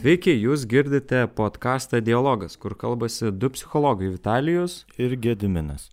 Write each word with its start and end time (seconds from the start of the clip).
Sveiki, 0.00 0.32
jūs 0.32 0.62
girdite 0.64 1.26
podcastą 1.36 1.98
Dialogas, 2.00 2.54
kur 2.56 2.72
kalbasi 2.72 3.28
du 3.36 3.50
psichologai 3.52 4.06
Vitalijus 4.08 4.86
ir 4.96 5.12
Gediminas. 5.20 5.90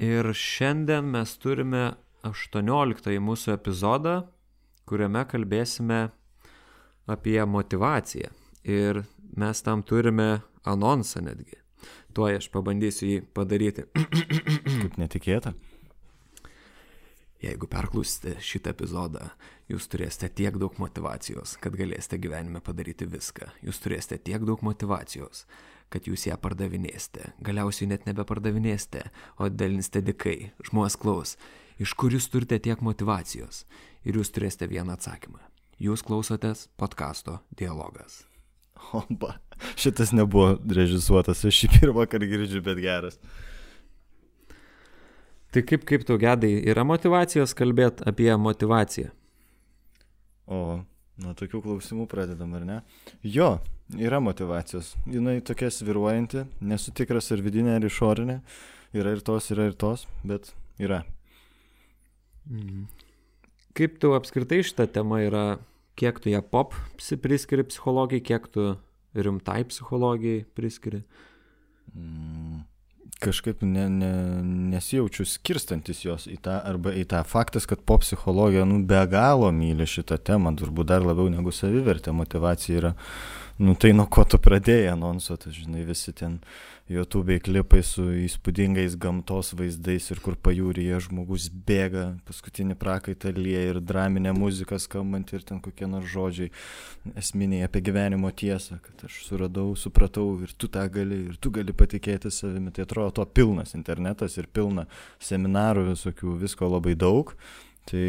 Ir 0.00 0.30
šiandien 0.32 1.10
mes 1.12 1.34
turime 1.42 1.82
18 2.24 3.20
mūsų 3.20 3.52
epizodą, 3.58 4.14
kuriame 4.88 5.26
kalbėsime 5.28 5.98
apie 7.04 7.36
motivaciją. 7.44 8.32
Ir 8.64 9.02
mes 9.36 9.60
tam 9.60 9.84
turime 9.84 10.30
anonsą 10.64 11.20
netgi. 11.28 11.60
Tuo 12.16 12.32
aš 12.32 12.48
pabandysiu 12.48 13.10
jį 13.10 13.22
padaryti. 13.36 13.84
Kaip 13.92 14.96
netikėta. 15.04 15.52
Jeigu 17.44 17.66
perklausite 17.68 18.38
šitą 18.40 18.72
epizodą, 18.72 19.26
jūs 19.68 19.88
turėsite 19.92 20.30
tiek 20.38 20.54
daug 20.56 20.78
motivacijos, 20.80 21.58
kad 21.60 21.74
galėsite 21.76 22.16
gyvenime 22.22 22.62
padaryti 22.64 23.08
viską. 23.10 23.50
Jūs 23.66 23.82
turėsite 23.84 24.16
tiek 24.30 24.46
daug 24.48 24.62
motivacijos, 24.64 25.42
kad 25.92 26.08
jūs 26.08 26.24
ją 26.30 26.38
pardavinėsite. 26.40 27.34
Galiausiai 27.44 27.90
net 27.90 28.06
nebepardavinėsite, 28.08 29.04
o 29.36 29.50
dalinsite 29.52 30.00
dikai. 30.06 30.36
Žmonės 30.70 30.96
klaus, 31.00 31.34
iš 31.76 31.92
kur 32.00 32.16
jūs 32.16 32.30
turite 32.32 32.60
tiek 32.64 32.80
motivacijos. 32.80 33.64
Ir 34.08 34.20
jūs 34.20 34.32
turėsite 34.32 34.70
vieną 34.70 34.96
atsakymą. 34.96 35.42
Jūs 35.82 36.04
klausotės 36.06 36.68
podkasto 36.80 37.42
dialogas. 37.58 38.22
Oba, 38.96 39.36
šitas 39.80 40.14
nebuvo 40.16 40.54
režisuotas, 40.64 41.44
aš 41.44 41.60
šį 41.60 41.72
pirmą 41.76 42.08
kartą 42.08 42.30
girdžiu, 42.30 42.64
bet 42.64 42.80
geras. 42.80 43.20
Tai 45.54 45.62
kaip, 45.62 45.84
kaip 45.86 46.02
tu 46.02 46.16
gedai, 46.18 46.56
yra 46.66 46.82
motivacijos 46.82 47.52
kalbėti 47.54 48.02
apie 48.10 48.26
motivaciją? 48.42 49.12
O, 50.50 50.80
nuo 51.22 51.34
tokių 51.38 51.60
klausimų 51.62 52.08
pradedam, 52.10 52.56
ar 52.58 52.64
ne? 52.66 52.78
Jo, 53.22 53.60
yra 53.94 54.18
motivacijos. 54.18 54.96
Jis 55.06 55.44
tokia 55.46 55.70
sviruojanti, 55.70 56.42
nesu 56.58 56.90
tikras 56.98 57.30
ar 57.30 57.44
vidinė, 57.46 57.76
ar 57.78 57.86
išorinė. 57.86 58.40
Yra 58.98 59.14
ir 59.14 59.22
tos, 59.26 59.46
yra 59.54 59.68
ir 59.70 59.78
tos, 59.78 60.08
bet 60.26 60.50
yra. 60.82 61.04
Mhm. 62.50 62.90
Kaip 63.78 64.02
tu 64.02 64.10
apskritai 64.18 64.58
šitą 64.66 64.88
temą 64.90 65.22
yra, 65.28 65.46
kiek 65.94 66.18
tu 66.18 66.34
ją 66.34 66.42
pop 66.42 66.74
priskiri 66.98 67.62
psichologijai, 67.70 68.26
kiek 68.26 68.50
tu 68.50 68.72
rimtai 69.14 69.62
psichologijai 69.70 70.46
priskiri? 70.58 71.04
Mm 71.94 72.64
kažkaip 73.24 73.62
ne, 73.66 73.86
ne, 73.90 74.10
nesijaučiu 74.74 75.26
skirstantis 75.28 76.04
jos 76.04 76.26
į 76.30 76.38
tą, 76.44 76.58
arba 76.68 76.94
į 76.94 77.06
tą. 77.10 77.22
Faktas, 77.28 77.68
kad 77.70 77.82
pop 77.86 78.04
psichologija 78.04 78.66
nu, 78.68 78.82
be 78.86 79.00
galo 79.10 79.50
myli 79.54 79.86
šitą 79.88 80.18
temą, 80.20 80.54
turbūt 80.60 80.90
dar 80.92 81.06
labiau 81.06 81.30
negu 81.32 81.52
savivertė, 81.54 82.14
motivacija 82.16 82.80
yra, 82.80 82.92
nu 83.58 83.74
tai 83.74 83.92
nuo 83.94 84.06
ko 84.10 84.24
tu 84.26 84.38
pradėjai 84.42 84.92
anonso, 84.92 85.36
tai 85.38 85.52
žinai, 85.54 85.84
visi 85.86 86.12
ten 86.16 86.40
YouTube'ai 86.90 87.38
klipai 87.40 87.80
su 87.86 88.02
įspūdingais 88.26 88.98
gamtos 89.00 89.54
vaizdais 89.56 90.10
ir 90.12 90.18
kur 90.20 90.34
pajūryje 90.36 90.98
žmogus 91.06 91.46
bėga, 91.68 92.02
paskutinį 92.28 92.76
prakaitą 92.76 93.32
lieja 93.32 93.70
ir 93.70 93.78
draminė 93.80 94.34
muzika 94.36 94.76
skambant 94.82 95.32
ir 95.32 95.46
ten 95.48 95.62
kokie 95.64 95.88
nors 95.88 96.10
žodžiai 96.12 96.50
esminiai 97.16 97.64
apie 97.64 97.80
gyvenimo 97.86 98.28
tiesą, 98.34 98.80
kad 98.84 99.06
aš 99.08 99.22
suradau, 99.30 99.70
supratau 99.80 100.26
ir 100.44 100.52
tu 100.58 100.68
tą 100.68 100.84
gali, 100.92 101.22
ir 101.30 101.40
tu 101.40 101.54
gali 101.54 101.72
patikėti 101.72 102.34
savimi. 102.34 102.74
Tai 102.74 102.84
atrodo 102.84 103.16
to 103.20 103.28
pilnas 103.32 103.72
internetas 103.78 104.36
ir 104.36 104.50
pilna 104.52 104.84
seminarų 105.24 105.88
visokių, 105.94 106.36
visko 106.42 106.68
labai 106.68 106.98
daug. 107.00 107.32
Tai 107.88 108.06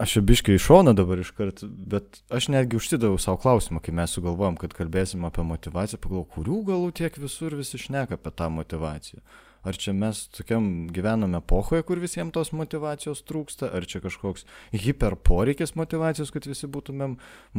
Aš 0.00 0.16
abiškai 0.16 0.54
iš 0.56 0.64
šono 0.64 0.94
dabar 0.96 1.20
iškart, 1.20 1.60
bet 1.92 2.22
aš 2.32 2.46
netgi 2.48 2.78
užsidaviau 2.78 3.18
savo 3.20 3.36
klausimą, 3.42 3.82
kai 3.84 3.92
mes 3.92 4.14
sugalvojom, 4.16 4.56
kad 4.56 4.72
kalbėsim 4.72 5.26
apie 5.28 5.44
motivaciją, 5.44 6.00
pagalvojau, 6.00 6.28
kurių 6.36 6.60
galų 6.70 6.88
tiek 6.96 7.18
visur 7.20 7.56
visi 7.58 7.80
šneka 7.82 8.16
apie 8.16 8.32
tą 8.32 8.48
motivaciją. 8.54 9.20
Ar 9.60 9.76
čia 9.76 9.92
mes 9.92 10.22
tokiam 10.32 10.88
gyvename 10.88 11.42
epochoje, 11.42 11.84
kur 11.84 12.00
visiems 12.00 12.32
tos 12.32 12.54
motivacijos 12.56 13.20
trūksta, 13.28 13.68
ar 13.76 13.84
čia 13.84 14.00
kažkoks 14.00 14.48
hiperporeikis 14.72 15.76
motivacijos, 15.76 16.32
kad 16.32 16.48
visi 16.48 16.70
būtumėm 16.72 17.18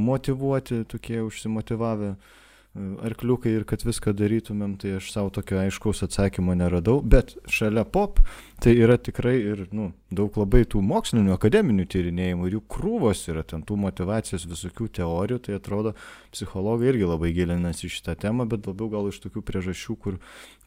motivuoti, 0.09 0.81
tokie 0.89 1.21
užsimotivavę. 1.21 2.15
Uh, 2.15 2.40
arkliukai 2.79 3.51
ir 3.51 3.65
kad 3.67 3.81
viską 3.83 4.13
darytumėm, 4.15 4.77
tai 4.79 4.93
aš 4.95 5.09
savo 5.11 5.31
tokio 5.35 5.57
aiškaus 5.59 6.05
atsakymo 6.05 6.53
neradau, 6.55 7.01
bet 7.03 7.33
šalia 7.51 7.83
pop 7.83 8.21
tai 8.63 8.77
yra 8.79 8.95
tikrai 8.95 9.33
ir 9.41 9.63
nu, 9.75 9.89
daug 10.13 10.37
labai 10.39 10.61
tų 10.69 10.79
mokslinių, 10.85 11.33
akademinių 11.35 11.83
tyrinėjimų 11.91 12.47
ir 12.47 12.55
jų 12.55 12.61
krūvos 12.71 13.25
yra 13.33 13.43
ten 13.47 13.65
tų 13.67 13.75
motivacijos 13.81 14.45
visokių 14.47 14.87
teorijų, 15.01 15.39
tai 15.43 15.57
atrodo 15.57 15.91
psichologai 16.31 16.93
irgi 16.93 17.09
labai 17.09 17.33
gilinasi 17.35 17.89
šitą 17.91 18.15
temą, 18.21 18.45
bet 18.47 18.69
labiau 18.69 18.87
gal 18.93 19.09
iš 19.09 19.19
tokių 19.25 19.43
priežasčių, 19.49 19.95
kur 19.99 20.19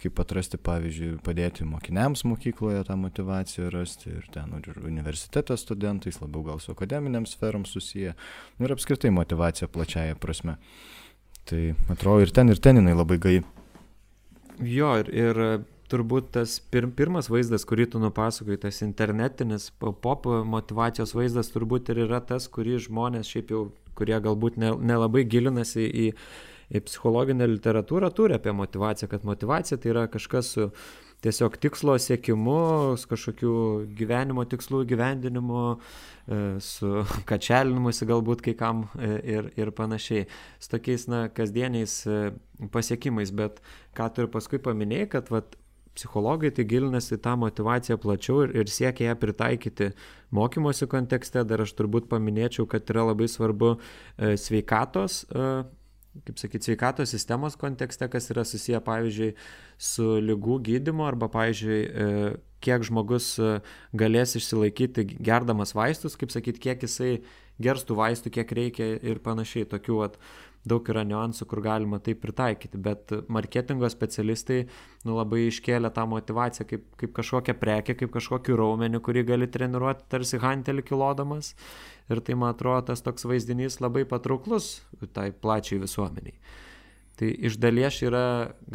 kaip 0.03 0.21
atrasti, 0.21 0.60
pavyzdžiui, 0.60 1.15
padėti 1.25 1.65
mokiniams 1.65 2.26
mokykloje 2.28 2.82
tą 2.84 2.98
motivaciją 3.00 3.71
rasti 3.72 4.12
ir 4.12 4.28
ten 4.34 4.53
ir 4.59 4.76
universiteto 4.82 5.56
studentais, 5.56 6.21
labiau 6.21 6.50
gal 6.50 6.60
su 6.60 6.75
akademiniam 6.75 7.25
sferom 7.31 7.65
susiję 7.65 8.12
ir 8.60 8.76
apskritai 8.76 9.15
motivacija 9.15 9.71
plačiaja 9.72 10.21
prasme. 10.21 10.59
Tai 11.49 11.75
atrodo 11.93 12.25
ir 12.25 12.32
ten, 12.32 12.49
ir 12.49 12.60
ten 12.62 12.81
jinai 12.81 12.97
labai 12.97 13.19
gai. 13.21 13.37
Jo, 14.65 14.94
ir, 15.03 15.10
ir 15.12 15.41
turbūt 15.93 16.31
tas 16.34 16.56
pir, 16.72 16.87
pirmas 16.97 17.28
vaizdas, 17.32 17.66
kurį 17.69 17.88
tu 17.93 18.00
nupasakoji, 18.03 18.62
tas 18.65 18.81
internetinis 18.87 19.69
pop 19.78 20.27
motivacijos 20.49 21.15
vaizdas, 21.16 21.53
turbūt 21.54 21.93
ir 21.93 22.04
yra 22.06 22.22
tas, 22.25 22.49
kurį 22.49 22.78
žmonės 22.87 23.31
šiaip 23.31 23.53
jau, 23.54 23.65
kurie 23.99 24.16
galbūt 24.25 24.56
nelabai 24.59 25.25
ne 25.25 25.31
gilinasi 25.31 25.84
į, 25.84 26.06
į 26.75 26.84
psichologinę 26.88 27.49
literatūrą, 27.50 28.10
turi 28.16 28.38
apie 28.38 28.54
motivaciją, 28.56 29.10
kad 29.12 29.27
motivacija 29.28 29.78
tai 29.78 29.93
yra 29.93 30.06
kažkas 30.10 30.54
su 30.56 30.71
tiesiog 31.25 31.57
tikslo 31.61 31.97
siekimu, 32.01 32.59
kažkokių 33.09 33.55
gyvenimo 33.97 34.45
tikslų 34.49 34.83
gyvendinimu, 34.91 35.65
e, 35.75 36.41
su 36.65 37.03
kačelinimusi 37.31 38.09
galbūt 38.11 38.45
kai 38.45 38.57
kam 38.59 38.87
e, 38.99 39.12
ir, 39.37 39.51
ir 39.61 39.73
panašiai, 39.77 40.27
su 40.63 40.73
tokiais, 40.75 41.07
na, 41.11 41.27
kasdieniais 41.33 41.99
e, 42.07 42.23
pasiekimais, 42.75 43.33
bet 43.37 43.63
ką 43.97 44.11
tu 44.13 44.25
ir 44.25 44.33
paskui 44.33 44.61
paminėjai, 44.63 45.13
kad 45.17 45.31
vat, 45.34 45.57
psichologai 45.95 46.51
tai 46.51 46.65
gilinasi 46.67 47.21
tą 47.23 47.37
motivaciją 47.39 48.01
plačiau 48.03 48.41
ir, 48.43 48.57
ir 48.59 48.71
siekia 48.73 49.13
ją 49.13 49.15
pritaikyti 49.21 49.93
mokymosi 50.34 50.89
kontekste, 50.91 51.45
dar 51.47 51.63
aš 51.63 51.71
turbūt 51.79 52.09
paminėčiau, 52.11 52.67
kad 52.67 52.91
yra 52.91 53.05
labai 53.13 53.29
svarbu 53.31 53.77
sveikatos 54.19 55.21
kaip 56.23 56.39
sakyti, 56.39 56.71
sveikatos 56.71 57.11
sistemos 57.15 57.57
kontekste, 57.59 58.07
kas 58.11 58.31
yra 58.33 58.45
susiję, 58.47 58.81
pavyzdžiui, 58.87 59.33
su 59.79 60.07
lygų 60.23 60.61
gydymu 60.69 61.07
arba, 61.07 61.29
pavyzdžiui, 61.33 61.81
e, 61.85 62.35
kiek 62.65 62.87
žmogus 62.87 63.35
e, 63.43 63.57
galės 63.97 64.37
išsilaikyti 64.39 65.07
gerdamas 65.19 65.75
vaistus, 65.77 66.17
kaip 66.21 66.33
sakyti, 66.35 66.63
kiek 66.69 66.87
jisai 66.87 67.17
gerstų 67.63 67.99
vaistų, 67.99 68.35
kiek 68.39 68.55
reikia 68.57 68.91
ir 69.03 69.21
panašiai. 69.25 69.67
Tokių 69.71 70.01
at, 70.07 70.19
daug 70.69 70.89
yra 70.89 71.05
niuansų, 71.07 71.47
kur 71.49 71.61
galima 71.65 72.01
tai 72.03 72.15
pritaikyti, 72.19 72.81
bet 72.81 73.13
marketingo 73.33 73.89
specialistai 73.93 74.63
nu, 75.05 75.17
labai 75.19 75.45
iškėlė 75.51 75.91
tą 75.95 76.07
motivaciją 76.09 76.67
kaip, 76.71 76.87
kaip 77.01 77.15
kažkokią 77.19 77.57
prekę, 77.61 77.97
kaip 78.01 78.13
kažkokį 78.15 78.57
raumenį, 78.61 79.01
kurį 79.05 79.27
gali 79.29 79.49
treniruoti 79.51 80.09
tarsi 80.13 80.41
hantelį 80.43 80.87
kilodamas. 80.89 81.53
Ir 82.13 82.21
tai, 82.25 82.37
man 82.37 82.53
atrodo, 82.53 82.91
tas 82.91 83.05
toks 83.05 83.25
vaizdinys 83.29 83.81
labai 83.81 84.05
patrauklus 84.09 84.79
tai 85.17 85.31
plačiai 85.33 85.81
visuomeniai. 85.85 86.37
Tai 87.15 87.29
iš 87.47 87.61
dalies 87.63 88.01
yra 88.03 88.25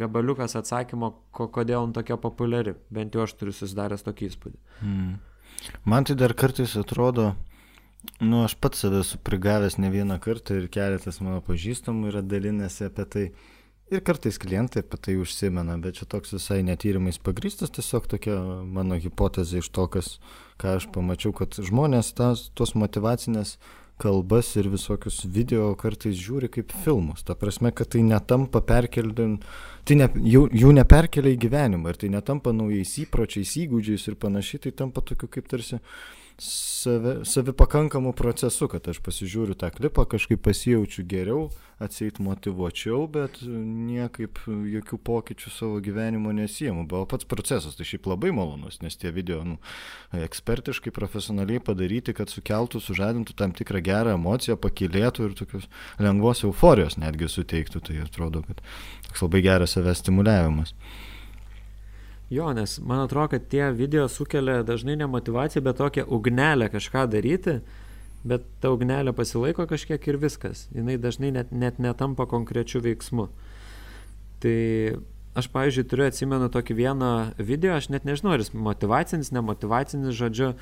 gabaliukas 0.00 0.56
atsakymo, 0.56 1.12
ko, 1.36 1.50
kodėl 1.52 1.84
jin 1.84 1.92
tokia 1.98 2.16
populiari. 2.20 2.72
Bent 2.90 3.14
jau 3.14 3.26
aš 3.26 3.34
turiu 3.36 3.52
susidaręs 3.52 4.06
tokį 4.06 4.30
įspūdį. 4.30 4.60
Mm. 4.80 5.18
Man 5.84 6.06
tai 6.08 6.16
dar 6.16 6.32
kartais 6.32 6.72
atrodo, 6.80 7.34
Nu, 8.20 8.44
aš 8.44 8.54
pats 8.60 8.80
save 8.80 9.00
esu 9.04 9.18
prigavęs 9.24 9.76
ne 9.78 9.90
vieną 9.92 10.18
kartą 10.24 10.56
ir 10.56 10.68
keletas 10.72 11.20
mano 11.20 11.40
pažįstamų 11.44 12.12
yra 12.12 12.22
dalinęsi 12.24 12.86
apie 12.88 13.04
tai. 13.14 13.24
Ir 13.90 14.04
kartais 14.06 14.38
klientai 14.38 14.84
apie 14.84 15.00
tai 15.02 15.16
užsimena, 15.18 15.74
bet 15.82 15.98
čia 15.98 16.06
toks 16.06 16.36
visai 16.36 16.60
netyrimais 16.62 17.18
pagristas, 17.18 17.72
tiesiog 17.74 18.06
tokia 18.12 18.36
mano 18.62 18.94
hipotezė 18.94 19.64
iš 19.64 19.68
to, 19.74 19.88
kas, 19.90 20.12
ką 20.62 20.76
aš 20.78 20.86
pamačiau, 20.94 21.34
kad 21.34 21.58
žmonės 21.58 22.12
tas, 22.14 22.44
tos 22.54 22.76
motivacinės 22.78 23.56
kalbas 24.00 24.54
ir 24.56 24.70
visokius 24.72 25.24
video 25.26 25.72
kartais 25.80 26.16
žiūri 26.16 26.48
kaip 26.54 26.72
filmus. 26.84 27.24
Ta 27.26 27.34
prasme, 27.36 27.72
kad 27.74 27.90
tai 27.92 28.04
netampa 28.06 28.62
perkeldant, 28.64 29.44
tai 29.84 29.98
ne, 29.98 30.08
jų, 30.36 30.46
jų 30.62 30.72
neperkelia 30.78 31.34
į 31.34 31.42
gyvenimą 31.44 31.92
ir 31.92 32.00
tai 32.00 32.12
netampa 32.14 32.54
naujais 32.56 32.94
įpročiais, 33.04 33.58
įgūdžiais 33.64 34.06
ir 34.08 34.16
panašiai, 34.22 34.64
tai 34.68 34.76
tampa 34.84 35.04
tokiu 35.04 35.28
kaip 35.34 35.50
tarsi 35.50 35.82
savi, 36.40 37.24
savipakankamu 37.24 38.12
procesu, 38.16 38.68
kad 38.72 38.88
aš 38.88 39.00
pasižiūriu 39.04 39.54
tą 39.58 39.68
klipą, 39.74 40.06
kažkaip 40.08 40.40
pasijaučiu 40.44 41.04
geriau, 41.08 41.48
atseit 41.80 42.20
motivuočiau, 42.20 43.04
bet 43.12 43.40
niekaip 43.44 44.40
jokių 44.48 44.98
pokyčių 45.04 45.52
savo 45.52 45.80
gyvenimo 45.84 46.32
nesijimu. 46.36 46.86
Buvo 46.88 47.06
pats 47.08 47.28
procesas, 47.28 47.76
tai 47.76 47.86
šiaip 47.88 48.08
labai 48.10 48.32
malonus, 48.36 48.80
nes 48.84 48.96
tie 49.00 49.12
video 49.16 49.42
nu, 49.44 49.58
ekspertiškai, 50.16 50.92
profesionaliai 50.96 51.62
padaryti, 51.64 52.16
kad 52.16 52.32
sukeltų, 52.32 52.82
sužadintų 52.84 53.36
tam 53.36 53.54
tikrą 53.56 53.84
gerą 53.84 54.16
emociją, 54.16 54.56
pakilėtų 54.60 55.28
ir 55.28 55.36
tokios 55.40 55.68
lengvos 56.00 56.44
euforijos 56.48 56.98
netgi 57.00 57.28
suteiktų. 57.28 57.84
Tai 57.84 58.02
atrodo, 58.04 58.44
kad 58.48 58.64
toks 59.08 59.24
labai 59.24 59.44
geras 59.44 59.76
savęs 59.76 60.04
stimuliavimas. 60.04 60.76
Jo, 62.30 62.52
nes 62.54 62.78
man 62.78 63.00
atrodo, 63.02 63.28
kad 63.28 63.48
tie 63.50 63.72
video 63.74 64.08
sukelia 64.08 64.62
dažnai 64.62 64.94
ne 64.96 65.06
motivaciją, 65.10 65.62
bet 65.66 65.80
tokią 65.82 66.04
ugnelę 66.06 66.68
kažką 66.70 67.08
daryti, 67.10 67.56
bet 68.22 68.44
ta 68.62 68.70
ugnelė 68.70 69.10
pasilaiko 69.18 69.66
kažkiek 69.66 70.06
ir 70.06 70.18
viskas. 70.22 70.68
Jis 70.70 71.00
dažnai 71.02 71.32
net, 71.34 71.50
net 71.50 71.80
netampa 71.82 72.28
konkrečių 72.30 72.84
veiksmų. 72.84 73.26
Tai 74.44 74.60
aš, 75.34 75.48
pavyzdžiui, 75.50 75.86
turiu 75.90 76.06
atsimenu 76.06 76.46
tokį 76.54 76.76
vieną 76.78 77.10
video, 77.42 77.74
aš 77.74 77.90
net 77.90 78.06
nežinau, 78.06 78.36
ar 78.36 78.44
jis 78.44 78.52
motivacinis, 78.54 79.32
nemotivacinis, 79.34 80.14
žodžiu, 80.14 80.52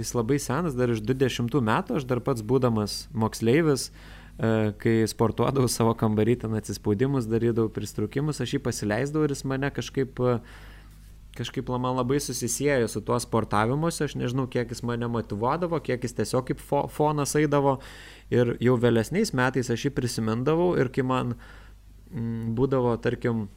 jis 0.00 0.14
labai 0.16 0.40
senas, 0.40 0.78
dar 0.78 0.94
iš 0.94 1.04
20 1.04 1.60
metų, 1.68 2.00
aš 2.00 2.08
dar 2.08 2.24
pats 2.24 2.40
būdamas 2.40 2.96
moksleivis, 3.12 3.90
e, 3.90 4.72
kai 4.80 4.96
sportuodavau 5.10 5.68
savo 5.68 5.92
kambarį, 5.92 6.40
ten 6.46 6.56
atsispaudimus 6.56 7.28
darydavau, 7.28 7.68
pristrukimus, 7.68 8.40
aš 8.40 8.56
jį 8.56 8.64
pasileisdavau 8.70 9.28
ir 9.28 9.36
jis 9.36 9.44
mane 9.52 9.72
kažkaip 9.74 10.24
uh, 10.24 10.38
kažkaip 11.36 11.68
man 11.68 11.96
labai 11.96 12.20
susisiejo 12.20 12.88
su 12.88 13.00
tuo 13.00 13.18
sportavimuose, 13.20 14.04
aš 14.04 14.16
nežinau, 14.18 14.48
kiek 14.50 14.70
jis 14.72 14.82
mane 14.82 15.08
motivuodavo, 15.08 15.78
kiek 15.84 16.02
jis 16.04 16.16
tiesiog 16.18 16.48
kaip 16.50 16.60
fo 16.62 16.86
fonas 16.90 17.36
eidavo. 17.38 17.78
Ir 18.30 18.56
jau 18.62 18.76
vėlesniais 18.78 19.32
metais 19.34 19.70
aš 19.70 19.88
jį 19.88 19.94
prisimindavau 19.94 20.74
ir 20.78 20.90
kai 20.94 21.06
man 21.06 21.34
m, 21.34 22.20
mm, 22.20 22.52
būdavo, 22.58 22.96
tarkim, 23.02 23.48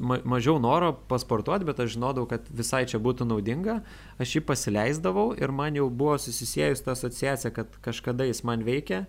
ma 0.00 0.18
mažiau 0.24 0.58
noro 0.60 0.92
pasportuoti, 1.08 1.64
bet 1.68 1.80
aš 1.80 1.94
žinodavau, 1.96 2.28
kad 2.28 2.48
visai 2.52 2.84
čia 2.88 3.00
būtų 3.00 3.28
naudinga, 3.28 3.80
aš 4.20 4.36
jį 4.36 4.44
pasileisdavau 4.50 5.30
ir 5.36 5.52
man 5.52 5.76
jau 5.78 5.88
buvo 5.88 6.18
susisiejus 6.20 6.84
ta 6.84 6.92
asociacija, 6.96 7.52
kad 7.56 7.80
kažkada 7.84 8.28
jis 8.28 8.44
man 8.44 8.64
veikia 8.66 9.06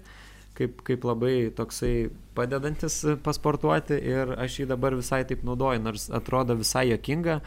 kaip, 0.57 0.81
kaip 0.88 1.06
labai 1.07 1.36
toksai 1.56 2.09
padedantis 2.38 3.00
pasportuoti 3.25 3.98
ir 3.98 4.33
aš 4.38 4.62
jį 4.62 4.69
dabar 4.74 4.98
visai 4.98 5.24
taip 5.30 5.45
naudoju, 5.48 5.81
nors 5.86 6.07
atrodo 6.13 6.57
visai 6.59 6.88
jokinga, 6.92 7.39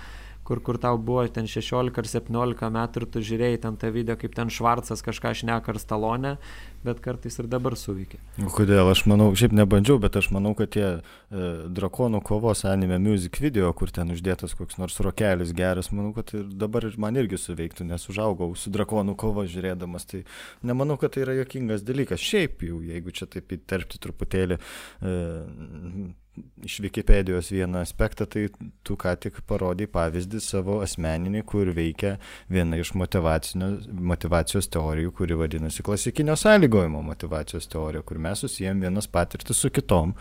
kur, 0.51 0.59
kur 0.67 0.79
tau 0.83 0.99
buvo 0.99 1.23
ten 1.31 1.47
16 1.47 1.95
ar 2.03 2.09
17 2.11 2.71
metų 2.75 3.01
ir 3.01 3.07
tu 3.15 3.23
žiūrėjai 3.23 3.61
ten 3.63 3.77
tą 3.79 3.93
video, 3.95 4.17
kaip 4.19 4.35
ten 4.35 4.51
Švarcas 4.51 5.05
kažką 5.07 5.31
šneka 5.39 5.71
ar 5.71 5.79
stalonę, 5.79 6.33
bet 6.83 6.99
kartais 7.05 7.39
ir 7.39 7.47
dabar 7.53 7.77
suveikia. 7.79 8.19
Kodėl? 8.57 8.91
Aš 8.91 9.05
manau, 9.07 9.29
šiaip 9.39 9.55
nebandžiau, 9.55 10.01
bet 10.03 10.19
aš 10.19 10.33
manau, 10.35 10.57
kad 10.59 10.73
tie 10.75 10.87
e, 10.91 11.01
drakonų 11.71 12.23
kovos 12.27 12.65
anime 12.67 12.99
music 12.99 13.39
video, 13.39 13.71
kur 13.79 13.93
ten 13.95 14.11
uždėtas 14.11 14.57
koks 14.59 14.81
nors 14.81 14.99
rokelis 15.07 15.55
geras, 15.55 15.93
manau, 15.95 16.11
kad 16.17 16.35
ir 16.35 16.49
dabar 16.51 16.89
man 16.99 17.21
irgi 17.21 17.39
suveiktų, 17.39 17.87
nes 17.93 18.09
užaugau 18.11 18.51
su 18.59 18.75
drakonų 18.75 19.15
kovo 19.21 19.47
žiūrėdamas, 19.47 20.09
tai 20.11 20.25
nemanau, 20.67 20.99
kad 20.99 21.15
tai 21.15 21.29
yra 21.29 21.39
jokingas 21.45 21.87
dalykas. 21.87 22.27
Šiaip 22.27 22.67
jau, 22.67 22.81
jeigu 22.83 23.15
čia 23.15 23.31
taip 23.31 23.55
įterpti 23.55 24.03
truputėlį 24.03 24.59
e, 24.59 25.15
iš 26.65 26.81
Wikipedijos 26.81 27.51
vieną 27.53 27.81
aspektą, 27.85 28.27
tai 28.27 28.49
tu 28.85 28.97
ką 29.01 29.13
tik 29.21 29.41
parodai 29.49 29.87
pavyzdį 29.91 30.41
savo 30.43 30.79
asmeninį, 30.85 31.43
kur 31.49 31.71
veikia 31.77 32.17
viena 32.51 32.79
iš 32.81 32.93
motivacijos 32.97 34.69
teorijų, 34.73 35.13
kuri 35.17 35.39
vadinasi 35.41 35.85
klasikinio 35.87 36.37
sąlygojimo 36.41 37.03
motivacijos 37.07 37.69
teorija, 37.71 38.03
kur 38.07 38.21
mes 38.23 38.45
susijęm 38.45 38.83
vienas 38.85 39.09
patirtis 39.11 39.61
su 39.63 39.71
kitom 39.71 40.15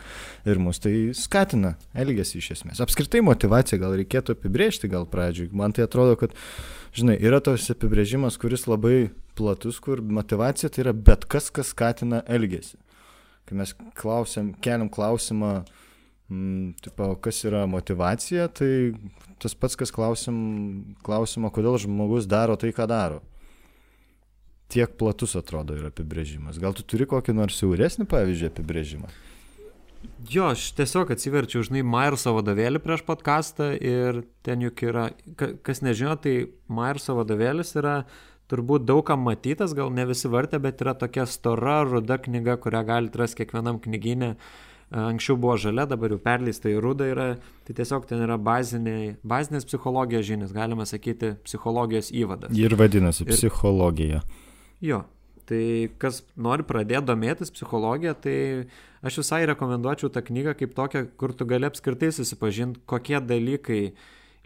ir 0.45 0.61
mus 0.61 0.81
tai 0.83 0.93
skatina 1.17 1.75
elgesį 1.93 2.39
iš 2.41 2.51
esmės. 2.57 2.83
Apskritai 2.83 3.23
motivaciją 3.25 3.81
gal 3.81 3.97
reikėtų 3.99 4.37
apibrėžti 4.37 4.91
gal 4.91 5.07
pradžiui. 5.09 5.49
Man 5.55 5.75
tai 5.75 5.87
atrodo, 5.87 6.15
kad, 6.19 6.35
žinai, 6.95 7.17
yra 7.19 7.41
tos 7.43 7.67
apibrėžimas, 7.73 8.39
kuris 8.39 8.67
labai 8.69 9.09
platus, 9.39 9.81
kur 9.83 10.03
motivacija 10.03 10.71
tai 10.71 10.87
yra 10.87 10.95
bet 10.95 11.27
kas, 11.29 11.51
kas 11.53 11.73
skatina 11.75 12.23
elgesį. 12.27 12.79
Kai 13.49 13.57
mes 13.57 13.71
klausim, 13.97 14.51
keliam 14.61 14.91
klausimą, 14.93 15.53
Mm, 15.59 15.88
tipo, 16.81 17.15
kas 17.23 17.41
yra 17.47 17.63
motivacija, 17.69 18.47
tai 18.53 18.93
tas 19.41 19.55
pats, 19.57 19.77
kas 19.79 19.91
klausim, 19.93 20.37
klausimo, 21.05 21.49
kodėl 21.53 21.79
žmogus 21.81 22.29
daro 22.29 22.57
tai, 22.59 22.69
ką 22.75 22.85
daro. 22.89 23.23
Tiek 24.69 24.93
platus 25.01 25.33
atrodo 25.39 25.73
yra 25.73 25.89
apibrėžimas. 25.89 26.61
Gal 26.61 26.75
tu 26.77 26.85
turi 26.85 27.09
kokį 27.09 27.33
nors 27.33 27.57
siauresnį, 27.57 28.05
pavyzdžiui, 28.11 28.51
apibrėžimą? 28.51 29.09
Jo, 30.29 30.51
aš 30.53 30.69
tiesiog 30.77 31.09
atsiverčiau, 31.11 31.65
žinai, 31.65 31.81
Mairso 31.83 32.31
vadovėlį 32.37 32.79
prieš 32.83 33.01
podcastą 33.07 33.73
ir 33.73 34.21
ten 34.45 34.61
juk 34.63 34.85
yra, 34.85 35.09
kas 35.35 35.81
nežino, 35.83 36.13
tai 36.21 36.53
Mairso 36.71 37.17
vadovėlis 37.17 37.73
yra 37.81 38.03
turbūt 38.49 38.85
daugam 38.85 39.25
matytas, 39.25 39.73
gal 39.75 39.89
ne 39.91 40.05
visi 40.09 40.29
vartė, 40.31 40.61
bet 40.61 40.79
yra 40.85 40.93
tokia 40.97 41.25
stora, 41.27 41.81
ruda 41.89 42.21
knyga, 42.21 42.55
kurią 42.61 42.85
galite 42.85 43.19
rasti 43.19 43.41
kiekvienam 43.41 43.81
knyginė. 43.81 44.35
Uh, 44.37 44.68
anksčiau 44.91 45.37
buvo 45.37 45.55
žalia, 45.61 45.85
dabar 45.89 46.13
jau 46.15 46.19
perleista 46.23 46.71
į 46.71 46.79
rudą 46.83 47.07
yra, 47.11 47.27
tai 47.67 47.75
tiesiog 47.77 48.07
ten 48.09 48.23
yra 48.25 48.39
baziniai, 48.41 49.13
bazinės 49.27 49.67
psichologijos 49.69 50.25
žinios, 50.27 50.53
galima 50.55 50.87
sakyti, 50.89 51.35
psichologijos 51.45 52.11
įvadas. 52.15 52.53
Ir 52.57 52.75
vadinasi 52.79 53.27
ir, 53.27 53.33
psichologija. 53.35 54.23
Jo, 54.83 55.03
tai 55.49 55.63
kas 56.01 56.23
nori 56.37 56.65
pradėti 56.65 57.05
domėtis 57.09 57.53
psichologija, 57.53 58.15
tai 58.17 58.37
aš 59.05 59.21
visai 59.21 59.43
rekomenduočiau 59.49 60.11
tą 60.13 60.23
knygą 60.25 60.55
kaip 60.59 60.73
tokią, 60.77 61.05
kur 61.19 61.35
tu 61.37 61.47
gali 61.49 61.69
apskritai 61.69 62.11
susipažinti, 62.15 62.81
kokie 62.89 63.19
dalykai 63.21 63.83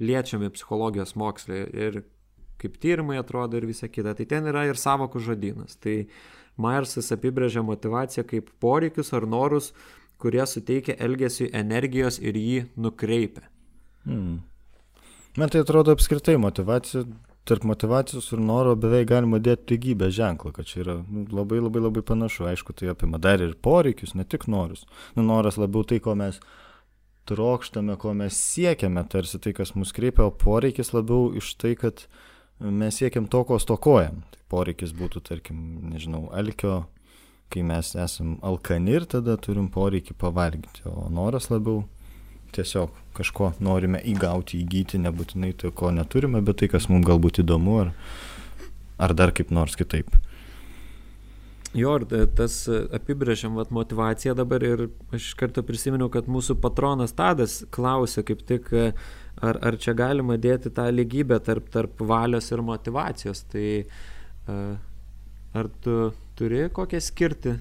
liečiami 0.04 0.52
psichologijos 0.54 1.16
mokslė 1.20 1.64
ir 1.72 2.04
kaip 2.62 2.78
tyrimai 2.82 3.18
atrodo 3.20 3.60
ir 3.60 3.68
visa 3.68 3.90
kita. 3.92 4.16
Tai 4.16 4.26
ten 4.30 4.48
yra 4.52 4.68
ir 4.70 4.80
savokų 4.80 5.22
žodynas. 5.24 5.76
Tai 5.84 6.04
Myersas 6.62 7.10
apibrėžia 7.16 7.64
motivaciją 7.66 8.24
kaip 8.30 8.52
poreikius 8.62 9.10
ar 9.18 9.26
norus, 9.26 9.72
kurie 10.24 10.46
suteikia 10.48 10.96
elgesiui 11.04 11.52
energijos 11.60 12.22
ir 12.24 12.40
jį 12.40 12.64
nukreipia. 12.80 13.46
Hmm. 14.08 14.42
Man 15.38 15.50
tai 15.50 15.64
atrodo 15.64 15.96
apskritai 15.96 16.36
motivacija, 16.38 17.04
tarp 17.50 17.64
motivacijos 17.68 18.30
ir 18.32 18.42
noro 18.44 18.76
beveik 18.80 19.10
galima 19.10 19.40
dėti 19.44 19.74
lygybę 19.74 20.10
ženklą, 20.16 20.54
kad 20.56 20.68
čia 20.70 20.84
yra 20.84 20.98
nu, 21.02 21.26
labai 21.34 21.60
labai 21.60 21.82
labai 21.84 22.04
panašu. 22.06 22.48
Aišku, 22.52 22.76
tai 22.78 22.92
apima 22.94 23.20
dar 23.22 23.44
ir 23.44 23.56
poreikius, 23.68 24.14
ne 24.16 24.24
tik 24.24 24.48
norus. 24.52 24.86
Nu, 25.18 25.26
noras 25.28 25.60
labiau 25.60 25.84
tai, 25.88 26.00
ko 26.04 26.16
mes 26.20 26.40
trokštame, 27.28 27.98
ko 28.00 28.14
mes 28.20 28.38
siekiame, 28.38 29.04
tarsi 29.12 29.40
tai, 29.44 29.56
kas 29.58 29.74
mus 29.76 29.92
kreipia, 29.96 30.28
o 30.28 30.36
poreikis 30.36 30.94
labiau 30.96 31.32
iš 31.40 31.56
tai, 31.60 31.74
kad 31.80 32.06
mes 32.64 33.00
siekiam 33.00 33.28
to, 33.32 33.44
ko 33.48 33.60
stokojam. 33.60 34.24
Tai 34.32 34.44
poreikis 34.54 34.96
būtų, 34.96 35.24
tarkim, 35.28 35.64
nežinau, 35.92 36.28
alkio 36.36 36.84
kai 37.54 37.64
mes 37.68 37.94
esam 38.00 38.38
alkani 38.42 38.98
ir 38.98 39.06
tada 39.10 39.38
turim 39.38 39.70
poreikį 39.74 40.18
pavalgyti, 40.20 40.86
o 40.90 41.08
noras 41.14 41.50
labiau 41.54 41.84
tiesiog 42.54 42.94
kažko 43.18 43.54
norime 43.64 44.02
įgauti, 44.10 44.60
įgyti, 44.64 45.02
nebūtinai 45.02 45.54
tai, 45.58 45.72
ko 45.76 45.92
neturime, 45.94 46.42
bet 46.46 46.62
tai, 46.62 46.70
kas 46.74 46.90
mums 46.90 47.06
galbūt 47.08 47.42
įdomu 47.44 47.80
ar, 47.86 47.92
ar 49.02 49.14
dar 49.18 49.34
kaip 49.36 49.54
nors 49.54 49.78
kitaip. 49.78 50.16
Jo, 51.74 51.96
ir 51.98 52.28
tas 52.38 52.60
apibrėžiam 52.94 53.56
vat, 53.58 53.72
motivaciją 53.74 54.36
dabar 54.38 54.62
ir 54.66 54.88
aš 55.10 55.32
iš 55.32 55.38
karto 55.40 55.64
prisiminiau, 55.66 56.12
kad 56.14 56.30
mūsų 56.30 56.60
patronas 56.62 57.16
Tadas 57.18 57.64
klausė 57.74 58.22
kaip 58.28 58.44
tik, 58.50 58.70
ar, 59.42 59.58
ar 59.58 59.78
čia 59.82 59.96
galima 59.98 60.38
dėti 60.38 60.70
tą 60.74 60.86
lygybę 60.94 61.40
tarp, 61.42 61.72
tarp 61.74 62.04
valios 62.14 62.52
ir 62.54 62.62
motivacijos. 62.62 63.42
Tai 63.50 63.66
ar 65.58 65.72
tu 65.82 65.98
turi 66.40 66.66
kokią 66.74 67.02
skirti 67.04 67.58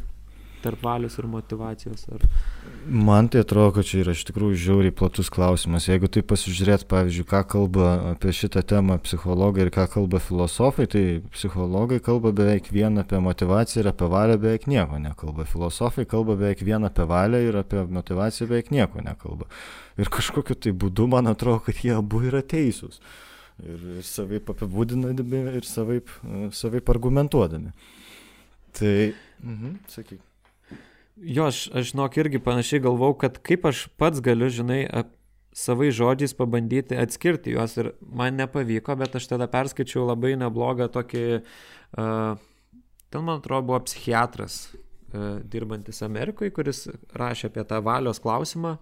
tarp 0.62 0.82
valios 0.82 1.18
ir 1.18 1.26
motivacijos? 1.26 2.04
Ar... 2.14 2.24
Man 2.86 3.28
tai 3.30 3.42
atrodo, 3.42 3.72
kad 3.76 3.86
čia 3.86 4.00
yra 4.02 4.14
iš 4.14 4.24
tikrųjų 4.28 4.58
žiauriai 4.58 4.94
platus 4.94 5.30
klausimas. 5.32 5.88
Jeigu 5.90 6.08
tai 6.12 6.22
pasižiūrėt, 6.26 6.84
pavyzdžiui, 6.90 7.26
ką 7.30 7.42
kalba 7.54 7.88
apie 8.12 8.34
šitą 8.34 8.62
temą 8.72 8.98
psichologai 9.02 9.66
ir 9.66 9.72
ką 9.74 9.86
kalba 9.92 10.18
filosofai, 10.22 10.86
tai 10.90 11.04
psichologai 11.34 12.00
kalba 12.02 12.32
beveik 12.34 12.70
vien 12.74 12.98
apie 13.02 13.20
motivaciją 13.22 13.84
ir 13.84 13.90
apie 13.92 14.10
valią 14.14 14.38
beveik 14.42 14.68
nieko 14.70 14.98
nekalba. 15.02 15.46
Filosofai 15.50 16.06
kalba 16.10 16.38
beveik 16.38 16.64
vien 16.66 16.86
apie 16.88 17.06
valią 17.10 17.42
ir 17.48 17.60
apie 17.62 17.84
motivaciją 17.98 18.50
beveik 18.50 18.72
nieko 18.74 19.04
nekalba. 19.04 19.50
Ir 20.00 20.10
kažkokiu 20.10 20.58
tai 20.58 20.74
būdu 20.74 21.08
man 21.10 21.30
atrodo, 21.30 21.62
kad 21.66 21.82
jie 21.84 21.94
abu 21.98 22.22
yra 22.26 22.42
teisūs. 22.42 23.02
Ir, 23.62 23.82
ir 24.00 24.06
savaip 24.06 24.48
apibūdinami, 24.50 25.42
ir 25.58 25.66
savaip, 25.68 26.10
savaip 26.56 26.88
argumentuodami. 26.90 27.74
Tai, 28.78 29.12
mhm, 29.42 29.80
sakyk. 29.92 30.20
Jo, 31.22 31.50
aš, 31.52 31.66
aš 31.76 31.92
žinok 31.92 32.16
irgi 32.18 32.40
panašiai 32.42 32.82
galvau, 32.82 33.12
kad 33.18 33.36
kaip 33.44 33.66
aš 33.68 33.84
pats 34.00 34.22
galiu, 34.24 34.48
žinai, 34.50 34.86
savai 35.52 35.90
žodžiais 35.92 36.32
pabandyti 36.36 36.96
atskirti 36.96 37.52
juos 37.52 37.76
ir 37.76 37.92
man 38.00 38.38
nepavyko, 38.40 38.96
bet 38.98 39.18
aš 39.20 39.28
tada 39.34 39.48
perskaičiau 39.52 40.06
labai 40.08 40.32
neblogą 40.40 40.88
tokį, 40.92 41.26
uh, 42.00 42.40
ten 43.12 43.26
man 43.26 43.42
atrodo 43.42 43.68
buvo 43.68 43.82
psichiatras 43.84 44.62
uh, 44.72 45.42
dirbantis 45.44 46.00
Amerikoje, 46.06 46.54
kuris 46.56 46.86
rašė 47.12 47.52
apie 47.52 47.66
tą 47.68 47.82
valios 47.84 48.22
klausimą. 48.22 48.78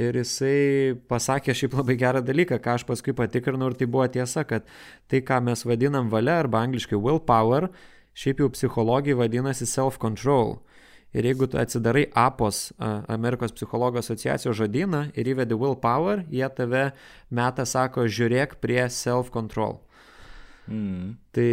Ir 0.00 0.16
jisai 0.16 0.96
pasakė 1.04 1.52
šiaip 1.52 1.74
labai 1.76 1.98
gerą 2.00 2.22
dalyką, 2.24 2.56
ką 2.64 2.78
aš 2.78 2.86
paskui 2.88 3.12
patikrinau 3.12 3.68
ir 3.68 3.76
tai 3.76 3.84
buvo 3.84 4.06
tiesa, 4.08 4.46
kad 4.48 4.64
tai, 5.04 5.20
ką 5.20 5.42
mes 5.44 5.66
vadinam 5.68 6.08
valia 6.08 6.38
arba 6.40 6.62
angliškai 6.64 6.96
willpower, 6.96 7.68
šiaip 8.14 8.42
jau 8.42 8.50
psichologijai 8.52 9.18
vadinasi 9.18 9.68
self-control. 9.68 10.58
Ir 11.12 11.26
jeigu 11.28 11.44
tu 11.50 11.58
atsidarai 11.60 12.06
APOS, 12.16 12.72
Amerikos 13.12 13.52
psichologų 13.52 14.00
asociacijos 14.00 14.56
žodyną 14.56 15.02
ir 15.12 15.28
įvedi 15.34 15.58
willpower, 15.60 16.24
jie 16.32 16.48
tave 16.56 16.86
metą 17.28 17.66
sako, 17.68 18.06
žiūrėk 18.08 18.56
prie 18.64 18.86
self-control. 18.88 19.76
Mm. 20.72 21.18
Tai 21.36 21.50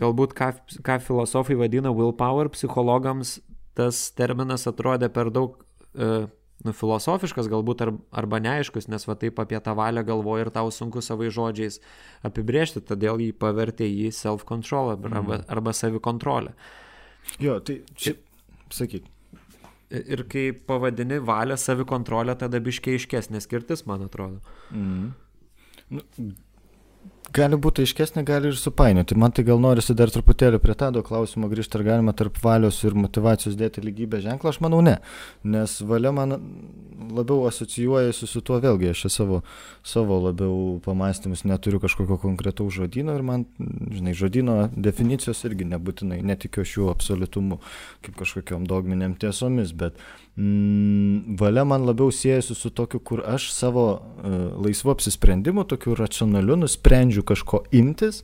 galbūt 0.00 0.32
ką, 0.36 0.50
ką 0.86 0.96
filosofai 1.04 1.58
vadina 1.60 1.92
willpower, 1.92 2.48
psichologams 2.54 3.38
tas 3.76 4.06
terminas 4.16 4.64
atrodė 4.70 5.10
per 5.12 5.28
daug 5.34 5.60
uh, 5.60 6.24
nu, 6.66 6.74
filosofiškas 6.76 7.48
galbūt 7.52 7.84
ar, 7.86 7.92
arba 8.22 8.40
neaiškus, 8.42 8.88
nes 8.92 9.06
va 9.08 9.16
taip 9.18 9.40
apie 9.42 9.60
tą 9.62 9.76
valią 9.78 10.04
galvoja 10.06 10.46
ir 10.46 10.52
tau 10.54 10.70
sunku 10.74 11.02
savai 11.04 11.30
žodžiais 11.34 11.80
apibriežti, 12.26 12.82
todėl 12.84 13.22
jį 13.22 13.32
pavertė 13.38 13.88
į 13.88 14.10
self-control 14.14 14.96
arba, 14.96 15.12
mm. 15.22 15.46
arba 15.52 15.74
savikontrolę. 15.76 16.54
Jo, 17.42 17.58
tai 17.64 17.80
čia, 17.98 18.16
sakyk. 18.74 19.06
Ir 19.96 20.24
kai 20.26 20.48
pavadini 20.66 21.20
valią 21.22 21.56
savikontrolę, 21.62 22.34
tada 22.38 22.58
biškiai 22.62 22.98
iškesnė 22.98 23.42
skirtis, 23.44 23.84
man 23.86 24.08
atrodo. 24.08 24.42
Mm. 24.74 25.12
Nu, 25.94 26.02
gali 27.34 27.58
būti 27.60 27.84
aiškesnė, 27.84 28.24
gali 28.26 28.50
ir 28.52 28.58
supainioti. 28.58 29.16
Man 29.18 29.34
tai 29.34 29.44
gal 29.46 29.60
norisi 29.62 29.94
dar 29.96 30.10
truputėlį 30.12 30.60
prie 30.62 30.76
tado 30.78 31.02
klausimo 31.06 31.48
grįžti, 31.50 31.78
ar 31.78 31.86
galima 31.86 32.14
tarp 32.16 32.38
valios 32.42 32.82
ir 32.84 32.96
motivacijos 32.98 33.56
dėti 33.58 33.84
lygybę 33.84 34.20
ženklą. 34.24 34.52
Aš 34.52 34.60
manau, 34.64 34.82
ne. 34.84 34.98
Nes 35.44 35.78
valia 35.82 36.12
man 36.16 36.36
labiau 37.12 37.46
asocijuojasi 37.48 38.28
su 38.28 38.42
tuo 38.46 38.58
vėlgi. 38.62 38.90
Aš 38.92 39.06
savo, 39.12 39.42
savo 39.86 40.18
labiau 40.24 40.78
pamastymus 40.84 41.44
neturiu 41.48 41.80
kažkokio 41.82 42.18
konkretaus 42.22 42.74
žodino 42.76 43.16
ir 43.16 43.24
man, 43.26 43.46
žinai, 43.58 44.14
žodino 44.16 44.58
definicijos 44.76 45.44
irgi 45.48 45.68
nebūtinai 45.72 46.22
netikiu 46.26 46.64
šiuo 46.66 46.90
absoliutumu 46.92 47.60
kaip 48.04 48.16
kažkokiam 48.20 48.66
dogminiam 48.68 49.16
tiesomis, 49.18 49.72
bet 49.76 49.98
mm, 50.36 51.36
valia 51.40 51.64
man 51.68 51.86
labiau 51.88 52.12
siejasi 52.12 52.54
su 52.54 52.70
tokiu, 52.70 53.00
kur 53.00 53.22
aš 53.26 53.50
savo 53.54 53.86
uh, 53.96 54.36
laisvu 54.64 54.92
apsisprendimu, 54.94 55.64
tokiu 55.68 55.96
racionaliu, 55.98 56.58
nusprendžiu 56.60 57.15
kažko 57.24 57.62
imtis 57.76 58.22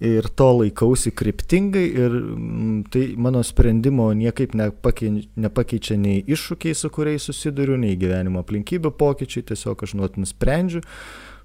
ir 0.00 0.28
to 0.36 0.48
laikausi 0.60 1.12
kryptingai 1.12 1.84
ir 1.88 2.14
mm, 2.14 2.84
tai 2.92 3.04
mano 3.16 3.42
sprendimo 3.44 4.08
niekaip 4.16 4.54
nepakei, 4.56 5.26
nepakeičia 5.36 5.98
nei 6.00 6.22
iššūkiai, 6.24 6.76
su 6.76 6.90
kuriais 6.94 7.28
susiduriu, 7.28 7.76
nei 7.80 7.98
gyvenimo 8.00 8.40
aplinkybių 8.44 8.94
pokyčiai, 8.96 9.44
tiesiog 9.52 9.84
aš 9.84 9.96
nuot 10.00 10.16
nusprendžiu 10.20 10.84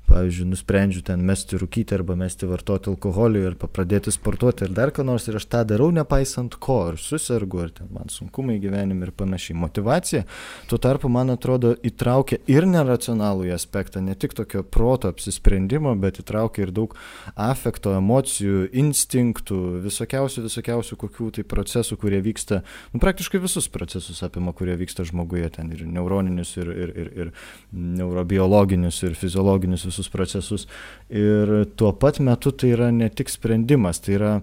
pavyzdžiui, 0.09 0.47
nusprendžiu 0.51 1.03
ten 1.05 1.24
mesti 1.25 1.59
rūkyti 1.59 1.95
arba 1.97 2.15
mesti 2.19 2.47
vartoti 2.50 2.91
alkoholį 2.91 3.43
ir 3.50 3.57
pradėti 3.59 4.13
sportuoti 4.13 4.67
ir 4.67 4.74
dar 4.75 4.91
ką 4.95 5.05
nors 5.07 5.27
ir 5.29 5.39
aš 5.39 5.47
tą 5.51 5.63
darau 5.67 5.89
nepaisant 5.95 6.57
ko, 6.62 6.77
ar 6.91 7.00
susirgu, 7.01 7.63
ar 7.65 7.74
ten 7.75 7.89
man 7.93 8.12
sunkumai 8.12 8.57
gyvenime 8.63 9.07
ir 9.07 9.13
panašiai. 9.15 9.57
Motivacija, 9.59 10.24
tuo 10.69 10.79
tarpu, 10.81 11.09
man 11.12 11.33
atrodo, 11.33 11.74
įtraukia 11.85 12.39
ir 12.51 12.67
neracionalų 12.69 13.50
aspektą, 13.55 14.03
ne 14.03 14.15
tik 14.19 14.35
tokio 14.38 14.63
proto 14.63 15.09
apsisprendimo, 15.12 15.95
bet 16.00 16.21
įtraukia 16.24 16.65
ir 16.67 16.74
daug 16.75 16.95
afekto, 17.35 17.95
emocijų, 17.97 18.69
instinktų, 18.75 19.59
visokiausių, 19.85 20.45
visokiausių 20.50 21.00
kokių 21.01 21.31
tai 21.39 21.45
procesų, 21.47 21.97
kurie 22.01 22.21
vyksta, 22.25 22.62
nu, 22.93 23.01
praktiškai 23.03 23.41
visus 23.43 23.69
procesus 23.71 24.21
apima, 24.25 24.53
kurie 24.55 24.77
vyksta 24.79 25.05
žmoguje, 25.07 25.50
ten 25.57 25.71
ir 25.75 25.85
neuroninius, 25.88 26.55
ir, 26.62 26.71
ir, 26.71 26.93
ir, 26.95 27.12
ir 27.15 27.33
neurobiologinius, 27.71 29.01
ir 29.07 29.17
fiziologinius, 29.19 29.85
visus 29.95 30.11
procesus. 30.11 30.67
Ir 31.09 31.65
tuo 31.79 31.95
pat 31.95 32.19
metu 32.19 32.51
tai 32.51 32.75
yra 32.75 32.91
ne 32.91 33.09
tik 33.09 33.31
sprendimas, 33.31 34.03
tai 34.03 34.19
yra 34.19 34.33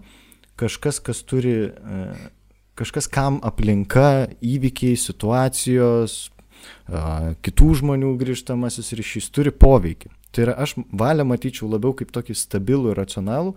kažkas, 0.57 0.99
kas 1.05 1.23
turi, 1.29 1.57
e, 1.69 2.03
kažkas, 2.81 3.07
kam 3.13 3.39
aplinka, 3.45 4.33
įvykiai, 4.41 4.97
situacijos, 4.97 6.33
kitų 7.43 7.69
žmonių 7.81 8.17
grįžtamasis 8.21 8.93
ryšys 8.99 9.31
turi 9.35 9.53
poveikį. 9.55 10.11
Tai 10.33 10.45
yra, 10.47 10.55
aš 10.65 10.77
valią 10.97 11.27
matyčiau 11.29 11.69
labiau 11.69 11.93
kaip 11.97 12.13
tokį 12.15 12.37
stabilų 12.39 12.93
ir 12.93 13.01
racionalų, 13.03 13.53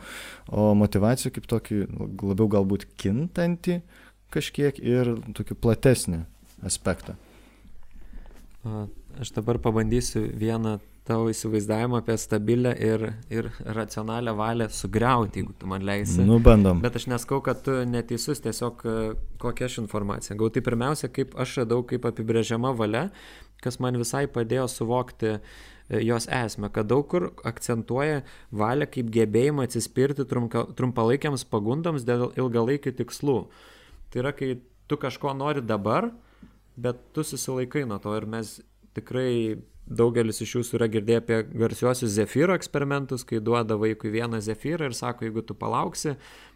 o 0.51 0.73
motivaciją 0.75 1.31
kaip 1.35 1.47
tokį 1.47 1.85
labiau 2.19 2.49
galbūt 2.51 2.87
kintantį 2.99 3.79
kažkiek 4.33 4.81
ir 4.83 5.15
tokį 5.37 5.55
platesnį 5.63 6.25
aspektą. 6.65 7.15
Aš 9.21 9.31
dabar 9.37 9.61
pabandysiu 9.61 10.25
vieną 10.35 10.79
tavo 11.05 11.29
įsivaizdavimą 11.29 11.99
apie 12.01 12.15
stabilę 12.17 12.71
ir, 12.81 13.03
ir 13.29 13.49
racionalią 13.77 14.33
valią 14.35 14.67
sugriauti, 14.73 15.43
jeigu 15.43 15.53
tu 15.59 15.67
man 15.69 15.85
leisi. 15.85 16.23
Nu, 16.25 16.39
bandom. 16.41 16.81
Bet 16.81 16.97
aš 16.97 17.05
neskau, 17.11 17.43
kad 17.45 17.61
tu 17.65 17.75
neteisus, 17.85 18.41
tiesiog 18.41 18.81
e, 18.89 18.95
kokią 19.41 19.69
aš 19.69 19.77
informaciją. 19.83 20.37
Gau 20.39 20.49
tai 20.49 20.63
pirmiausia, 20.65 21.11
kaip 21.13 21.37
aš 21.37 21.59
radau, 21.61 21.83
kaip 21.85 22.07
apibrėžiama 22.09 22.73
valia, 22.79 23.03
kas 23.61 23.77
man 23.83 23.99
visai 24.01 24.23
padėjo 24.25 24.65
suvokti 24.73 25.35
e, 25.35 25.39
jos 26.01 26.25
esmę, 26.25 26.71
kad 26.73 26.89
daug 26.89 27.05
kur 27.11 27.27
akcentuoja 27.45 28.23
valią 28.49 28.89
kaip 28.97 29.13
gebėjimą 29.13 29.69
atsispirti 29.69 30.25
trumka, 30.25 30.65
trumpalaikiams 30.73 31.45
pagundams 31.53 32.07
dėl 32.09 32.31
ilgalaikių 32.33 32.95
tikslų. 33.03 33.37
Tai 34.09 34.25
yra, 34.25 34.33
kai 34.33 34.55
tu 34.89 34.97
kažko 34.97 35.37
nori 35.37 35.61
dabar, 35.61 36.09
bet 36.75 36.97
tu 37.13 37.21
susilaikai 37.21 37.85
nuo 37.85 38.01
to 38.01 38.17
ir 38.17 38.25
mes 38.25 38.57
tikrai 38.97 39.61
daugelis 39.85 40.41
iš 40.41 40.55
jūsų 40.57 40.79
yra 40.79 40.87
girdėję 40.89 41.21
apie 41.21 41.37
garsiuosius 41.53 42.15
zefyro 42.15 42.55
eksperimentus, 42.57 43.25
kai 43.27 43.39
duoda 43.43 43.77
vaikui 43.77 44.11
vieną 44.13 44.41
zefyrą 44.41 44.89
ir 44.89 44.97
sako, 44.97 45.27
jeigu 45.27 45.43
tu 45.45 45.57
palauksi, 45.57 46.15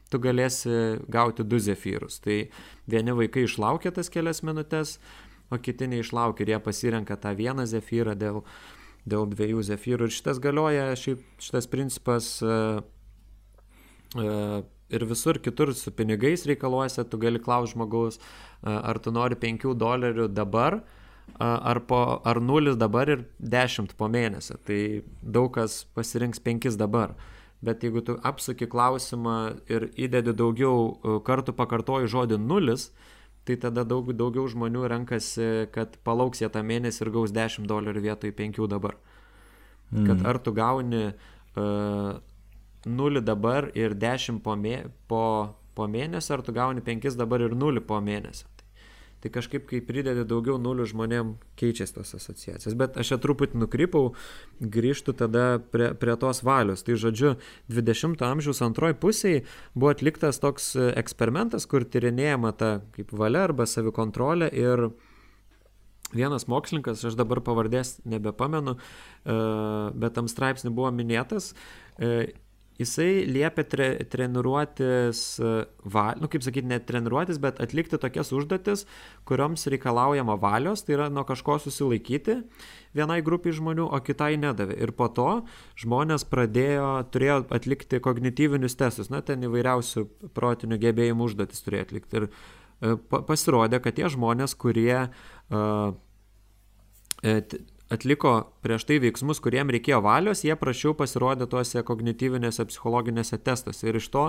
tu 0.09 0.19
galėsi 0.21 0.99
gauti 1.11 1.45
du 1.45 1.59
zefyrus. 1.61 2.19
Tai 2.23 2.41
vieni 2.89 3.15
vaikai 3.15 3.45
išlaukia 3.45 3.93
tas 3.93 4.09
kelias 4.09 4.41
minutės, 4.41 4.97
o 5.53 5.57
kiti 5.61 5.89
neišlaukia 5.89 6.45
ir 6.45 6.55
jie 6.55 6.59
pasirenka 6.65 7.17
tą 7.21 7.35
vieną 7.37 7.67
zefyrą 7.69 8.17
dėl, 8.17 8.41
dėl 9.05 9.29
dviejų 9.29 9.63
zefyrų. 9.69 10.09
Ir 10.09 10.17
šitas 10.17 10.41
galioja, 10.41 10.89
šiaip, 10.97 11.21
šitas 11.41 11.69
principas 11.69 12.35
uh, 12.45 12.81
uh, 14.17 14.61
ir 14.89 15.05
visur 15.05 15.37
kitur 15.37 15.75
su 15.77 15.93
pinigais 15.93 16.47
reikaluose, 16.49 17.05
tu 17.05 17.21
gali 17.21 17.41
klausti 17.41 17.77
žmogaus, 17.77 18.17
uh, 18.17 18.81
ar 18.81 18.97
tu 18.97 19.13
nori 19.13 19.37
5 19.37 19.69
dolerių 19.77 20.29
dabar, 20.33 20.81
uh, 20.81 20.98
ar, 21.39 21.79
po, 21.87 22.21
ar 22.25 22.39
nulis 22.41 22.77
dabar 22.79 23.09
ir 23.09 23.25
dešimt 23.39 23.95
po 23.97 24.09
mėnesio. 24.11 24.57
Tai 24.65 24.79
daug 25.21 25.51
kas 25.55 25.83
pasirinks 25.95 26.41
penkis 26.43 26.77
dabar. 26.79 27.15
Bet 27.61 27.83
jeigu 27.83 28.01
tu 28.05 28.15
apsuki 28.23 28.69
klausimą 28.71 29.37
ir 29.67 29.89
įdedi 29.99 30.33
daugiau 30.37 31.19
kartų 31.27 31.55
pakartoji 31.57 32.07
žodį 32.11 32.39
nulis, 32.39 32.89
tai 33.43 33.57
tada 33.59 33.83
daug, 33.83 34.11
daugiau 34.15 34.47
žmonių 34.47 34.85
renkasi, 34.91 35.67
kad 35.75 35.97
palauks 36.07 36.43
jie 36.43 36.49
tą 36.53 36.63
mėnesį 36.63 37.03
ir 37.05 37.11
gaus 37.15 37.33
10 37.35 37.67
dolerių 37.67 38.05
vietoj 38.07 38.35
5 38.37 38.61
dabar. 38.71 38.95
Mm. 39.91 40.05
Kad 40.07 40.27
ar 40.29 40.39
tu 40.39 40.53
gauni 40.55 41.09
uh, 41.09 42.11
0 42.85 43.25
dabar 43.25 43.71
ir 43.75 43.97
10 43.97 44.39
po, 44.45 44.55
mė, 44.55 44.85
po, 45.09 45.55
po 45.75 45.89
mėnesio, 45.89 46.37
ar 46.37 46.45
tu 46.45 46.55
gauni 46.55 46.85
5 46.85 47.19
dabar 47.19 47.43
ir 47.43 47.57
0 47.57 47.83
po 47.83 47.99
mėnesio 47.99 48.48
tai 49.23 49.31
kažkaip 49.33 49.65
kai 49.69 49.81
pridedi 49.83 50.23
daugiau 50.27 50.57
nulių 50.61 50.87
žmonėm 50.91 51.33
keičiasi 51.59 51.97
tos 51.97 52.13
asociacijos. 52.15 52.77
Bet 52.79 52.97
aš 52.99 53.13
čia 53.13 53.19
truputį 53.21 53.59
nukrypau, 53.59 54.13
grįžtų 54.59 55.15
tada 55.19 55.45
prie, 55.73 55.91
prie 55.99 56.15
tos 56.21 56.41
valios. 56.47 56.85
Tai 56.87 56.95
žodžiu, 56.99 57.35
20-ojo 57.71 58.29
amžiaus 58.29 58.63
antroji 58.65 58.97
pusėje 59.01 59.43
buvo 59.75 59.91
atliktas 59.91 60.39
toks 60.39 60.71
eksperimentas, 60.79 61.67
kur 61.69 61.83
tyrinėjama 61.83 62.55
ta 62.55 62.73
kaip 62.95 63.11
valia 63.15 63.47
arba 63.49 63.67
savikontrolė 63.69 64.51
ir 64.55 64.89
vienas 66.13 66.47
mokslininkas, 66.49 67.03
aš 67.05 67.17
dabar 67.19 67.41
pavardės 67.45 67.99
nebepamenu, 68.09 68.75
e, 68.75 69.35
bet 69.93 70.15
tam 70.17 70.29
straipsnį 70.31 70.71
buvo 70.73 70.91
minėtas, 70.95 71.53
e, 71.99 72.31
jisai 72.79 73.25
liepia 73.27 73.65
tre, 73.67 73.87
treniruotis, 74.09 75.21
va, 75.83 76.05
nu 76.19 76.29
kaip 76.31 76.43
sakyti, 76.45 76.69
ne 76.69 76.79
treniruotis, 76.79 77.39
bet 77.43 77.59
atlikti 77.63 77.99
tokias 77.99 78.31
užduotis, 78.35 78.85
kurioms 79.27 79.67
reikalaujama 79.71 80.37
valios, 80.39 80.85
tai 80.85 80.95
yra 80.97 81.09
nuo 81.11 81.25
kažko 81.27 81.59
susilaikyti 81.65 82.39
vienai 82.97 83.19
grupiai 83.25 83.55
žmonių, 83.55 83.89
o 83.91 83.99
kitai 84.03 84.33
nedavė. 84.41 84.77
Ir 84.81 84.93
po 84.97 85.09
to 85.13 85.29
žmonės 85.79 86.25
pradėjo, 86.29 86.91
turėjo 87.13 87.41
atlikti 87.55 88.01
kognityvinius 88.03 88.77
testus, 88.79 89.11
na, 89.13 89.21
ten 89.25 89.43
įvairiausių 89.45 90.05
protinių 90.37 90.79
gebėjimų 90.81 91.29
užduotis 91.29 91.65
turėjo 91.65 91.89
atlikti. 91.89 92.23
Ir 92.23 92.29
e, 92.29 92.95
pasirodė, 93.29 93.81
kad 93.83 93.99
tie 93.99 94.09
žmonės, 94.09 94.55
kurie 94.57 94.95
uh, 95.05 95.91
atliko 97.89 98.33
prieš 98.63 98.85
tai 98.89 98.99
veiksmus, 99.03 99.41
kuriem 99.43 99.71
reikėjo 99.73 99.99
valios, 100.05 100.43
jie 100.45 100.55
prašiau 100.59 100.95
pasirodė 100.97 101.49
tuose 101.49 101.83
kognityvinėse 101.85 102.65
psichologinėse 102.69 103.39
testuose. 103.41 103.87
Ir 103.89 103.99
iš 103.99 104.09
to 104.13 104.25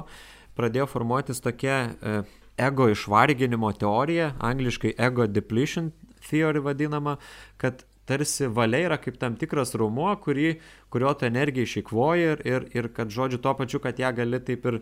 pradėjo 0.59 0.88
formuotis 0.90 1.43
tokia 1.45 1.76
e, 1.90 2.17
ego 2.61 2.88
išvarginimo 2.93 3.73
teorija, 3.81 4.35
angliškai 4.50 4.95
ego 4.99 5.29
depletion 5.29 5.93
theory 6.26 6.62
vadinama, 6.64 7.17
kad 7.61 7.85
tarsi 8.09 8.49
valia 8.50 8.88
yra 8.88 8.99
kaip 9.00 9.21
tam 9.21 9.37
tikras 9.38 9.76
raumuo, 9.79 10.11
kurį, 10.25 10.57
kurio 10.90 11.12
tu 11.14 11.29
energiją 11.29 11.69
išikvoji 11.69 12.26
ir, 12.33 12.43
ir, 12.49 12.67
ir 12.75 12.90
kad 12.97 13.12
žodžiu 13.12 13.38
tuo 13.45 13.55
pačiu, 13.59 13.81
kad 13.83 14.00
ją 14.00 14.11
gali 14.17 14.40
taip 14.45 14.67
ir 14.67 14.81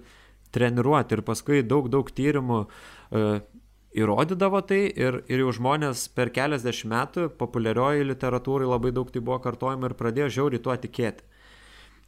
treniruoti. 0.55 1.19
Ir 1.19 1.25
paskui 1.27 1.63
daug, 1.67 1.91
daug 1.93 2.09
tyrimų 2.09 2.63
e, 2.65 3.25
įrodydavo 3.97 4.61
tai 4.69 4.81
ir, 4.91 5.23
ir 5.31 5.43
jau 5.45 5.53
žmonės 5.57 6.09
per 6.17 6.33
keliasdešimt 6.35 6.93
metų 6.93 7.27
populiarioji 7.41 8.07
literatūrai 8.11 8.69
labai 8.69 8.93
daug 8.97 9.11
tai 9.13 9.23
buvo 9.25 9.39
kartojama 9.45 9.89
ir 9.89 9.97
pradėjo 9.99 10.29
žiauriai 10.39 10.63
tuo 10.65 10.77
tikėti. 10.77 11.25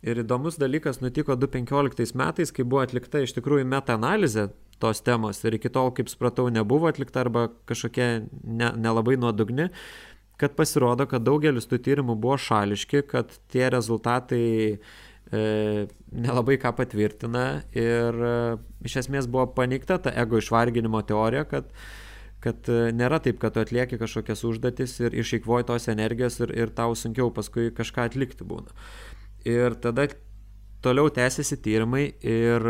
Ir 0.00 0.22
įdomus 0.22 0.56
dalykas 0.56 1.02
nutiko 1.02 1.36
2015 1.36 2.16
metais, 2.16 2.52
kai 2.56 2.64
buvo 2.64 2.80
atlikta 2.84 3.20
iš 3.20 3.34
tikrųjų 3.36 3.66
meta-analizė 3.68 4.48
tos 4.80 5.02
temos 5.04 5.42
ir 5.44 5.58
iki 5.58 5.68
tol, 5.72 5.90
kaip 5.92 6.08
supratau, 6.08 6.48
nebuvo 6.52 6.88
atlikta 6.88 7.20
arba 7.26 7.50
kažkokia 7.68 8.24
nelabai 8.40 9.18
ne 9.18 9.26
nuodugni, 9.26 9.68
kad 10.40 10.56
pasirodo, 10.56 11.04
kad 11.04 11.24
daugelis 11.26 11.68
tų 11.68 11.82
tyrimų 11.84 12.16
buvo 12.20 12.38
šališki, 12.40 13.04
kad 13.10 13.34
tie 13.52 13.68
rezultatai 13.72 14.46
e, 14.48 14.78
nelabai 15.30 16.58
ką 16.58 16.72
patvirtina 16.74 17.62
ir 17.76 18.16
e, 18.18 18.36
iš 18.86 18.96
esmės 19.04 19.28
buvo 19.30 19.46
paneigta 19.54 20.00
ta 20.02 20.10
ego 20.18 20.40
išvarginimo 20.40 21.02
teorija, 21.06 21.44
kad, 21.46 21.68
kad 22.42 22.66
e, 22.66 22.90
nėra 22.96 23.20
taip, 23.22 23.38
kad 23.42 23.54
tu 23.54 23.62
atlieki 23.62 24.00
kažkokias 24.00 24.42
užduotis 24.48 24.96
ir 25.04 25.14
išeikvoji 25.22 25.68
tos 25.70 25.86
energijos 25.92 26.40
ir, 26.42 26.54
ir 26.58 26.74
tau 26.74 26.96
sunkiau 26.98 27.30
paskui 27.34 27.70
kažką 27.76 28.08
atlikti 28.10 28.46
būna. 28.46 28.74
Ir 29.46 29.78
tada 29.80 30.08
toliau 30.82 31.12
tęsiasi 31.14 31.60
tyrimai 31.62 32.08
ir 32.26 32.66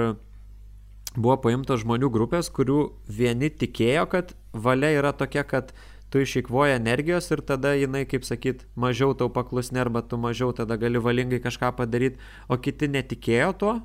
buvo 1.16 1.38
paimtos 1.42 1.80
žmonių 1.82 2.10
grupės, 2.12 2.52
kurių 2.52 2.82
vieni 3.08 3.50
tikėjo, 3.50 4.04
kad 4.12 4.36
valia 4.52 4.92
yra 4.98 5.14
tokia, 5.16 5.46
kad 5.48 5.72
tu 6.10 6.18
išeikvoji 6.18 6.74
energijos 6.74 7.30
ir 7.30 7.40
tada 7.46 7.72
jinai, 7.78 8.02
kaip 8.10 8.26
sakyt, 8.26 8.66
mažiau 8.74 9.14
tau 9.14 9.30
paklusni 9.30 9.78
arba 9.80 10.02
tu 10.02 10.18
mažiau 10.18 10.50
tada 10.52 10.76
gali 10.76 10.98
valingai 10.98 11.38
kažką 11.42 11.70
padaryti, 11.78 12.18
o 12.48 12.58
kiti 12.58 12.88
netikėjo 12.90 13.52
tuo, 13.62 13.76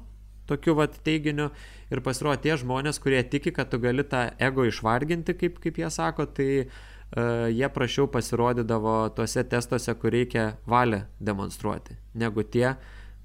tokiu 0.49 0.75
vat 0.79 0.97
teiginiu 1.05 1.51
ir 1.93 2.01
pasirodo 2.05 2.41
tie 2.41 2.57
žmonės, 2.57 2.99
kurie 3.01 3.21
tiki, 3.29 3.53
kad 3.53 3.69
tu 3.69 3.79
gali 3.81 4.03
tą 4.09 4.27
ego 4.41 4.65
išvarginti, 4.65 5.37
kaip, 5.37 5.61
kaip 5.61 5.77
jie 5.81 5.89
sako, 5.93 6.25
tai 6.25 6.49
uh, 6.65 7.45
jie 7.53 7.69
prašiau 7.77 8.09
pasirodydavo 8.09 8.97
tuose 9.17 9.45
testuose, 9.45 9.93
kur 10.01 10.13
reikia 10.17 10.55
valią 10.65 11.03
demonstruoti, 11.21 11.99
negu 12.17 12.41
tie, 12.43 12.73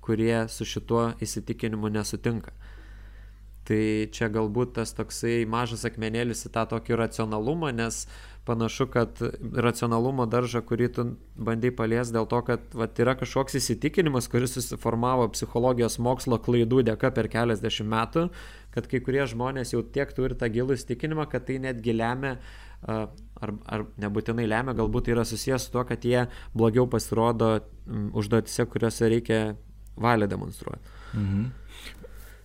kurie 0.05 0.45
su 0.49 0.69
šituo 0.69 1.15
įsitikinimu 1.25 1.89
nesutinka. 1.93 2.53
Tai 3.71 3.83
čia 4.11 4.27
galbūt 4.33 4.73
tas 4.81 4.91
toksai 4.97 5.45
mažas 5.47 5.85
akmenėlis 5.87 6.43
į 6.49 6.51
tą 6.57 6.65
tokį 6.73 6.97
racionalumą, 6.99 7.71
nes 7.77 8.03
uh, 8.09 8.30
panašu, 8.45 8.87
kad 8.91 9.21
racionalumo 9.67 10.27
daržą, 10.31 10.63
kurį 10.67 10.89
tu 10.97 11.05
bandai 11.37 11.71
palies 11.77 12.13
dėl 12.15 12.27
to, 12.31 12.41
kad 12.47 12.75
vat, 12.77 12.99
yra 13.03 13.15
kažkoks 13.19 13.59
įsitikinimas, 13.61 14.31
kuris 14.33 14.57
susiformavo 14.57 15.29
psichologijos 15.35 15.99
mokslo 16.03 16.41
klaidų 16.43 16.83
dėka 16.89 17.13
per 17.17 17.29
keliasdešimt 17.33 17.91
metų, 17.93 18.27
kad 18.75 18.89
kai 18.91 19.03
kurie 19.05 19.23
žmonės 19.29 19.75
jau 19.75 19.85
tiek 19.85 20.13
turi 20.17 20.39
tą 20.39 20.51
gilų 20.53 20.79
įsitikinimą, 20.79 21.29
kad 21.31 21.47
tai 21.49 21.61
netgi 21.63 21.95
lemia, 21.97 22.37
ar, 22.87 23.55
ar 23.69 23.87
nebūtinai 24.01 24.49
lemia, 24.49 24.77
galbūt 24.79 25.09
tai 25.09 25.17
yra 25.19 25.27
susijęs 25.29 25.69
su 25.69 25.75
to, 25.77 25.85
kad 25.89 26.05
jie 26.07 26.27
blogiau 26.57 26.89
pasirodo 26.91 27.59
užduotise, 28.17 28.67
kuriuose 28.73 29.11
reikia 29.13 29.41
valią 30.01 30.31
demonstruoti. 30.31 30.97
Mhm. 31.15 31.49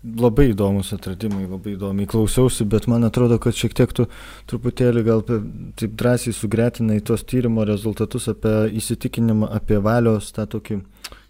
Labai 0.05 0.51
įdomus 0.51 0.91
atradimai, 0.93 1.47
labai 1.49 1.71
įdomiai 1.73 2.05
klausiausi, 2.05 2.65
bet 2.69 2.85
man 2.91 3.07
atrodo, 3.07 3.39
kad 3.41 3.55
šiek 3.57 3.73
tiek 3.73 3.93
tu 3.95 4.03
truputėlį 4.51 5.01
gal 5.07 5.23
taip 5.25 5.93
drąsiai 5.97 6.33
sugretinai 6.35 6.99
tuos 7.01 7.23
tyrimo 7.25 7.63
rezultatus 7.65 8.27
apie 8.29 8.51
įsitikinimą, 8.77 9.47
apie 9.57 9.79
valios 9.81 10.27
tą 10.35 10.45
tokį, 10.51 10.77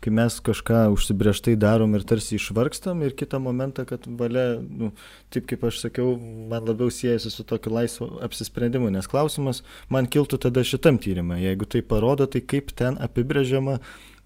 kai 0.03 0.11
mes 0.17 0.35
kažką 0.43 0.81
užsibrieštai 0.91 1.53
darom 1.61 1.95
ir 1.95 2.03
tarsi 2.09 2.35
išvargstam 2.35 3.05
ir 3.05 3.15
kitą 3.15 3.39
momentą, 3.45 3.85
kad 3.87 4.09
valia, 4.19 4.57
nu, 4.59 4.91
taip 5.31 5.47
kaip 5.51 5.63
aš 5.69 5.79
sakiau, 5.85 6.17
man 6.51 6.67
labiau 6.67 6.91
siejasi 6.91 7.31
su 7.31 7.45
tokiu 7.47 7.71
laisvu 7.77 8.09
apsisprendimu, 8.27 8.89
nes 8.91 9.07
klausimas 9.07 9.63
man 9.87 10.09
kiltų 10.11 10.41
tada 10.49 10.65
šitam 10.67 10.99
tyrimui, 10.99 11.39
jeigu 11.45 11.69
tai 11.69 11.85
parodo, 11.85 12.27
tai 12.27 12.43
kaip 12.43 12.75
ten 12.75 12.99
apibrėžiama, 13.07 13.77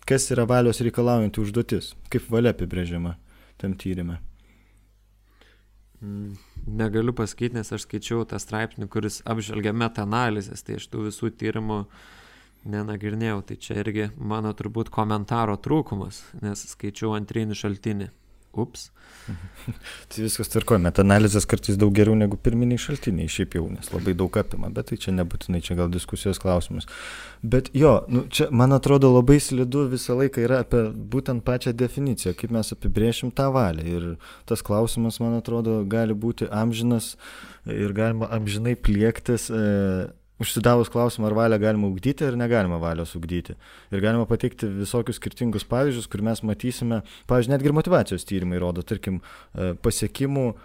kas 0.10 0.26
yra 0.34 0.48
valios 0.50 0.82
reikalaujanti 0.82 1.46
užduotis, 1.46 1.94
kaip 2.10 2.26
valia 2.34 2.56
apibrėžiama 2.56 3.14
tam 3.62 3.78
tyrimui. 3.78 4.18
Mm, 6.02 6.38
negaliu 6.80 7.14
pasakyti, 7.14 7.58
nes 7.60 7.74
aš 7.76 7.84
skaičiau 7.84 8.24
tą 8.28 8.40
straipsnį, 8.40 8.88
kuris 8.92 9.20
apžvelgia 9.28 9.74
meta-analizės, 9.76 10.64
tai 10.64 10.78
iš 10.80 10.88
tų 10.92 11.10
visų 11.10 11.34
tyrimų 11.36 11.82
nenagrinėjau, 12.72 13.42
tai 13.50 13.58
čia 13.60 13.80
irgi 13.84 14.08
mano 14.16 14.54
turbūt 14.56 14.92
komentaro 14.96 15.58
trūkumas, 15.60 16.22
nes 16.44 16.64
skaičiau 16.72 17.12
antrinį 17.18 17.58
šaltinį. 17.60 18.10
Ups. 18.58 18.90
tai 20.10 20.24
viskas 20.24 20.50
tvarkoja, 20.50 20.82
metanalizės 20.82 21.46
kartais 21.50 21.78
daug 21.80 21.94
geriau 21.94 22.16
negu 22.18 22.38
pirminiai 22.42 22.82
šaltiniai, 22.82 23.30
šiaip 23.30 23.58
jau, 23.60 23.66
nes 23.70 23.92
labai 23.94 24.16
daug 24.18 24.40
apima, 24.42 24.72
bet 24.74 24.90
tai 24.90 24.98
čia 25.02 25.14
nebūtinai, 25.14 25.62
čia 25.66 25.78
gal 25.78 25.92
diskusijos 25.94 26.42
klausimas. 26.42 26.88
Bet 27.42 27.70
jo, 27.78 27.94
nu, 28.10 28.24
čia 28.34 28.50
man 28.50 28.74
atrodo 28.76 29.12
labai 29.14 29.38
slidu 29.44 29.86
visą 29.92 30.18
laiką 30.20 30.44
yra 30.48 30.64
apie 30.66 30.88
būtent 31.14 31.46
pačią 31.46 31.76
definiciją, 31.78 32.34
kaip 32.40 32.54
mes 32.56 32.74
apibriešim 32.76 33.34
tą 33.38 33.50
valią. 33.54 33.86
Ir 33.86 34.08
tas 34.50 34.66
klausimas, 34.66 35.22
man 35.24 35.38
atrodo, 35.38 35.82
gali 35.90 36.18
būti 36.18 36.50
amžinas 36.50 37.14
ir 37.70 37.94
galima 37.94 38.32
amžinai 38.34 38.76
pliektis. 38.80 39.50
E, 39.54 40.10
užsidavus 40.40 40.90
klausimą, 40.90 41.28
ar 41.28 41.36
valią 41.36 41.60
galima 41.60 41.88
ugdyti 41.88 42.26
ar 42.26 42.38
negalima 42.40 42.80
valios 42.80 43.16
ugdyti. 43.16 43.56
Ir 43.92 44.04
galima 44.04 44.26
pateikti 44.30 44.70
visokius 44.80 45.20
skirtingus 45.20 45.66
pavyzdžius, 45.68 46.08
kur 46.12 46.24
mes 46.26 46.42
matysime, 46.48 47.02
pavyzdžiui, 47.30 47.54
netgi 47.54 47.70
ir 47.70 47.76
motivacijos 47.76 48.28
tyrimai 48.30 48.62
rodo, 48.64 48.84
tarkim, 48.88 49.20
e, 49.54 49.74
pasiekimų 49.84 50.46
e, 50.50 50.56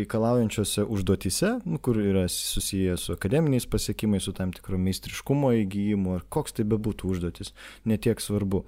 reikalaujančiose 0.00 0.86
užduotyse, 0.96 1.52
nu, 1.68 1.80
kur 1.82 2.00
yra 2.00 2.24
susiję 2.32 2.96
su 3.00 3.12
akademiniais 3.16 3.68
pasiekimais, 3.68 4.24
su 4.24 4.32
tam 4.36 4.54
tikro 4.56 4.80
meistriškumo 4.80 5.52
įgyjimu, 5.62 6.16
ar 6.16 6.24
koks 6.32 6.56
tai 6.56 6.68
bebūtų 6.68 7.12
užduotis, 7.12 7.52
netiek 7.84 8.22
svarbu. 8.24 8.64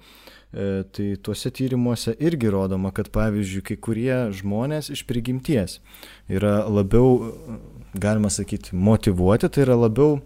E, 0.49 0.69
tai 0.93 1.11
tuose 1.21 1.49
tyrimuose 1.53 2.15
irgi 2.21 2.53
rodoma, 2.53 2.93
kad 2.93 3.09
pavyzdžiui, 3.13 3.65
kai 3.65 3.81
kurie 3.81 4.15
žmonės 4.33 4.93
iš 4.93 5.05
prigimties 5.09 5.79
yra 6.29 6.63
labiau 6.69 7.17
galima 7.93 8.29
sakyti, 8.29 8.75
motivuoti, 8.75 9.49
tai 9.49 9.63
yra 9.65 9.77
labiau, 9.79 10.19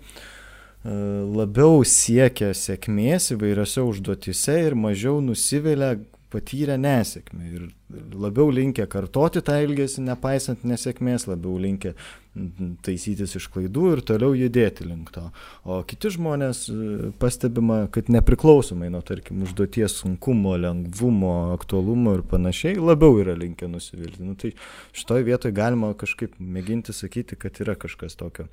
e, 0.84 0.96
labiau 1.40 1.84
siekia 1.88 2.52
sėkmės 2.58 3.32
įvairiose 3.36 3.84
užduotise 3.86 4.58
ir 4.68 4.76
mažiau 4.80 5.22
nusivilia 5.24 5.96
patyrę 6.34 6.76
nesėkmę 6.82 7.48
ir 7.54 7.70
labiau 8.18 8.50
linkę 8.54 8.86
kartoti 8.90 9.44
tą 9.46 9.60
ilgesį, 9.64 10.04
nepaisant 10.08 10.64
nesėkmės, 10.68 11.28
labiau 11.30 11.56
linkę 11.62 11.94
taisytis 12.86 13.36
iš 13.38 13.48
klaidų 13.54 13.90
ir 13.94 14.02
toliau 14.10 14.34
judėti 14.34 14.88
link 14.88 15.12
to. 15.14 15.28
O 15.70 15.80
kiti 15.86 16.10
žmonės 16.16 16.64
e, 16.74 17.12
pastebima, 17.22 17.84
kad 17.94 18.10
nepriklausomai 18.14 18.90
nuo, 18.94 19.04
tarkim, 19.06 19.44
užduoties 19.46 20.00
sunkumo, 20.02 20.56
lengvumo, 20.64 21.34
aktualumo 21.54 22.16
ir 22.18 22.26
panašiai, 22.32 22.80
labiau 22.82 23.20
yra 23.22 23.38
linkę 23.38 23.70
nusivilti. 23.70 24.26
Nu, 24.26 24.34
tai 24.40 24.56
šitoje 24.98 25.28
vietoje 25.30 25.54
galima 25.58 25.94
kažkaip 26.00 26.40
mėginti 26.42 26.96
sakyti, 26.96 27.38
kad 27.38 27.62
yra 27.62 27.78
kažkas 27.80 28.18
tokio 28.18 28.50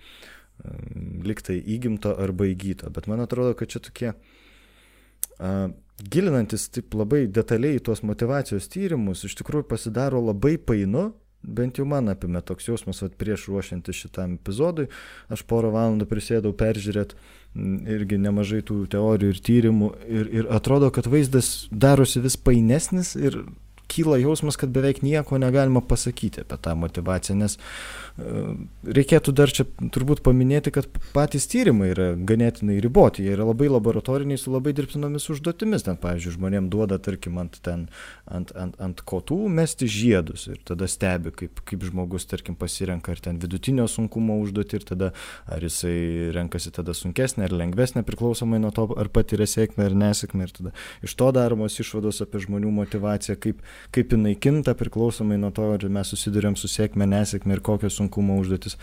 liktai 1.25 1.57
įgimto 1.73 2.12
arba 2.21 2.51
įgyto. 2.51 2.90
Bet 2.93 3.09
man 3.09 3.23
atrodo, 3.25 3.55
kad 3.57 3.71
čia 3.73 3.81
tokie 3.81 4.11
uh, 4.12 5.71
gilinantis 6.13 6.69
taip 6.73 6.95
labai 6.97 7.25
detaliai 7.29 7.79
į 7.79 7.85
tuos 7.89 8.05
motivacijos 8.07 8.69
tyrimus, 8.73 9.25
iš 9.27 9.37
tikrųjų 9.41 9.69
pasidaro 9.71 10.23
labai 10.25 10.57
painu, 10.59 11.11
bent 11.41 11.81
jau 11.81 11.87
man 11.89 12.11
apimė 12.13 12.43
toks 12.45 12.69
jausmas, 12.69 13.01
kad 13.01 13.17
prieš 13.21 13.47
ruošiantis 13.49 14.03
šitam 14.05 14.37
epizodui, 14.37 14.91
aš 15.33 15.45
porą 15.49 15.73
valandų 15.75 16.09
prisėdau 16.11 16.53
peržiūrėti 16.57 17.17
irgi 17.91 18.21
nemažai 18.21 18.61
tų 18.67 18.85
teorijų 18.93 19.33
ir 19.33 19.41
tyrimų 19.47 19.89
ir, 20.07 20.29
ir 20.41 20.51
atrodo, 20.55 20.91
kad 20.95 21.09
vaizdas 21.11 21.67
darosi 21.73 22.23
vis 22.23 22.37
painesnis 22.39 23.17
ir 23.19 23.41
kyla 23.90 24.18
jausmas, 24.20 24.59
kad 24.61 24.72
beveik 24.74 25.03
nieko 25.05 25.38
negalima 25.40 25.83
pasakyti 25.83 26.44
apie 26.44 26.59
tą 26.62 26.74
motivaciją, 26.79 27.37
nes 27.40 27.57
e, 27.57 28.44
reikėtų 29.00 29.35
dar 29.37 29.53
čia 29.55 29.66
turbūt 29.81 30.22
paminėti, 30.26 30.72
kad 30.74 30.88
patys 31.14 31.48
tyrimai 31.50 31.90
yra 31.94 32.11
ganėtinai 32.14 32.79
riboti, 32.85 33.24
jie 33.26 33.35
yra 33.35 33.48
labai 33.48 33.70
laboratoriniai 33.72 34.40
su 34.40 34.53
labai 34.55 34.74
dirbtinomis 34.76 35.29
užduotimis. 35.35 35.87
Ten, 35.87 35.98
pavyzdžiui, 36.00 36.37
žmonėm 36.38 36.70
duoda, 36.72 37.00
tarkim, 37.03 37.38
ant, 37.42 37.59
ten, 37.66 37.87
ant, 38.31 38.55
ant, 38.59 38.79
ant 38.83 39.05
kotų 39.07 39.40
mesti 39.50 39.88
žiedus 39.90 40.46
ir 40.53 40.61
tada 40.66 40.88
stebi, 40.90 41.35
kaip, 41.42 41.62
kaip 41.68 41.87
žmogus, 41.90 42.29
tarkim, 42.31 42.59
pasirenka 42.59 43.14
ar 43.14 43.22
ten 43.22 43.40
vidutinio 43.42 43.87
sunkumo 43.90 44.38
užduotį 44.44 44.81
ir 44.81 44.87
tada 44.92 45.12
ar 45.50 45.64
jisai 45.64 46.31
renkasi 46.37 46.72
tada 46.74 46.94
sunkesnę 46.96 47.46
ar 47.48 47.55
lengvesnę 47.57 48.05
priklausomai 48.07 48.61
nuo 48.62 48.72
to, 48.74 48.87
ar 49.00 49.11
patiria 49.12 49.48
sėkmę 49.50 49.88
ar 49.88 49.96
nesėkmę. 49.98 50.46
Ir 50.46 50.55
tada 50.57 50.74
iš 51.07 51.16
to 51.18 51.31
daromos 51.35 51.79
išvados 51.83 52.22
apie 52.24 52.42
žmonių 52.44 52.72
motivaciją, 52.81 53.38
kaip, 53.40 53.62
kaip 53.95 54.14
jinai 54.14 54.35
kinta 54.38 54.75
priklausomai 54.79 55.38
nuo 55.40 55.51
to, 55.55 55.66
ar 55.75 55.87
mes 55.93 56.12
susidurėm 56.12 56.57
su 56.59 56.71
sėkme, 56.71 57.09
nesėkme 57.11 57.57
ir 57.57 57.62
kokios 57.64 57.99
sunkumo 58.01 58.38
užduotis 58.40 58.77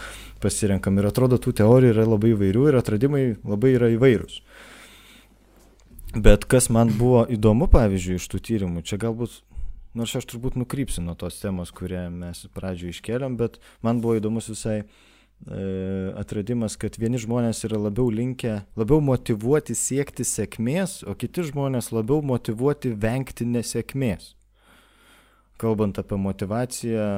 pasirenkam. 0.44 1.00
Ir 1.00 1.10
atrodo, 1.12 1.40
tų 1.42 1.56
teorijų 1.62 1.96
yra 1.96 2.08
labai 2.08 2.34
įvairių 2.36 2.70
ir 2.70 2.80
atradimai 2.82 3.24
labai 3.44 3.74
yra 3.78 3.92
įvairūs. 3.96 4.40
Bet 6.18 6.48
kas 6.50 6.72
man 6.74 6.94
buvo 6.98 7.26
įdomu, 7.30 7.68
pavyzdžiui, 7.72 8.18
iš 8.18 8.30
tų 8.32 8.42
tyrimų, 8.48 8.86
čia 8.88 8.98
galbūt, 9.02 9.42
nors 9.98 10.16
aš 10.18 10.26
turbūt 10.32 10.56
nukrypsiu 10.58 11.04
nuo 11.06 11.18
tos 11.20 11.38
temos, 11.42 11.74
kurią 11.76 12.08
mes 12.14 12.48
pradžioje 12.56 12.96
iškeliam, 12.96 13.36
bet 13.38 13.60
man 13.86 14.02
buvo 14.02 14.18
įdomus 14.18 14.50
visai 14.54 14.82
E, 15.46 16.14
atradimas, 16.18 16.76
kad 16.82 16.98
vieni 17.00 17.20
žmonės 17.22 17.62
yra 17.68 17.78
labiau 17.80 18.10
linkę, 18.12 18.64
labiau 18.76 19.00
motivuoti 19.06 19.78
siekti 19.78 20.26
sėkmės, 20.26 21.04
o 21.08 21.14
kiti 21.16 21.46
žmonės 21.52 21.92
labiau 21.94 22.24
motivuoti 22.26 22.92
vengti 22.98 23.46
nesėkmės. 23.48 24.34
Kalbant 25.58 25.98
apie 26.00 26.20
motivaciją 26.22 27.10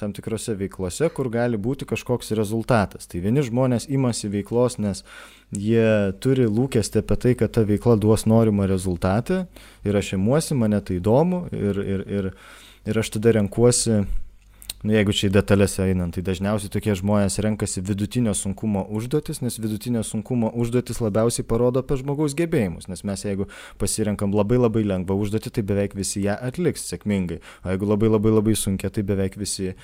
tam 0.00 0.14
tikrose 0.16 0.54
veiklose, 0.56 1.10
kur 1.12 1.28
gali 1.32 1.58
būti 1.60 1.84
kažkoks 1.88 2.32
rezultatas. 2.38 3.08
Tai 3.10 3.20
vieni 3.20 3.44
žmonės 3.44 3.86
imasi 3.92 4.30
veiklos, 4.32 4.78
nes 4.80 5.02
jie 5.52 6.14
turi 6.24 6.46
lūkestį 6.48 7.02
apie 7.02 7.18
tai, 7.20 7.34
kad 7.42 7.52
ta 7.56 7.66
veikla 7.68 7.98
duos 8.00 8.24
norimą 8.30 8.68
rezultatą 8.70 9.42
ir 9.84 10.00
aš 10.00 10.14
imuosi, 10.16 10.56
mane 10.56 10.80
tai 10.80 10.96
įdomu 11.02 11.44
ir, 11.52 11.82
ir, 11.84 12.06
ir, 12.08 12.30
ir 12.88 13.02
aš 13.02 13.12
tada 13.18 13.36
renkuosi 13.36 14.00
nu, 14.82 14.94
jeigu 14.94 15.14
čia 15.16 15.28
į 15.28 15.34
detalės 15.34 15.76
einant, 15.82 16.14
tai 16.16 16.24
dažniausiai 16.24 16.72
tokie 16.72 16.94
žmonės 16.98 17.38
renkasi 17.44 17.82
vidutinio 17.84 18.34
sunkumo 18.36 18.86
užduotis, 18.96 19.42
nes 19.44 19.58
vidutinio 19.60 20.02
sunkumo 20.06 20.50
užduotis 20.62 21.02
labiausiai 21.04 21.46
parodo 21.46 21.84
apie 21.84 22.00
žmogaus 22.00 22.36
gebėjimus, 22.38 22.88
nes 22.88 23.04
mes 23.04 23.24
jeigu 23.26 23.48
pasirenkam 23.80 24.34
labai 24.36 24.60
labai 24.60 24.86
lengvą 24.88 25.18
užduotį, 25.20 25.54
tai 25.56 25.66
beveik 25.68 25.96
visi 25.98 26.24
ją 26.24 26.38
atliks 26.48 26.88
sėkmingai, 26.88 27.40
o 27.64 27.74
jeigu 27.74 27.92
labai 27.92 28.12
labai 28.14 28.34
labai 28.38 28.56
sunkia, 28.56 28.92
tai 28.94 29.04
beveik 29.06 29.36
visi 29.40 29.72
e, 29.72 29.76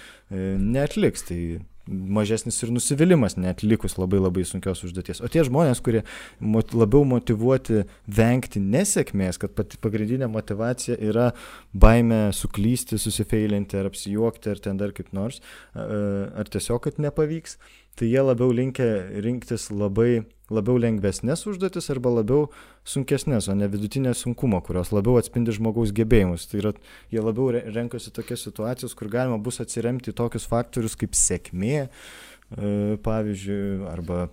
neatliks. 0.56 1.28
Tai 1.28 1.40
mažesnis 1.86 2.58
ir 2.62 2.72
nusivylimas 2.74 3.36
netlikus 3.38 3.96
labai 3.98 4.18
labai 4.20 4.44
sunkios 4.48 4.82
užduoties. 4.86 5.22
O 5.22 5.30
tie 5.30 5.44
žmonės, 5.46 5.80
kurie 5.84 6.02
mot, 6.40 6.74
labiau 6.74 7.06
motivuoti 7.08 7.84
vengti 8.06 8.62
nesėkmės, 8.62 9.38
kad 9.42 9.54
pati 9.56 9.80
pagrindinė 9.82 10.28
motivacija 10.32 10.98
yra 10.98 11.30
baime 11.72 12.26
suklysti, 12.36 12.98
susifeilinti 13.00 13.78
ar 13.80 13.90
apsijuokti 13.90 14.52
ar 14.52 14.62
ten 14.62 14.80
dar 14.80 14.94
kaip 14.96 15.12
nors, 15.16 15.42
ar 15.74 16.50
tiesiog, 16.50 16.82
kad 16.88 17.02
nepavyks, 17.02 17.58
tai 17.96 18.08
jie 18.12 18.22
labiau 18.22 18.52
linkia 18.52 18.86
rinktis 19.24 19.70
labai 19.72 20.26
labiau 20.52 20.78
lengvesnės 20.78 21.42
užduotis 21.50 21.90
arba 21.90 22.12
labiau 22.20 22.46
sunkesnės, 22.86 23.48
o 23.50 23.56
ne 23.58 23.66
vidutinė 23.70 24.12
sunkumo, 24.14 24.60
kurios 24.62 24.92
labiau 24.94 25.18
atspindi 25.18 25.54
žmogaus 25.56 25.90
gebėjimus. 25.96 26.46
Tai 26.50 26.60
yra, 26.60 26.72
jie 27.10 27.22
labiau 27.24 27.50
renkasi 27.50 28.12
tokias 28.14 28.46
situacijas, 28.46 28.94
kur 28.94 29.10
galima 29.12 29.40
bus 29.42 29.58
atsiremti 29.64 30.14
tokius 30.16 30.46
faktorius 30.46 30.94
kaip 31.00 31.18
sėkmė, 31.18 31.86
e, 31.86 32.72
pavyzdžiui, 33.02 33.62
arba 33.90 34.26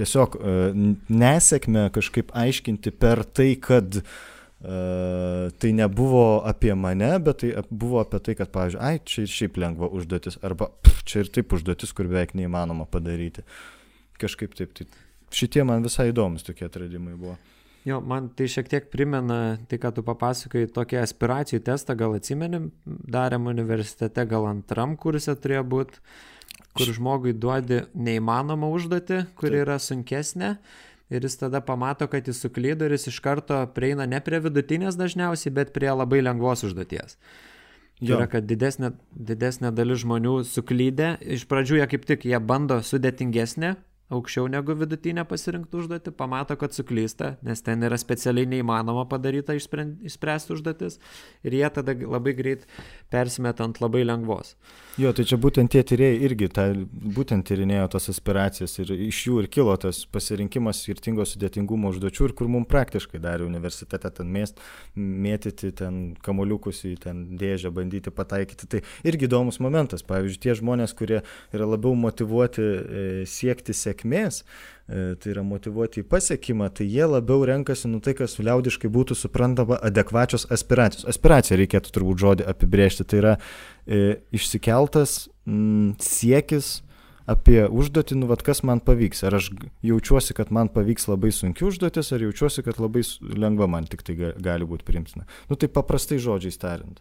tiesiog 0.00 0.38
e, 0.38 0.60
nesėkmę 1.12 1.90
kažkaip 1.98 2.32
aiškinti 2.44 2.94
per 2.96 3.26
tai, 3.28 3.52
kad 3.60 4.00
Uh, 4.02 4.41
tai 4.62 5.72
nebuvo 5.74 6.42
apie 6.46 6.74
mane, 6.78 7.10
bet 7.18 7.42
tai 7.42 7.52
buvo 7.70 7.98
apie 8.02 8.20
tai, 8.22 8.36
kad, 8.38 8.50
pavyzdžiui, 8.54 8.82
ai, 8.82 9.00
čia 9.02 9.24
ir 9.24 9.32
šiaip 9.32 9.56
lengva 9.58 9.88
užduotis, 9.90 10.38
arba 10.46 10.70
pff, 10.84 11.02
čia 11.08 11.24
ir 11.24 11.32
taip 11.34 11.54
užduotis, 11.56 11.94
kur 11.96 12.10
beveik 12.10 12.36
neįmanoma 12.38 12.86
padaryti. 12.90 13.42
Kažkaip 14.22 14.54
taip, 14.54 14.76
tai 14.78 14.86
šitie 15.34 15.64
man 15.66 15.82
visai 15.82 16.12
įdomus 16.12 16.46
tokie 16.46 16.68
atradimai 16.68 17.16
buvo. 17.16 17.34
Jo, 17.82 17.98
man 17.98 18.28
tai 18.38 18.46
šiek 18.46 18.68
tiek 18.70 18.84
primena 18.92 19.56
tai, 19.66 19.80
ką 19.82 19.90
tu 19.96 20.04
papasakai, 20.06 20.68
tokį 20.70 21.00
aspiracijų 21.00 21.64
testą, 21.66 21.96
gal 21.98 22.14
atsimenim, 22.14 22.70
darėm 22.86 23.48
universitete, 23.50 24.22
gal 24.30 24.46
antram 24.46 24.94
kursė 24.94 25.34
turėjo 25.34 25.64
būti, 25.72 25.98
kur 26.78 26.92
žmogui 26.94 27.34
duodi 27.34 27.82
neįmanomą 27.98 28.70
užduotį, 28.76 29.24
kuri 29.34 29.56
Taip. 29.58 29.64
yra 29.64 29.80
sunkesnė. 29.82 30.52
Ir 31.10 31.24
jis 31.26 31.38
tada 31.40 31.60
pamato, 31.64 32.06
kad 32.08 32.28
jis 32.28 32.40
suklydo 32.44 32.86
ir 32.86 32.94
jis 32.96 33.08
iš 33.10 33.20
karto 33.24 33.58
prieina 33.74 34.06
ne 34.06 34.20
prie 34.24 34.40
vidutinės 34.44 34.98
dažniausiai, 35.00 35.52
bet 35.54 35.72
prie 35.74 35.90
labai 35.92 36.22
lengvos 36.22 36.64
užduoties. 36.68 37.18
Tai 38.02 38.14
yra, 38.16 38.26
kad 38.30 38.46
didesnė, 38.48 38.92
didesnė 39.14 39.70
dalis 39.74 40.02
žmonių 40.02 40.40
suklydė. 40.48 41.14
Iš 41.36 41.46
pradžių 41.50 41.78
jie 41.78 41.88
kaip 41.92 42.06
tik, 42.08 42.24
jie 42.26 42.40
bando 42.42 42.80
sudėtingesnę 42.82 43.76
aukščiau 44.12 44.48
negu 44.52 44.76
vidutinė 44.78 45.24
pasirinktų 45.28 45.82
užduotį, 45.82 46.14
pamato, 46.16 46.56
kad 46.60 46.74
suklysta, 46.76 47.36
nes 47.46 47.64
ten 47.64 47.82
yra 47.86 47.98
specialiai 48.00 48.48
neįmanoma 48.50 49.06
padaryta 49.10 49.56
išspręsti 49.56 50.56
užduotis 50.56 50.98
ir 51.46 51.58
jie 51.58 51.68
tada 51.72 51.96
labai 51.96 52.34
greit 52.38 52.66
persimeta 53.12 53.66
ant 53.66 53.80
labai 53.82 54.04
lengvos. 54.06 54.54
Jo, 55.00 55.14
tai 55.16 55.24
čia 55.28 55.38
būtent 55.40 55.72
tie 55.72 55.80
tyrėjai 55.88 56.18
irgi 56.26 56.48
tą, 56.52 56.66
būtent 57.16 57.46
tyrinėjo 57.48 57.86
tas 57.94 58.10
aspiracijas 58.12 58.74
ir 58.82 58.92
iš 59.08 59.22
jų 59.28 59.38
ir 59.40 59.48
kilo 59.52 59.72
tas 59.80 60.02
pasirinkimas 60.12 60.82
skirtingo 60.84 61.24
sudėtingumo 61.28 61.92
užduočių 61.94 62.28
ir 62.28 62.34
kur 62.36 62.50
mums 62.52 62.68
praktiškai 62.68 63.20
darė 63.22 63.46
universitete 63.48 64.10
ten 64.18 64.28
mėst, 64.32 64.60
mėtyti 64.96 65.72
ten 65.78 66.02
kamoliukus 66.24 66.82
į 66.90 66.94
ten 67.06 67.24
dėžę, 67.40 67.72
bandyti 67.72 68.12
pataikyti. 68.12 68.68
Tai 68.68 68.82
irgi 69.08 69.28
įdomus 69.30 69.62
momentas. 69.64 70.04
Pavyzdžiui, 70.04 70.42
tie 70.44 70.56
žmonės, 70.58 70.92
kurie 70.98 71.22
yra 71.56 71.68
labiau 71.68 71.96
motivuoti 71.96 72.62
e, 72.62 73.04
siekti 73.28 73.72
sėkmės, 73.76 74.01
E, 74.92 75.14
tai 75.16 75.30
yra 75.32 75.44
motivuoti 75.46 76.02
į 76.02 76.06
pasiekimą, 76.10 76.66
tai 76.76 76.84
jie 76.90 77.06
labiau 77.06 77.44
renkasi, 77.48 77.86
nu 77.88 78.00
tai, 78.02 78.16
kas 78.18 78.34
liaudiškai 78.42 78.90
būtų 78.92 79.16
suprantama 79.16 79.78
adekvačios 79.78 80.48
aspiracijos. 80.52 81.06
Aspiracija 81.08 81.56
reikėtų 81.60 81.94
turbūt 81.94 82.20
žodį 82.20 82.48
apibrėžti, 82.50 83.06
tai 83.06 83.20
yra 83.22 83.34
e, 83.86 84.18
išsikeltas 84.34 85.28
m, 85.46 85.94
siekis 86.02 86.80
apie 87.30 87.62
užduotį, 87.70 88.18
nu, 88.18 88.28
vad 88.30 88.42
kas 88.44 88.64
man 88.66 88.82
pavyks. 88.84 89.22
Ar 89.28 89.38
aš 89.38 89.52
jaučiuosi, 89.86 90.34
kad 90.36 90.50
man 90.54 90.70
pavyks 90.72 91.06
labai 91.08 91.30
sunki 91.34 91.64
užduotis, 91.68 92.10
ar 92.12 92.26
jaučiuosi, 92.26 92.66
kad 92.66 92.82
labai 92.82 93.04
lengva 93.22 93.70
man 93.70 93.86
tik 93.88 94.02
tai 94.06 94.18
gali 94.18 94.68
būti 94.68 94.86
priimtina. 94.88 95.28
Nu, 95.48 95.56
tai 95.56 95.70
paprastai 95.72 96.18
žodžiais 96.22 96.58
tariant. 96.60 96.98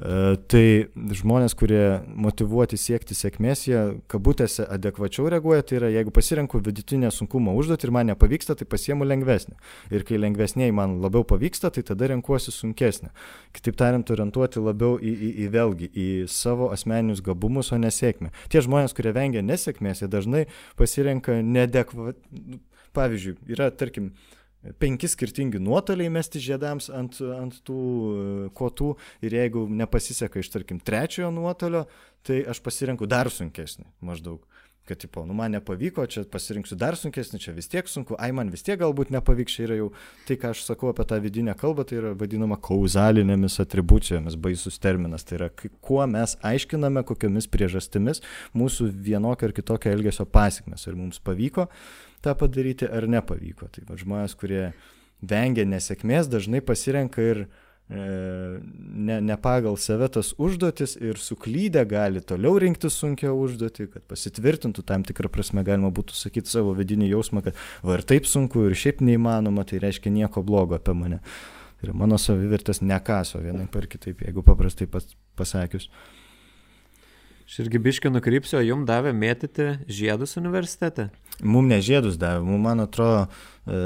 E, 0.00 0.36
tai 0.48 0.64
žmonės, 1.12 1.52
kurie 1.58 2.00
motivuoti 2.08 2.78
siekti 2.80 3.12
sėkmės, 3.16 3.66
jie 3.68 3.80
kabutėse 4.08 4.64
adekvačiau 4.64 5.28
reaguoja, 5.32 5.64
tai 5.66 5.76
yra 5.76 5.90
jeigu 5.92 6.14
pasirenku 6.16 6.62
vidutinę 6.64 7.10
sunkumo 7.12 7.52
užduotį 7.60 7.88
ir 7.88 7.92
man 7.92 8.08
nepavyksta, 8.08 8.56
tai 8.56 8.68
pasiemu 8.70 9.04
lengvesnį. 9.04 9.58
Ir 9.92 10.06
kai 10.08 10.20
lengvesniai 10.22 10.72
man 10.72 10.96
labiau 11.04 11.26
pavyksta, 11.28 11.72
tai 11.74 11.84
tada 11.84 12.08
renkuosi 12.14 12.54
sunkesnį. 12.54 13.12
Kitaip 13.56 13.76
tariant, 13.80 14.14
orientuoti 14.16 14.64
labiau 14.64 14.96
į, 14.96 15.12
į, 15.12 15.30
į 15.44 15.52
vėlgi, 15.52 15.92
į 15.92 16.08
savo 16.32 16.70
asmeninius 16.72 17.20
gabumus, 17.26 17.74
o 17.76 17.80
nesėkmę. 17.82 18.32
Tie 18.48 18.64
žmonės, 18.64 18.96
kurie 18.96 19.12
vengia 19.16 19.44
nesėkmės, 19.44 20.00
jie 20.00 20.08
dažnai 20.12 20.46
pasirenka 20.80 21.42
nedekvačiai. 21.44 22.60
Pavyzdžiui, 22.90 23.36
yra, 23.54 23.68
tarkim, 23.70 24.08
uh, 24.10 24.39
penki 24.80 25.08
skirtingi 25.08 25.60
nuotoliai 25.62 26.12
mesti 26.12 26.40
žiedams 26.42 26.90
ant, 26.92 27.20
ant 27.36 27.60
tų 27.66 27.80
e, 27.80 28.24
kotų 28.56 28.92
ir 29.24 29.36
jeigu 29.40 29.64
nepasiseka 29.80 30.42
iš, 30.42 30.52
tarkim, 30.52 30.80
trečiojo 30.84 31.30
nuotolio, 31.34 31.86
tai 32.26 32.42
aš 32.48 32.60
pasirenku 32.64 33.08
dar 33.08 33.32
sunkesnį 33.32 33.88
maždaug. 34.04 34.44
Kad, 34.88 34.98
tipo, 34.98 35.22
nu 35.28 35.34
man 35.36 35.52
nepavyko, 35.54 36.02
čia 36.10 36.24
pasirinksiu 36.26 36.74
dar 36.80 36.96
sunkesnį, 36.98 37.38
čia 37.38 37.52
vis 37.54 37.68
tiek 37.70 37.86
sunku, 37.86 38.16
ai 38.18 38.32
man 38.34 38.48
vis 38.50 38.64
tiek 38.66 38.80
galbūt 38.80 39.12
nepavyks, 39.14 39.54
čia 39.54 39.66
yra 39.68 39.76
jau 39.76 39.90
tai, 40.26 40.34
ką 40.40 40.50
aš 40.50 40.64
sakau 40.66 40.90
apie 40.90 41.04
tą 41.06 41.20
vidinę 41.22 41.54
kalbą, 41.60 41.84
tai 41.86 42.00
yra 42.00 42.10
vadinama 42.18 42.58
kauzalinėmis 42.58 43.60
atribucijomis, 43.62 44.38
baisus 44.40 44.80
terminas. 44.82 45.22
Tai 45.28 45.36
yra, 45.36 45.50
kuo 45.84 46.00
mes 46.10 46.34
aiškiname, 46.42 47.04
kokiomis 47.06 47.46
priežastimis 47.52 48.24
mūsų 48.56 48.88
vienokio 49.06 49.50
ar 49.50 49.54
kitokio 49.60 49.94
elgesio 49.94 50.26
pasiekmes. 50.26 50.88
Ir 50.88 50.98
mums 50.98 51.22
pavyko, 51.22 51.68
tą 52.24 52.36
padaryti 52.38 52.88
ar 52.88 53.08
nepavyko. 53.10 53.68
Tai 53.74 53.84
va, 53.88 53.98
žmonės, 54.00 54.36
kurie 54.38 54.70
vengia 55.20 55.66
nesėkmės, 55.68 56.30
dažnai 56.32 56.62
pasirenka 56.64 57.22
ir 57.24 57.42
e, 57.44 57.46
ne, 57.90 59.18
ne 59.20 59.36
pagal 59.40 59.76
save 59.80 60.08
tas 60.16 60.32
užduotis 60.40 60.96
ir 61.00 61.20
suklydę 61.20 61.84
gali 61.88 62.22
toliau 62.24 62.56
rinkti 62.62 62.90
sunkia 62.92 63.34
užduotį, 63.36 63.88
kad 63.94 64.06
pasitvirtintų 64.10 64.84
tam 64.88 65.04
tikrą 65.06 65.32
prasme, 65.32 65.64
galima 65.66 65.92
būtų 65.94 66.16
sakyti 66.16 66.52
savo 66.52 66.74
vidinį 66.78 67.12
jausmą, 67.12 67.44
kad 67.46 67.58
va 67.84 67.98
ir 67.98 68.06
taip 68.08 68.28
sunku 68.28 68.68
ir 68.68 68.76
šiaip 68.78 69.04
neįmanoma, 69.04 69.66
tai 69.68 69.82
reiškia 69.84 70.12
nieko 70.14 70.44
blogo 70.46 70.78
apie 70.78 70.96
mane. 70.96 71.20
ir 71.80 71.94
mano 71.96 72.18
savivertės 72.20 72.82
nekaso 72.84 73.40
vienai 73.40 73.64
par 73.72 73.86
kitaip, 73.88 74.20
jeigu 74.20 74.42
paprastai 74.44 74.84
pas, 74.86 75.06
pasakius. 75.36 75.88
Aš 77.50 77.64
irgi 77.64 77.80
biškai 77.82 78.12
nukrypsiu, 78.14 78.60
o 78.60 78.62
jum 78.62 78.84
davė 78.86 79.10
mėtyti 79.10 79.64
žiedus 79.90 80.36
universitete? 80.38 81.08
Mum 81.42 81.66
ne 81.66 81.80
žiedus 81.82 82.14
davė, 82.20 82.44
mum 82.46 82.62
man 82.62 82.84
atrodo... 82.84 83.24
E, 83.66 83.80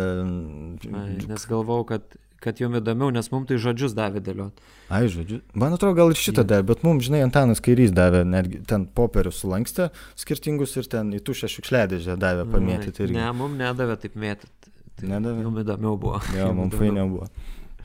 Ai, 0.92 1.14
nes 1.31 1.46
galvau, 1.48 1.81
kad 1.88 2.05
kad 2.44 2.61
jum 2.61 2.77
įdomiau, 2.77 3.09
nes 3.14 3.31
mums 3.33 3.48
tai 3.48 3.57
žodžius 3.57 3.96
davė 3.96 4.20
dėliot. 4.20 4.61
Ai, 4.92 5.09
žodžiu. 5.09 5.40
Man 5.57 5.72
atrodo, 5.72 5.96
gal 5.96 6.12
ir 6.12 6.20
šitą 6.20 6.42
yeah. 6.42 6.50
davė, 6.53 6.66
bet 6.74 6.85
mums, 6.85 7.09
žinai, 7.09 7.24
Antanas 7.24 7.64
Kairys 7.64 7.88
davė, 7.96 8.20
netgi 8.29 8.61
ten 8.68 8.85
popierius 8.85 9.40
sulankstė 9.40 9.88
skirtingus 10.20 10.77
ir 10.77 10.85
ten 10.92 11.16
į 11.16 11.24
tušę 11.24 11.48
šiukšliadėžę 11.57 12.20
davė 12.20 12.44
pamėtyti. 12.53 13.09
Ne, 13.16 13.33
mums 13.33 13.57
nedavė 13.64 13.96
taip 14.05 14.20
mėtyti. 14.20 14.77
Tai 15.00 15.16
nedavė. 15.16 15.40
Jums 15.48 15.64
įdomiau 15.64 15.96
buvo. 16.05 16.20
Jo, 16.37 16.53
mums 16.61 16.77
fainiau 16.77 17.09
buvo. 17.16 17.33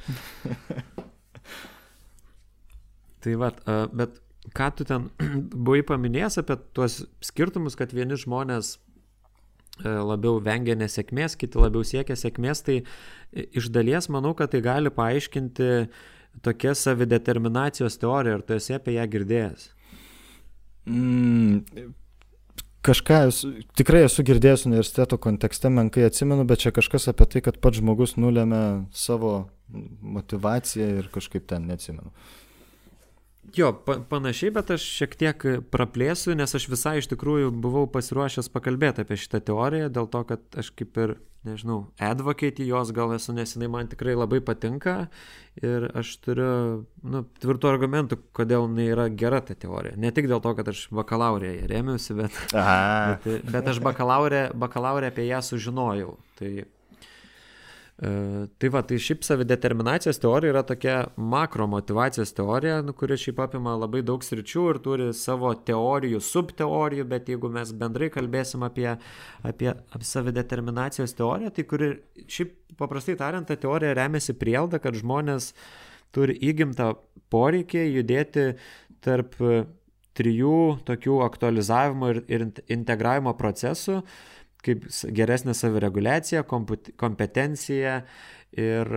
tai 3.23 3.39
va, 3.39 3.55
bet 3.95 4.19
ką 4.55 4.69
tu 4.75 4.87
ten 4.87 5.09
buvai 5.65 5.81
paminėjęs 5.87 6.41
apie 6.41 6.59
tuos 6.77 7.01
skirtumus, 7.25 7.77
kad 7.79 7.93
vieni 7.95 8.17
žmonės 8.19 8.75
e, 8.75 9.89
labiau 9.89 10.39
vengia 10.43 10.77
nesėkmės, 10.79 11.37
kiti 11.39 11.61
labiau 11.61 11.85
siekia 11.87 12.17
sėkmės, 12.19 12.63
tai 12.67 12.81
iš 13.33 13.71
dalies 13.73 14.09
manau, 14.13 14.35
kad 14.37 14.53
tai 14.53 14.63
gali 14.65 14.93
paaiškinti 14.93 15.69
tokia 16.45 16.75
savideterminacijos 16.77 17.99
teorija, 18.01 18.39
ar 18.39 18.45
tu 18.45 18.55
esi 18.55 18.75
apie 18.77 18.95
ją 18.95 19.05
girdėjęs? 19.11 19.69
Mm, 20.89 21.91
kažką 22.85 23.21
esu, 23.29 23.51
tikrai 23.77 24.05
esu 24.07 24.23
girdėjęs 24.25 24.65
universiteto 24.69 25.19
kontekste, 25.21 25.71
menkai 25.73 26.07
atsimenu, 26.07 26.45
bet 26.49 26.63
čia 26.63 26.73
kažkas 26.75 27.09
apie 27.11 27.27
tai, 27.29 27.43
kad 27.45 27.59
pats 27.61 27.81
žmogus 27.81 28.15
nulėmė 28.17 28.63
savo 28.95 29.33
motivaciją 29.69 30.89
ir 31.01 31.09
kažkaip 31.13 31.45
ten 31.49 31.67
neatsimenu. 31.69 32.13
Jo, 33.55 33.71
pa 33.85 33.97
panašiai, 34.09 34.51
bet 34.53 34.73
aš 34.75 34.83
šiek 34.99 35.15
tiek 35.19 35.45
praplėsiu, 35.73 36.35
nes 36.37 36.53
aš 36.55 36.67
visai 36.71 36.99
iš 36.99 37.09
tikrųjų 37.11 37.51
buvau 37.63 37.87
pasiruošęs 37.91 38.51
pakalbėti 38.53 39.05
apie 39.05 39.17
šitą 39.19 39.41
teoriją, 39.49 39.89
dėl 39.93 40.09
to, 40.11 40.21
kad 40.29 40.59
aš 40.59 40.71
kaip 40.77 40.99
ir, 41.01 41.15
nežinau, 41.47 41.79
advocate 42.03 42.65
jos 42.67 42.91
gal 42.95 43.13
esu, 43.15 43.33
nes 43.35 43.55
jinai 43.55 43.69
man 43.71 43.89
tikrai 43.91 44.15
labai 44.17 44.41
patinka 44.43 44.95
ir 45.63 45.87
aš 45.97 46.15
turiu, 46.25 46.49
nu, 47.03 47.23
tvirtų 47.39 47.71
argumentų, 47.71 48.19
kodėl 48.35 48.67
jinai 48.67 48.89
yra 48.93 49.07
gera 49.09 49.39
ta 49.45 49.55
teorija. 49.55 49.97
Ne 49.99 50.11
tik 50.15 50.27
dėl 50.31 50.43
to, 50.43 50.53
kad 50.57 50.73
aš 50.73 50.87
bakalaurėje 50.99 51.69
remiuosi, 51.71 52.17
bet, 52.19 52.41
bet, 52.51 53.29
bet 53.55 53.71
aš 53.73 53.79
bakalaurė, 53.85 54.49
bakalaurė 54.57 55.13
apie 55.13 55.29
ją 55.29 55.41
sužinojau. 55.51 56.17
Tai 56.39 56.51
tai 57.99 58.69
va, 58.71 58.79
tai 58.87 58.95
šiaip 59.03 59.25
savideterminacijos 59.27 60.21
teorija 60.23 60.53
yra 60.53 60.61
tokia 60.63 60.99
makro 61.19 61.65
motivacijos 61.67 62.31
teorija, 62.37 62.77
nu, 62.85 62.93
kuri 62.95 63.17
šiaip 63.19 63.41
apima 63.43 63.73
labai 63.75 63.99
daug 64.07 64.23
sričių 64.23 64.63
ir 64.71 64.79
turi 64.85 65.07
savo 65.17 65.51
teorijų, 65.67 66.21
subteorijų, 66.23 67.07
bet 67.11 67.27
jeigu 67.27 67.51
mes 67.51 67.73
bendrai 67.75 68.07
kalbėsim 68.13 68.63
apie, 68.63 68.87
apie, 69.43 69.73
apie 69.75 70.07
savideterminacijos 70.07 71.17
teoriją, 71.19 71.51
tai 71.51 71.67
kuri 71.67 71.91
šiaip 72.23 72.55
paprastai 72.79 73.17
tariant, 73.19 73.49
ta 73.49 73.59
teorija 73.59 73.97
remiasi 73.99 74.37
prielda, 74.39 74.79
kad 74.79 74.95
žmonės 74.95 75.51
turi 76.15 76.37
įgimtą 76.39 76.93
poreikį 77.29 77.83
judėti 77.97 78.53
tarp 79.03 79.35
trijų 80.19 80.79
tokių 80.87 81.19
aktualizavimo 81.27 82.15
ir, 82.15 82.23
ir 82.31 82.47
integravimo 82.71 83.35
procesų 83.39 84.01
kaip 84.65 84.87
geresnė 85.15 85.55
savireguliacija, 85.55 86.43
kompetencija 86.43 87.95
ir, 88.59 88.93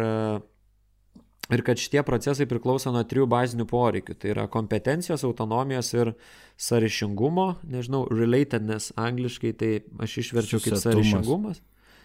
ir 1.53 1.64
kad 1.66 1.83
šitie 1.83 2.03
procesai 2.07 2.48
priklauso 2.51 2.92
nuo 2.94 3.05
trijų 3.07 3.29
bazinių 3.31 3.66
poreikių. 3.70 4.16
Tai 4.18 4.33
yra 4.35 4.46
kompetencijos, 4.51 5.25
autonomijos 5.29 5.92
ir 5.94 6.14
sąryšingumo, 6.61 7.48
nežinau, 7.70 8.07
relatedness 8.11 8.94
angliškai, 8.98 9.55
tai 9.59 9.75
aš 10.03 10.22
išverčiau 10.27 10.62
kaip 10.64 10.81
sąryšingumas. 10.83 11.62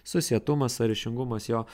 Susietumas, 0.08 0.78
sąryšingumas 0.80 1.50
jo. 1.50 1.66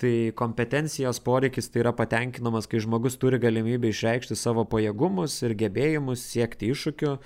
Tai 0.00 0.30
kompetencijos 0.32 1.18
poreikis 1.20 1.66
tai 1.68 1.82
yra 1.82 1.90
patenkinamas, 1.92 2.68
kai 2.70 2.78
žmogus 2.80 3.18
turi 3.20 3.40
galimybę 3.42 3.90
išreikšti 3.90 4.36
savo 4.38 4.62
pajėgumus 4.70 5.34
ir 5.44 5.56
gebėjimus, 5.60 6.22
siekti 6.30 6.70
iššūkių. 6.72 7.16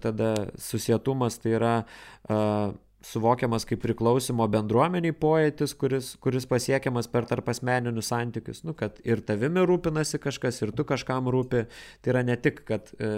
Tada 0.00 0.30
susietumas 0.62 1.36
tai 1.42 1.52
yra 1.58 1.74
uh, 1.82 2.72
suvokiamas 3.06 3.66
kaip 3.68 3.80
priklausimo 3.84 4.46
bendruomeniai 4.50 5.14
pojėtis, 5.16 5.74
kuris, 5.78 6.12
kuris 6.22 6.46
pasiekiamas 6.50 7.08
per 7.12 7.26
tarp 7.30 7.48
asmeninius 7.52 8.10
santykius, 8.10 8.62
nu, 8.66 8.74
kad 8.78 8.98
ir 9.06 9.22
tavimi 9.26 9.62
rūpinasi 9.68 10.20
kažkas, 10.22 10.60
ir 10.64 10.72
tu 10.76 10.86
kažkam 10.88 11.30
rūpi. 11.32 11.66
Tai 12.02 12.14
yra 12.14 12.24
ne 12.26 12.36
tik, 12.40 12.62
kad 12.66 12.90
e, 12.98 13.10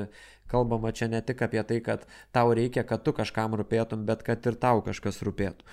kalbama 0.51 0.93
čia 0.97 1.09
ne 1.13 1.23
tik 1.25 1.41
apie 1.47 1.63
tai, 1.71 1.81
kad 1.85 2.05
tau 2.37 2.53
reikia, 2.57 2.85
kad 2.89 3.05
tu 3.07 3.15
kažkam 3.17 3.57
rūpėtum, 3.59 4.05
bet 4.09 4.25
kad 4.27 4.45
ir 4.51 4.59
tau 4.61 4.83
kažkas 4.85 5.23
rūpėtų. 5.25 5.69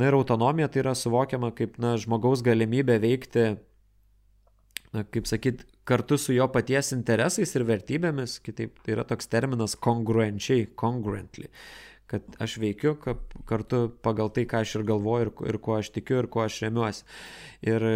Na 0.00 0.10
ir 0.10 0.18
autonomija 0.18 0.68
tai 0.68 0.84
yra 0.84 0.96
suvokiama 0.98 1.54
kaip 1.56 1.78
na, 1.80 1.94
žmogaus 2.00 2.44
galimybė 2.44 2.98
veikti, 3.00 3.46
na, 4.92 5.06
kaip 5.08 5.30
sakyt, 5.30 5.64
kartu 5.88 6.20
su 6.20 6.36
jo 6.36 6.50
paties 6.52 6.92
interesais 6.96 7.56
ir 7.56 7.64
vertybėmis, 7.68 8.38
kitaip 8.44 8.76
tai 8.84 8.98
yra 8.98 9.08
toks 9.08 9.28
terminas 9.32 9.76
kongruenčiai, 9.80 10.68
congruently 10.80 11.48
kad 12.10 12.26
aš 12.42 12.58
veikiu 12.60 12.94
kad 13.00 13.20
kartu 13.48 13.86
pagal 14.04 14.30
tai, 14.34 14.44
ką 14.48 14.62
aš 14.64 14.78
ir 14.78 14.86
galvoju, 14.88 15.28
ir, 15.28 15.32
ir 15.54 15.58
kuo 15.62 15.78
aš 15.78 15.90
tikiu, 15.94 16.20
ir 16.22 16.28
kuo 16.30 16.44
aš 16.44 16.60
remiuosi. 16.66 17.06
Ir 17.64 17.86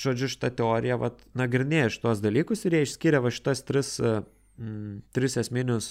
žodžiu, 0.00 0.28
šitą 0.30 0.50
teoriją 0.58 0.98
vat, 1.02 1.22
nagrinėja 1.38 1.92
šitos 1.96 2.22
dalykus 2.24 2.64
ir 2.66 2.78
jie 2.78 2.84
išskiria 2.88 3.22
va 3.24 3.32
šitas 3.34 3.62
tris, 3.66 3.96
mm, 4.02 5.02
tris 5.14 5.38
esminius, 5.40 5.90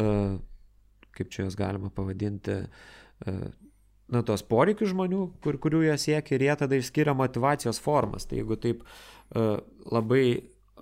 uh, 0.00 0.36
kaip 1.16 1.30
čia 1.32 1.46
juos 1.46 1.56
galima 1.58 1.90
pavadinti, 1.94 2.58
uh, 2.66 3.46
na, 4.12 4.22
tos 4.26 4.44
poreikius 4.46 4.92
žmonių, 4.92 5.22
kur, 5.44 5.58
kurių 5.62 5.86
jie 5.88 5.96
siekia 6.00 6.36
ir 6.36 6.46
jie 6.48 6.58
tada 6.62 6.80
išskiria 6.80 7.16
motivacijos 7.16 7.80
formas. 7.82 8.28
Tai 8.28 8.40
jeigu 8.42 8.60
taip 8.60 8.84
uh, 8.84 9.56
labai 9.90 10.26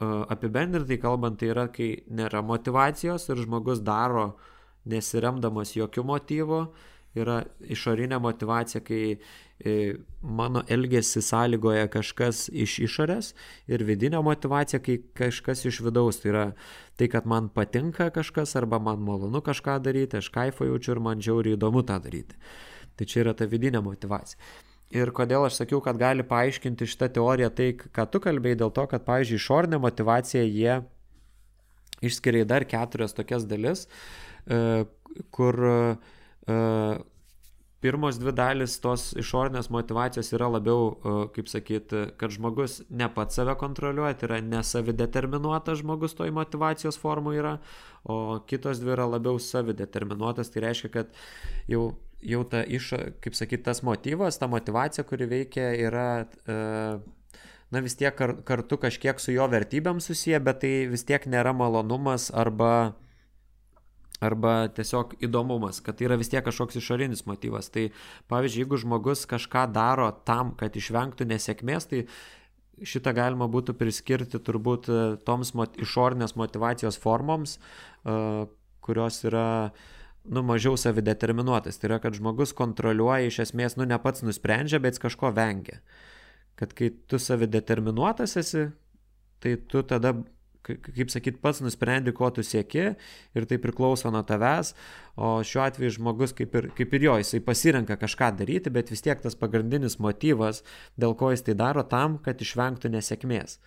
apibendrintai 0.00 0.98
kalbant, 0.98 1.38
tai 1.38 1.52
yra, 1.52 1.68
kai 1.70 2.02
nėra 2.11 2.42
motivacijos 2.42 3.28
ir 3.30 3.44
žmogus 3.44 3.83
daro 3.85 4.35
nesiremdamas 4.90 5.76
jokių 5.76 6.04
motyvų, 6.09 6.61
yra 7.14 7.44
išorinė 7.70 8.18
motivacija, 8.18 8.83
kai 8.85 9.14
e, 9.14 9.74
mano 10.20 10.64
elgesį 10.66 11.22
sąlygoja 11.22 11.87
kažkas 11.92 12.48
iš 12.50 12.80
išorės 12.88 13.30
ir 13.70 13.85
vidinė 13.87 14.18
motivacija, 14.26 14.83
kai 14.83 14.98
kažkas 15.14 15.64
iš 15.70 15.80
vidaus. 15.87 16.18
Tai 16.22 16.33
yra 16.33 16.44
tai, 16.98 17.09
kad 17.12 17.28
man 17.30 17.48
patinka 17.54 18.11
kažkas 18.14 18.57
arba 18.59 18.83
man 18.83 19.02
malonu 19.07 19.44
kažką 19.46 19.78
daryti, 19.87 20.18
aš 20.18 20.33
kaifą 20.35 20.66
jaučiu 20.72 20.96
ir 20.96 21.04
man 21.07 21.22
žiauriai 21.22 21.59
įdomu 21.59 21.87
tą 21.87 22.00
daryti. 22.02 22.38
Tai 22.98 23.07
čia 23.11 23.22
yra 23.24 23.35
ta 23.38 23.46
vidinė 23.50 23.83
motivacija. 23.83 24.42
Ir 24.92 25.11
kodėl 25.16 25.47
aš 25.47 25.62
sakiau, 25.62 25.81
kad 25.83 25.97
gali 25.99 26.23
paaiškinti 26.27 26.87
šitą 26.87 27.09
teoriją 27.16 27.49
tai, 27.57 27.70
ką 27.75 28.05
tu 28.12 28.20
kalbėjai, 28.23 28.61
dėl 28.61 28.75
to, 28.75 28.85
kad, 28.90 29.03
pavyzdžiui, 29.07 29.40
išorinė 29.40 29.81
motivacija 29.83 30.44
jie 30.44 30.83
išskiria 32.05 32.44
dar 32.44 32.66
keturias 32.68 33.16
tokias 33.16 33.47
dalis, 33.49 33.87
e, 34.47 34.85
kur 35.35 35.59
e, 35.64 36.55
pirmos 37.85 38.18
dvi 38.20 38.33
dalis 38.37 38.77
tos 38.81 39.11
išorinės 39.20 39.70
motivacijos 39.73 40.33
yra 40.37 40.49
labiau, 40.53 40.92
e, 40.92 41.16
kaip 41.37 41.51
sakyt, 41.53 41.97
kad 42.20 42.37
žmogus 42.37 42.83
ne 42.90 43.09
pats 43.12 43.40
save 43.40 43.57
kontroliuoja, 43.61 44.14
tai 44.20 44.31
yra 44.31 44.40
nesavideterminuotas 44.47 45.83
žmogus 45.83 46.16
toj 46.18 46.33
motivacijos 46.37 47.01
formų 47.01 47.37
yra, 47.40 47.59
o 48.05 48.40
kitos 48.49 48.83
dvi 48.83 48.94
yra 48.97 49.09
labiau 49.16 49.40
savideterminuotas, 49.40 50.53
tai 50.53 50.68
reiškia, 50.68 50.92
kad 50.99 51.23
jau 51.70 51.92
jau 52.24 52.42
ta 52.48 52.62
iš, 52.64 52.92
kaip 53.24 53.37
sakyt, 53.37 53.64
tas 53.66 53.82
motyvas, 53.87 54.38
ta 54.40 54.48
motivacija, 54.50 55.04
kuri 55.06 55.28
veikia, 55.30 55.70
yra, 55.87 56.08
e, 56.48 56.56
na 57.74 57.82
vis 57.84 57.96
tiek 58.00 58.14
kar, 58.16 58.37
kartu 58.46 58.78
kažkiek 58.80 59.20
su 59.20 59.34
jo 59.34 59.46
vertybėm 59.50 60.00
susiję, 60.02 60.40
bet 60.44 60.62
tai 60.64 60.74
vis 60.90 61.04
tiek 61.06 61.26
nėra 61.30 61.54
malonumas 61.56 62.30
arba, 62.34 62.94
arba 64.24 64.54
tiesiog 64.74 65.16
įdomumas, 65.24 65.82
kad 65.84 65.98
tai 65.98 66.08
yra 66.08 66.18
vis 66.20 66.32
tiek 66.32 66.44
kažkoks 66.46 66.80
išorinis 66.80 67.26
motyvas. 67.28 67.68
Tai 67.74 67.90
pavyzdžiui, 68.32 68.64
jeigu 68.64 68.80
žmogus 68.80 69.26
kažką 69.30 69.66
daro 69.74 70.10
tam, 70.26 70.54
kad 70.60 70.76
išvengtų 70.76 71.28
nesėkmės, 71.28 71.90
tai 71.90 72.06
šitą 72.84 73.12
galima 73.14 73.46
būtų 73.50 73.76
priskirti 73.78 74.40
turbūt 74.42 74.88
e, 74.90 75.02
toms 75.22 75.52
mot 75.54 75.76
išorinės 75.78 76.34
motivacijos 76.34 76.96
formoms, 76.98 77.60
uh, 78.02 78.48
kurios 78.82 79.20
yra 79.28 79.44
uh, 79.68 79.92
nu, 80.24 80.42
mažiau 80.46 80.76
savideterminuotas. 80.80 81.78
Tai 81.78 81.90
yra, 81.90 82.00
kad 82.02 82.16
žmogus 82.16 82.54
kontroliuoja 82.56 83.28
iš 83.28 83.42
esmės, 83.48 83.78
nu, 83.78 83.87
ne 83.88 83.98
pats 84.00 84.24
nusprendžia, 84.26 84.80
bet 84.82 85.00
kažko 85.02 85.32
vengia. 85.37 85.80
Kad 86.58 86.72
kai 86.76 86.92
tu 87.10 87.18
savideterminuotas 87.18 88.37
esi, 88.40 88.68
tai 89.42 89.56
tu 89.68 89.82
tada 89.82 90.14
kaip 90.64 91.10
sakyt, 91.12 91.40
pats 91.44 91.60
nusprendi, 91.60 92.12
ko 92.16 92.30
tu 92.32 92.42
sieki 92.44 92.84
ir 93.37 93.46
tai 93.48 93.58
priklauso 93.60 94.08
nuo 94.12 94.22
tavęs, 94.24 94.72
o 95.20 95.37
šiuo 95.44 95.64
atveju 95.66 95.96
žmogus 95.98 96.32
kaip 96.37 96.54
ir, 96.56 96.70
kaip 96.78 96.94
ir 96.96 97.08
jo, 97.08 97.16
jisai 97.20 97.42
pasirenka 97.44 97.98
kažką 98.00 98.30
daryti, 98.38 98.72
bet 98.72 98.92
vis 98.92 99.04
tiek 99.04 99.20
tas 99.20 99.37
pagrindinis 99.37 99.98
motyvas, 100.00 100.62
dėl 100.96 101.16
ko 101.20 101.34
jis 101.34 101.44
tai 101.44 101.56
daro, 101.60 101.84
tam, 101.84 102.16
kad 102.24 102.40
išvengtų 102.40 102.94
nesėkmės. 102.96 103.58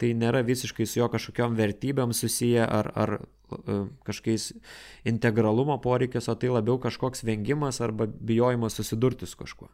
Tai 0.00 0.10
nėra 0.16 0.40
visiškai 0.46 0.86
su 0.88 1.02
jo 1.02 1.08
kažkokiam 1.12 1.56
vertybėm 1.58 2.14
susiję 2.16 2.64
ar, 2.64 2.88
ar 2.96 3.10
e, 3.20 3.80
kažkokiais 4.08 4.46
integralumo 5.10 5.76
poreikis, 5.84 6.30
o 6.32 6.36
tai 6.40 6.52
labiau 6.54 6.78
kažkoks 6.80 7.26
vengimas 7.28 7.82
arba 7.84 8.06
bijojimas 8.08 8.78
susidurti 8.80 9.28
su 9.28 9.36
kažkuo. 9.40 9.68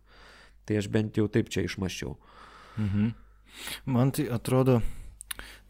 Tai 0.66 0.80
aš 0.80 0.90
bent 0.90 1.20
jau 1.20 1.28
taip 1.30 1.52
čia 1.52 1.62
išmaščiau. 1.68 2.16
Mhm. 2.82 3.12
Man 3.86 4.10
tai 4.12 4.26
atrodo, 4.34 4.80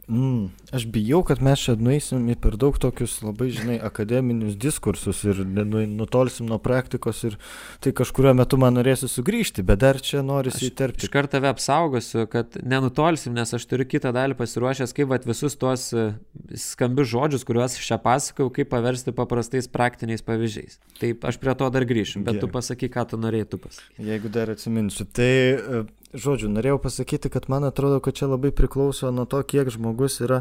Mm, 0.07 0.53
aš 0.71 0.85
bijau, 0.87 1.19
kad 1.27 1.41
mes 1.43 1.59
čia 1.59 1.73
nueisim 1.75 2.29
į 2.31 2.37
per 2.39 2.53
daug 2.55 2.77
tokius 2.79 3.17
labai, 3.25 3.49
žinai, 3.51 3.75
akademinius 3.83 4.55
diskursus 4.55 5.19
ir 5.27 5.41
nu, 5.43 5.81
nutolsim 5.83 6.47
nuo 6.47 6.61
praktikos 6.63 7.25
ir 7.27 7.35
tai 7.83 7.91
kažkurio 7.91 8.31
metu 8.39 8.55
man 8.61 8.77
norėsiu 8.79 9.09
sugrįžti, 9.11 9.65
bet 9.67 9.81
dar 9.83 9.99
čia 9.99 10.23
norisi 10.23 10.69
įterpti. 10.69 11.03
Iš 11.03 11.11
karto 11.11 11.35
tave 11.35 11.51
apsaugosiu, 11.51 12.23
kad 12.31 12.55
nenutolsim, 12.63 13.35
nes 13.35 13.51
aš 13.51 13.65
turiu 13.67 13.83
kitą 13.89 14.13
dalį 14.15 14.37
pasiruošęs, 14.39 14.95
kaip 14.95 15.11
vat, 15.11 15.27
visus 15.27 15.59
tuos 15.59 15.89
e, 15.91 16.07
skambius 16.55 17.11
žodžius, 17.11 17.43
kuriuos 17.49 17.75
čia 17.75 17.99
pasakau, 17.99 18.47
kaip 18.55 18.71
paversti 18.71 19.11
paprastais 19.11 19.67
praktiniais 19.67 20.23
pavyzdžiais. 20.23 20.79
Taip, 21.01 21.27
aš 21.27 21.41
prie 21.43 21.51
to 21.59 21.67
dar 21.75 21.83
grįšiu, 21.89 22.23
bet 22.23 22.37
Gerai. 22.37 22.45
tu 22.47 22.53
pasakyk, 22.55 22.95
ką 22.95 23.09
tu 23.11 23.19
norėtum 23.19 23.59
pasakyti. 23.67 24.07
Jeigu 24.07 24.31
dar 24.31 24.55
atsiminsiu, 24.55 25.03
tai 25.11 25.31
e, 25.51 25.83
Žodžiu, 26.15 26.47
norėjau 26.47 26.77
pasakyti, 26.79 27.27
kad 27.27 27.49
man 27.51 27.65
atrodo, 27.67 27.97
kad 27.99 28.15
čia 28.15 28.29
labai 28.31 28.53
priklauso 28.55 29.09
nuo 29.11 29.25
to, 29.27 29.41
kiek 29.43 29.67
žmogus 29.73 30.21
yra 30.23 30.37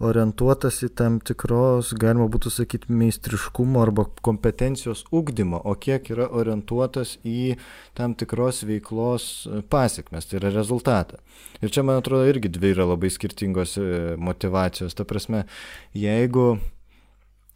orientuotas 0.00 0.78
į 0.86 0.88
tam 0.96 1.18
tikros, 1.20 1.90
galima 2.00 2.30
būtų 2.32 2.52
sakyti, 2.54 2.88
meistriškumo 2.88 3.82
arba 3.84 4.06
kompetencijos 4.24 5.04
ugdymo, 5.12 5.60
o 5.68 5.76
kiek 5.76 6.08
yra 6.14 6.30
orientuotas 6.32 7.18
į 7.28 7.58
tam 7.98 8.16
tikros 8.16 8.64
veiklos 8.64 9.28
pasiekmes, 9.68 10.30
tai 10.30 10.40
yra 10.40 10.54
rezultatą. 10.56 11.20
Ir 11.60 11.68
čia, 11.68 11.84
man 11.84 12.00
atrodo, 12.00 12.24
irgi 12.32 12.48
dvi 12.48 12.72
yra 12.72 12.88
labai 12.94 13.12
skirtingos 13.12 13.76
e, 13.76 13.90
motivacijos. 14.16 14.96
Ta 14.96 15.04
prasme, 15.04 15.44
jeigu 15.92 16.54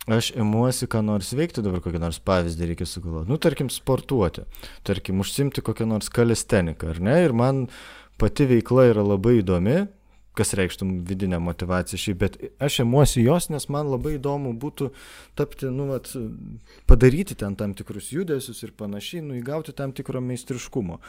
aš 0.07 0.31
imuosi 0.38 0.87
ką 0.90 1.03
nors 1.05 1.33
veikti, 1.37 1.64
dabar 1.64 1.83
kokią 1.85 2.01
nors 2.03 2.21
pavyzdį 2.23 2.71
reikia 2.71 2.87
sugalvoti. 2.88 3.31
Nu, 3.33 3.38
tarkim, 3.42 3.71
sportuoti, 3.73 4.47
tarkim, 4.87 5.21
užsimti 5.23 5.64
kokią 5.66 5.88
nors 5.90 6.11
kalisteniką, 6.12 6.95
ar 6.95 7.03
ne? 7.03 7.19
Ir 7.27 7.35
man 7.37 7.66
pati 8.21 8.47
veikla 8.49 8.90
yra 8.92 9.05
labai 9.07 9.40
įdomi, 9.40 9.87
kas 10.37 10.53
reikštų 10.59 10.88
vidinę 11.09 11.38
motivaciją 11.40 12.01
šiaip, 12.01 12.19
bet 12.21 12.37
aš 12.62 12.83
emuosi 12.85 13.25
jos, 13.25 13.49
nes 13.53 13.69
man 13.73 13.88
labai 13.88 14.16
įdomu 14.19 14.53
būtų 14.61 14.90
tapti, 15.38 15.71
nu, 15.73 15.88
vat, 15.95 16.12
padaryti 16.88 17.38
ten 17.38 17.57
tam 17.57 17.73
tikrus 17.77 18.12
judesius 18.12 18.62
ir 18.66 18.75
panašiai, 18.77 19.25
nu, 19.25 19.38
įgauti 19.40 19.75
tam 19.77 19.97
tikro 19.97 20.21
meistriškumo. 20.25 21.01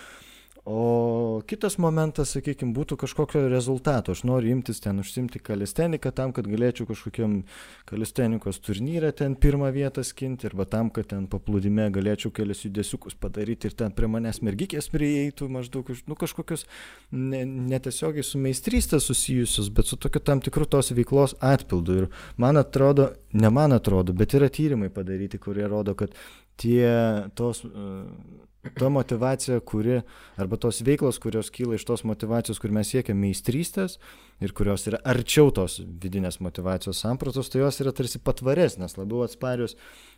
O 0.69 1.39
kitas 1.47 1.77
momentas, 1.79 2.33
sakykime, 2.35 2.73
būtų 2.75 2.97
kažkokio 2.99 3.45
rezultato. 3.47 4.11
Aš 4.11 4.25
noriu 4.27 4.49
imtis 4.51 4.81
ten 4.83 4.97
užsimti 4.99 5.39
kalisteniką 5.39 6.11
tam, 6.11 6.33
kad 6.35 6.49
galėčiau 6.51 6.83
kažkokiam 6.89 7.37
kalistenikos 7.87 8.59
turnyre 8.59 9.13
ten 9.15 9.37
pirmą 9.39 9.69
vietą 9.71 10.03
skinti, 10.03 10.49
arba 10.49 10.65
tam, 10.67 10.89
kad 10.91 11.07
ten 11.13 11.29
paplūdime 11.31 11.85
galėčiau 11.95 12.33
kelias 12.35 12.65
judesiukus 12.65 13.15
padaryti 13.15 13.71
ir 13.71 13.77
ten 13.79 13.95
prie 13.95 14.09
manęs 14.11 14.41
mergikės 14.43 14.91
prieitų 14.91 15.47
maždaug, 15.55 15.93
nu 16.03 16.19
kažkokius 16.19 16.67
netiesiogiai 17.15 18.25
ne 18.25 18.27
su 18.27 18.43
meistrystė 18.43 18.99
susijusius, 18.99 19.71
bet 19.71 19.87
su 19.87 19.95
tokiu 19.95 20.19
tam 20.19 20.43
tikru 20.43 20.67
tos 20.67 20.91
veiklos 20.91 21.37
atpildu. 21.39 21.95
Ir 22.01 22.27
man 22.35 22.59
atrodo, 22.59 23.13
ne 23.31 23.53
man 23.55 23.77
atrodo, 23.77 24.11
bet 24.11 24.35
yra 24.35 24.51
tyrimai 24.51 24.91
padaryti, 24.91 25.39
kurie 25.39 25.71
rodo, 25.71 25.95
kad 25.95 26.11
tie 26.59 26.91
tos... 27.39 27.63
Uh, 27.71 28.43
ta 28.75 28.89
motivacija, 28.89 29.59
kuri, 29.59 30.01
arba 30.37 30.59
tos 30.59 30.81
veiklos, 30.85 31.19
kurios 31.23 31.51
kyla 31.53 31.77
iš 31.77 31.85
tos 31.87 32.03
motivacijos, 32.07 32.59
kur 32.59 32.73
mes 32.75 32.91
siekiam 32.91 33.19
meistrystės 33.21 33.97
ir 34.43 34.53
kurios 34.53 34.85
yra 34.89 34.99
arčiau 35.07 35.49
tos 35.53 35.79
vidinės 35.81 36.39
motivacijos 36.43 37.01
sampratos, 37.01 37.49
tai 37.49 37.63
jos 37.63 37.81
yra 37.81 37.93
tarsi 37.95 38.21
patvaresnės, 38.21 38.97
labiau 38.99 39.23
atsparios 39.25 39.77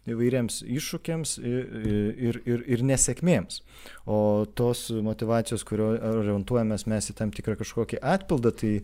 įvairiems 0.10 0.62
iššūkiams 0.64 1.36
ir, 1.44 1.60
ir, 2.30 2.42
ir, 2.48 2.64
ir 2.76 2.84
nesėkmėms. 2.88 3.62
O 4.10 4.48
tos 4.58 4.88
motivacijos, 5.06 5.66
kurio 5.68 5.92
orientuojamės 5.96 6.88
mes 6.90 7.12
į 7.12 7.16
tam 7.20 7.34
tikrą 7.36 7.58
kažkokį 7.60 8.00
atpildą, 8.02 8.52
tai 8.62 8.72
e, 8.80 8.84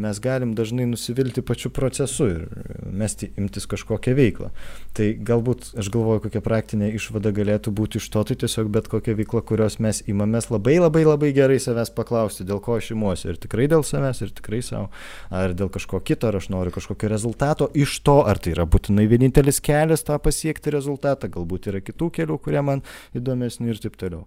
mes 0.00 0.20
galim 0.22 0.54
dažnai 0.56 0.86
nusivilti 0.88 1.44
pačiu 1.44 1.72
procesu 1.74 2.28
ir 2.30 2.46
mesti 2.86 3.32
imtis 3.40 3.66
kažkokią 3.70 4.14
veiklą. 4.16 4.50
Tai 4.96 5.10
galbūt 5.30 5.72
aš 5.82 5.90
galvoju, 5.94 6.24
kokia 6.28 6.42
praktinė 6.46 6.92
išvada 6.96 7.34
galėtų 7.34 7.74
būti 7.74 8.00
iš 8.00 8.08
to, 8.14 8.24
tai 8.30 8.38
tiesiog 8.44 8.70
bet 8.74 8.88
kokia 8.92 9.18
veikla, 9.18 9.44
kurios 9.46 9.80
mes 9.82 10.04
imamės 10.10 10.50
labai 10.54 10.78
labai 10.80 11.04
labai 11.04 11.34
gerai 11.36 11.60
savęs 11.62 11.92
paklausti, 11.98 12.46
dėl 12.46 12.62
ko 12.64 12.78
aš 12.80 12.94
imuosi. 12.96 13.28
Ir 13.32 13.42
tikrai 13.42 13.68
dėl 13.70 13.84
savęs, 13.86 14.22
ir 14.24 14.32
tikrai 14.38 14.63
savo. 14.64 14.88
Ar 15.34 15.54
dėl 15.56 15.70
kažko 15.74 16.00
kito, 16.04 16.30
ar 16.30 16.40
aš 16.40 16.50
noriu 16.54 16.74
kažkokio 16.74 17.10
rezultato 17.12 17.68
iš 17.74 17.98
to, 18.06 18.20
ar 18.24 18.40
tai 18.42 18.56
yra 18.56 18.66
būtinai 18.70 19.06
vienintelis 19.10 19.62
kelias 19.64 20.06
tą 20.06 20.18
pasiekti 20.22 20.74
rezultatą, 20.74 21.30
galbūt 21.32 21.70
yra 21.72 21.84
kitų 21.84 22.10
kelių, 22.18 22.40
kurie 22.42 22.64
man 22.64 22.84
įdomesni 23.16 23.72
ir 23.72 23.80
taip 23.84 24.00
toliau. 24.00 24.26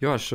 Jo, 0.00 0.12
aš 0.12 0.32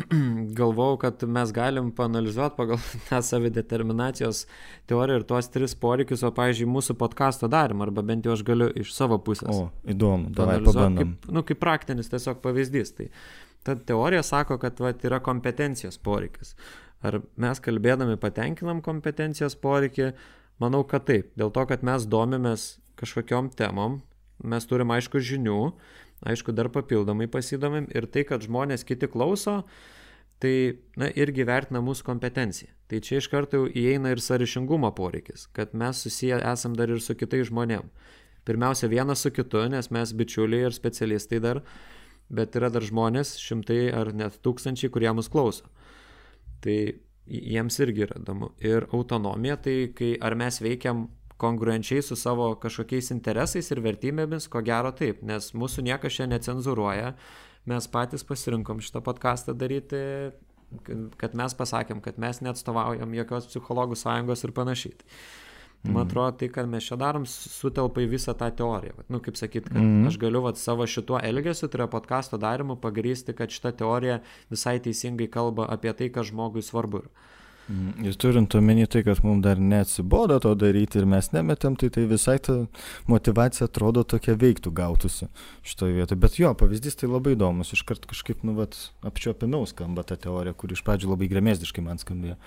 galvau, 0.58 0.96
kad 0.96 1.20
mes 1.28 1.52
galim 1.52 1.90
panalizuoti 1.92 2.56
pagal 2.56 2.80
tą 3.10 3.20
savideterminacijos 3.24 4.46
teoriją 4.88 5.20
ir 5.20 5.26
tuos 5.28 5.50
tris 5.52 5.76
poreikius, 5.76 6.24
o, 6.24 6.32
pavyzdžiui, 6.32 6.70
mūsų 6.72 6.96
podkasto 7.00 7.50
darim, 7.52 7.84
arba 7.84 8.04
bent 8.08 8.24
jau 8.24 8.32
aš 8.36 8.44
galiu 8.48 8.70
iš 8.72 8.94
savo 8.96 9.20
pusės. 9.20 9.52
O, 9.52 9.68
įdomu, 9.84 10.32
davai 10.32 10.62
pabandom. 10.64 11.16
Kaip, 11.18 11.32
nu, 11.36 11.44
kaip 11.48 11.60
praktinis 11.60 12.08
tiesiog 12.12 12.40
pavyzdys. 12.44 12.94
Tai 12.96 13.10
ta 13.62 13.76
teorija 13.76 14.22
sako, 14.26 14.58
kad 14.62 14.80
va, 14.80 14.92
yra 15.04 15.22
kompetencijos 15.24 15.98
poreikis. 16.02 16.54
Ar 17.02 17.20
mes 17.40 17.58
kalbėdami 17.62 18.16
patenkinam 18.20 18.82
kompetencijos 18.84 19.56
poreikį, 19.58 20.12
Manau, 20.62 20.84
kad 20.86 21.06
taip. 21.08 21.32
Dėl 21.38 21.50
to, 21.54 21.64
kad 21.68 21.82
mes 21.86 22.04
domimės 22.06 22.76
kažkokiom 23.00 23.50
temom, 23.58 24.00
mes 24.46 24.68
turim 24.68 24.92
aišku 24.94 25.22
žinių, 25.22 25.58
aišku 26.28 26.54
dar 26.54 26.68
papildomai 26.72 27.26
pasidomim 27.30 27.88
ir 27.94 28.06
tai, 28.06 28.22
kad 28.28 28.44
žmonės 28.46 28.86
kiti 28.86 29.08
klauso, 29.10 29.62
tai 30.42 30.78
na, 30.98 31.08
irgi 31.18 31.46
vertina 31.46 31.82
mūsų 31.82 32.06
kompetenciją. 32.06 32.70
Tai 32.90 33.00
čia 33.02 33.18
iš 33.22 33.30
karto 33.32 33.64
įeina 33.66 34.12
ir 34.12 34.22
sąryšingumo 34.22 34.90
poreikis, 34.94 35.48
kad 35.56 35.74
mes 35.74 36.02
susiję 36.04 36.42
esam 36.52 36.76
dar 36.78 36.92
ir 36.92 37.02
su 37.02 37.16
kitais 37.18 37.48
žmonėm. 37.50 37.88
Pirmiausia, 38.46 38.90
vienas 38.90 39.22
su 39.22 39.30
kitu, 39.34 39.62
nes 39.70 39.90
mes 39.94 40.14
bičiuliai 40.18 40.66
ir 40.66 40.74
specialistai 40.74 41.38
dar, 41.42 41.62
bet 42.32 42.56
yra 42.58 42.70
dar 42.72 42.84
žmonės, 42.84 43.36
šimtai 43.40 43.86
ar 43.94 44.12
net 44.16 44.40
tūkstančiai, 44.44 44.90
kurie 44.92 45.12
mus 45.14 45.30
klauso. 45.32 45.68
Tai 46.64 46.76
jiems 47.26 47.78
irgi 47.84 48.06
yra 48.06 48.20
įdomu. 48.20 48.52
Ir 48.64 48.88
autonomija, 48.92 49.58
tai 49.62 49.76
kai 49.96 50.14
ar 50.20 50.36
mes 50.38 50.58
veikiam 50.62 51.06
kongruenčiai 51.42 52.02
su 52.06 52.16
savo 52.18 52.52
kažkokiais 52.62 53.10
interesais 53.14 53.70
ir 53.74 53.82
vertybėmis, 53.82 54.48
ko 54.50 54.62
gero 54.64 54.92
taip, 54.94 55.22
nes 55.26 55.50
mūsų 55.58 55.84
niekas 55.88 56.18
čia 56.18 56.28
necenzuruoja, 56.30 57.14
mes 57.70 57.88
patys 57.90 58.24
pasirinkom 58.26 58.82
šitą 58.82 59.02
podcastą 59.04 59.54
daryti, 59.58 60.02
kad 61.20 61.34
mes 61.38 61.54
pasakėm, 61.58 62.00
kad 62.04 62.18
mes 62.22 62.40
neatstovaujam 62.44 63.14
jokios 63.18 63.48
psichologų 63.50 63.98
sąjungos 63.98 64.46
ir 64.46 64.54
panašiai. 64.56 64.94
Mm. 65.82 65.96
Man 65.96 66.06
atrodo, 66.06 66.36
tai, 66.38 66.48
kad 66.54 66.68
mes 66.70 66.86
čia 66.86 66.96
darom, 67.00 67.24
sutelpa 67.26 68.04
į 68.04 68.12
visą 68.12 68.36
tą 68.38 68.46
teoriją. 68.54 68.94
Vat, 69.00 69.08
nu, 69.10 69.18
kaip 69.24 69.38
sakyt, 69.40 69.66
kad 69.66 69.80
mm. 69.80 70.06
aš 70.12 70.18
galiu 70.22 70.44
vat, 70.44 70.60
savo 70.60 70.86
šituo 70.86 71.18
elgesiu, 71.18 71.66
tai 71.66 71.80
yra 71.80 71.88
podkasto 71.90 72.38
darimu, 72.38 72.78
pagrysti, 72.78 73.34
kad 73.34 73.50
šita 73.50 73.74
teorija 73.82 74.20
visai 74.52 74.76
teisingai 74.84 75.26
kalba 75.32 75.66
apie 75.74 75.90
tai, 75.98 76.12
kas 76.14 76.30
žmogui 76.30 76.62
svarbu. 76.62 77.02
Mm. 77.66 78.06
Ir 78.06 78.14
turint 78.18 78.54
omeny 78.58 78.86
tai, 78.90 79.02
kad 79.06 79.24
mums 79.26 79.42
dar 79.42 79.58
neatsibodo 79.58 80.38
to 80.42 80.54
daryti 80.58 80.98
ir 81.02 81.06
mes 81.06 81.32
nemetam, 81.34 81.74
tai 81.78 81.90
tai 81.94 82.06
visai 82.10 82.38
ta 82.42 82.60
motivacija 83.10 83.66
atrodo 83.66 84.02
tokia 84.06 84.34
veiktų 84.38 84.70
gautųsi 84.78 85.30
šitoje 85.66 85.98
vietoje. 85.98 86.22
Bet 86.22 86.38
jo, 86.38 86.54
pavyzdys 86.58 86.98
tai 87.02 87.10
labai 87.10 87.34
įdomus, 87.34 87.74
iškart 87.74 88.06
kažkaip, 88.10 88.42
nu, 88.46 88.54
vat, 88.58 88.78
apčiopinau 89.06 89.62
skamba 89.70 90.06
ta 90.06 90.18
teorija, 90.18 90.54
kuri 90.58 90.78
iš 90.78 90.82
pradžių 90.86 91.14
labai 91.14 91.30
grėmėsdiškai 91.30 91.86
man 91.86 92.02
skambėjo. 92.02 92.38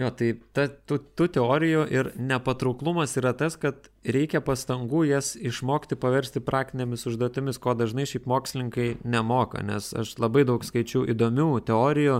Jo, 0.00 0.08
tai 0.16 0.30
ta, 0.56 0.64
tų, 0.88 0.96
tų 1.18 1.26
teorijų 1.34 1.80
ir 1.92 2.08
nepatrauklumas 2.16 3.18
yra 3.20 3.34
tas, 3.36 3.58
kad 3.60 3.90
reikia 4.00 4.40
pastangų 4.40 5.02
jas 5.10 5.34
išmokti 5.36 5.98
paversti 6.00 6.40
praktinėmis 6.40 7.04
užduotimis, 7.10 7.58
ko 7.60 7.74
dažnai 7.76 8.06
šiaip 8.08 8.28
mokslininkai 8.30 8.94
nemoka, 9.04 9.60
nes 9.66 9.90
aš 9.92 10.14
labai 10.22 10.46
daug 10.48 10.64
skaičiau 10.64 11.04
įdomių 11.12 11.50
teorijų 11.68 12.16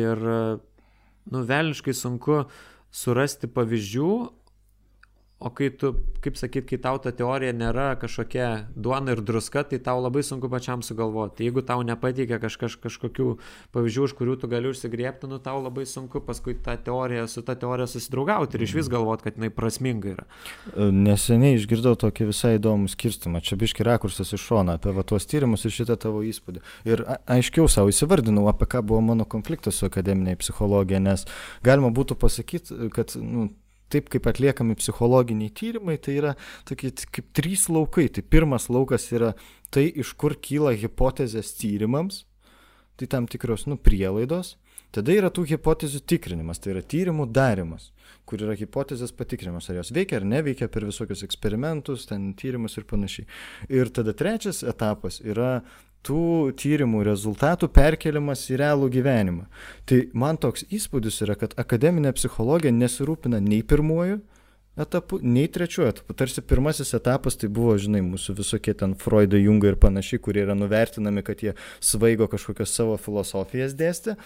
ir, 0.00 0.24
nu, 1.28 1.44
velniškai 1.50 1.92
sunku 1.98 2.46
surasti 2.94 3.52
pavyzdžių, 3.52 4.10
O 5.44 5.50
kai 5.52 5.68
tu, 5.76 5.90
kaip 6.24 6.38
sakyt, 6.40 6.64
kai 6.70 6.78
tau 6.80 6.96
ta 7.04 7.10
teorija 7.12 7.52
nėra 7.52 7.90
kažkokia 8.00 8.46
duona 8.80 9.12
ir 9.12 9.20
druska, 9.20 9.60
tai 9.68 9.76
tau 9.84 9.98
labai 10.00 10.22
sunku 10.24 10.48
pačiam 10.48 10.80
sugalvoti. 10.80 11.44
Jeigu 11.44 11.60
tau 11.68 11.82
nepateikia 11.84 12.38
kažkaž, 12.40 12.78
kažkokių 12.80 13.26
pavyzdžių, 13.76 14.06
už 14.08 14.14
kurių 14.16 14.38
tu 14.40 14.48
gali 14.48 14.70
užsigriepti, 14.72 15.28
nu 15.28 15.36
tau 15.44 15.60
labai 15.60 15.84
sunku 15.84 16.22
paskui 16.24 16.54
tą 16.64 16.78
teoriją, 16.86 17.26
su 17.28 17.42
tą 17.44 17.58
teoriją 17.60 17.90
susidraugauti 17.92 18.56
ir 18.56 18.64
iš 18.64 18.72
vis 18.78 18.88
galvoti, 18.94 19.26
kad 19.26 19.36
jinai 19.36 19.50
prasminga 19.52 20.14
yra. 20.14 20.24
E, 20.72 20.86
neseniai 20.88 21.58
išgirdau 21.58 21.92
tokį 22.00 22.30
visai 22.30 22.54
įdomų 22.56 22.88
skirstimą. 22.94 23.42
Čia 23.44 23.58
biški 23.60 23.84
rakursas 23.84 24.32
iš 24.32 24.46
šono 24.48 24.78
apie 24.78 24.94
va, 24.96 25.04
tuos 25.04 25.28
tyrimus 25.28 25.66
ir 25.68 25.74
šitą 25.76 25.98
tavo 26.06 26.22
įspūdį. 26.24 26.64
Ir 26.88 27.04
aiškiau 27.36 27.68
savo 27.68 27.92
įsivardinau, 27.92 28.46
apie 28.48 28.70
ką 28.72 28.80
buvo 28.80 29.02
mano 29.10 29.28
konfliktas 29.28 29.76
su 29.76 29.90
akademinė 29.92 30.38
psichologija, 30.40 31.02
nes 31.04 31.28
galima 31.68 31.92
būtų 31.92 32.16
pasakyti, 32.24 32.88
kad 32.96 33.12
nu, 33.20 33.50
taip 33.94 34.10
kaip 34.12 34.26
atliekami 34.30 34.76
psichologiniai 34.80 35.54
tyrimai, 35.54 35.96
tai 36.02 36.18
yra 36.20 36.34
tokie 36.68 36.92
kaip 37.14 37.30
trys 37.36 37.68
laukai. 37.72 38.08
Tai 38.12 38.26
pirmas 38.26 38.68
laukas 38.72 39.08
yra 39.14 39.32
tai, 39.74 39.86
iš 39.88 40.14
kur 40.20 40.36
kyla 40.36 40.74
hipotezės 40.78 41.54
tyrimams, 41.60 42.24
tai 42.98 43.10
tam 43.10 43.30
tikros 43.30 43.68
nu, 43.70 43.78
prielaidos. 43.80 44.56
Tada 44.94 45.10
yra 45.10 45.26
tų 45.34 45.42
hipotezių 45.50 46.04
tikrinimas, 46.06 46.60
tai 46.62 46.70
yra 46.70 46.80
tyrimų 46.86 47.26
darimas, 47.34 47.88
kur 48.28 48.44
yra 48.44 48.54
hipotezės 48.54 49.10
patikrinimas, 49.18 49.66
ar 49.66 49.80
jos 49.80 49.90
veikia 49.94 50.20
ar 50.20 50.26
neveikia 50.30 50.68
per 50.70 50.86
visokius 50.86 51.24
eksperimentus, 51.26 52.04
ten 52.06 52.28
tyrimus 52.38 52.78
ir 52.78 52.86
panašiai. 52.86 53.26
Ir 53.74 53.90
tada 53.90 54.14
trečias 54.14 54.62
etapas 54.62 55.18
yra 55.24 55.64
tų 56.04 56.52
tyrimų 56.60 57.02
rezultatų 57.08 57.70
perkeliamas 57.74 58.44
į 58.52 58.60
realų 58.60 58.90
gyvenimą. 58.94 59.48
Tai 59.88 60.00
man 60.12 60.38
toks 60.40 60.66
įspūdis 60.68 61.22
yra, 61.24 61.36
kad 61.40 61.56
akademinė 61.60 62.14
psichologija 62.16 62.74
nesirūpina 62.74 63.40
nei 63.42 63.62
pirmuoju, 63.66 64.20
etapu, 64.76 65.18
nei 65.22 65.48
trečiuoju 65.48 65.92
etapu. 65.92 66.16
Tarsi 66.18 66.42
pirmasis 66.42 66.94
etapas 66.96 67.38
tai 67.38 67.48
buvo, 67.52 67.76
žinai, 67.78 68.02
mūsų 68.04 68.36
visokie 68.40 68.74
ten 68.78 68.96
Freudai, 68.98 69.44
Jungai 69.44 69.72
ir 69.72 69.78
panašiai, 69.80 70.22
kurie 70.22 70.42
yra 70.44 70.56
nuvertinami, 70.58 71.22
kad 71.26 71.44
jie 71.44 71.54
svaigo 71.80 72.28
kažkokias 72.30 72.74
savo 72.74 72.96
filosofijas 73.00 73.76
dėstė. 73.78 74.16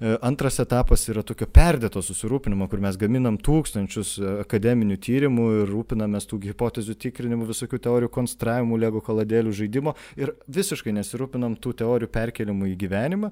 E, 0.00 0.14
antras 0.24 0.56
etapas 0.62 1.02
yra 1.12 1.20
tokio 1.26 1.44
perdėto 1.44 2.00
susirūpinimo, 2.00 2.64
kur 2.72 2.80
mes 2.80 2.96
gaminam 2.96 3.36
tūkstančius 3.36 4.14
e, 4.16 4.30
akademinių 4.46 4.96
tyrimų 5.04 5.48
ir 5.58 5.72
rūpinamės 5.74 6.24
tų 6.30 6.38
hipotezių 6.46 6.96
tikrinimu, 7.04 7.44
visokių 7.50 7.82
teorijų 7.84 8.12
konstravimų, 8.14 8.78
lego 8.80 9.02
kaladėlių 9.04 9.52
žaidimo 9.58 9.92
ir 10.16 10.32
visiškai 10.48 10.94
nesirūpinam 10.96 11.58
tų 11.60 11.74
teorijų 11.82 12.08
perkelimu 12.16 12.70
į 12.70 12.78
gyvenimą, 12.80 13.28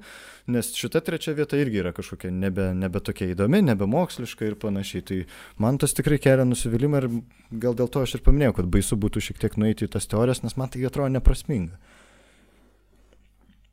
nes 0.53 0.69
šita 0.77 1.01
trečia 1.07 1.33
vieta 1.39 1.57
irgi 1.57 1.81
yra 1.81 1.95
kažkokia 1.97 2.35
nebe, 2.37 2.69
nebe 2.77 3.01
tokia 3.01 3.31
įdomi, 3.33 3.63
nebe 3.65 3.89
moksliška 3.89 4.51
ir 4.51 4.61
panašiai. 4.61 5.07
Tai 5.09 5.23
man 5.65 5.81
tas 5.81 5.97
tikrai 5.97 6.21
kelia 6.21 6.45
nusivylimą 6.59 7.01
ir 7.03 7.09
gal 7.63 7.79
dėl 7.79 7.89
to 7.89 8.03
aš 8.03 8.19
ir 8.19 8.27
paminėjau, 8.27 8.59
kad 8.59 8.69
baisu 8.75 8.99
būtų 8.99 9.23
šiek 9.29 9.41
tiek 9.45 9.57
nueiti 9.61 9.87
į 9.87 9.95
tas 9.95 10.11
teorijas, 10.11 10.43
nes 10.43 10.59
man 10.59 10.69
tai 10.75 10.83
atrodo 10.85 11.15
neprasminga. 11.15 11.79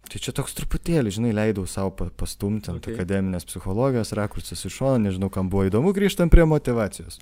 Tai 0.05 0.21
čia 0.21 0.31
toks 0.37 0.53
truputėlį, 0.53 1.11
žinai, 1.17 1.31
leidau 1.33 1.65
savo 1.65 2.09
pastumti 2.13 2.69
ant 2.69 2.83
okay. 2.83 2.93
akademinės 2.93 3.47
psichologijos, 3.49 4.13
rakursas 4.13 4.61
iš 4.67 4.77
šono, 4.77 4.99
nežinau, 5.07 5.31
kam 5.33 5.49
buvo 5.49 5.65
įdomu, 5.65 5.95
grįžtam 5.97 6.29
prie 6.29 6.45
motivacijos. 6.45 7.17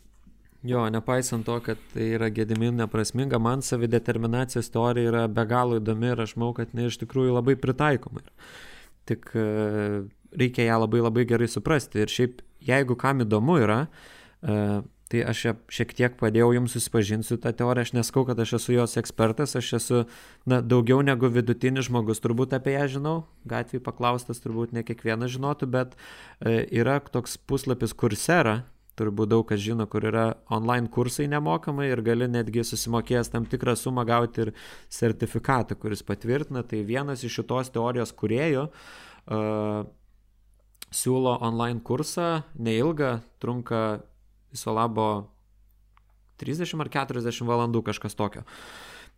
Jo, 0.68 0.84
nepaisant 0.92 1.44
to, 1.48 1.58
kad 1.64 1.80
tai 1.92 2.10
yra 2.16 2.30
gedimin 2.32 2.76
neprasminga, 2.80 3.40
man 3.40 3.64
savideterminacijos 3.64 4.72
teorija 4.72 5.12
yra 5.12 5.24
be 5.32 5.44
galo 5.48 5.80
įdomi 5.80 6.12
ir 6.12 6.24
aš 6.24 6.38
manau, 6.38 6.54
kad 6.56 6.72
jinai 6.72 6.88
iš 6.88 7.00
tikrųjų 7.02 7.36
labai 7.36 7.56
pritaikoma. 7.60 8.24
Tik 9.08 9.32
e, 9.36 9.48
reikia 10.40 10.70
ją 10.70 10.78
labai 10.86 11.02
labai 11.04 11.26
gerai 11.28 11.50
suprasti. 11.52 12.04
Ir 12.04 12.12
šiaip, 12.12 12.40
jeigu 12.64 12.96
kam 13.00 13.24
įdomu 13.26 13.58
yra, 13.60 13.82
e, 14.40 14.56
tai 15.14 15.22
aš 15.30 15.44
šiek 15.70 15.92
tiek 15.94 16.16
padėjau 16.18 16.50
jums 16.56 16.74
susipažinti 16.74 17.28
su 17.28 17.38
tą 17.38 17.52
teoriją, 17.54 17.86
aš 17.86 17.92
neskau, 17.94 18.24
kad 18.26 18.40
aš 18.42 18.56
esu 18.58 18.74
jos 18.74 18.98
ekspertas, 18.98 19.54
aš 19.60 19.68
esu 19.78 20.00
na, 20.50 20.58
daugiau 20.66 21.04
negu 21.06 21.30
vidutinis 21.30 21.86
žmogus, 21.86 22.22
turbūt 22.24 22.56
apie 22.58 22.74
ją 22.74 22.88
žinau, 22.96 23.16
gatvėje 23.46 23.84
paklaustas 23.86 24.42
turbūt 24.42 24.74
ne 24.74 24.82
kiekvienas 24.88 25.36
žinotų, 25.36 25.70
bet 25.76 25.94
e, 25.94 26.64
yra 26.74 26.98
toks 27.14 27.38
puslapis 27.38 27.94
kursera, 27.94 28.64
turbūt 28.98 29.30
daug 29.30 29.46
kas 29.50 29.62
žino, 29.62 29.86
kur 29.90 30.06
yra 30.10 30.26
online 30.54 30.90
kursai 30.94 31.28
nemokamai 31.30 31.92
ir 31.92 32.02
gali 32.06 32.26
netgi 32.30 32.66
susimokėjęs 32.66 33.30
tam 33.34 33.46
tikrą 33.50 33.76
sumą 33.78 34.06
gauti 34.10 34.48
ir 34.48 34.52
sertifikatą, 34.90 35.78
kuris 35.78 36.02
patvirtina, 36.06 36.66
tai 36.66 36.82
vienas 36.88 37.22
iš 37.22 37.38
šitos 37.42 37.70
teorijos 37.74 38.14
kuriejų 38.18 38.66
uh, 38.70 39.86
siūlo 40.94 41.38
online 41.42 41.82
kursą, 41.86 42.44
neilgą, 42.58 43.20
trunka 43.42 43.84
viso 44.54 44.74
labo 44.76 45.08
30 46.42 46.82
ar 46.82 46.92
40 46.94 47.48
valandų 47.48 47.84
kažkas 47.90 48.18
tokio. 48.18 48.44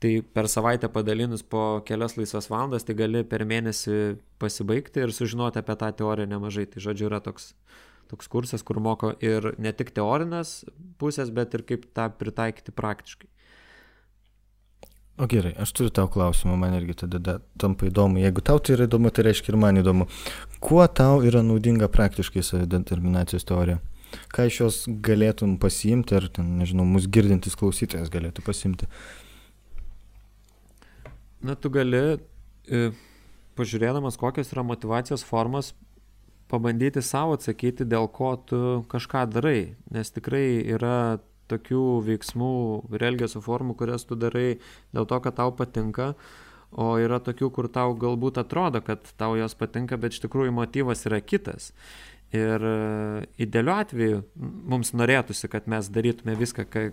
Tai 0.04 0.12
per 0.36 0.50
savaitę 0.52 0.90
padalinus 0.92 1.44
po 1.48 1.82
kelias 1.88 2.18
laisvas 2.20 2.50
valandas, 2.52 2.84
tai 2.84 2.98
gali 3.00 3.24
per 3.24 3.46
mėnesį 3.48 4.18
pasibaigti 4.44 5.06
ir 5.06 5.14
sužinoti 5.16 5.62
apie 5.62 5.78
tą 5.80 5.92
teoriją 6.02 6.28
nemažai. 6.34 6.66
Tai 6.68 6.84
žodžiu 6.84 7.08
yra 7.08 7.22
toks, 7.24 7.54
toks 8.12 8.28
kursas, 8.32 8.66
kur 8.68 8.82
moko 8.84 9.14
ir 9.24 9.54
ne 9.56 9.72
tik 9.72 9.94
teorinės 9.96 10.66
pusės, 11.00 11.32
bet 11.32 11.56
ir 11.56 11.64
kaip 11.70 11.88
tą 11.96 12.10
pritaikyti 12.20 12.76
praktiškai. 12.76 13.32
O 15.16 15.30
gerai, 15.32 15.54
aš 15.64 15.72
turiu 15.72 15.94
tau 15.96 16.10
klausimą, 16.12 16.58
man 16.60 16.74
irgi 16.76 16.98
tada 17.06 17.38
tampa 17.56 17.88
įdomu. 17.88 18.20
Jeigu 18.20 18.42
tau 18.44 18.60
tai 18.60 18.76
yra 18.76 18.90
įdomu, 18.90 19.14
tai 19.16 19.24
reiškia 19.30 19.54
ir 19.54 19.58
man 19.62 19.80
įdomu. 19.80 20.10
Kuo 20.60 20.84
tau 20.92 21.22
yra 21.24 21.40
naudinga 21.40 21.88
praktiškai 21.88 22.44
savideterminacijos 22.44 23.48
teorija? 23.48 23.80
Ką 24.34 24.48
iš 24.50 24.60
jos 24.62 24.80
galėtum 24.88 25.58
pasiimti, 25.62 26.18
ar 26.18 26.30
ten, 26.34 26.56
nežinau, 26.60 26.86
mus 26.88 27.08
girdintis 27.12 27.58
klausytojas 27.60 28.12
galėtų 28.14 28.46
pasiimti? 28.46 28.90
Na, 31.46 31.54
tu 31.60 31.70
gali, 31.70 32.18
e, 32.66 32.90
pažiūrėdamas, 33.60 34.18
kokios 34.18 34.50
yra 34.54 34.64
motivacijos 34.66 35.26
formos, 35.28 35.74
pabandyti 36.52 37.02
savo 37.06 37.36
atsakyti, 37.38 37.88
dėl 37.90 38.08
ko 38.14 38.36
tu 38.50 38.60
kažką 38.92 39.26
darai, 39.34 39.76
nes 39.94 40.14
tikrai 40.14 40.62
yra 40.76 41.20
tokių 41.52 41.84
veiksmų 42.06 42.56
ir 42.96 43.06
elgesio 43.12 43.42
formų, 43.46 43.76
kurias 43.78 44.06
tu 44.10 44.18
darai 44.18 44.58
dėl 44.96 45.08
to, 45.10 45.20
kad 45.22 45.38
tau 45.38 45.54
patinka, 45.58 46.14
o 46.76 46.96
yra 47.00 47.22
tokių, 47.24 47.52
kur 47.54 47.70
tau 47.72 47.94
galbūt 47.98 48.40
atrodo, 48.42 48.82
kad 48.86 49.06
tau 49.20 49.38
jos 49.40 49.56
patinka, 49.58 50.00
bet 50.02 50.16
iš 50.16 50.26
tikrųjų 50.26 50.56
motyvas 50.56 51.06
yra 51.10 51.22
kitas. 51.22 51.72
Ir 52.34 52.66
e, 52.66 53.28
idealiu 53.46 53.76
atveju 53.76 54.24
mums 54.36 54.94
norėtųsi, 54.98 55.50
kad 55.52 55.70
mes 55.72 55.92
darytume 55.94 56.36
viską, 56.40 56.66
kai 56.70 56.90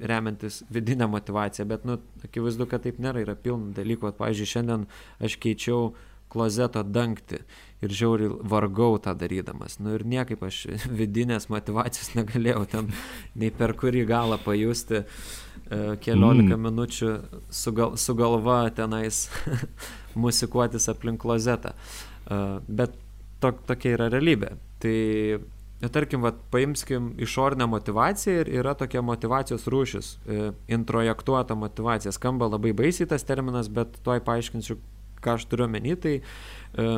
remiantis 0.00 0.62
vidinę 0.70 1.06
motivaciją, 1.06 1.66
bet, 1.68 1.84
nu, 1.84 1.98
akivaizdu, 2.24 2.66
kad 2.70 2.82
taip 2.86 2.98
nėra, 3.02 3.22
yra 3.24 3.36
pilna 3.38 3.74
dalykų. 3.76 4.14
Pavyzdžiui, 4.18 4.50
šiandien 4.50 4.88
aš 5.24 5.38
keičiau 5.42 5.92
klozeto 6.34 6.82
dangti 6.82 7.38
ir 7.84 7.92
žiauriai 7.94 8.32
vargau 8.50 8.98
tą 9.02 9.14
darydamas. 9.18 9.78
Nu 9.78 9.94
ir 9.94 10.06
niekaip 10.08 10.42
aš 10.46 10.64
vidinės 11.00 11.48
motivacijos 11.52 12.14
negalėjau 12.18 12.64
ten 12.72 12.90
nei 13.38 13.52
per 13.54 13.76
kurį 13.78 14.06
galą 14.08 14.40
pajusti 14.42 15.02
e, 15.02 15.06
keliolika 16.02 16.56
mm. 16.56 16.66
minučių 16.68 17.12
su, 17.50 17.74
gal, 17.76 17.94
su 18.00 18.16
galva 18.18 18.64
tenais 18.74 19.28
musikuotis 20.24 20.88
aplink 20.92 21.22
klozetą. 21.22 21.74
E, 21.74 22.42
bet 22.66 22.98
to, 23.44 23.52
tokia 23.68 23.94
yra 23.98 24.08
realybė. 24.12 24.54
Tai, 24.82 24.96
ja, 25.82 25.90
tarkim, 25.92 26.24
vat, 26.24 26.38
paimskim 26.52 27.12
išorinę 27.24 27.68
motivaciją 27.70 28.42
ir 28.42 28.52
yra 28.60 28.74
tokia 28.78 29.04
motivacijos 29.04 29.68
rūšis, 29.70 30.12
e, 30.26 30.52
introjektuota 30.76 31.56
motivacija. 31.58 32.12
Skamba 32.16 32.48
labai 32.52 32.74
baisiai 32.76 33.08
tas 33.10 33.26
terminas, 33.28 33.70
bet 33.72 34.00
tuoj 34.06 34.24
paaiškinsiu, 34.26 34.78
ką 35.24 35.38
aš 35.38 35.48
turiu 35.50 35.68
menį. 35.70 35.96
Tai 36.04 36.14
e, 36.20 36.94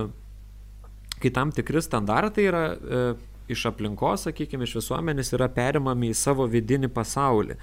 kai 1.22 1.32
tam 1.34 1.55
tikri 1.55 1.82
standartai 1.84 2.47
yra 2.51 2.66
e, 2.74 3.03
iš 3.49 3.66
aplinkos, 3.70 4.26
sakykime, 4.26 4.66
iš 4.66 4.78
visuomenės 4.80 5.32
yra 5.36 5.49
perimami 5.53 6.11
į 6.12 6.18
savo 6.18 6.47
vidinį 6.51 6.90
pasaulį. 6.94 7.57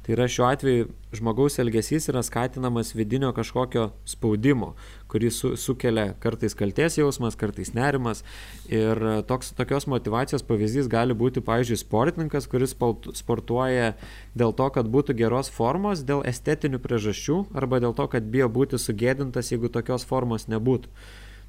Tai 0.00 0.14
yra 0.14 0.26
šiuo 0.32 0.46
atveju 0.48 0.86
žmogaus 1.12 1.58
elgesys 1.60 2.08
yra 2.08 2.22
skatinamas 2.24 2.94
vidinio 2.96 3.34
kažkokio 3.36 3.90
spaudimo, 4.08 4.72
kurį 5.12 5.30
su, 5.34 5.52
sukelia 5.60 6.14
kartais 6.22 6.56
kalties 6.56 6.96
jausmas, 6.96 7.36
kartais 7.40 7.74
nerimas. 7.76 8.24
Ir 8.72 9.00
toks, 9.28 9.52
tokios 9.58 9.88
motivacijos 9.92 10.44
pavyzdys 10.48 10.88
gali 10.90 11.16
būti, 11.16 11.44
pavyzdžiui, 11.44 11.80
sportininkas, 11.82 12.48
kuris 12.48 12.76
sportuoja 13.20 13.94
dėl 14.32 14.56
to, 14.56 14.70
kad 14.76 14.88
būtų 14.88 15.18
geros 15.20 15.52
formos, 15.52 16.04
dėl 16.06 16.24
estetinių 16.28 16.80
priežasčių 16.80 17.42
arba 17.52 17.82
dėl 17.84 17.96
to, 17.96 18.08
kad 18.08 18.28
bijo 18.32 18.48
būti 18.48 18.80
sugėdintas, 18.80 19.52
jeigu 19.52 19.68
tokios 19.72 20.08
formos 20.08 20.48
nebūtų. 20.48 20.88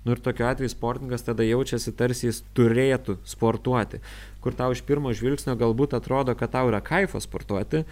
Nu 0.03 0.15
ir 0.15 0.21
tokiu 0.25 0.47
atveju 0.49 0.71
sportininkas 0.73 1.21
tada 1.27 1.45
jaučiasi 1.45 1.93
tarsi 1.93 2.25
jis 2.25 2.41
turėtų 2.57 3.19
sportuoti, 3.29 3.99
kur 4.41 4.55
tau 4.57 4.73
iš 4.73 4.81
pirmo 4.87 5.13
žvilgsnio 5.13 5.53
galbūt 5.59 5.93
atrodo, 5.93 6.33
kad 6.37 6.55
tau 6.55 6.71
yra 6.71 6.79
kaifas 6.81 7.27
sportuoti, 7.29 7.83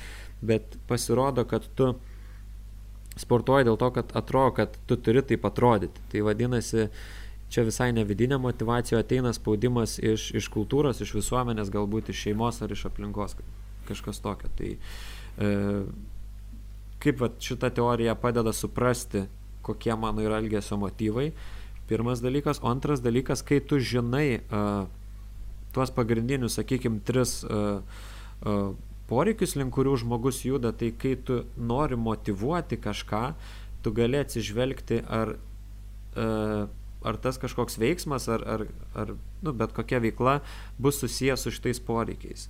bet 0.41 0.79
pasirodo, 0.89 1.45
kad 1.45 1.67
tu 1.77 1.91
sportuoji 3.19 3.67
dėl 3.67 3.77
to, 3.77 3.91
kad 3.93 4.13
atrodo, 4.17 4.55
kad 4.57 4.77
tu 4.89 4.97
turi 4.97 5.21
taip 5.21 5.45
atrodyti. 5.45 6.01
Tai 6.09 6.25
vadinasi, 6.25 6.87
čia 7.53 7.65
visai 7.67 7.91
ne 7.93 8.05
vidinė 8.07 8.39
motivacija, 8.41 9.01
ateina 9.03 9.33
spaudimas 9.35 9.97
iš, 10.01 10.29
iš 10.37 10.49
kultūros, 10.53 11.01
iš 11.03 11.13
visuomenės, 11.17 11.71
galbūt 11.73 12.09
iš 12.13 12.25
šeimos 12.27 12.61
ar 12.65 12.73
iš 12.73 12.87
aplinkos. 12.89 13.37
kažkas 13.89 14.21
tokio. 14.21 14.49
Tai 14.57 14.75
e, 15.45 15.53
kaip 17.01 17.21
vat, 17.21 17.39
šita 17.41 17.71
teorija 17.73 18.15
padeda 18.15 18.53
suprasti, 18.53 19.23
kokie 19.65 19.95
mano 19.95 20.21
yra 20.21 20.37
elgesio 20.37 20.77
motyvai. 20.77 21.31
Pirmas 21.89 22.21
dalykas. 22.21 22.61
O 22.61 22.69
antras 22.69 23.01
dalykas, 23.01 23.41
kai 23.41 23.57
tu 23.59 23.79
žinai 23.81 24.43
uh, 24.53 24.85
tuos 25.73 25.89
pagrindinius, 25.89 26.59
sakykime, 26.59 27.01
tris 27.05 27.39
uh, 27.43 27.81
uh, 28.45 28.75
poreikius, 29.09 29.55
link 29.57 29.73
kurių 29.73 29.95
žmogus 30.03 30.43
juda, 30.45 30.69
tai 30.69 30.91
kai 30.93 31.15
tu 31.17 31.43
nori 31.57 31.97
motivuoti 31.97 32.77
kažką, 32.77 33.23
tu 33.81 33.93
gali 33.95 34.21
atsižvelgti, 34.21 35.01
ar, 35.09 35.33
uh, 36.13 36.67
ar 37.01 37.21
tas 37.23 37.41
kažkoks 37.41 37.79
veiksmas, 37.81 38.29
ar, 38.29 38.45
ar, 38.45 38.65
ar 38.93 39.15
nu, 39.41 39.53
bet 39.53 39.73
kokia 39.73 40.01
veikla 40.03 40.39
bus 40.77 41.01
susijęs 41.01 41.47
su 41.47 41.55
šitais 41.57 41.81
poreikiais. 41.81 42.49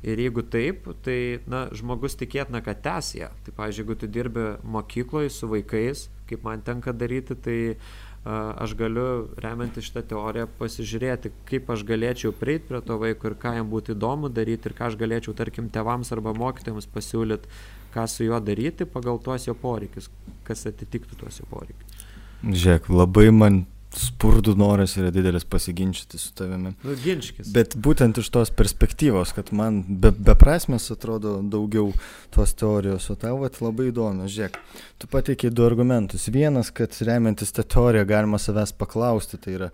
Ir 0.00 0.20
jeigu 0.20 0.40
taip, 0.48 0.86
tai 1.04 1.40
na, 1.48 1.66
žmogus 1.76 2.14
tikėtina, 2.16 2.62
kad 2.64 2.78
tęs 2.84 3.12
ją. 3.18 3.32
Tai, 3.44 3.52
pavyzdžiui, 3.56 3.82
jeigu 3.84 3.96
tu 4.00 4.08
dirbi 4.08 4.46
mokykloje 4.64 5.32
su 5.32 5.48
vaikais, 5.48 6.06
kaip 6.28 6.46
man 6.46 6.64
tenka 6.64 6.94
daryti, 6.96 7.36
tai 7.36 7.58
a, 7.74 8.09
aš 8.24 8.74
galiu, 8.76 9.30
remianti 9.40 9.80
šitą 9.80 10.02
teoriją, 10.10 10.46
pasižiūrėti, 10.58 11.32
kaip 11.48 11.70
aš 11.72 11.84
galėčiau 11.88 12.34
prieiti 12.36 12.68
prie 12.68 12.80
to 12.84 12.98
vaiko 13.00 13.30
ir 13.30 13.36
ką 13.40 13.54
jam 13.56 13.70
būtų 13.72 13.96
įdomu 13.96 14.28
daryti 14.28 14.68
ir 14.68 14.76
ką 14.76 14.90
aš 14.90 14.98
galėčiau, 15.00 15.32
tarkim, 15.36 15.70
tevams 15.72 16.12
arba 16.12 16.34
mokytojams 16.36 16.88
pasiūlyti, 16.92 17.48
ką 17.94 18.04
su 18.12 18.28
juo 18.28 18.40
daryti 18.44 18.84
pagal 18.84 19.22
tuos 19.24 19.48
jo 19.48 19.56
poreikius, 19.56 20.10
kas 20.44 20.66
atitiktų 20.68 21.16
tuos 21.22 21.40
jo 21.40 21.48
poreikius. 21.48 22.04
Žiūrėk, 22.44 22.92
labai 22.92 23.30
man 23.32 23.64
spurdų 23.96 24.54
noras 24.58 24.92
yra 24.98 25.10
didelis 25.10 25.44
pasiginčyti 25.50 26.18
su 26.20 26.30
tavimi. 26.38 26.72
Nu, 26.86 26.94
ginčkis. 27.02 27.48
Bet 27.54 27.74
būtent 27.74 28.20
iš 28.22 28.28
tos 28.30 28.52
perspektyvos, 28.54 29.32
kad 29.34 29.50
man 29.56 29.80
be, 29.88 30.12
beprasmės 30.14 30.90
atrodo 30.94 31.38
daugiau 31.42 31.90
tos 32.34 32.54
teorijos, 32.58 33.08
o 33.10 33.16
tau 33.18 33.40
vat, 33.42 33.58
labai 33.64 33.88
įdomu. 33.90 34.28
Žiūrėk, 34.30 34.58
tu 35.02 35.10
pateikiai 35.10 35.50
du 35.54 35.66
argumentus. 35.66 36.28
Vienas, 36.30 36.70
kad 36.74 36.94
remiantis 37.06 37.50
tą 37.56 37.66
teoriją 37.66 38.06
galima 38.06 38.38
savęs 38.38 38.74
paklausti, 38.78 39.40
tai 39.42 39.56
yra 39.58 39.70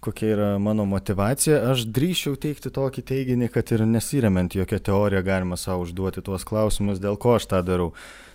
kokia 0.00 0.30
yra 0.36 0.48
mano 0.62 0.86
motivacija. 0.88 1.60
Aš 1.72 1.84
drįšiau 1.92 2.38
teikti 2.40 2.72
tokį 2.72 3.04
teiginį, 3.10 3.50
kad 3.52 3.74
ir 3.74 3.84
nesiremiant 3.88 4.56
jokią 4.56 4.80
teoriją 4.88 5.20
galima 5.26 5.60
savo 5.60 5.84
užduoti 5.84 6.24
tuos 6.24 6.46
klausimus, 6.48 7.02
dėl 7.02 7.20
ko 7.20 7.36
aš 7.36 7.50
tą 7.52 7.60
darau 7.66 7.92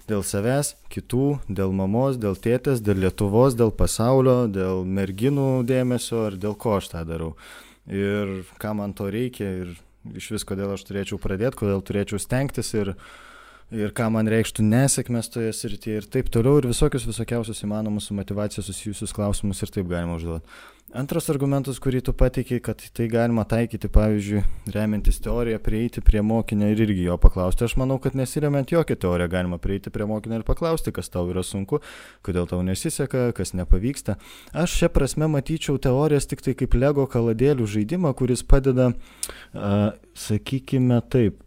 dėl 0.10 0.24
savęs, 0.28 0.74
kitų, 0.94 1.28
dėl 1.48 1.74
mamos, 1.76 2.20
dėl 2.22 2.36
tėtės, 2.40 2.82
dėl 2.84 3.04
Lietuvos, 3.06 3.58
dėl 3.60 3.72
pasaulio, 3.76 4.44
dėl 4.52 4.84
merginų 4.86 5.64
dėmesio 5.68 6.28
ar 6.30 6.38
dėl 6.40 6.56
ko 6.60 6.78
aš 6.80 6.92
tą 6.94 7.04
darau. 7.08 7.34
Ir 7.88 8.44
ką 8.62 8.74
man 8.80 8.96
to 8.96 9.10
reikia 9.12 9.50
ir 9.64 9.74
iš 10.16 10.32
vis, 10.36 10.46
kodėl 10.48 10.74
aš 10.76 10.86
turėčiau 10.88 11.20
pradėti, 11.22 11.60
kodėl 11.64 11.84
turėčiau 11.86 12.20
stengtis 12.20 12.74
ir, 12.76 12.94
ir 13.72 13.94
ką 13.96 14.10
man 14.14 14.30
reikštų 14.32 14.66
nesėkmės 14.68 15.32
toje 15.34 15.54
srityje 15.56 16.02
ir 16.02 16.10
taip 16.18 16.30
toliau 16.34 16.60
ir 16.60 16.70
visokius 16.70 17.08
visokiausius 17.08 17.64
įmanomus 17.66 18.10
su 18.10 18.18
motivacija 18.18 18.64
susijusius 18.66 19.16
klausimus 19.16 19.64
ir 19.64 19.74
taip 19.74 19.88
galima 19.92 20.18
užduoti. 20.20 20.48
Antras 20.94 21.26
argumentas, 21.34 21.80
kurį 21.82 22.04
tu 22.06 22.14
pateikiai, 22.14 22.62
kad 22.62 22.82
tai 22.94 23.08
galima 23.10 23.42
taikyti, 23.50 23.90
pavyzdžiui, 23.90 24.44
remiantis 24.76 25.18
teoriją, 25.26 25.58
prieiti 25.66 26.04
prie 26.06 26.22
mokinio 26.22 26.68
ir 26.70 26.84
irgi 26.86 27.08
jo 27.08 27.16
paklausti. 27.18 27.66
Aš 27.66 27.74
manau, 27.82 27.98
kad 28.02 28.14
nesiremiant 28.14 28.70
jokią 28.70 29.00
teoriją 29.02 29.32
galima 29.32 29.58
prieiti 29.64 29.90
prie 29.94 30.06
mokinio 30.06 30.38
ir 30.38 30.46
paklausti, 30.46 30.94
kas 30.94 31.10
tau 31.10 31.26
yra 31.32 31.42
sunku, 31.42 31.80
kodėl 32.22 32.46
tau 32.52 32.62
nesiseka, 32.68 33.32
kas 33.34 33.56
nepavyksta. 33.58 34.20
Aš 34.54 34.78
šią 34.84 34.92
prasme 34.94 35.32
matyčiau 35.34 35.82
teorijas 35.82 36.30
tik 36.30 36.46
tai 36.46 36.54
kaip 36.60 36.78
lego 36.78 37.08
kaladėlių 37.10 37.66
žaidimą, 37.74 38.14
kuris 38.20 38.46
padeda, 38.46 38.92
uh, 38.94 39.98
sakykime 40.14 41.02
taip, 41.10 41.42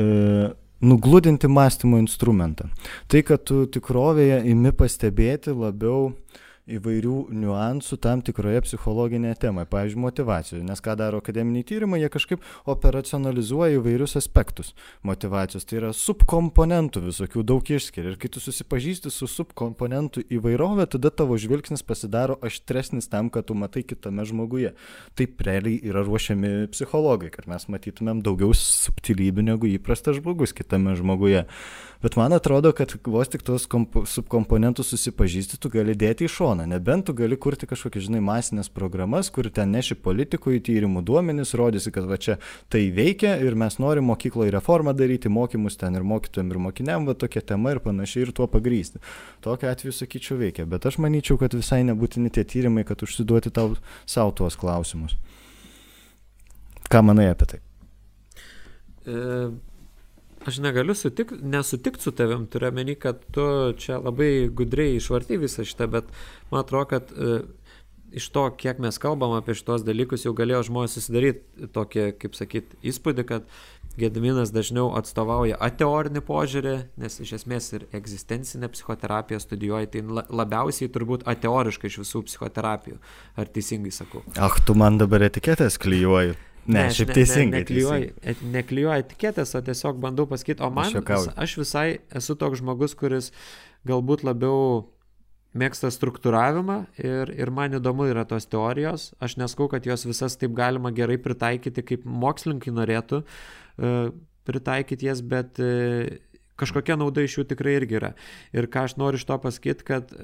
uh, 0.00 0.56
nugludinti 0.82 1.48
mąstymo 1.48 1.98
instrumentą. 2.02 2.68
Tai, 3.08 3.22
kad 3.22 3.44
tu 3.46 3.66
tikrovėje 3.66 4.42
imi 4.50 4.72
pastebėti 4.74 5.54
labiau 5.54 6.10
uh, 6.10 6.42
įvairių 6.70 7.16
niuansų 7.34 7.96
tam 8.02 8.20
tikroje 8.22 8.60
psichologinėje 8.62 9.40
temoje, 9.46 9.66
pavyzdžiui, 9.72 10.02
motivacijos. 10.04 10.62
Nes 10.62 10.82
ką 10.82 10.94
daro 10.98 11.18
akademiniai 11.18 11.66
tyrimai, 11.66 11.98
jie 11.98 12.10
kažkaip 12.12 12.44
operacionalizuoja 12.70 13.80
įvairius 13.80 14.14
aspektus 14.20 14.70
motivacijos. 15.02 15.66
Tai 15.66 15.80
yra 15.80 15.90
subkomponentų 15.96 17.02
visokių 17.08 17.42
daug 17.50 17.66
išskiria. 17.66 18.12
Ir 18.14 18.20
kai 18.22 18.30
tu 18.30 18.42
susipažįsti 18.42 19.10
su 19.10 19.26
subkomponentų 19.30 20.22
įvairovė, 20.38 20.86
tada 20.94 21.10
tavo 21.10 21.38
žvilgsnis 21.40 21.82
pasidaro 21.82 22.38
aštresnis 22.46 23.10
tam, 23.10 23.32
kad 23.32 23.50
tu 23.50 23.58
matai 23.58 23.82
kitame 23.82 24.22
žmoguje. 24.28 24.74
Taip 25.18 25.42
realiai 25.42 25.80
yra 25.82 26.06
ruošiami 26.06 26.70
psichologai, 26.70 27.32
kad 27.34 27.50
mes 27.50 27.66
matytumėm 27.74 28.22
daugiau 28.22 28.54
subtilybių 28.54 29.48
negu 29.50 29.72
įprastas 29.72 30.20
žmogus 30.20 30.54
kitame 30.54 30.94
žmoguje. 30.98 31.48
Bet 32.02 32.16
man 32.18 32.34
atrodo, 32.34 32.72
kad 32.74 32.94
vos 33.06 33.30
tik 33.30 33.44
tos 33.46 33.68
subkomponentus 34.10 34.88
susipažįsti, 34.90 35.58
tu 35.62 35.70
gali 35.70 35.94
dėti 35.94 36.26
į 36.26 36.32
šoną. 36.34 36.51
Nebent 36.58 37.06
tu 37.08 37.14
gali 37.16 37.36
kurti 37.40 37.66
kažkokias, 37.70 38.04
žinai, 38.06 38.20
masinės 38.24 38.68
programas, 38.72 39.30
kur 39.32 39.48
ten 39.50 39.72
neši 39.74 39.96
politikų 40.04 40.56
į 40.58 40.60
tyrimų 40.68 41.02
duomenis, 41.08 41.54
rodysi, 41.58 41.92
kad 41.94 42.06
va 42.10 42.18
čia 42.20 42.36
tai 42.72 42.84
veikia 42.94 43.34
ir 43.40 43.56
mes 43.58 43.78
norim 43.82 44.06
mokykloje 44.10 44.52
reformą 44.54 44.94
daryti, 44.96 45.32
mokymus 45.32 45.80
ten 45.80 45.96
ir 45.98 46.06
mokytojams 46.06 46.52
ir 46.52 46.62
mokiniam, 46.68 47.08
va 47.08 47.16
tokia 47.18 47.42
tema 47.52 47.72
ir 47.72 47.82
panašiai 47.84 48.26
ir 48.26 48.34
tuo 48.36 48.46
pagrysti. 48.52 49.02
Tokiu 49.44 49.72
atveju 49.72 49.96
sakyčiau 49.96 50.38
veikia. 50.40 50.68
Bet 50.68 50.86
aš 50.86 51.00
manyčiau, 51.02 51.40
kad 51.40 51.56
visai 51.56 51.82
nebūtini 51.88 52.32
tie 52.32 52.44
tyrimai, 52.44 52.86
kad 52.88 53.02
užsiduoti 53.02 53.52
tau 53.54 53.74
savo 54.06 54.36
tuos 54.36 54.58
klausimus. 54.60 55.16
Ką 56.92 57.00
manai 57.06 57.30
apie 57.32 57.48
tai? 57.54 57.62
E 59.08 59.20
Aš 60.46 60.58
negaliu 60.58 60.94
sutikti, 60.94 61.38
nesutikti 61.42 62.02
su 62.02 62.10
tavim, 62.18 62.46
turiu 62.50 62.72
meni, 62.74 62.96
kad 62.98 63.20
tu 63.30 63.44
čia 63.78 64.00
labai 64.02 64.48
gudriai 64.50 64.96
išvartai 64.98 65.38
visą 65.38 65.62
šitą, 65.66 65.86
bet 65.92 66.08
man 66.50 66.64
atrodo, 66.64 66.88
kad 66.90 67.12
e, 67.14 67.36
iš 68.12 68.28
to, 68.34 68.48
kiek 68.58 68.80
mes 68.82 68.98
kalbam 68.98 69.36
apie 69.36 69.54
šitos 69.58 69.84
dalykus, 69.86 70.26
jau 70.26 70.34
galėjo 70.36 70.64
žmonės 70.68 70.98
susidaryti 70.98 71.70
tokį, 71.74 72.08
kaip 72.18 72.34
sakyt, 72.38 72.74
įspūdį, 72.82 73.26
kad 73.28 73.46
Gediminas 73.92 74.48
dažniau 74.54 74.86
atstovauja 74.96 75.58
ateorinį 75.60 76.22
požiūrį, 76.24 76.76
nes 77.02 77.18
iš 77.20 77.34
esmės 77.36 77.66
ir 77.76 77.82
egzistencinę 77.92 78.70
psichoterapiją 78.72 79.40
studijuoja, 79.42 79.90
tai 79.92 80.00
labiausiai 80.32 80.88
turbūt 80.92 81.26
ateoriškai 81.28 81.90
iš 81.92 81.98
visų 82.00 82.22
psichoterapijų. 82.30 82.96
Ar 83.36 83.52
teisingai 83.52 83.92
sakau? 83.92 84.24
Ach, 84.40 84.56
tu 84.64 84.74
man 84.80 84.96
dabar 85.02 85.26
etiketės 85.28 85.76
klyjuoji. 85.82 86.38
Ne, 86.66 86.86
ne 86.86 86.94
šiaip 86.94 87.10
ne, 87.10 87.14
teisingai. 87.18 87.50
Ne, 87.50 87.60
neklijuoju, 87.64 88.48
neklijuoju 88.54 89.02
etiketės, 89.02 89.54
o 89.58 89.62
tiesiog 89.66 89.98
bandau 90.02 90.28
pasakyti, 90.30 90.62
o 90.62 90.70
man, 90.70 90.94
aš, 91.02 91.28
aš 91.34 91.54
visai 91.58 91.86
esu 92.14 92.36
toks 92.38 92.62
žmogus, 92.62 92.94
kuris 92.98 93.32
galbūt 93.88 94.22
labiau 94.26 94.84
mėgsta 95.58 95.90
struktūravimą 95.92 96.78
ir, 97.02 97.32
ir 97.36 97.50
man 97.52 97.76
įdomu 97.76 98.06
yra 98.08 98.24
tos 98.28 98.46
teorijos. 98.48 99.10
Aš 99.22 99.36
neskau, 99.42 99.68
kad 99.72 99.84
jos 99.88 100.06
visas 100.08 100.38
taip 100.40 100.54
galima 100.56 100.92
gerai 100.94 101.18
pritaikyti, 101.20 101.84
kaip 101.90 102.06
mokslininkai 102.08 102.72
norėtų 102.72 103.22
uh, 103.24 104.12
pritaikyti 104.48 105.10
jas, 105.10 105.20
bet 105.20 105.60
uh, 105.60 106.14
kažkokia 106.62 106.96
nauda 107.00 107.26
iš 107.26 107.40
jų 107.40 107.48
tikrai 107.52 107.76
irgi 107.80 107.98
yra. 108.00 108.14
Ir 108.54 108.70
ką 108.72 108.86
aš 108.88 108.96
noriu 109.00 109.20
iš 109.20 109.26
to 109.28 109.38
pasakyti, 109.42 109.88
kad 109.88 110.14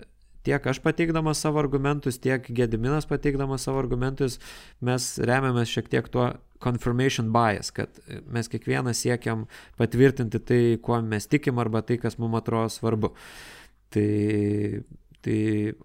tiek 0.43 0.67
aš 0.67 0.79
pateikdamas 0.83 1.41
savo 1.41 1.59
argumentus, 1.59 2.19
tiek 2.19 2.45
Gediminas 2.49 3.07
pateikdamas 3.07 3.65
savo 3.67 3.81
argumentus, 3.83 4.39
mes 4.81 5.11
remiamės 5.19 5.71
šiek 5.73 5.91
tiek 5.91 6.09
tuo 6.13 6.31
confirmation 6.63 7.33
bias, 7.35 7.71
kad 7.75 8.01
mes 8.33 8.51
kiekvieną 8.51 8.95
siekiam 8.97 9.47
patvirtinti 9.79 10.41
tai, 10.41 10.63
kuo 10.83 11.01
mes 11.03 11.29
tikim 11.31 11.59
arba 11.63 11.83
tai, 11.83 11.99
kas 12.03 12.19
mums 12.19 12.41
atrodo 12.41 12.73
svarbu. 12.75 13.13
Tai, 13.95 14.09
tai 15.25 15.39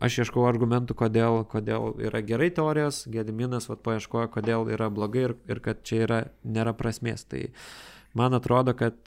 aš 0.04 0.24
ieškau 0.24 0.48
argumentų, 0.50 0.98
kodėl, 0.98 1.44
kodėl 1.50 1.94
yra 2.10 2.24
gerai 2.26 2.50
teorijos, 2.56 3.04
Gediminas 3.12 3.70
vat, 3.70 3.84
paieškojo, 3.86 4.32
kodėl 4.34 4.68
yra 4.74 4.90
blogai 4.94 5.30
ir, 5.30 5.38
ir 5.50 5.64
kad 5.64 5.86
čia 5.86 6.04
yra, 6.08 6.20
nėra 6.44 6.76
prasmės. 6.78 7.26
Tai 7.30 7.46
man 8.18 8.36
atrodo, 8.38 8.76
kad 8.78 8.98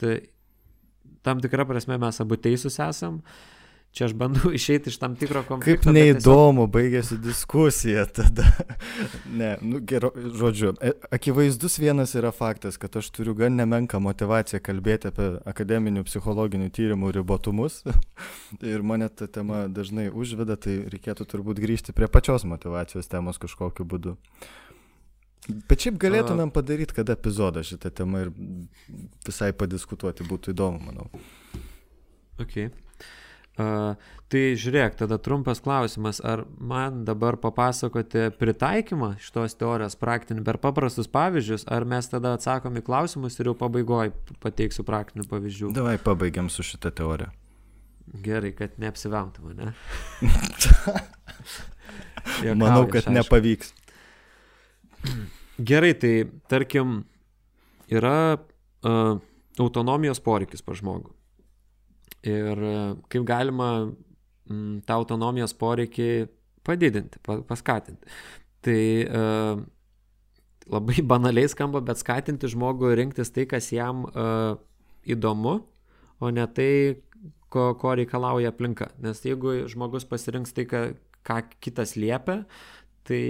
tam 1.27 1.43
tikrą 1.43 1.67
prasme 1.67 1.99
mes 1.99 2.23
abu 2.23 2.39
teisūs 2.39 2.79
esam. 2.87 3.21
Uh, 3.21 3.56
Čia 3.97 4.11
aš 4.11 4.13
bandau 4.13 4.51
išeiti 4.59 4.91
iš 4.93 4.99
tam 5.01 5.15
tikro 5.17 5.41
konflikto. 5.49 5.89
Kaip 5.89 5.95
neįdomu 5.97 6.67
tiesiog... 6.67 6.73
baigėsi 6.75 7.17
diskusija 7.25 8.05
tada. 8.19 8.45
ne, 9.41 9.55
nu 9.65 9.81
gerai, 9.81 10.11
žodžiu, 10.37 10.75
e, 10.85 10.93
akivaizdus 11.17 11.79
vienas 11.81 12.13
yra 12.19 12.29
faktas, 12.37 12.77
kad 12.83 12.99
aš 13.01 13.09
turiu 13.17 13.33
gan 13.39 13.57
nemenką 13.57 14.03
motivaciją 14.05 14.61
kalbėti 14.69 15.09
apie 15.09 15.31
akademinių 15.49 16.05
psichologinių 16.11 16.69
tyrimų 16.77 17.15
ribotumus. 17.17 17.81
ir 18.75 18.85
mane 18.85 19.09
ta 19.09 19.31
tema 19.33 19.65
dažnai 19.73 20.11
užveda, 20.13 20.61
tai 20.61 20.83
reikėtų 20.93 21.25
turbūt 21.33 21.65
grįžti 21.65 21.97
prie 21.97 22.13
pačios 22.13 22.45
motivacijos 22.45 23.09
temos 23.09 23.41
kažkokiu 23.41 23.89
būdu. 23.89 24.19
Bet 25.71 25.87
šiaip 25.87 25.97
galėtumėm 26.03 26.51
padaryti 26.53 26.99
kada 26.99 27.17
epizodą 27.17 27.65
šitą 27.65 27.95
temą 27.97 28.27
ir 28.27 28.35
visai 29.25 29.55
padiskutuoti 29.57 30.27
būtų 30.29 30.53
įdomu, 30.53 30.83
manau. 30.91 31.07
Okay. 32.37 32.75
Uh, 33.57 33.95
tai 34.29 34.41
žiūrėk, 34.61 34.99
tada 35.01 35.17
trumpas 35.23 35.63
klausimas, 35.65 36.19
ar 36.21 36.43
man 36.61 37.07
dabar 37.09 37.39
papasakoti 37.41 38.27
pritaikymą 38.37 39.15
šitos 39.23 39.57
teorijos 39.57 39.97
praktinį 39.97 40.45
per 40.45 40.59
paprastus 40.61 41.09
pavyzdžius, 41.09 41.65
ar 41.73 41.87
mes 41.89 42.11
tada 42.13 42.35
atsakom 42.37 42.77
į 42.77 42.85
klausimus 42.85 43.41
ir 43.41 43.49
jau 43.49 43.57
pabaigoje 43.57 44.13
pateiksiu 44.45 44.85
praktinių 44.85 45.25
pavyzdžių. 45.31 45.73
Davai 45.79 45.97
pabaigiam 45.97 46.53
su 46.53 46.67
šitą 46.69 46.93
teoriją. 47.01 47.33
Gerai, 48.27 48.53
kad 48.55 48.77
neapsivemtum, 48.83 49.57
ne? 49.57 49.73
Manau, 52.61 52.85
kad 52.93 53.09
nepavyks. 53.09 53.73
Gerai, 55.57 55.95
tai 55.97 56.15
tarkim, 56.53 57.01
yra 57.89 58.37
uh, 58.37 59.19
autonomijos 59.63 60.21
poreikis 60.21 60.61
pa 60.61 60.77
žmogų. 60.77 61.16
Ir 62.27 62.63
uh, 62.67 62.97
kaip 63.13 63.27
galima 63.29 63.71
mm, 63.87 64.83
tą 64.87 64.99
autonomijos 65.01 65.55
poreikį 65.59 66.11
padidinti, 66.67 67.21
pa, 67.23 67.39
paskatinti. 67.47 68.11
Tai 68.67 68.83
uh, 69.07 69.65
labai 70.73 71.03
banaliai 71.15 71.51
skamba, 71.51 71.83
bet 71.85 72.03
skatinti 72.03 72.51
žmogų 72.53 72.95
rinktis 72.99 73.33
tai, 73.35 73.47
kas 73.51 73.71
jam 73.75 74.07
uh, 74.11 74.57
įdomu, 75.07 75.61
o 76.19 76.33
ne 76.33 76.47
tai, 76.57 76.71
ko, 77.53 77.73
ko 77.79 77.95
reikalauja 77.99 78.53
aplinka. 78.55 78.91
Nes 79.03 79.23
jeigu 79.25 79.63
žmogus 79.71 80.09
pasirinks 80.09 80.57
tai, 80.57 80.67
ką, 80.71 80.83
ką 81.27 81.43
kitas 81.63 81.95
liepia, 81.99 82.43
tai 83.07 83.23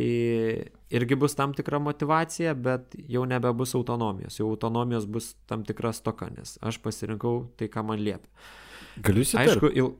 irgi 0.97 1.19
bus 1.21 1.37
tam 1.37 1.53
tikra 1.57 1.81
motivacija, 1.83 2.55
bet 2.57 2.97
jau 3.13 3.27
nebebus 3.29 3.75
autonomijos. 3.77 4.39
Jau 4.41 4.49
autonomijos 4.55 5.09
bus 5.11 5.35
tam 5.51 5.67
tikra 5.69 5.93
stoka, 5.97 6.31
nes 6.33 6.57
aš 6.65 6.81
pasirinkau 6.85 7.51
tai, 7.61 7.69
ką 7.73 7.85
man 7.91 8.01
liepia. 8.01 8.31
Galiu 9.05 9.25
įsivaizduoti. 9.27 9.67
Aišku, 9.67 9.73
il... 9.77 9.95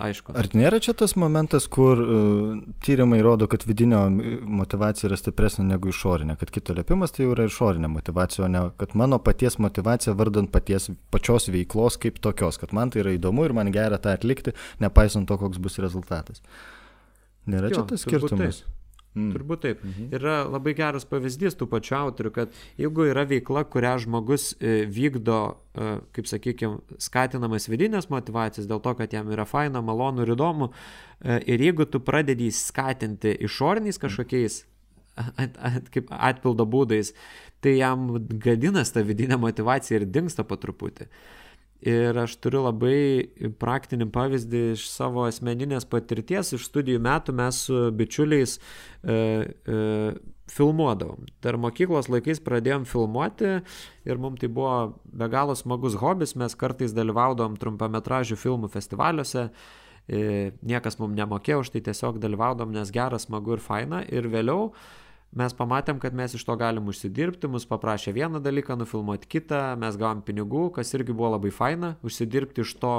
Aišku. 0.00 0.32
Ar 0.32 0.46
nėra 0.56 0.78
čia 0.80 0.94
tas 0.96 1.12
momentas, 1.20 1.66
kur 1.68 2.00
uh, 2.00 2.52
tyrimai 2.84 3.18
rodo, 3.24 3.44
kad 3.52 3.66
vidinio 3.68 4.00
motivacija 4.08 5.10
yra 5.10 5.18
stipresnė 5.20 5.66
negu 5.74 5.90
išorinė, 5.92 6.38
kad 6.40 6.48
kito 6.54 6.72
liepimas 6.76 7.12
tai 7.12 7.26
jau 7.26 7.34
yra 7.34 7.44
išorinė 7.50 7.90
motivacija, 7.92 8.46
o 8.46 8.48
ne 8.48 8.62
kad 8.80 8.94
mano 8.96 9.18
paties 9.20 9.58
motivacija 9.60 10.16
vardant 10.16 10.48
paties 10.54 10.88
pačios 11.12 11.50
veiklos 11.52 12.00
kaip 12.00 12.16
tokios, 12.24 12.56
kad 12.62 12.72
man 12.72 12.94
tai 12.94 13.02
yra 13.04 13.12
įdomu 13.18 13.44
ir 13.44 13.52
man 13.56 13.68
gera 13.76 14.00
tą 14.00 14.16
atlikti, 14.16 14.56
nepaisant 14.80 15.28
to, 15.28 15.36
koks 15.42 15.60
bus 15.60 15.76
rezultatas. 15.84 16.40
Nėra 17.44 17.68
jo, 17.68 17.82
čia 17.82 17.86
tas 17.92 18.06
skirtumas. 18.06 18.64
Mm. 19.14 19.30
Turbūt 19.30 19.60
taip. 19.62 19.82
Mhm. 19.84 20.08
Yra 20.18 20.40
labai 20.50 20.72
geras 20.74 21.06
pavyzdys 21.06 21.54
tų 21.58 21.68
pačių 21.70 21.94
autorių, 22.00 22.32
kad 22.34 22.56
jeigu 22.80 23.06
yra 23.12 23.22
veikla, 23.30 23.62
kurią 23.70 23.94
žmogus 24.02 24.48
e, 24.58 24.80
vykdo, 24.90 25.38
e, 25.78 25.92
kaip 26.16 26.30
sakykime, 26.30 26.98
skatinamas 27.02 27.68
vidinės 27.70 28.10
motivacijas 28.10 28.66
dėl 28.70 28.82
to, 28.82 28.96
kad 28.98 29.14
jam 29.14 29.30
yra 29.30 29.46
faina, 29.46 29.84
malonu 29.86 30.26
ir 30.26 30.34
įdomu, 30.34 30.72
e, 31.22 31.38
ir 31.54 31.62
jeigu 31.62 31.86
tu 31.86 32.02
pradedi 32.02 32.50
skatinti 32.50 33.36
išoriniais 33.46 34.02
kažkokiais 34.02 34.64
at, 35.14 35.54
at, 35.62 35.88
kaip 35.94 36.10
atpildo 36.10 36.66
būdais, 36.66 37.14
tai 37.62 37.78
jam 37.78 38.10
gadinas 38.18 38.90
ta 38.90 39.06
vidinė 39.06 39.38
motivacija 39.38 40.02
ir 40.02 40.10
dinksta 40.10 40.42
po 40.42 40.58
truputį. 40.58 41.06
Uh, 41.06 41.43
Ir 41.84 42.16
aš 42.16 42.38
turiu 42.40 42.62
labai 42.64 43.28
praktinį 43.60 44.06
pavyzdį 44.12 44.60
iš 44.72 44.86
savo 44.88 45.26
asmeninės 45.28 45.84
patirties. 45.84 46.54
Iš 46.56 46.70
studijų 46.70 47.02
metų 47.04 47.34
mes 47.36 47.58
su 47.66 47.80
bičiuliais 47.92 48.56
e, 48.56 49.12
e, 49.12 49.82
filmuodavom. 50.48 51.26
Dar 51.44 51.58
mokyklos 51.60 52.08
laikais 52.08 52.40
pradėjom 52.44 52.86
filmuoti 52.88 53.58
ir 54.08 54.20
mums 54.20 54.40
tai 54.40 54.48
buvo 54.48 54.78
be 55.04 55.28
galo 55.28 55.56
smagus 55.60 55.98
hobis. 56.00 56.32
Mes 56.40 56.56
kartais 56.56 56.96
dalyvaudavom 56.96 57.60
trumpametražių 57.60 58.40
filmų 58.40 58.72
festivaliuose. 58.72 59.50
E, 60.08 60.52
niekas 60.64 60.96
mums 61.00 61.20
nemokėjo 61.20 61.66
už 61.66 61.74
tai 61.76 61.84
tiesiog 61.84 62.16
dalyvaudom, 62.20 62.72
nes 62.72 62.92
geras, 62.96 63.28
smagu 63.28 63.58
ir 63.58 63.64
faina. 63.64 64.00
Ir 64.08 64.32
vėliau 64.32 64.70
mes 65.34 65.54
pamatėm, 65.56 65.98
kad 66.02 66.14
mes 66.14 66.34
iš 66.36 66.44
to 66.46 66.54
galim 66.58 66.88
užsidirbti, 66.90 67.50
mus 67.50 67.66
paprašė 67.68 68.14
vieną 68.14 68.40
dalyką, 68.44 68.76
nufilmuoti 68.78 69.28
kitą, 69.30 69.62
mes 69.80 69.98
gavom 70.00 70.22
pinigų, 70.26 70.68
kas 70.76 70.94
irgi 70.94 71.14
buvo 71.16 71.34
labai 71.34 71.50
faina, 71.54 71.94
užsidirbti 72.06 72.62
iš 72.62 72.74
to, 72.82 72.94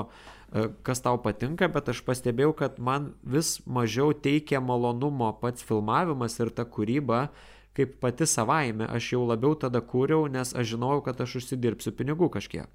e, 0.52 0.68
kas 0.88 1.04
tau 1.06 1.20
patinka, 1.22 1.70
bet 1.72 1.92
aš 1.94 2.04
pastebėjau, 2.08 2.54
kad 2.60 2.80
man 2.80 3.14
vis 3.24 3.58
mažiau 3.66 4.12
teikia 4.14 4.60
malonumo 4.60 5.32
pats 5.42 5.64
filmavimas 5.64 6.40
ir 6.40 6.52
ta 6.52 6.68
kūryba, 6.68 7.30
kaip 7.76 7.98
pati 8.04 8.28
savaime, 8.28 8.88
aš 8.88 9.14
jau 9.16 9.26
labiau 9.28 9.56
tada 9.60 9.82
kūriau, 9.84 10.30
nes 10.32 10.54
aš 10.56 10.76
žinojau, 10.76 11.04
kad 11.08 11.20
aš 11.24 11.40
užsidirbsiu 11.42 11.96
pinigų 11.96 12.32
kažkiek. 12.38 12.72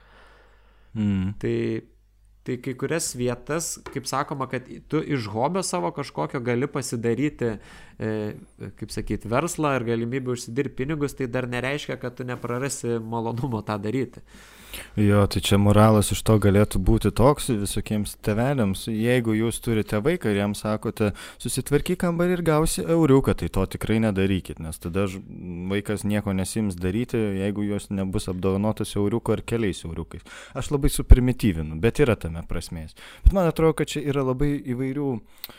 Mm. 0.97 1.37
Tai 1.41 1.57
Tai 2.41 2.57
kai 2.57 2.73
kurias 2.73 3.13
vietas, 3.15 3.75
kaip 3.93 4.07
sakoma, 4.09 4.47
kad 4.49 4.65
tu 4.89 5.03
iš 5.05 5.27
hobio 5.29 5.61
savo 5.63 5.91
kažkokio 5.93 6.41
gali 6.41 6.67
pasidaryti, 6.67 7.59
kaip 8.01 8.95
sakyti, 8.95 9.29
verslą 9.29 9.75
ir 9.77 9.85
galimybę 9.85 10.33
užsidirbti 10.33 10.79
pinigus, 10.85 11.17
tai 11.19 11.29
dar 11.29 11.49
nereiškia, 11.51 11.99
kad 12.01 12.17
tu 12.17 12.25
neprarasi 12.25 12.97
malonumo 13.05 13.61
tą 13.67 13.77
daryti. 13.83 14.25
Jo, 14.97 15.25
tai 15.27 15.41
čia 15.43 15.59
moralas 15.59 16.13
iš 16.15 16.21
to 16.27 16.37
galėtų 16.43 16.79
būti 16.87 17.11
toks 17.17 17.49
visokiems 17.51 18.15
teveliams. 18.25 18.85
Jeigu 18.87 19.35
jūs 19.35 19.59
turite 19.65 19.99
vaiką 20.03 20.31
ir 20.31 20.39
jam 20.39 20.55
sakote, 20.55 21.11
susitvarkyk 21.43 22.01
kambarį 22.05 22.37
ir 22.39 22.43
gausi 22.47 22.85
euriuką, 22.87 23.35
tai 23.43 23.51
to 23.53 23.67
tikrai 23.75 23.99
nedarykit, 24.07 24.63
nes 24.63 24.79
tada 24.83 25.09
vaikas 25.73 26.07
nieko 26.07 26.35
nesims 26.39 26.79
daryti, 26.79 27.19
jeigu 27.43 27.67
jos 27.67 27.91
nebus 27.91 28.31
apdovanotas 28.31 28.95
euriuko 28.97 29.35
ar 29.35 29.43
keliais 29.43 29.83
euriukais. 29.85 30.23
Aš 30.55 30.71
labai 30.75 30.93
suprimityvinu, 30.95 31.81
bet 31.83 32.03
yra 32.07 32.17
tame 32.17 32.47
prasmės. 32.49 32.95
Bet 33.27 33.35
man 33.37 33.51
atrodo, 33.51 33.81
kad 33.83 33.91
čia 33.91 34.05
yra 34.07 34.23
labai 34.31 34.55
įvairių 34.71 35.11
uh, 35.17 35.59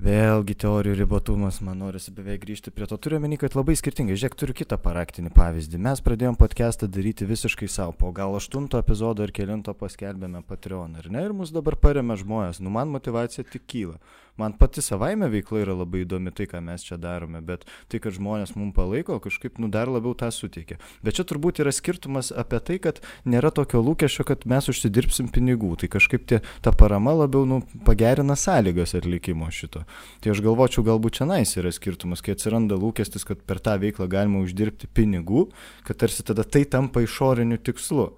Vėlgi 0.00 0.54
teorijų 0.56 0.94
ribotumas, 0.96 1.58
man 1.60 1.82
norisi 1.82 2.08
beveik 2.16 2.40
grįžti 2.46 2.70
prie 2.72 2.86
to. 2.88 2.96
Turiu 2.96 3.18
omeny, 3.18 3.36
kad 3.36 3.52
labai 3.52 3.74
skirtingai. 3.76 4.14
Žiūrėk, 4.16 4.36
turiu 4.40 4.54
kitą 4.56 4.78
praktinį 4.80 5.28
pavyzdį. 5.34 5.76
Mes 5.84 6.00
pradėjom 6.00 6.38
podcastą 6.40 6.88
daryti 6.88 7.28
visiškai 7.28 7.68
savo. 7.68 7.92
Po 8.00 8.08
gal 8.16 8.32
aštunto 8.38 8.80
epizodo 8.80 9.26
ar 9.26 9.32
kelinto 9.36 9.74
paskelbėme 9.76 10.40
Patreon, 10.48 10.96
ar 11.02 11.10
ne? 11.12 11.26
Ir 11.28 11.36
mus 11.36 11.52
dabar 11.52 11.76
paremia 11.76 12.16
žmonės. 12.16 12.62
Nu, 12.64 12.72
man 12.72 12.88
motivacija 12.94 13.44
tik 13.44 13.68
kyla. 13.68 14.00
Man 14.38 14.54
pati 14.58 14.82
savaime 14.82 15.28
veikla 15.32 15.64
yra 15.64 15.74
labai 15.80 16.04
įdomi 16.04 16.32
tai, 16.34 16.46
ką 16.50 16.60
mes 16.64 16.84
čia 16.86 16.98
darome, 17.00 17.40
bet 17.44 17.66
tai, 17.90 18.00
kad 18.02 18.14
žmonės 18.16 18.54
mums 18.56 18.74
palaiko, 18.76 19.18
kažkaip, 19.22 19.58
nu, 19.62 19.70
dar 19.72 19.90
labiau 19.90 20.14
tą 20.18 20.30
suteikia. 20.34 20.78
Bet 21.04 21.18
čia 21.18 21.26
turbūt 21.28 21.60
yra 21.64 21.72
skirtumas 21.74 22.30
apie 22.30 22.60
tai, 22.64 22.78
kad 22.82 23.00
nėra 23.28 23.52
tokio 23.54 23.82
lūkesčio, 23.84 24.26
kad 24.28 24.46
mes 24.50 24.70
užsidirbsim 24.70 25.30
pinigų. 25.34 25.74
Tai 25.82 25.90
kažkaip 25.92 26.26
tie, 26.30 26.40
ta 26.64 26.72
parama 26.76 27.14
labiau, 27.22 27.44
nu, 27.48 27.60
pagerina 27.86 28.36
sąlygas 28.38 28.94
atlikimo 28.98 29.50
šito. 29.54 29.84
Tai 30.22 30.34
aš 30.34 30.42
galvočiau, 30.44 30.86
galbūt 30.86 31.20
čia 31.20 31.28
nais 31.30 31.56
yra 31.58 31.72
skirtumas, 31.74 32.22
kai 32.24 32.36
atsiranda 32.36 32.78
lūkestis, 32.80 33.26
kad 33.28 33.42
per 33.46 33.62
tą 33.64 33.76
veiklą 33.82 34.08
galima 34.10 34.44
uždirbti 34.44 34.90
pinigų, 34.94 35.48
kad 35.88 36.00
tarsi 36.00 36.26
tada 36.26 36.46
tai 36.46 36.64
tampa 36.68 37.04
išoriniu 37.04 37.60
tikslu. 37.60 38.10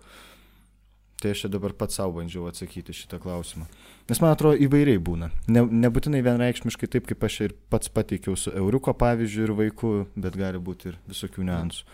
Tai 1.23 1.31
aš 1.31 1.45
čia 1.45 1.49
dabar 1.53 1.71
pats 1.79 1.95
savo 2.01 2.17
bandžiau 2.17 2.49
atsakyti 2.51 2.95
šitą 2.97 3.21
klausimą. 3.23 3.69
Nes 4.11 4.21
man 4.23 4.33
atrodo 4.35 4.59
įvairiai 4.65 4.99
būna. 4.99 5.29
Ne, 5.47 5.63
nebūtinai 5.85 6.23
vienreikšmiškai 6.27 6.89
taip, 6.91 7.07
kaip 7.07 7.23
aš 7.29 7.37
ir 7.47 7.55
pats 7.71 7.93
pateikiau 7.95 8.35
su 8.35 8.51
euriuko 8.51 8.95
pavyzdžiu 8.99 9.45
ir 9.47 9.53
vaiku, 9.61 9.93
bet 10.19 10.39
gali 10.41 10.59
būti 10.59 10.91
ir 10.91 10.99
visokių 11.13 11.47
niuansų. 11.47 11.87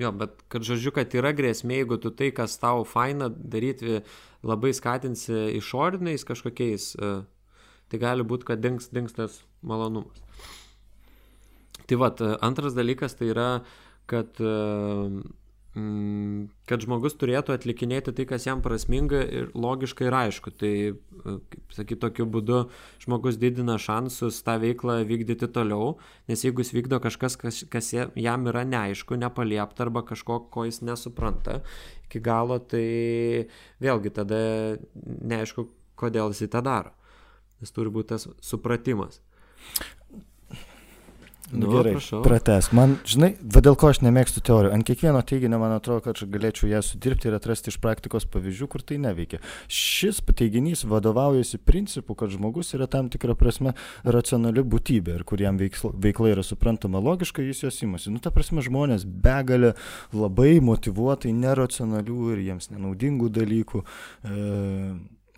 Jo, 0.00 0.12
bet 0.16 0.38
kad 0.50 0.62
žodžiu, 0.66 0.94
kad 0.94 1.12
yra 1.18 1.34
grėsmė, 1.36 1.82
jeigu 1.82 1.98
tu 2.00 2.14
tai, 2.14 2.30
kas 2.34 2.54
tau 2.62 2.86
faina 2.88 3.26
daryti, 3.28 4.00
labai 4.46 4.70
skatinsi 4.74 5.50
išoriniais 5.58 6.24
kažkokiais 6.26 6.86
uh, 6.96 7.24
tai 7.92 8.00
gali 8.00 8.24
būti, 8.24 8.48
kad 8.48 8.62
dings, 8.64 8.88
dings 8.88 9.12
tas 9.12 9.42
malonumas. 9.60 10.22
Tai 11.90 11.98
va, 12.00 12.08
antras 12.40 12.72
dalykas 12.78 13.18
tai 13.18 13.28
yra, 13.34 13.48
kad, 14.08 14.38
mm, 14.40 15.26
kad 15.72 16.84
žmogus 16.84 17.14
turėtų 17.16 17.54
atlikinėti 17.54 18.12
tai, 18.12 18.26
kas 18.28 18.44
jam 18.44 18.60
prasminga 18.64 19.22
ir 19.24 19.50
logiška 19.56 20.04
ir 20.04 20.16
aišku. 20.18 20.52
Tai, 20.60 20.72
kaip 21.52 21.76
sakyti, 21.76 22.00
tokiu 22.02 22.26
būdu 22.28 22.62
žmogus 23.04 23.40
didina 23.40 23.78
šansus 23.80 24.42
tą 24.44 24.58
veiklą 24.60 25.00
vykdyti 25.08 25.48
toliau, 25.48 25.96
nes 26.28 26.44
jeigu 26.44 26.60
jis 26.64 26.74
vykdo 26.76 27.00
kažkas, 27.04 27.38
kas, 27.40 27.62
kas 27.72 27.92
jam 27.96 28.48
yra 28.52 28.66
neaišku, 28.68 29.16
nepaliepta 29.20 29.86
arba 29.86 30.04
kažko, 30.12 30.42
ko 30.52 30.66
jis 30.68 30.82
nesupranta 30.84 31.62
iki 32.04 32.20
galo, 32.20 32.60
tai 32.60 33.48
vėlgi 33.80 34.12
tada 34.12 34.42
neaišku, 34.94 35.70
kodėl 35.96 36.36
jis 36.36 36.52
tą 36.52 36.60
daro 36.60 36.92
nes 37.62 37.70
turi 37.74 37.94
būti 37.94 38.12
tas 38.12 38.26
supratimas. 38.42 39.22
Nu, 41.52 41.66
nu, 41.66 41.72
gerai, 41.76 42.22
prates. 42.24 42.70
Man, 42.72 42.94
žinai, 43.04 43.34
dėl 43.42 43.74
ko 43.76 43.90
aš 43.92 44.00
nemėgstu 44.00 44.40
teorijų. 44.46 44.72
Ant 44.72 44.86
kiekvieno 44.88 45.20
teiginio 45.28 45.58
man 45.60 45.74
atrodo, 45.76 46.00
kad 46.06 46.16
aš 46.16 46.24
galėčiau 46.32 46.70
ją 46.70 46.80
sudirbti 46.86 47.28
ir 47.28 47.36
atrasti 47.36 47.68
iš 47.68 47.76
praktikos 47.82 48.24
pavyzdžių, 48.32 48.68
kur 48.72 48.84
tai 48.88 48.96
neveikia. 49.02 49.42
Šis 49.68 50.22
teiginys 50.32 50.86
vadovaujasi 50.88 51.60
principu, 51.60 52.16
kad 52.16 52.32
žmogus 52.32 52.72
yra 52.72 52.88
tam 52.88 53.12
tikra 53.12 53.36
prasme 53.36 53.74
racionali 54.02 54.64
būtybė 54.64 55.18
ir 55.18 55.26
kur 55.28 55.44
jam 55.44 55.60
veikla, 55.60 55.92
veikla 55.92 56.32
yra 56.32 56.46
suprantama 56.46 57.02
logiškai, 57.04 57.44
jis 57.50 57.66
jos 57.66 57.82
imasi. 57.84 58.14
Nu, 58.14 58.22
ta 58.24 58.32
prasme, 58.32 58.64
žmonės 58.64 59.04
begalė 59.04 59.74
labai 60.16 60.56
motivuotai, 60.64 61.36
neracionalių 61.36 62.32
ir 62.32 62.46
jiems 62.48 62.72
nenaudingų 62.72 63.28
dalykų. 63.42 63.84
E, 64.24 64.38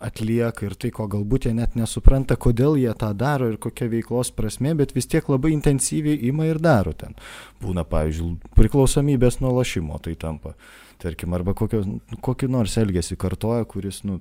atlieka 0.05 0.67
ir 0.67 0.75
tai, 0.79 0.91
ko 0.95 1.07
galbūt 1.11 1.47
jie 1.47 1.53
net 1.57 1.75
nesupranta, 1.77 2.37
kodėl 2.39 2.77
jie 2.79 2.91
tą 2.97 3.11
daro 3.17 3.49
ir 3.51 3.57
kokia 3.61 3.87
veiklos 3.91 4.31
prasme, 4.35 4.75
bet 4.77 4.93
vis 4.95 5.09
tiek 5.11 5.27
labai 5.31 5.53
intensyviai 5.55 6.19
ima 6.29 6.47
ir 6.49 6.61
daro 6.63 6.93
ten. 6.97 7.17
Būna, 7.63 7.85
pavyzdžiui, 7.89 8.53
priklausomybės 8.57 9.41
nuo 9.41 9.55
lašimo 9.57 9.99
tai 10.03 10.15
tampa, 10.19 10.53
tarkim, 11.01 11.33
arba 11.37 11.55
kokio, 11.57 11.83
kokį 12.25 12.51
nors 12.53 12.77
elgesį 12.81 13.17
kartoja, 13.21 13.65
kuris, 13.69 14.03
nu, 14.07 14.19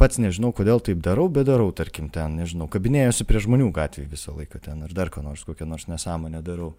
pats 0.00 0.20
nežinau, 0.22 0.52
kodėl 0.56 0.82
taip 0.82 1.02
darau, 1.04 1.28
bet 1.32 1.48
darau, 1.50 1.68
tarkim, 1.76 2.08
ten, 2.12 2.38
nežinau, 2.40 2.70
kabinėjosi 2.70 3.26
prie 3.28 3.42
žmonių 3.42 3.70
gatvėje 3.74 4.10
visą 4.12 4.34
laiką 4.36 4.62
ten, 4.62 4.82
ar 4.86 4.94
dar 4.96 5.12
ką 5.14 5.22
nors, 5.26 5.46
kokią 5.46 5.68
nors 5.68 5.86
nesąmonę 5.90 6.42
darau. 6.46 6.74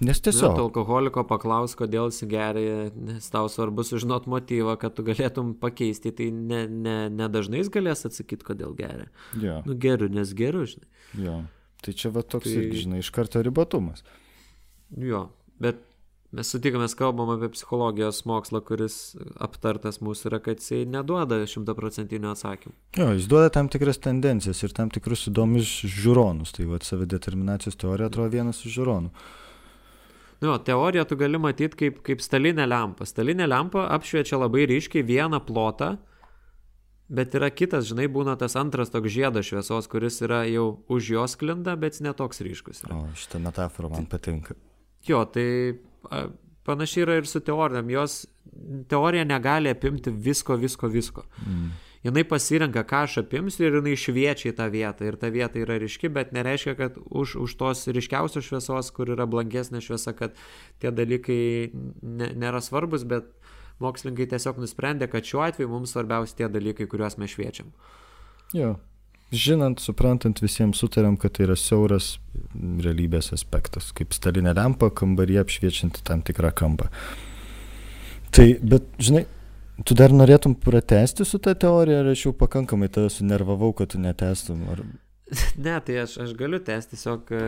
Nes 0.00 0.20
tiesiog. 0.24 0.54
Tu 0.56 0.64
alkoholiko 0.64 1.24
paklaus, 1.28 1.74
kodėl 1.76 2.08
jis 2.08 2.24
geria, 2.30 2.88
nes 2.96 3.26
tau 3.32 3.50
svarbu 3.52 3.84
sužinot 3.84 4.28
motyvą, 4.32 4.78
kad 4.80 4.94
tu 4.96 5.04
galėtum 5.04 5.52
pakeisti, 5.60 6.12
tai 6.16 6.30
nedažnai 6.32 7.10
ne, 7.12 7.28
ne, 7.28 7.50
ne 7.52 7.60
jis 7.60 7.68
galės 7.74 8.06
atsakyti, 8.08 8.46
kodėl 8.48 8.72
geria. 8.78 9.10
Ja. 9.42 9.58
Nu 9.68 9.76
geriu, 9.76 10.08
nes 10.12 10.32
geriu, 10.36 10.64
žinai. 10.70 10.88
Jo. 11.20 11.36
Tai 11.84 11.94
čia 11.96 12.12
va 12.14 12.24
toks, 12.24 12.48
tai... 12.48 12.56
irgi, 12.62 12.86
žinai, 12.86 13.02
iš 13.04 13.12
karto 13.12 13.42
ribotumas. 13.44 14.04
Jo, 14.96 15.26
bet 15.60 15.82
mes 16.36 16.48
sutikamės 16.52 16.94
kalbam 16.98 17.32
apie 17.34 17.50
psichologijos 17.52 18.22
mokslą, 18.28 18.62
kuris 18.64 18.96
aptartas 19.42 20.00
mūsų 20.04 20.30
yra, 20.30 20.40
kad 20.44 20.62
jisai 20.62 20.84
neduoda 20.88 21.42
šimtaprocentinio 21.50 22.32
atsakymų. 22.32 22.74
Jo, 22.96 23.10
jis 23.18 23.28
duoda 23.30 23.52
tam 23.52 23.68
tikras 23.72 24.00
tendencijas 24.00 24.64
ir 24.64 24.74
tam 24.76 24.92
tikrus 24.94 25.26
įdomius 25.28 25.76
žiūronus. 25.84 26.54
Tai 26.56 26.68
va, 26.72 26.80
savideterminacijos 26.84 27.78
teorija 27.80 28.08
atrodo 28.08 28.32
vienas 28.36 28.64
iš 28.64 28.78
žiūronų. 28.78 29.12
Nu, 30.40 30.54
teoriją 30.58 31.04
tu 31.04 31.16
gali 31.20 31.38
matyti 31.38 31.76
kaip, 31.76 31.98
kaip 32.06 32.22
stalinė 32.24 32.64
lempa. 32.68 33.04
Stalinė 33.08 33.48
lempa 33.48 33.84
apšviečia 33.96 34.38
labai 34.40 34.64
ryškiai 34.70 35.04
vieną 35.04 35.42
plotą, 35.44 35.90
bet 37.12 37.36
yra 37.36 37.50
kitas, 37.52 37.90
žinai, 37.90 38.06
būna 38.12 38.38
tas 38.40 38.56
antras 38.56 38.92
toks 38.94 39.12
žiedas 39.12 39.50
šviesos, 39.50 39.90
kuris 39.90 40.22
yra 40.24 40.46
jau 40.48 40.80
už 40.88 41.12
jos 41.16 41.36
klinda, 41.40 41.76
bet 41.76 41.98
jis 41.98 42.06
netoks 42.08 42.40
ryškus. 42.46 42.86
Yra. 42.86 42.96
O, 42.96 43.12
šitą 43.20 43.42
metaforą 43.44 43.92
man 43.92 44.08
patinka. 44.08 44.56
Jo, 45.04 45.26
tai 45.28 45.76
panašiai 46.64 47.04
yra 47.04 47.20
ir 47.20 47.28
su 47.28 47.44
teorijom. 47.44 47.92
Jos 47.92 48.22
teorija 48.88 49.28
negali 49.28 49.72
apimti 49.72 50.12
visko, 50.12 50.56
visko, 50.60 50.88
visko. 50.88 51.28
Mm 51.44 51.89
jinai 52.06 52.24
pasirenka, 52.24 52.84
ką 52.88 53.04
aš 53.06 53.18
apimsiu 53.24 53.66
ir 53.66 53.78
jinai 53.78 53.96
šviečia 53.98 54.50
į 54.52 54.56
tą 54.58 54.68
vietą. 54.72 55.08
Ir 55.08 55.18
ta 55.20 55.30
vieta 55.32 55.60
yra 55.60 55.78
ryški, 55.80 56.10
bet 56.12 56.34
nereiškia, 56.36 56.76
kad 56.78 56.98
už, 57.04 57.36
už 57.44 57.56
tos 57.60 57.84
ryškiausios 57.92 58.46
šviesos, 58.46 58.92
kur 58.96 59.12
yra 59.12 59.28
blankesnė 59.30 59.82
šviesa, 59.84 60.14
kad 60.16 60.36
tie 60.80 60.92
dalykai 60.94 61.40
ne, 61.74 62.30
nėra 62.40 62.62
svarbus, 62.64 63.04
bet 63.08 63.28
mokslininkai 63.80 64.28
tiesiog 64.34 64.60
nusprendė, 64.60 65.08
kad 65.12 65.26
šiuo 65.26 65.44
atveju 65.46 65.72
mums 65.72 65.94
svarbiausia 65.94 66.42
tie 66.42 66.52
dalykai, 66.52 66.88
kuriuos 66.90 67.18
mes 67.20 67.32
šviečiam. 67.32 67.72
Jo. 68.56 68.76
Žinant, 69.30 69.78
suprantant, 69.78 70.40
visiems 70.42 70.80
sutarėm, 70.82 71.14
kad 71.20 71.36
tai 71.36 71.44
yra 71.44 71.54
siauras 71.54 72.16
realybės 72.58 73.30
aspektas, 73.36 73.92
kaip 73.94 74.10
stalinė 74.16 74.56
lempa 74.58 74.88
kambarį 74.90 75.38
apšviečianti 75.44 76.02
tam 76.02 76.24
tikrą 76.26 76.50
kampą. 76.58 76.88
Tai, 78.34 78.46
bet, 78.58 78.88
žinai, 78.98 79.22
Tu 79.86 79.96
dar 79.96 80.12
norėtum 80.12 80.54
pratesti 80.60 81.24
su 81.24 81.38
tą 81.42 81.54
teorija, 81.56 82.02
ar 82.02 82.10
aš 82.12 82.26
jau 82.26 82.34
pakankamai 82.36 82.90
tave 82.92 83.08
sunervavau, 83.12 83.72
kad 83.76 83.94
tu 83.94 84.00
netestum? 84.02 84.66
Ar... 84.72 84.82
Ne, 85.64 85.76
tai 85.86 86.00
aš, 86.02 86.16
aš 86.24 86.34
galiu 86.34 86.58
tęsti, 86.66 86.96
tiesiog 86.96 87.28
e, 87.38 87.42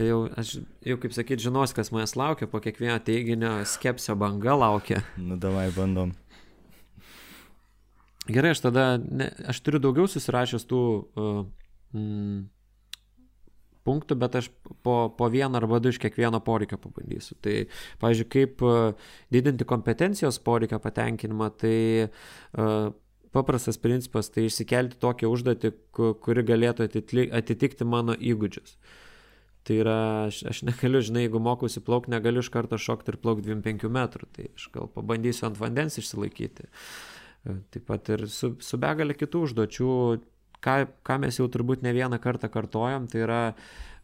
jau, 0.00 0.22
aš 0.40 0.54
jau 0.88 0.96
kaip 1.02 1.12
sakyt, 1.12 1.42
žinos, 1.44 1.74
kas 1.76 1.92
manęs 1.92 2.16
laukia, 2.16 2.48
po 2.48 2.62
kiekvieno 2.64 2.96
teiginio 3.04 3.58
skepsio 3.68 4.16
banga 4.18 4.56
laukia. 4.56 5.02
Nu, 5.20 5.36
davai 5.40 5.68
bandom. 5.76 6.14
Gerai, 8.32 8.54
aš 8.54 8.62
tada, 8.64 8.86
ne, 8.96 9.28
aš 9.50 9.60
turiu 9.66 9.82
daugiau 9.82 10.08
susirašęs 10.08 10.64
tų 10.70 10.80
uh, 10.80 11.42
mm, 11.92 12.42
punktų, 13.86 14.16
bet 14.20 14.38
aš 14.40 14.48
po, 14.84 14.96
po 15.18 15.28
vieną 15.32 15.60
arba 15.60 15.80
du 15.82 15.92
iš 15.92 16.00
kiekvieno 16.02 16.40
poreikio 16.44 16.78
pabandysiu. 16.82 17.36
Tai, 17.42 17.54
pavyzdžiui, 18.02 18.28
kaip 18.32 18.64
e, 18.66 18.74
didinti 19.34 19.68
kompetencijos 19.68 20.40
poreikio 20.44 20.78
patenkinimą, 20.82 21.48
tai 21.62 21.76
uh, 22.08 22.92
paprastas 23.32 23.78
principas 23.80 24.30
tai 24.32 24.46
išsikelti 24.46 24.98
tokią 25.02 25.30
užduotį, 25.32 25.72
kuri 25.92 26.44
galėtų 26.46 26.88
atitikti 27.38 27.88
mano 27.88 28.16
įgūdžius. 28.16 28.76
Tai 29.62 29.78
yra, 29.78 29.98
aš, 30.26 30.42
aš 30.50 30.62
negaliu, 30.66 31.00
žinai, 31.06 31.26
jeigu 31.28 31.40
mokausi 31.42 31.82
plaukti, 31.86 32.10
negaliu 32.12 32.42
iš 32.42 32.50
karto 32.52 32.78
šokti 32.82 33.14
ir 33.14 33.18
plaukti 33.22 33.46
25 33.52 33.90
metrų, 33.94 34.28
tai 34.34 34.48
aš 34.50 34.68
gal 34.74 34.90
pabandysiu 34.90 35.46
ant 35.48 35.60
vandens 35.60 36.00
išsilaikyti. 36.02 36.66
E, 36.66 37.56
taip 37.74 37.86
pat 37.86 38.10
ir 38.10 38.26
su, 38.30 38.56
su 38.62 38.80
begalė 38.82 39.14
kitų 39.18 39.44
užduočių 39.46 39.92
ką, 40.64 40.78
ką 41.06 41.18
mes 41.24 41.40
jau 41.40 41.48
turbūt 41.52 41.84
ne 41.84 41.92
vieną 41.96 42.20
kartą 42.22 42.50
kartojam, 42.52 43.08
tai 43.10 43.24
yra, 43.26 43.42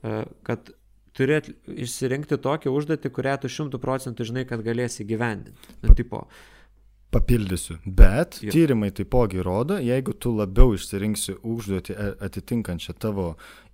e, 0.02 0.20
kad 0.46 0.70
turi 1.16 1.40
išsirinkti 1.86 2.38
tokią 2.42 2.72
užduotį, 2.74 3.10
kurią 3.14 3.34
tu 3.42 3.50
šimtų 3.50 3.80
procentų 3.82 4.28
žinai, 4.28 4.46
kad 4.48 4.62
galėsi 4.66 5.06
gyvendinti. 5.08 5.74
Nu, 5.82 5.96
tipo, 5.98 6.26
Papildysiu. 7.08 7.78
Bet 7.84 8.36
jo. 8.44 8.52
tyrimai 8.52 8.90
taipogi 8.92 9.40
rodo, 9.40 9.78
jeigu 9.80 10.12
tu 10.12 10.34
labiau 10.36 10.74
išsirinksi 10.76 11.38
užduotį 11.40 11.94
e, 11.94 12.08
atitinkančią 12.26 12.94
tavo 13.00 13.30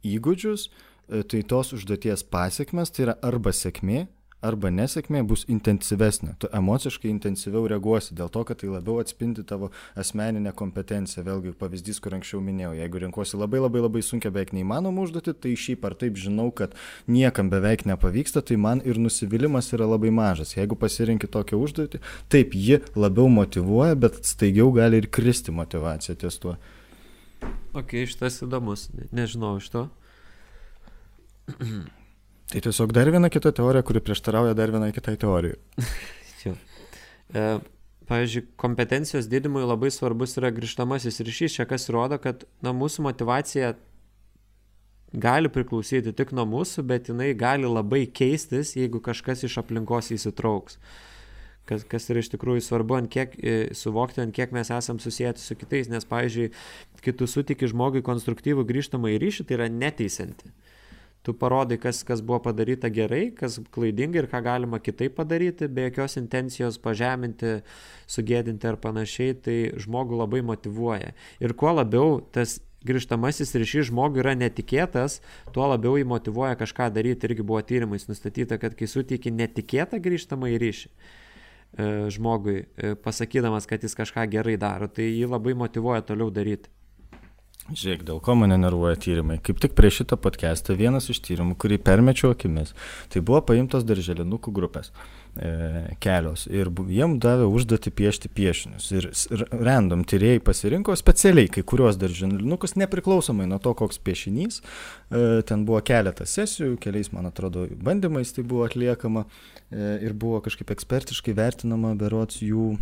įgūdžius, 0.07 0.68
e, 0.68 1.24
tai 1.26 1.41
tos 1.51 1.72
užduoties 1.74 2.22
pasiekmes 2.30 2.95
tai 2.95 3.09
yra 3.09 3.16
arba 3.26 3.51
sėkmė, 3.51 4.05
arba 4.45 4.70
nesėkmė 4.74 5.22
bus 5.26 5.45
intensyvesnė. 5.51 6.34
Tu 6.42 6.51
emociškai 6.55 7.09
intensyviau 7.11 7.66
reaguosi 7.70 8.16
dėl 8.16 8.30
to, 8.32 8.45
kad 8.47 8.61
tai 8.61 8.68
labiau 8.72 9.01
atspindi 9.03 9.45
tavo 9.47 9.70
asmeninę 10.01 10.53
kompetenciją. 10.57 11.24
Vėlgi 11.26 11.55
pavyzdys, 11.61 12.01
kur 12.05 12.16
anksčiau 12.18 12.42
minėjau, 12.45 12.74
jeigu 12.78 13.03
renkuosi 13.07 13.40
labai 13.40 13.62
labai 13.64 13.84
labai 13.86 14.05
sunkia 14.05 14.32
beveik 14.34 14.53
neįmanoma 14.57 15.07
užduoti, 15.07 15.34
tai 15.40 15.55
šiaip 15.64 15.88
ar 15.88 15.97
taip 16.01 16.20
žinau, 16.20 16.51
kad 16.55 16.76
niekam 17.09 17.51
beveik 17.53 17.86
nepavyksta, 17.88 18.45
tai 18.45 18.61
man 18.61 18.84
ir 18.84 19.01
nusivylimas 19.01 19.72
yra 19.76 19.88
labai 19.88 20.12
mažas. 20.14 20.55
Jeigu 20.59 20.78
pasirinkti 20.78 21.30
tokią 21.32 21.59
užduotį, 21.64 22.03
taip 22.32 22.55
ji 22.59 22.80
labiau 22.99 23.32
motivuoja, 23.32 23.97
bet 23.97 24.22
staigiau 24.28 24.70
gali 24.76 25.03
ir 25.03 25.11
kristi 25.11 25.55
motivacija 25.55 26.18
ties 26.20 26.40
tuo. 26.42 26.59
Ok, 27.74 27.97
šitas 28.09 28.42
įdomus, 28.45 28.88
nežinau 29.12 29.57
iš 29.59 29.72
to. 29.72 29.88
Tai 32.55 32.61
tiesiog 32.62 32.92
dar 32.94 33.09
viena 33.11 33.26
kita 33.34 33.50
teorija, 33.50 33.82
kuri 33.82 33.98
prieštarauja 33.98 34.55
dar 34.55 34.70
vienai 34.70 34.92
kitai 34.94 35.16
teorijai. 35.18 35.57
e, 37.34 37.46
pavyzdžiui, 38.07 38.44
kompetencijos 38.62 39.26
didimui 39.26 39.64
labai 39.66 39.90
svarbus 39.90 40.36
yra 40.38 40.52
grįžtamasis 40.55 41.18
ryšys, 41.26 41.57
čia 41.57 41.66
kas 41.66 41.88
rodo, 41.90 42.20
kad 42.22 42.44
na, 42.62 42.70
mūsų 42.70 43.09
motivacija 43.09 43.72
gali 45.24 45.50
priklausyti 45.50 46.14
tik 46.14 46.30
nuo 46.30 46.44
mūsų, 46.52 46.84
bet 46.86 47.11
jinai 47.11 47.32
gali 47.34 47.66
labai 47.66 48.05
keistis, 48.07 48.76
jeigu 48.78 49.02
kažkas 49.02 49.42
iš 49.48 49.59
aplinkos 49.64 50.12
įsitrauks. 50.14 50.78
Kas, 51.66 51.82
kas 51.90 52.07
yra 52.12 52.22
iš 52.22 52.30
tikrųjų 52.36 52.62
svarbu, 52.68 53.00
ant 53.00 53.11
kiek 53.11 53.34
e, 53.34 53.57
suvokti, 53.74 54.22
ant 54.22 54.36
kiek 54.36 54.55
mes 54.55 54.70
esam 54.70 55.02
susijęti 55.02 55.42
su 55.42 55.59
kitais, 55.59 55.90
nes, 55.90 56.07
pavyzdžiui, 56.07 56.52
kai 57.02 57.18
tu 57.18 57.26
sutiki 57.26 57.66
žmogui 57.66 58.07
konstruktyvų 58.07 58.62
grįžtamą 58.70 59.11
į 59.16 59.18
ryšį, 59.26 59.48
tai 59.48 59.59
yra 59.59 59.72
neteisinti 59.74 60.55
tu 61.25 61.33
parodai, 61.33 61.79
kas, 61.81 62.03
kas 62.05 62.20
buvo 62.20 62.43
padaryta 62.45 62.91
gerai, 62.93 63.31
kas 63.37 63.57
klaidingai 63.72 64.22
ir 64.22 64.29
ką 64.29 64.43
galima 64.45 64.81
kitaip 64.83 65.16
padaryti, 65.16 65.70
be 65.72 65.87
jokios 65.89 66.18
intencijos 66.20 66.77
pažeminti, 66.85 67.57
sugėdinti 68.11 68.68
ar 68.68 68.77
panašiai, 68.83 69.39
tai 69.47 69.57
žmogų 69.81 70.20
labai 70.20 70.43
motivuoja. 70.45 71.14
Ir 71.41 71.57
kuo 71.57 71.72
labiau 71.72 72.18
tas 72.35 72.59
grįžtamasis 72.85 73.57
ryšys 73.57 73.89
žmogui 73.89 74.20
yra 74.20 74.37
netikėtas, 74.37 75.22
tuo 75.57 75.64
labiau 75.70 75.97
jį 75.97 76.05
motivuoja 76.12 76.61
kažką 76.61 76.91
daryti. 76.93 77.31
Irgi 77.31 77.47
buvo 77.47 77.62
tyrimais 77.64 78.05
nustatyta, 78.11 78.61
kad 78.61 78.77
kai 78.77 78.89
suteiki 78.91 79.33
netikėtą 79.33 80.03
grįžtamą 80.05 80.53
į 80.53 80.61
ryšį 80.66 80.91
e, 80.93 81.91
žmogui, 82.12 82.59
e, 82.77 82.95
pasakydamas, 83.01 83.64
kad 83.70 83.81
jis 83.81 83.97
kažką 83.97 84.29
gerai 84.37 84.59
daro, 84.61 84.93
tai 84.93 85.09
jį 85.09 85.33
labai 85.33 85.57
motivuoja 85.57 86.05
toliau 86.05 86.29
daryti. 86.29 86.68
Žiūrėk, 87.65 88.03
dėl 88.05 88.19
ko 88.21 88.35
mane 88.37 88.59
nervuoja 88.61 88.99
tyrimai. 89.01 89.39
Kaip 89.41 89.57
tik 89.62 89.73
prieš 89.73 90.03
šitą 90.03 90.19
podcastą 90.21 90.75
vienas 90.77 91.07
iš 91.09 91.23
tyrimų, 91.25 91.55
kurį 91.57 91.79
permečiau 91.81 92.35
akimis, 92.35 92.75
tai 93.09 93.23
buvo 93.25 93.39
paimtos 93.49 93.87
darželinukų 93.89 94.53
grupės 94.53 94.91
e, 94.93 95.95
kelios 96.05 96.45
ir 96.51 96.69
jiem 96.93 97.15
davė 97.25 97.47
užduoti 97.49 97.89
piešti 97.97 98.29
piešinius. 98.37 98.89
Ir, 98.93 99.09
ir 99.33 99.45
random 99.57 100.03
tyrėjai 100.05 100.43
pasirinko 100.45 100.93
specialiai 101.01 101.49
kai 101.55 101.65
kuriuos 101.65 101.97
darželinukus, 102.03 102.77
nepriklausomai 102.83 103.49
nuo 103.49 103.57
to, 103.65 103.73
koks 103.81 103.97
piešinys. 104.05 104.61
E, 104.61 105.41
ten 105.49 105.65
buvo 105.65 105.81
keletas 105.89 106.37
sesijų, 106.37 106.77
keliais, 106.85 107.15
man 107.17 107.31
atrodo, 107.31 107.65
bandymais 107.81 108.37
tai 108.37 108.45
buvo 108.45 108.69
atliekama 108.69 109.25
e, 109.25 109.89
ir 110.05 110.12
buvo 110.12 110.45
kažkaip 110.45 110.77
ekspertiškai 110.77 111.33
vertinama 111.41 111.95
berots 111.97 112.45
jų 112.45 112.75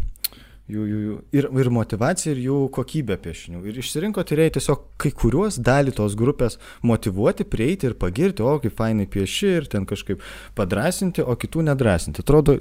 jų, 0.72 0.84
jų, 0.88 1.00
jų, 1.06 1.16
ir, 1.38 1.48
ir 1.62 1.70
motivacija, 1.74 2.32
ir 2.34 2.40
jų 2.46 2.58
kokybė 2.74 3.16
piešinių. 3.22 3.62
Ir 3.68 3.78
išsirinko 3.82 4.24
tyrėjai 4.28 4.54
tiesiog 4.56 4.84
kai 5.02 5.12
kuriuos 5.16 5.58
dalį 5.62 5.94
tos 5.98 6.16
grupės 6.18 6.58
motivuoti, 6.86 7.46
prieiti 7.48 7.90
ir 7.90 7.96
pagirti, 8.00 8.44
o 8.44 8.56
kaip 8.62 8.76
fainai 8.78 9.06
pieši 9.10 9.52
ir 9.60 9.68
ten 9.72 9.86
kažkaip 9.88 10.22
padrasinti, 10.58 11.24
o 11.24 11.36
kitų 11.38 11.66
nedrasinti. 11.68 12.24
Atrodo 12.24 12.58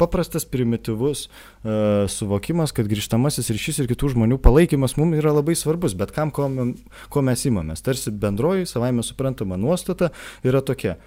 paprastas, 0.00 0.46
primityvus 0.48 1.26
uh, 1.28 2.04
suvokimas, 2.10 2.74
kad 2.76 2.90
grįžtamasis 2.90 3.52
ryšys 3.54 3.82
ir 3.82 3.90
kitų 3.92 4.14
žmonių 4.16 4.40
palaikymas 4.42 4.96
mums 5.00 5.20
yra 5.20 5.34
labai 5.36 5.56
svarbus, 5.58 5.96
bet 5.98 6.14
kam 6.16 6.34
ko, 6.34 6.48
ko 7.12 7.24
mes 7.24 7.46
imamės. 7.48 7.84
Tarsi 7.84 8.14
bendroji, 8.14 8.68
savaime 8.70 9.04
suprantama 9.06 9.60
nuostata 9.60 10.12
yra 10.46 10.64
tokia. 10.64 10.98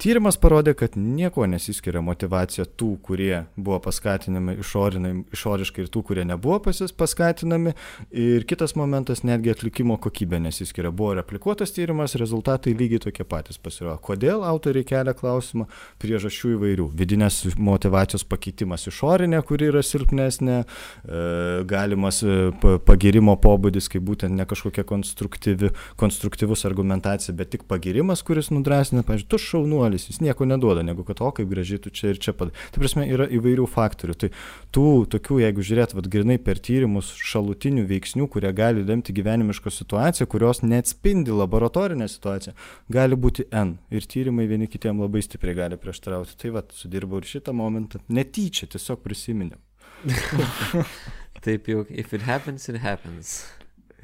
Tyrimas 0.00 0.36
parodė, 0.40 0.74
kad 0.74 0.96
nieko 0.98 1.46
nesiskiria 1.46 2.00
motivacija 2.02 2.66
tų, 2.66 2.90
kurie 3.06 3.44
buvo 3.54 3.78
paskatinami 3.84 4.56
išoriškai 4.58 5.84
ir 5.84 5.90
tų, 5.92 6.02
kurie 6.08 6.24
nebuvo 6.26 6.58
paskatinami. 6.98 7.74
Ir 8.10 8.46
kitas 8.50 8.74
momentas, 8.74 9.22
netgi 9.24 9.52
atlikimo 9.52 9.96
kokybė 10.02 10.40
nesiskiria. 10.42 10.90
Buvo 10.90 11.14
replikuotas 11.20 11.72
tyrimas, 11.76 12.16
rezultatai 12.18 12.74
lygiai 12.74 13.04
tokie 13.06 13.26
patys 13.28 13.60
pasirodo. 13.62 14.00
Kodėl 14.02 14.42
autoriai 14.46 14.86
kelia 14.88 15.14
klausimą? 15.14 15.68
Priežasčių 16.02 16.56
įvairių. 16.56 16.88
Vidinės 16.98 17.40
motivacijos 17.54 18.26
pakeitimas 18.26 18.88
išorinė, 18.90 19.44
kuri 19.46 19.70
yra 19.70 19.84
silpnesnė, 19.86 20.58
e, 20.64 21.22
galimas 21.70 22.20
e, 22.26 22.50
pagirimo 22.84 23.38
pobūdis, 23.40 23.88
kaip 23.92 24.04
būtent 24.10 24.34
ne 24.34 24.48
kažkokia 24.50 24.84
konstruktyvi, 24.90 25.70
konstruktyvus 26.00 26.66
argumentacija, 26.66 27.36
bet 27.38 27.54
tik 27.54 27.68
pagirimas, 27.70 28.26
kuris 28.26 28.50
nudrasina, 28.50 29.06
pažiūrėjau, 29.06 29.30
tu 29.30 29.42
šaunu 29.46 29.83
jaunuolis, 29.84 30.08
jis 30.08 30.20
nieko 30.20 30.44
neduoda, 30.44 30.82
negu 30.82 31.04
kad, 31.04 31.20
o 31.20 31.30
kaip 31.34 31.48
gražiai 31.48 31.80
tu 31.82 31.90
čia 31.90 32.12
ir 32.12 32.18
čia 32.18 32.32
padarai. 32.32 32.56
Tai 32.72 32.82
prasme, 32.82 33.06
yra 33.10 33.26
įvairių 33.28 33.66
faktorių. 33.68 34.14
Tai 34.18 34.30
tų 34.74 34.86
tokių, 35.12 35.40
jeigu 35.44 35.64
žiūrėt, 35.64 35.94
vad 35.94 36.08
grinai 36.12 36.38
per 36.42 36.58
tyrimus 36.58 37.12
šalutinių 37.14 37.84
veiksnių, 37.90 38.28
kurie 38.32 38.52
gali 38.56 38.84
lemti 38.84 39.14
gyvenimišką 39.16 39.72
situaciją, 39.72 40.28
kurios 40.30 40.62
neatspindi 40.64 41.34
laboratorinę 41.34 42.08
situaciją, 42.08 42.54
gali 42.92 43.18
būti 43.18 43.48
N. 43.52 43.76
Ir 43.90 44.06
tyrimai 44.06 44.48
vieni 44.50 44.68
kitiem 44.70 45.02
labai 45.04 45.24
stipriai 45.24 45.58
gali 45.64 45.80
prieštarauti. 45.80 46.38
Tai 46.40 46.54
vad, 46.58 46.72
sudirbau 46.76 47.20
ir 47.20 47.28
šitą 47.28 47.54
momentą. 47.56 48.00
Netyčia, 48.08 48.68
tiesiog 48.72 49.04
prisiminiau. 49.04 49.60
Taip 51.44 51.68
jau, 51.68 51.84
if 51.90 52.14
it 52.16 52.24
happens, 52.24 52.68
it 52.68 52.80
happens. 52.80 53.44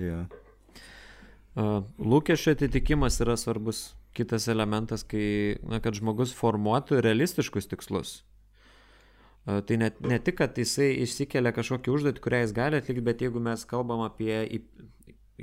Yeah. 0.00 0.28
Uh, 1.58 1.82
lūkesčio 1.98 2.54
atitikimas 2.54 3.18
yra 3.24 3.34
svarbus 3.36 3.90
kitas 4.20 4.48
elementas, 4.52 5.04
kai, 5.08 5.58
na, 5.66 5.80
kad 5.82 5.96
žmogus 5.98 6.34
formuotų 6.36 7.00
realistiškus 7.04 7.70
tikslus. 7.72 8.20
Tai 9.48 9.76
ne, 9.80 9.88
ne 10.04 10.18
tik, 10.20 10.36
kad 10.38 10.58
jisai 10.60 10.92
išsikelia 11.02 11.52
kažkokį 11.56 11.92
užduotį, 11.94 12.22
kurią 12.22 12.42
jis 12.44 12.52
gali 12.54 12.78
atlikti, 12.78 13.04
bet 13.04 13.22
jeigu 13.24 13.40
mes 13.42 13.64
kalbam 13.66 14.04
apie 14.04 14.34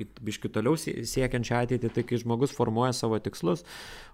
biškių 0.05 0.51
toliau 0.53 0.77
siekiančią 0.77 1.63
ateitį, 1.63 1.91
tai 1.95 2.03
kai 2.07 2.19
žmogus 2.21 2.53
formuoja 2.55 2.93
savo 2.95 3.19
tikslus, 3.23 3.65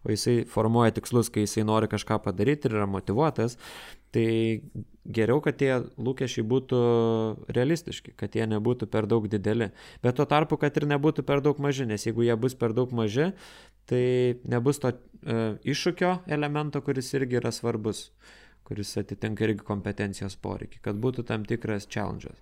o 0.06 0.14
jisai 0.14 0.44
formuoja 0.50 0.96
tikslus, 0.96 1.32
kai 1.34 1.48
jisai 1.48 1.66
nori 1.68 1.90
kažką 1.92 2.22
padaryti 2.24 2.70
ir 2.70 2.78
yra 2.80 2.88
motivuotas, 2.90 3.58
tai 4.14 4.62
geriau, 5.04 5.42
kad 5.44 5.58
tie 5.60 5.72
lūkesčiai 5.98 6.46
būtų 6.48 6.80
realistiški, 7.56 8.14
kad 8.20 8.36
jie 8.38 8.46
nebūtų 8.52 8.88
per 8.94 9.08
daug 9.10 9.26
dideli. 9.32 9.72
Bet 10.06 10.20
tuo 10.20 10.28
tarpu, 10.30 10.60
kad 10.62 10.78
ir 10.78 10.88
nebūtų 10.94 11.26
per 11.28 11.42
daug 11.44 11.60
maži, 11.64 11.88
nes 11.90 12.06
jeigu 12.06 12.26
jie 12.28 12.38
bus 12.40 12.56
per 12.60 12.76
daug 12.78 12.94
maži, 12.96 13.32
tai 13.90 14.06
nebus 14.48 14.80
to 14.84 14.94
e, 14.94 15.42
iššūkio 15.74 16.14
elemento, 16.32 16.82
kuris 16.86 17.12
irgi 17.18 17.42
yra 17.42 17.52
svarbus, 17.52 18.06
kuris 18.68 18.96
atitinka 19.02 19.48
irgi 19.48 19.66
kompetencijos 19.68 20.38
poreikį, 20.40 20.84
kad 20.86 21.02
būtų 21.04 21.28
tam 21.28 21.44
tikras 21.50 21.90
challenge'as. 21.90 22.40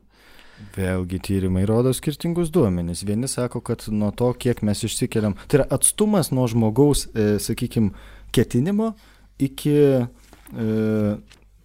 Vėlgi 0.76 1.20
tyrimai 1.26 1.64
rodo 1.68 1.92
skirtingus 1.96 2.52
duomenys. 2.54 3.04
Vieni 3.08 3.30
sako, 3.32 3.64
kad 3.66 3.84
nuo 3.90 4.12
to, 4.16 4.30
kiek 4.38 4.62
mes 4.66 4.84
išsikeliam, 4.86 5.36
tai 5.48 5.62
yra 5.62 5.68
atstumas 5.74 6.32
nuo 6.32 6.46
žmogaus, 6.52 7.08
e, 7.16 7.34
sakykime, 7.42 7.92
ketinimo 8.36 8.94
iki 9.42 9.74
e, 9.74 10.06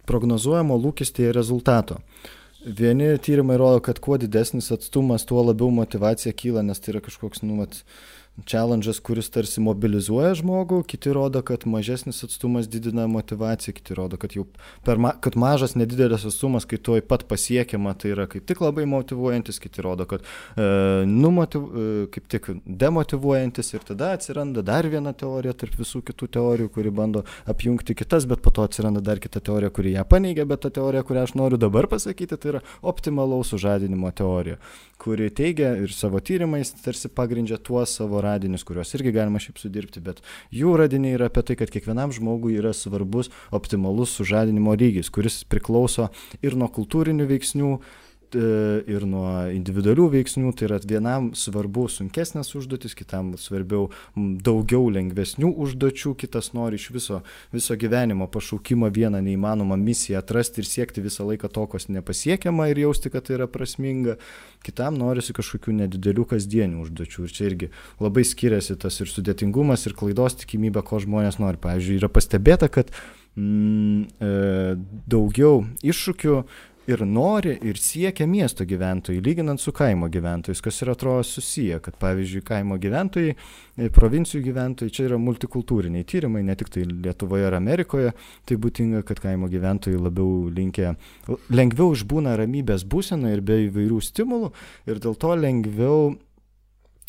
prognozuojamo 0.09 0.79
lūkestėje 0.81 1.35
rezultato. 1.35 2.01
Vieni 2.65 3.13
tyrimai 3.23 3.55
rodo, 3.59 3.79
kad 3.85 4.01
kuo 4.03 4.17
didesnis 4.19 4.71
atstumas, 4.75 5.27
tuo 5.29 5.43
labiau 5.45 5.69
motivacija 5.71 6.33
kyla, 6.35 6.65
nes 6.65 6.81
tai 6.81 6.95
yra 6.95 7.03
kažkoks, 7.05 7.43
nu, 7.45 7.61
mat, 7.61 7.77
challenge'as, 8.45 8.99
kuris 9.01 9.29
tarsi 9.33 9.61
mobilizuoja 9.63 10.35
žmogų, 10.37 10.83
kiti 10.87 11.11
rodo, 11.15 11.41
kad 11.45 11.65
mažesnis 11.69 12.21
atstumas 12.27 12.67
didina 12.69 13.07
motivaciją, 13.09 13.73
kiti 13.73 13.97
rodo, 13.97 14.19
kad 14.21 14.35
ma 15.01 15.13
kad 15.21 15.37
mažas 15.39 15.73
nedidelis 15.75 16.25
atstumas, 16.27 16.67
kai 16.69 16.77
tuoj 16.77 17.01
pat 17.07 17.25
pasiekiama, 17.29 17.95
tai 17.97 18.13
yra 18.13 18.27
kaip 18.29 18.45
tik 18.47 18.61
labai 18.61 18.85
motivuojantis, 18.89 19.57
kiti 19.63 19.81
rodo, 19.81 20.05
kad 20.09 20.21
e, 20.21 20.67
numotiv, 21.09 21.65
e, 21.65 21.87
kaip 22.13 22.27
tik 22.29 22.51
demotivuojantis 22.65 23.73
ir 23.73 23.87
tada 23.87 24.11
atsiranda 24.17 24.61
dar 24.65 24.85
viena 24.91 25.15
teorija 25.17 25.55
tarp 25.57 25.79
visų 25.81 26.03
kitų 26.05 26.29
teorijų, 26.37 26.71
kuri 26.77 26.93
bando 26.93 27.25
apjungti 27.49 27.97
kitas, 27.97 28.29
bet 28.29 28.43
po 28.45 28.53
to 28.53 28.67
atsiranda 28.67 29.01
dar 29.01 29.21
kita 29.23 29.41
teorija, 29.41 29.73
kuri 29.73 29.95
ją 29.95 30.05
paneigia, 30.09 30.45
bet 30.45 30.61
ta 30.67 30.73
teorija, 30.73 31.05
kurią 31.07 31.25
aš 31.25 31.35
noriu 31.39 31.57
dabar 31.61 31.89
pasakyti, 31.89 32.37
tai 32.37 32.53
yra 32.53 32.63
optimalaus 32.85 33.53
sužadinimo 33.55 34.13
teorija, 34.13 34.61
kuri 35.01 35.31
teigia 35.33 35.73
ir 35.81 35.93
savo 35.93 36.21
tyrimais 36.21 36.73
tarsi 36.83 37.09
pagrindžia 37.09 37.57
tuos 37.57 37.97
savo 37.97 38.21
radinius, 38.27 38.65
kuriuos 38.67 38.93
irgi 38.97 39.15
galima 39.15 39.41
šiaip 39.41 39.61
sudirbti, 39.61 40.03
bet 40.03 40.21
jų 40.53 40.75
radiniai 40.83 41.17
yra 41.17 41.31
apie 41.31 41.45
tai, 41.47 41.57
kad 41.59 41.73
kiekvienam 41.73 42.13
žmogui 42.15 42.57
yra 42.59 42.75
svarbus 42.75 43.31
optimalus 43.55 44.13
sužadinimo 44.19 44.75
lygis, 44.77 45.11
kuris 45.13 45.41
priklauso 45.49 46.11
ir 46.43 46.59
nuo 46.59 46.69
kultūrinių 46.73 47.27
veiksnių, 47.31 47.71
ir 48.35 49.05
nuo 49.07 49.29
individualių 49.53 50.07
veiksnių, 50.17 50.51
tai 50.57 50.67
yra 50.67 50.79
vienam 50.83 51.29
svarbu 51.37 51.85
sunkesnės 51.91 52.51
užduotis, 52.57 52.95
kitam 52.97 53.35
svarbiau 53.39 53.87
daugiau 54.15 54.89
lengvesnių 54.91 55.53
užduočių, 55.63 56.13
kitas 56.19 56.51
nori 56.57 56.79
iš 56.79 56.89
viso, 56.95 57.21
viso 57.55 57.77
gyvenimo 57.79 58.27
pašaukimo 58.31 58.89
vieną 58.93 59.21
neįmanomą 59.23 59.77
misiją 59.79 60.19
atrasti 60.19 60.63
ir 60.63 60.69
siekti 60.69 61.03
visą 61.05 61.27
laiką 61.29 61.51
to, 61.53 61.65
kas 61.71 61.87
nepasiekiama 61.87 62.69
ir 62.71 62.83
jausti, 62.83 63.11
kad 63.13 63.27
tai 63.27 63.37
yra 63.37 63.47
prasminga, 63.51 64.17
kitam 64.65 64.99
norisi 64.99 65.35
kažkokių 65.37 65.77
nedidelių 65.83 66.27
kasdienių 66.33 66.83
užduočių 66.83 67.27
ir 67.27 67.35
čia 67.35 67.49
irgi 67.51 67.71
labai 68.03 68.25
skiriasi 68.27 68.75
tas 68.81 68.99
ir 69.03 69.11
sudėtingumas, 69.11 69.87
ir 69.87 69.95
klaidos 69.97 70.41
tikimybė, 70.43 70.83
ko 70.83 70.99
žmonės 71.03 71.39
nori. 71.39 71.59
Pavyzdžiui, 71.61 72.01
yra 72.01 72.09
pastebėta, 72.11 72.67
kad 72.71 72.91
mm, 73.37 74.01
e, 74.19 74.31
daugiau 75.09 75.63
iššūkių 75.85 76.41
ir 76.87 77.03
nori 77.05 77.57
ir 77.67 77.79
siekia 77.81 78.27
miesto 78.27 78.65
gyventojai, 78.67 79.21
lyginant 79.23 79.61
su 79.61 79.73
kaimo 79.75 80.07
gyventojais, 80.11 80.61
kas 80.63 80.81
yra 80.85 80.95
atrodo 80.95 81.23
susiję, 81.27 81.79
kad 81.83 81.97
pavyzdžiui 81.99 82.43
kaimo 82.47 82.77
gyventojai, 82.81 83.33
e, 83.77 83.89
provincijų 83.93 84.43
gyventojai, 84.45 84.93
čia 84.93 85.07
yra 85.09 85.19
multikultūriniai 85.21 86.07
tyrimai, 86.07 86.45
ne 86.47 86.55
tik 86.55 86.71
tai 86.73 86.85
Lietuvoje 86.87 87.47
ar 87.49 87.57
Amerikoje, 87.59 88.13
tai 88.47 88.59
būtinga, 88.63 89.03
kad 89.07 89.19
kaimo 89.23 89.49
gyventojai 89.51 89.99
labiau 89.99 90.47
linkia, 90.53 90.95
lengviau 91.51 91.91
išbūna 91.97 92.37
ramybės 92.39 92.87
būsena 92.87 93.33
ir 93.35 93.43
be 93.43 93.65
įvairių 93.67 93.99
stimulų 94.03 94.53
ir 94.87 95.03
dėl 95.03 95.19
to 95.19 95.35
lengviau 95.35 96.15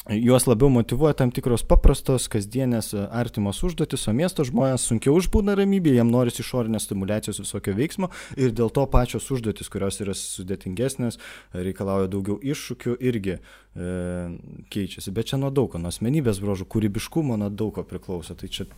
juos 0.07 0.47
labiau 0.47 0.71
motivuoja 0.73 1.17
tam 1.19 1.33
tikros 1.35 1.65
paprastos, 1.69 2.29
kasdienės, 2.33 2.93
e, 2.95 3.03
artimos 3.13 3.61
užduotis, 3.67 4.07
o 4.09 4.15
miesto 4.17 4.45
žmonės 4.47 4.87
sunkiau 4.89 5.17
užbūna 5.19 5.57
ramybėje, 5.59 5.99
jam 6.01 6.13
norisi 6.13 6.41
išorinės 6.45 6.87
stimulacijos 6.89 7.43
visokio 7.43 7.75
veiksmo 7.77 8.09
ir 8.37 8.55
dėl 8.57 8.73
to 8.73 8.87
pačios 8.89 9.29
užduotis, 9.35 9.69
kurios 9.69 10.01
yra 10.01 10.15
sudėtingesnės, 10.17 11.21
reikalauja 11.53 12.09
daugiau 12.09 12.39
iššūkių, 12.41 12.97
irgi 13.11 13.37
e, 13.37 13.41
keičiasi. 14.73 15.13
Bet 15.13 15.33
čia 15.33 15.43
nuo 15.43 15.53
daug, 15.53 15.77
nuo 15.77 15.93
asmenybės 15.93 16.41
brožų, 16.45 16.69
kūrybiškumo 16.73 17.37
nuo 17.37 17.51
daug 17.53 17.75
ko 17.77 17.85
priklauso. 17.85 18.39
Tai 18.39 18.49
čia 18.49 18.69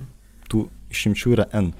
tų 0.50 0.66
išimčių 0.90 1.36
yra 1.36 1.46
N. 1.54 1.72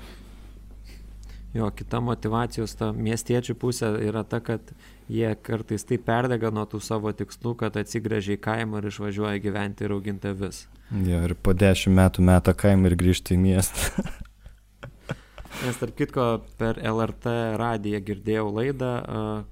Jo, 1.55 1.72
kita 1.74 1.99
motivacijos 1.99 2.76
ta 2.78 2.93
miestiečių 2.95 3.57
pusė 3.59 3.91
yra 4.07 4.22
ta, 4.22 4.38
kad 4.38 4.62
jie 5.11 5.31
kartais 5.43 5.85
taip 5.87 6.05
perdega 6.07 6.53
nuo 6.55 6.67
tų 6.71 6.81
savo 6.85 7.13
tikslų, 7.17 7.57
kad 7.65 7.79
atsigręžia 7.81 8.37
į 8.39 8.43
kaimą 8.45 8.81
ir 8.81 8.91
išvažiuoja 8.93 9.43
gyventi 9.43 9.87
ir 9.87 9.95
auginti 9.97 10.35
vis. 10.39 10.65
Jo, 10.91 11.23
ir 11.27 11.37
po 11.39 11.55
dešimt 11.55 11.97
metų 11.99 12.27
metą 12.27 12.55
kaimą 12.59 12.91
ir 12.91 12.99
grįžti 13.01 13.37
į 13.37 13.43
miestą. 13.45 14.05
Nes 15.61 15.77
tarp 15.77 15.97
kitko 15.99 16.27
per 16.61 16.79
LRT 16.79 17.33
radiją 17.61 17.99
girdėjau 18.07 18.47
laidą, 18.55 18.93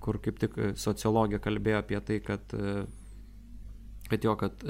kur 0.00 0.20
kaip 0.24 0.38
tik 0.40 0.54
sociologija 0.78 1.42
kalbėjo 1.42 1.82
apie 1.82 2.00
tai, 2.06 2.20
kad 2.24 2.54
kad 4.08 4.24
jo, 4.24 4.32
kad, 4.40 4.62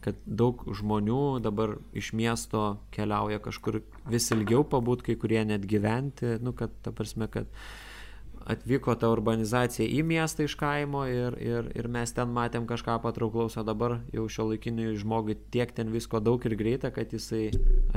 kad 0.00 0.20
daug 0.24 0.62
žmonių 0.78 1.42
dabar 1.44 1.74
iš 1.96 2.14
miesto 2.16 2.78
keliauja 2.94 3.36
kažkur 3.44 3.82
vis 4.08 4.30
ilgiau 4.32 4.64
pabūt, 4.64 5.04
kai 5.04 5.18
kurie 5.20 5.42
net 5.44 5.66
gyventi, 5.68 6.38
nu, 6.40 6.54
kad 6.56 6.72
ta 6.80 6.92
prasme, 6.96 7.28
kad 7.28 7.50
atvyko 8.48 8.94
ta 8.98 9.10
urbanizacija 9.12 9.86
į 9.88 10.02
miestą 10.08 10.46
iš 10.48 10.56
kaimo 10.58 11.04
ir, 11.10 11.36
ir, 11.42 11.70
ir 11.76 11.88
mes 11.92 12.12
ten 12.16 12.30
matėm 12.32 12.66
kažką 12.68 12.98
patrauklaus, 13.04 13.58
o 13.60 13.64
dabar 13.66 13.98
jau 14.14 14.26
šio 14.32 14.48
laikiniui 14.52 14.96
žmogui 15.00 15.36
tiek 15.52 15.72
ten 15.76 15.92
visko 15.92 16.22
daug 16.24 16.44
ir 16.48 16.56
greita, 16.58 16.92
kad 16.94 17.12
jisai 17.12 17.48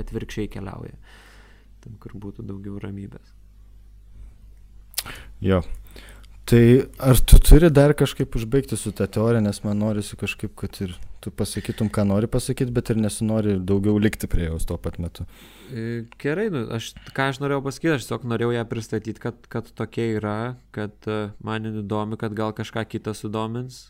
atvirkščiai 0.02 0.52
keliauja. 0.52 0.98
Ten, 1.82 1.96
kur 2.02 2.18
būtų 2.20 2.46
daugiau 2.46 2.82
ramybės. 2.84 3.32
Jo. 5.42 5.64
Tai 6.46 6.64
ar 7.00 7.22
tu 7.24 7.40
turi 7.40 7.72
dar 7.72 7.96
kažkaip 7.98 8.36
užbaigti 8.36 8.78
su 8.78 8.92
tą 8.92 9.08
teoriją, 9.08 9.42
nes 9.46 9.64
man 9.64 9.80
norisi 9.80 10.20
kažkaip, 10.20 10.54
kad 10.60 10.78
ir 10.84 10.98
tu 11.22 11.32
pasakytum, 11.32 11.90
ką 11.94 12.06
nori 12.10 12.30
pasakyti, 12.32 12.74
bet 12.74 12.92
ir 12.94 13.00
nesinori 13.02 13.58
daugiau 13.60 14.00
likti 14.02 14.30
prie 14.32 14.48
jos 14.50 14.66
tuo 14.70 14.78
pat 14.82 14.98
metu. 15.02 15.26
E, 15.70 16.04
gerai, 16.22 16.50
nu, 16.54 16.66
aš, 16.76 16.92
ką 17.16 17.30
aš 17.32 17.42
norėjau 17.44 17.64
pasakyti, 17.68 17.94
aš 17.96 18.08
tiesiog 18.08 18.28
norėjau 18.32 18.56
ją 18.58 18.66
pristatyti, 18.72 19.24
kad, 19.24 19.40
kad 19.54 19.70
tokia 19.78 20.08
yra, 20.18 20.38
kad 20.76 21.10
e, 21.10 21.20
man 21.46 21.70
įdomi, 21.72 22.20
kad 22.22 22.36
gal 22.38 22.56
kažką 22.58 22.86
kitą 22.92 23.16
sudomins 23.18 23.90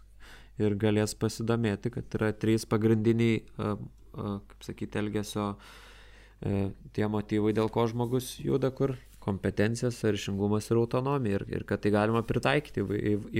ir 0.61 0.75
galės 0.79 1.15
pasidomėti, 1.17 1.93
kad 1.93 2.19
yra 2.19 2.31
trys 2.37 2.67
pagrindiniai, 2.69 3.39
uh, 3.57 3.77
uh, 4.13 4.35
kaip 4.51 4.67
sakyti, 4.67 4.99
elgesio 5.01 5.47
uh, 5.55 6.67
tie 6.93 7.07
motyvai, 7.09 7.53
dėl 7.57 7.71
ko 7.73 7.87
žmogus 7.89 8.35
juda 8.43 8.71
kur 8.75 8.95
kompetencijas, 9.21 9.99
sąryšingumas 10.01 10.71
ir 10.71 10.79
autonomija 10.81 11.39
ir, 11.39 11.45
ir 11.53 11.65
kad 11.69 11.83
tai 11.83 11.91
galima 11.93 12.23
pritaikyti 12.25 12.83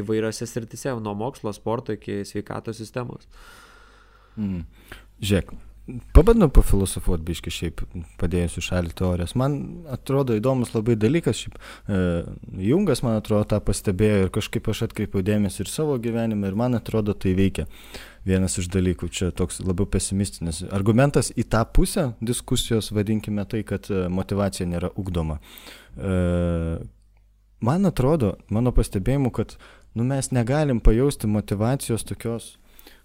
įvairiose 0.01 0.45
sritise, 0.45 0.93
nuo 1.01 1.15
mokslo, 1.17 1.53
sporto 1.57 1.95
iki 1.97 2.21
sveikatos 2.27 2.77
sistemos. 2.77 3.25
Mm. 4.37 4.63
Žiūrėk, 5.21 5.53
Pabandom 6.13 6.51
pafilosofuoti 6.53 7.25
biški 7.25 7.51
šiaip, 7.51 7.81
padėjus 8.21 8.59
į 8.59 8.63
šalį 8.67 8.91
teorijas. 8.99 9.33
Man 9.39 9.55
atrodo 9.91 10.35
įdomus 10.37 10.75
labai 10.75 10.93
dalykas, 10.99 11.39
šiaip 11.41 11.57
e, 11.57 11.97
Jungas, 12.67 13.01
man 13.03 13.17
atrodo, 13.17 13.47
tą 13.49 13.57
pastebėjo 13.65 14.27
ir 14.27 14.31
kažkaip 14.35 14.69
aš 14.71 14.83
atkreipiau 14.87 15.25
dėmesį 15.25 15.63
ir 15.63 15.71
savo 15.71 15.97
gyvenime 16.01 16.51
ir 16.51 16.59
man 16.59 16.77
atrodo 16.77 17.15
tai 17.17 17.33
veikia. 17.37 17.65
Vienas 18.29 18.59
iš 18.61 18.69
dalykų, 18.71 19.09
čia 19.09 19.31
toks 19.33 19.57
labiau 19.65 19.89
pesimistinis 19.89 20.61
argumentas 20.69 21.33
į 21.33 21.47
tą 21.49 21.63
pusę 21.73 22.11
diskusijos, 22.21 22.93
vadinkime 22.93 23.47
tai, 23.49 23.65
kad 23.67 23.89
e, 23.89 24.05
motivacija 24.13 24.69
nėra 24.69 24.93
ugdoma. 25.01 25.41
E, 25.97 26.15
man 27.65 27.89
atrodo, 27.89 28.35
mano 28.53 28.71
pastebėjimu, 28.77 29.33
kad 29.33 29.57
nu, 29.97 30.05
mes 30.05 30.29
negalim 30.31 30.79
pajausti 30.79 31.27
motivacijos 31.27 32.05
tokios 32.05 32.53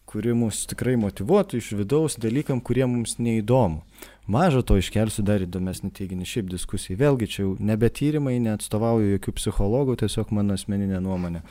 kuri 0.06 0.34
mus 0.38 0.64
tikrai 0.70 0.94
motivuotų 1.00 1.60
iš 1.60 1.72
vidaus 1.80 2.16
dalykam, 2.22 2.60
kurie 2.62 2.86
mums 2.86 3.16
neįdomu. 3.18 3.82
Maža 4.26 4.62
to 4.66 4.78
iškelsiu 4.78 5.22
dar 5.26 5.42
įdomesnį 5.44 5.92
teiginį 5.94 6.26
šiaip 6.26 6.48
diskusijai. 6.50 6.98
Vėlgi 6.98 7.28
čia 7.30 7.42
jau 7.44 7.52
nebe 7.62 7.90
tyrimai, 7.94 8.38
neatstovauju 8.42 9.12
jokių 9.16 9.36
psichologų, 9.38 9.98
tiesiog 10.02 10.32
mano 10.34 10.56
asmeninė 10.58 10.98
nuomonė. 11.04 11.44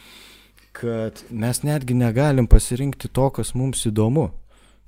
Kad 0.76 1.22
mes 1.32 1.62
netgi 1.64 1.95
negalim 1.95 2.49
pasirinkti 2.51 3.08
to, 3.08 3.30
kas 3.38 3.53
mums 3.56 3.86
įdomu 3.88 4.30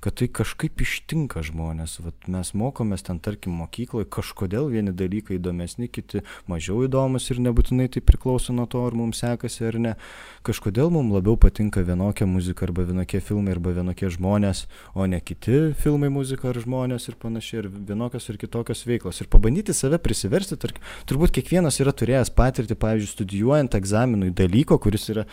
kad 0.04 0.14
tai 0.18 0.28
kažkaip 0.30 0.78
ištinka 0.82 1.42
žmonės. 1.46 1.98
Vat 2.04 2.28
mes 2.30 2.52
mokomės 2.54 3.02
ten, 3.06 3.18
tarkim, 3.22 3.56
mokykloje, 3.58 4.06
kažkodėl 4.14 4.68
vieni 4.70 4.92
dalykai 4.94 5.38
įdomesni, 5.38 5.88
kiti 5.90 6.22
mažiau 6.50 6.84
įdomus 6.86 7.26
ir 7.32 7.40
nebūtinai 7.42 7.88
tai 7.90 8.02
priklauso 8.04 8.54
nuo 8.54 8.68
to, 8.70 8.84
ar 8.86 8.94
mums 8.98 9.22
sekasi 9.24 9.66
ar 9.66 9.78
ne. 9.82 9.94
Kažkodėl 10.46 10.92
mums 10.94 11.16
labiau 11.16 11.34
patinka 11.40 11.82
vienokia 11.82 12.28
muzika 12.30 12.68
arba 12.68 12.86
vienokie 12.86 13.20
filmai 13.24 13.56
arba 13.56 13.74
vienokie 13.74 14.10
žmonės, 14.14 14.66
o 14.94 15.06
ne 15.10 15.18
kiti 15.18 15.74
filmai, 15.82 16.12
muzika 16.14 16.52
ar 16.52 16.62
žmonės 16.62 17.10
ir 17.10 17.18
panašiai, 17.18 17.64
ir 17.64 17.70
vienokios 17.90 18.30
ir 18.30 18.38
kitokios 18.38 18.84
veiklos. 18.86 19.18
Ir 19.18 19.30
pabandyti 19.32 19.74
save 19.74 19.98
prisiversti, 20.02 20.60
tarkim, 20.62 20.84
turbūt 21.10 21.34
kiekvienas 21.34 21.80
yra 21.82 21.94
turėjęs 21.96 22.30
patirtį, 22.38 22.78
pavyzdžiui, 22.78 23.14
studijuojant 23.16 23.74
egzaminui 23.80 24.30
dalyko, 24.30 24.78
kuris 24.78 25.10
yra 25.10 25.26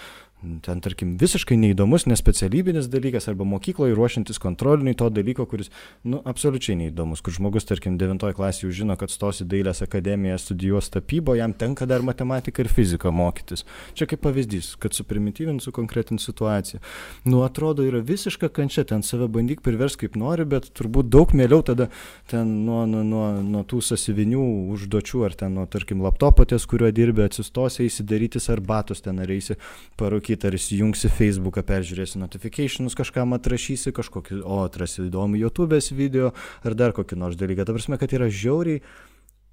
ten 0.66 0.82
tarkim 0.84 1.16
visiškai 1.22 1.58
neįdomus, 1.60 2.06
nespecialybinis 2.10 2.88
dalykas 2.91 3.28
arba 3.32 3.46
mokykloje 3.48 3.96
ruošiantis 3.98 4.39
kontroliniai 4.41 4.98
to 4.98 5.10
dalyko, 5.14 5.46
kuris, 5.50 5.72
nu, 6.04 6.22
absoliučiai 6.28 6.78
neįdomus, 6.80 7.24
kur 7.26 7.36
žmogus, 7.36 7.68
tarkim, 7.68 7.98
9 8.02 8.26
klasėje 8.38 8.70
jau 8.70 8.76
žino, 8.82 8.98
kad 9.00 9.14
stosi 9.14 9.48
dailės 9.50 9.82
akademiją, 9.86 10.38
studijuos 10.41 10.91
tapybo, 10.93 11.36
jam 11.38 11.54
tenka 11.54 11.88
dar 11.89 12.06
matematiką 12.06 12.64
ir 12.64 12.72
fiziką 12.72 13.12
mokytis. 13.16 13.66
Čia 13.98 14.08
kaip 14.12 14.24
pavyzdys, 14.26 14.74
kad 14.82 14.96
suprimityvinsiu 14.98 15.74
konkretinį 15.76 16.22
situaciją. 16.24 16.82
Nu, 17.26 17.41
atrodo, 17.48 17.86
yra 17.88 18.04
visiška 18.06 18.50
kančia, 18.54 18.86
ten 18.88 19.04
save 19.06 19.30
bandyk 19.32 19.64
privers 19.66 19.98
kaip 20.00 20.18
nori, 20.20 20.46
bet 20.50 20.70
turbūt 20.78 21.10
daug 21.12 21.34
mieliau 21.38 21.64
tada 21.66 21.89
ten 22.32 22.66
nuo, 22.66 22.84
nuo, 22.89 23.04
nuo, 23.08 23.26
nuo 23.43 23.66
tų 23.68 23.82
sasivinių 23.89 24.46
užduočių 24.76 25.26
ar 25.28 25.38
ten 25.38 25.58
nuo, 25.58 25.66
tarkim, 25.72 26.04
laptopo 26.06 26.46
ties, 26.48 26.68
kuriuo 26.70 26.91
dirbi, 26.96 27.26
atsistosi, 27.26 27.88
įsidarytis 27.89 28.50
arbatos 28.54 29.04
ten 29.06 29.22
ar 29.24 29.32
eisi 29.32 29.58
parūkyti 30.00 30.35
sakyt, 30.36 30.46
ar 30.46 30.56
įsijungsi 30.56 31.10
Facebooką, 31.10 31.64
peržiūrėsi 31.64 32.20
notificationus, 32.20 32.96
kažkam 32.96 33.34
atrašysi, 33.34 33.94
kažkokį, 33.94 34.44
o 34.44 34.64
atrasi 34.66 35.08
įdomų 35.08 35.40
YouTube'ės 35.40 35.94
video 35.96 36.34
ar 36.64 36.76
dar 36.76 36.94
kokį 36.94 37.16
nors 37.16 37.36
dalyką. 37.36 37.66
Ta 37.66 37.74
prasme, 37.74 37.98
kad 37.98 38.12
yra 38.12 38.28
žiauriai 38.28 38.82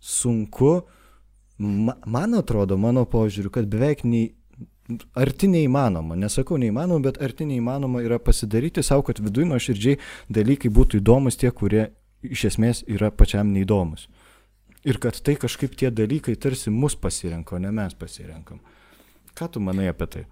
sunku, 0.00 0.82
ma, 1.58 1.96
man 2.06 2.34
atrodo, 2.34 2.76
mano 2.76 3.04
požiūriu, 3.04 3.50
kad 3.50 3.66
beveik 3.66 4.04
nei, 4.04 4.34
arti 5.14 5.48
neįmanoma, 5.48 6.16
nesakau 6.16 6.58
neįmanoma, 6.58 7.02
bet 7.06 7.22
arti 7.22 7.46
neįmanoma 7.46 8.02
yra 8.02 8.18
pasidaryti 8.18 8.82
savo, 8.82 9.02
kad 9.06 9.20
viduje 9.22 9.46
nuoširdžiai 9.46 9.98
dalykai 10.28 10.70
būtų 10.70 11.00
įdomus 11.00 11.38
tie, 11.38 11.50
kurie 11.50 11.92
iš 12.22 12.52
esmės 12.52 12.84
yra 12.86 13.10
pačiam 13.10 13.52
neįdomus. 13.52 14.08
Ir 14.82 14.98
kad 14.98 15.14
tai 15.22 15.36
kažkaip 15.38 15.76
tie 15.78 15.92
dalykai 15.94 16.34
tarsi 16.34 16.70
mus 16.70 16.96
pasirenka, 16.98 17.54
o 17.54 17.62
ne 17.62 17.70
mes 17.70 17.94
pasirenkam. 17.94 18.58
Ką 19.38 19.46
tu 19.48 19.62
manai 19.62 19.86
apie 19.88 20.08
tai? 20.10 20.24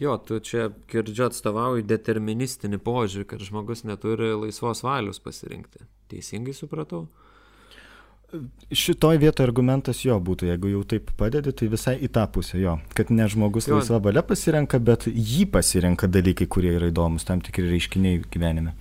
Jo, 0.00 0.16
tu 0.16 0.38
čia 0.40 0.70
girdžiu 0.88 1.26
atstovauji 1.26 1.84
deterministinį 1.84 2.78
požiūrį, 2.80 3.26
kad 3.28 3.42
žmogus 3.44 3.82
neturi 3.84 4.30
laisvos 4.32 4.80
valios 4.80 5.20
pasirinkti. 5.20 5.84
Teisingai 6.08 6.54
supratau? 6.56 7.02
Šitoj 8.72 9.18
vietoje 9.20 9.44
argumentas 9.44 10.00
jo 10.06 10.16
būtų, 10.22 10.48
jeigu 10.48 10.70
jau 10.70 10.80
taip 10.88 11.10
padedi, 11.20 11.52
tai 11.52 11.68
visai 11.68 11.96
į 12.00 12.08
tą 12.14 12.24
pusę 12.32 12.62
jo, 12.62 12.78
kad 12.96 13.10
ne 13.12 13.26
žmogus 13.28 13.68
jo. 13.68 13.76
laisva 13.76 13.98
valia 14.00 14.22
pasirenka, 14.24 14.80
bet 14.80 15.04
jį 15.10 15.44
pasirenka 15.52 16.08
dalykai, 16.08 16.48
kurie 16.48 16.72
yra 16.78 16.88
įdomus, 16.88 17.26
tam 17.28 17.44
tikri 17.44 17.66
reiškiniai 17.68 18.22
gyvenime. 18.30 18.72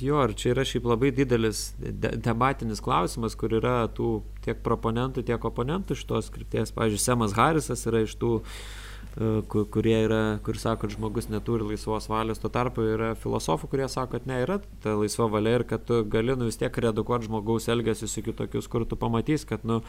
Jo, 0.00 0.22
ir 0.28 0.36
čia 0.38 0.52
yra 0.52 0.62
šiaip 0.68 0.86
labai 0.92 1.10
didelis 1.16 1.72
de 1.80 2.14
debatinis 2.22 2.84
klausimas, 2.84 3.34
kur 3.40 3.58
yra 3.58 3.82
tų 3.96 4.20
tiek 4.46 4.62
proponentų, 4.64 5.26
tiek 5.26 5.42
oponentų 5.50 5.98
šitos 5.98 6.30
skripties. 6.30 6.72
Pavyzdžiui, 6.76 7.02
Semas 7.02 7.34
Harisas 7.36 7.84
yra 7.88 8.04
iš 8.06 8.14
tų 8.20 8.38
uh, 8.38 8.64
kurie 9.14 9.94
yra, 10.08 10.38
kur 10.42 10.58
sako, 10.58 10.80
kad 10.82 10.90
žmogus 10.96 11.28
neturi 11.30 11.62
laisvos 11.68 12.08
valios, 12.10 12.40
tuo 12.42 12.50
tarpu 12.50 12.82
yra 12.96 13.12
filosofų, 13.14 13.68
kurie 13.70 13.86
sako, 13.88 14.16
kad 14.16 14.26
ne, 14.26 14.40
yra 14.42 14.58
ta 14.82 14.96
laisva 14.98 15.28
valia 15.30 15.60
ir 15.60 15.64
kad 15.70 15.84
tu 15.86 16.00
gali 16.10 16.34
nu, 16.34 16.48
vis 16.50 16.58
tiek 16.58 16.74
redukuoti 16.82 17.28
žmogaus 17.28 17.68
elgesius 17.70 18.16
iki 18.18 18.34
tokius, 18.34 18.66
kur 18.70 18.82
tu 18.90 18.98
pamatys, 18.98 19.46
kad 19.46 19.62
nu, 19.62 19.84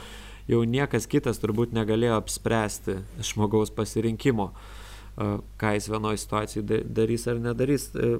jau 0.52 0.62
niekas 0.70 1.10
kitas 1.10 1.42
turbūt 1.42 1.74
negalėjo 1.74 2.20
apspręsti 2.20 3.00
žmogaus 3.32 3.74
pasirinkimo, 3.74 4.52
e, 4.54 5.34
ką 5.58 5.74
jis 5.80 5.90
vienoje 5.90 6.22
situacijoje 6.22 6.84
darys 6.86 7.26
ar 7.32 7.42
nedarys. 7.50 7.90
E, 7.98 8.16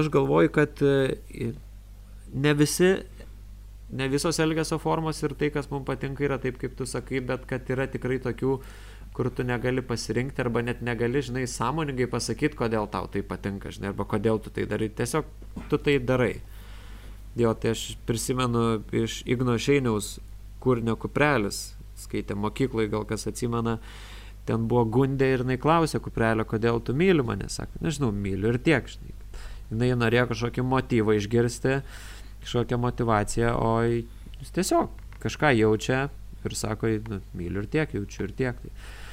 aš 0.00 0.08
galvoju, 0.16 0.56
kad 0.56 0.80
ne 2.32 2.56
visi 2.56 2.94
ne 3.88 4.04
visos 4.08 4.36
elgesio 4.40 4.76
formos 4.80 5.20
ir 5.24 5.32
tai, 5.36 5.48
kas 5.52 5.68
mums 5.70 5.84
patinka, 5.88 6.24
yra 6.24 6.36
taip, 6.40 6.56
kaip 6.60 6.74
tu 6.76 6.84
sakai, 6.88 7.20
bet 7.24 7.44
kad 7.48 7.68
yra 7.72 7.86
tikrai 7.88 8.18
tokių 8.20 8.50
uh, 8.58 8.66
kur 9.18 9.30
tu 9.34 9.42
negali 9.42 9.82
pasirinkti 9.82 10.38
arba 10.44 10.60
net 10.62 10.78
negali, 10.86 11.18
žinai, 11.26 11.42
sąmoningai 11.50 12.06
pasakyti, 12.06 12.54
kodėl 12.54 12.84
tau 12.86 13.08
tai 13.10 13.24
patinka, 13.26 13.72
žinai, 13.74 13.90
arba 13.90 14.04
kodėl 14.06 14.38
tu 14.38 14.52
tai 14.54 14.62
darai. 14.70 14.86
Tiesiog 14.94 15.26
tu 15.66 15.78
tai 15.82 15.96
darai. 15.98 16.36
Jo, 17.34 17.50
tai 17.58 17.72
aš 17.74 17.82
prisimenu 18.06 18.84
iš 18.94 19.24
Igno 19.26 19.56
Šeiniaus 19.58 20.20
kūrinio 20.62 20.94
kuprelis, 21.02 21.72
skaitė 21.98 22.36
mokykloje, 22.38 22.92
gal 22.92 23.08
kas 23.10 23.26
atsimena, 23.26 23.80
ten 24.46 24.68
buvo 24.70 24.84
gundė 24.86 25.32
ir 25.34 25.42
jinai 25.42 25.58
klausė 25.66 25.98
kuprelio, 26.04 26.46
kodėl 26.46 26.78
tu 26.78 26.94
myli 26.94 27.26
mane, 27.26 27.50
sako, 27.50 27.82
nežinau, 27.82 28.12
myliu 28.14 28.54
ir 28.54 28.60
tiek, 28.70 28.86
žinai. 28.94 29.16
Jinai 29.72 29.90
norėjo 29.98 30.28
kažkokį 30.30 30.66
motyvą 30.76 31.18
išgirsti, 31.18 31.74
kažkokią 32.46 32.78
motivaciją, 32.86 33.50
o 33.58 33.74
jis 33.82 34.54
tiesiog 34.54 34.94
kažką 35.26 35.52
jaučia 35.58 36.06
ir 36.46 36.54
sako, 36.54 36.94
nu, 37.10 37.20
myliu 37.34 37.66
ir 37.66 37.70
tiek, 37.74 37.98
jaučiu 37.98 38.28
ir 38.30 38.38
tiek. 38.38 38.62
Tai 38.62 39.06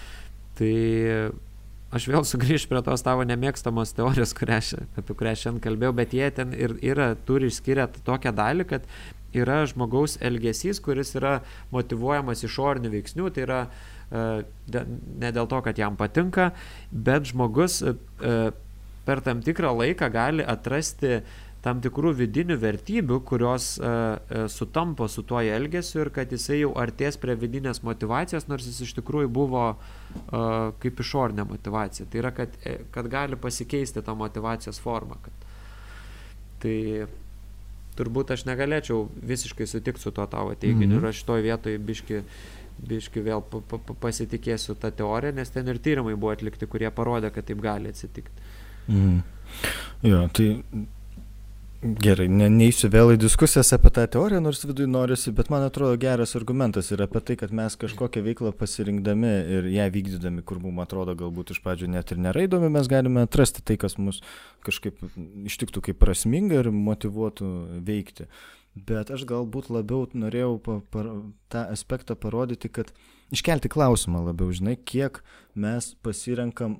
Tai 0.55 0.71
aš 1.95 2.07
vėl 2.11 2.25
sugrįšiu 2.27 2.71
prie 2.71 2.81
tos 2.85 3.03
tavo 3.05 3.25
nemėgstamos 3.27 3.93
teorijos, 3.95 4.33
kurią, 4.37 4.61
apie 4.99 5.15
kurią 5.15 5.35
šiandien 5.41 5.63
kalbėjau, 5.63 5.95
bet 5.99 6.15
jie 6.15 6.29
ten 6.35 6.55
ir 6.55 6.75
yra, 6.83 7.13
turi 7.27 7.51
išskyrę 7.51 7.87
tokią 8.07 8.33
dalį, 8.35 8.67
kad 8.71 8.87
yra 9.35 9.61
žmogaus 9.67 10.17
elgesys, 10.23 10.79
kuris 10.83 11.13
yra 11.19 11.39
motivuojamas 11.75 12.43
išorinių 12.47 12.91
veiksnių, 12.93 13.31
tai 13.35 13.43
yra 13.45 13.61
e, 13.67 14.43
ne 15.23 15.31
dėl 15.35 15.49
to, 15.51 15.59
kad 15.65 15.79
jam 15.79 15.97
patinka, 15.99 16.51
bet 16.91 17.31
žmogus 17.31 17.81
e, 17.83 17.95
per 19.05 19.21
tam 19.25 19.43
tikrą 19.45 19.75
laiką 19.77 20.09
gali 20.13 20.45
atrasti 20.55 21.19
tam 21.65 21.81
tikrų 21.81 22.13
vidinių 22.19 22.59
vertybių, 22.61 23.19
kurios 23.25 23.71
uh, 23.79 23.87
uh, 23.87 24.45
sutampa 24.51 25.07
su 25.09 25.23
tuo 25.25 25.41
elgesiu 25.41 26.03
ir 26.03 26.11
kad 26.13 26.31
jisai 26.33 26.59
jau 26.61 26.71
artės 26.77 27.17
prie 27.21 27.33
vidinės 27.41 27.81
motivacijos, 27.85 28.45
nors 28.51 28.67
jis 28.69 28.83
iš 28.85 28.93
tikrųjų 28.99 29.31
buvo 29.33 29.65
uh, 29.73 30.73
kaip 30.83 31.01
išorinė 31.01 31.47
motivacija. 31.49 32.05
Tai 32.11 32.21
yra, 32.21 32.33
kad, 32.37 32.53
kad 32.93 33.09
gali 33.09 33.39
pasikeisti 33.41 34.05
tą 34.05 34.17
motivacijos 34.19 34.81
formą. 34.83 35.17
Kad... 35.25 35.47
Tai 36.61 36.77
turbūt 37.97 38.35
aš 38.35 38.45
negalėčiau 38.45 39.07
visiškai 39.25 39.65
sutikti 39.69 40.03
su 40.03 40.13
tuo 40.13 40.25
tavo 40.29 40.53
teiginiu 40.53 40.97
-hmm. 40.99 41.03
ir 41.03 41.09
aš 41.09 41.23
šitoje 41.23 41.47
vietoje 41.47 41.77
biški 41.79 42.21
biški 42.75 43.21
vėl 43.23 43.43
pa, 43.49 43.61
pa, 43.71 43.79
pasitikėsiu 44.03 44.75
tą 44.75 44.91
teoriją, 44.91 45.35
nes 45.37 45.49
ten 45.49 45.67
ir 45.71 45.79
tyrimai 45.79 46.15
buvo 46.15 46.33
atlikti, 46.35 46.67
kurie 46.67 46.91
parodė, 46.91 47.31
kad 47.31 47.47
taip 47.47 47.61
gali 47.63 47.89
atsitikti. 47.93 48.49
Mhm. 48.87 49.19
Jo, 50.03 50.25
tai 50.35 50.49
Gerai, 51.85 52.25
ne, 52.31 52.47
neįsiu 52.49 52.87
vėl 52.89 53.11
į 53.13 53.17
diskusijas 53.21 53.69
apie 53.75 53.91
tą 53.93 54.07
teoriją, 54.09 54.39
nors 54.41 54.63
viduje 54.65 54.87
norisi, 54.89 55.29
bet 55.35 55.51
man 55.53 55.61
atrodo 55.67 55.99
geras 56.01 56.31
argumentas 56.37 56.87
yra 56.95 57.05
apie 57.05 57.21
tai, 57.21 57.35
kad 57.37 57.51
mes 57.53 57.75
kažkokią 57.77 58.23
veiklą 58.25 58.53
pasirinkdami 58.57 59.33
ir 59.53 59.67
ją 59.69 59.85
vykdydami, 59.93 60.41
kur 60.49 60.57
mums 60.63 60.81
atrodo 60.81 61.13
galbūt 61.19 61.53
iš 61.53 61.59
pradžių 61.61 61.91
net 61.93 62.13
ir 62.15 62.23
nėra 62.25 62.47
įdomi, 62.47 62.71
mes 62.73 62.89
galime 62.89 63.27
atrasti 63.27 63.61
tai, 63.61 63.77
kas 63.77 63.99
mus 64.01 64.23
kažkaip 64.65 65.03
ištiktų 65.51 65.83
kaip 65.89 66.01
prasminga 66.01 66.63
ir 66.63 66.71
motivuotų 66.73 67.51
veikti. 67.85 68.25
Bet 68.89 69.13
aš 69.13 69.27
galbūt 69.29 69.69
labiau 69.69 70.09
norėjau 70.17 70.57
pa, 70.65 70.79
pa, 70.89 71.05
tą 71.53 71.67
aspektą 71.75 72.17
parodyti, 72.17 72.71
kad 72.73 72.89
iškelti 73.35 73.69
klausimą 73.69 74.25
labiau, 74.25 74.49
žinai, 74.49 74.73
kiek 74.81 75.21
mes 75.53 75.93
pasirenkam 76.01 76.79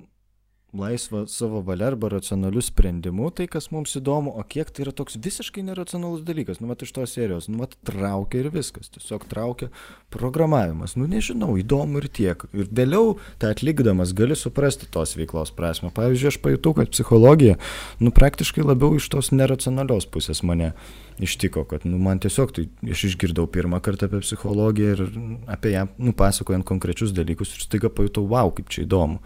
laisvą 0.78 1.24
savo 1.30 1.60
valia 1.64 1.90
arba 1.90 2.10
racionaliu 2.12 2.62
sprendimu, 2.64 3.30
tai 3.34 3.46
kas 3.50 3.70
mums 3.74 3.96
įdomu, 3.98 4.32
o 4.36 4.44
kiek 4.46 4.70
tai 4.70 4.86
yra 4.86 4.92
toks 4.96 5.18
visiškai 5.22 5.64
neracionalus 5.66 6.24
dalykas. 6.26 6.60
Nu, 6.60 6.70
mat 6.70 6.84
iš 6.84 6.92
tos 6.96 7.14
serijos, 7.16 7.48
nu, 7.50 7.60
mat 7.62 7.76
traukia 7.86 8.42
ir 8.42 8.50
viskas, 8.54 8.90
tiesiog 8.94 9.26
traukia 9.30 9.70
programavimas. 10.14 10.96
Nu, 10.98 11.08
nežinau, 11.10 11.54
įdomu 11.60 12.02
ir 12.02 12.10
tiek. 12.12 12.46
Ir 12.56 12.70
vėliau 12.70 13.16
tą 13.42 13.54
atlikdamas 13.54 14.14
gali 14.16 14.36
suprasti 14.38 14.88
tos 14.92 15.16
veiklos 15.18 15.54
prasme. 15.56 15.92
Pavyzdžiui, 15.96 16.30
aš 16.34 16.40
pajutau, 16.44 16.76
kad 16.80 16.92
psichologija, 16.94 17.58
nu, 18.02 18.14
praktiškai 18.14 18.66
labiau 18.66 18.96
iš 18.98 19.10
tos 19.12 19.32
neracionalios 19.34 20.08
pusės 20.10 20.44
mane 20.46 20.74
ištiko, 21.18 21.64
kad 21.64 21.86
nu, 21.86 21.98
man 21.98 22.20
tiesiog 22.20 22.52
tai 22.52 22.66
aš 22.92 23.06
išgirdau 23.10 23.46
pirmą 23.48 23.80
kartą 23.84 24.08
apie 24.08 24.20
psichologiją 24.24 24.92
ir 24.92 25.04
apie 25.50 25.72
ją, 25.72 25.86
nu, 25.98 26.12
pasakojant 26.16 26.66
konkrečius 26.68 27.14
dalykus 27.16 27.54
ir 27.56 27.64
staiga 27.64 27.90
pajutau, 27.92 28.26
wow, 28.28 28.52
kaip 28.52 28.68
čia 28.72 28.84
įdomu. 28.84 29.20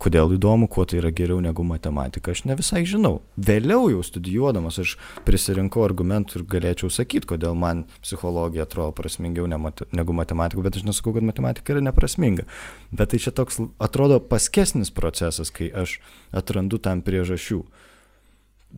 Kodėl 0.00 0.32
įdomu, 0.36 0.66
kuo 0.72 0.84
tai 0.88 0.98
yra 1.00 1.12
geriau 1.14 1.40
negu 1.44 1.64
matematika, 1.66 2.32
aš 2.32 2.44
ne 2.48 2.56
visai 2.58 2.82
žinau. 2.88 3.20
Vėliau 3.36 3.90
jau 3.92 4.00
studijuodamas 4.06 4.80
aš 4.82 4.96
prisirinkau 5.26 5.84
argumentų 5.84 6.40
ir 6.40 6.46
galėčiau 6.54 6.90
sakyti, 6.90 7.28
kodėl 7.34 7.54
man 7.58 7.84
psichologija 8.02 8.66
atrodo 8.66 8.94
prasmingiau 8.98 9.46
negu 9.50 10.16
matematika, 10.16 10.64
bet 10.64 10.80
aš 10.80 10.88
nesakau, 10.88 11.14
kad 11.16 11.26
matematika 11.28 11.76
yra 11.76 11.84
neprasminga. 11.84 12.48
Bet 12.90 13.12
tai 13.12 13.22
čia 13.22 13.34
toks 13.36 13.60
atrodo 13.82 14.18
paskesnis 14.20 14.90
procesas, 14.94 15.52
kai 15.54 15.70
aš 15.70 16.00
atrandu 16.32 16.80
tam 16.82 17.04
priežasčių. 17.04 17.62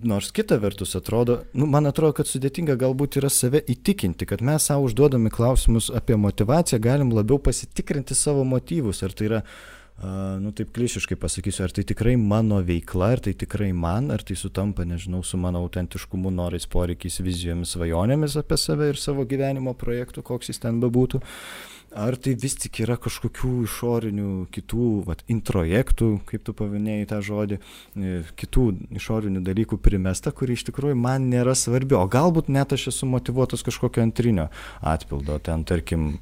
Nors 0.03 0.33
kita 0.35 0.57
vertus 0.59 0.97
atrodo, 0.99 1.45
nu, 1.55 1.69
man 1.71 1.87
atrodo, 1.87 2.17
kad 2.19 2.27
sudėtinga 2.27 2.75
galbūt 2.81 3.21
yra 3.21 3.29
save 3.31 3.61
įtikinti, 3.71 4.27
kad 4.27 4.43
mes 4.43 4.67
savo 4.67 4.89
užduodami 4.89 5.31
klausimus 5.31 5.87
apie 5.95 6.17
motivaciją 6.19 6.81
galim 6.83 7.13
labiau 7.15 7.39
pasitikrinti 7.39 8.17
savo 8.19 8.43
motyvus. 8.43 9.05
Ar 9.07 9.15
tai 9.15 9.29
yra 9.29 9.41
nu 10.03 10.51
taip 10.53 10.73
klišiškai 10.75 11.17
pasakysiu, 11.17 11.65
ar 11.65 11.73
tai 11.75 11.85
tikrai 11.87 12.17
mano 12.19 12.59
veikla, 12.67 13.13
ar 13.15 13.21
tai 13.23 13.35
tikrai 13.39 13.71
man, 13.73 14.11
ar 14.11 14.25
tai 14.27 14.35
sutampa, 14.37 14.85
nežinau, 14.85 15.23
su 15.23 15.39
mano 15.39 15.63
autentiškumu, 15.63 16.33
norais, 16.35 16.67
poreikiais, 16.67 17.21
vizijomis, 17.23 17.77
svajonėmis 17.77 18.35
apie 18.41 18.59
save 18.59 18.91
ir 18.91 18.99
savo 18.99 19.25
gyvenimo 19.29 19.77
projektų, 19.79 20.27
koks 20.27 20.51
jis 20.51 20.61
ten 20.67 20.83
bebūtų. 20.83 21.23
Ar 21.95 22.17
tai 22.19 22.33
vis 22.35 22.57
tik 22.59 22.81
yra 22.83 22.97
kažkokių 22.99 23.53
išorinių 23.69 24.31
kitų, 24.51 24.87
vat, 25.07 25.21
introjektų, 25.31 26.09
kaip 26.27 26.43
tu 26.43 26.55
paminėjai 26.59 27.07
tą 27.13 27.21
žodį, 27.23 27.59
e, 27.95 28.15
kitų 28.35 28.65
išorinių 28.99 29.45
dalykų 29.47 29.79
primesta, 29.79 30.33
kuri 30.35 30.59
iš 30.59 30.67
tikrųjų 30.73 30.99
man 30.99 31.31
nėra 31.31 31.55
svarbi, 31.55 31.95
o 31.95 32.03
galbūt 32.11 32.51
net 32.51 32.75
aš 32.75 32.89
esu 32.91 33.07
motivuotas 33.07 33.63
kažkokio 33.63 34.03
antrinio 34.03 34.49
atpildo, 34.83 35.39
ten 35.39 35.63
tarkim, 35.63 36.17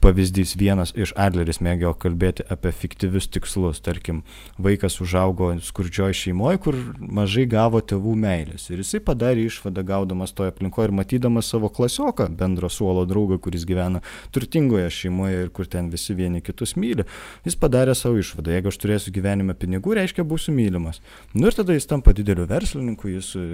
pavyzdys 0.00 0.54
vienas 0.58 0.92
iš 0.96 1.12
Adleris 1.20 1.60
mėgėjo 1.62 1.92
kalbėti 2.00 2.44
apie 2.50 2.72
fiktyvius 2.74 3.28
tikslus. 3.32 3.80
Tarkim, 3.84 4.22
vaikas 4.60 4.98
užaugo 5.04 5.50
skurdžioj 5.64 6.16
šeimoje, 6.16 6.60
kur 6.64 6.78
mažai 6.98 7.46
gavo 7.50 7.82
tėvų 7.84 8.14
meilės. 8.24 8.68
Ir 8.70 8.82
jisai 8.82 9.02
padarė 9.04 9.44
išvadą 9.48 9.84
gaudamas 9.86 10.32
toje 10.36 10.54
aplinkoje 10.54 10.88
ir 10.88 10.94
matydamas 10.96 11.50
savo 11.52 11.70
klasioką, 11.72 12.30
bendro 12.40 12.70
suolo 12.72 13.04
draugą, 13.08 13.40
kuris 13.42 13.66
gyvena 13.68 14.02
turtingoje 14.34 14.88
šeimoje 14.96 15.44
ir 15.44 15.52
kur 15.54 15.68
ten 15.70 15.90
visi 15.92 16.16
vieni 16.16 16.40
kitus 16.44 16.76
myli. 16.80 17.04
Jis 17.44 17.58
padarė 17.60 17.94
savo 17.98 18.20
išvadą. 18.20 18.54
Jeigu 18.56 18.72
aš 18.72 18.80
turėsiu 18.80 19.14
gyvenime 19.14 19.56
pinigų, 19.58 19.94
reiškia 20.00 20.24
būsiu 20.24 20.54
mylimas. 20.56 21.02
Nu 21.34 21.50
ir 21.50 21.56
tada 21.56 21.76
jis 21.76 21.88
tampa 21.90 22.14
dideliu 22.16 22.48
verslininku, 22.50 23.10
jis 23.12 23.34
e, 23.36 23.44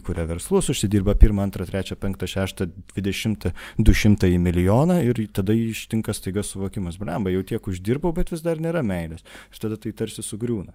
įkuria 0.00 0.24
verslus, 0.28 0.70
užsidirba 0.72 1.16
1, 1.18 1.54
2, 1.56 1.68
3, 1.70 1.98
5, 2.00 2.26
6, 2.34 2.64
20, 2.96 3.50
200 3.78 4.32
milijoną 4.40 5.00
ir 5.04 5.20
tada 5.34 5.54
iš 5.56 5.86
ištinka 5.90 6.14
staiga 6.14 6.42
suvokimas, 6.46 6.98
blemba, 6.98 7.30
jau 7.34 7.42
tiek 7.42 7.66
uždirbau, 7.66 8.12
bet 8.14 8.30
vis 8.30 8.42
dar 8.46 8.60
nėra 8.62 8.82
meilės. 8.86 9.24
Ir 9.50 9.58
tada 9.58 9.76
tai 9.76 9.92
tarsi 9.92 10.22
sugriūna. 10.22 10.72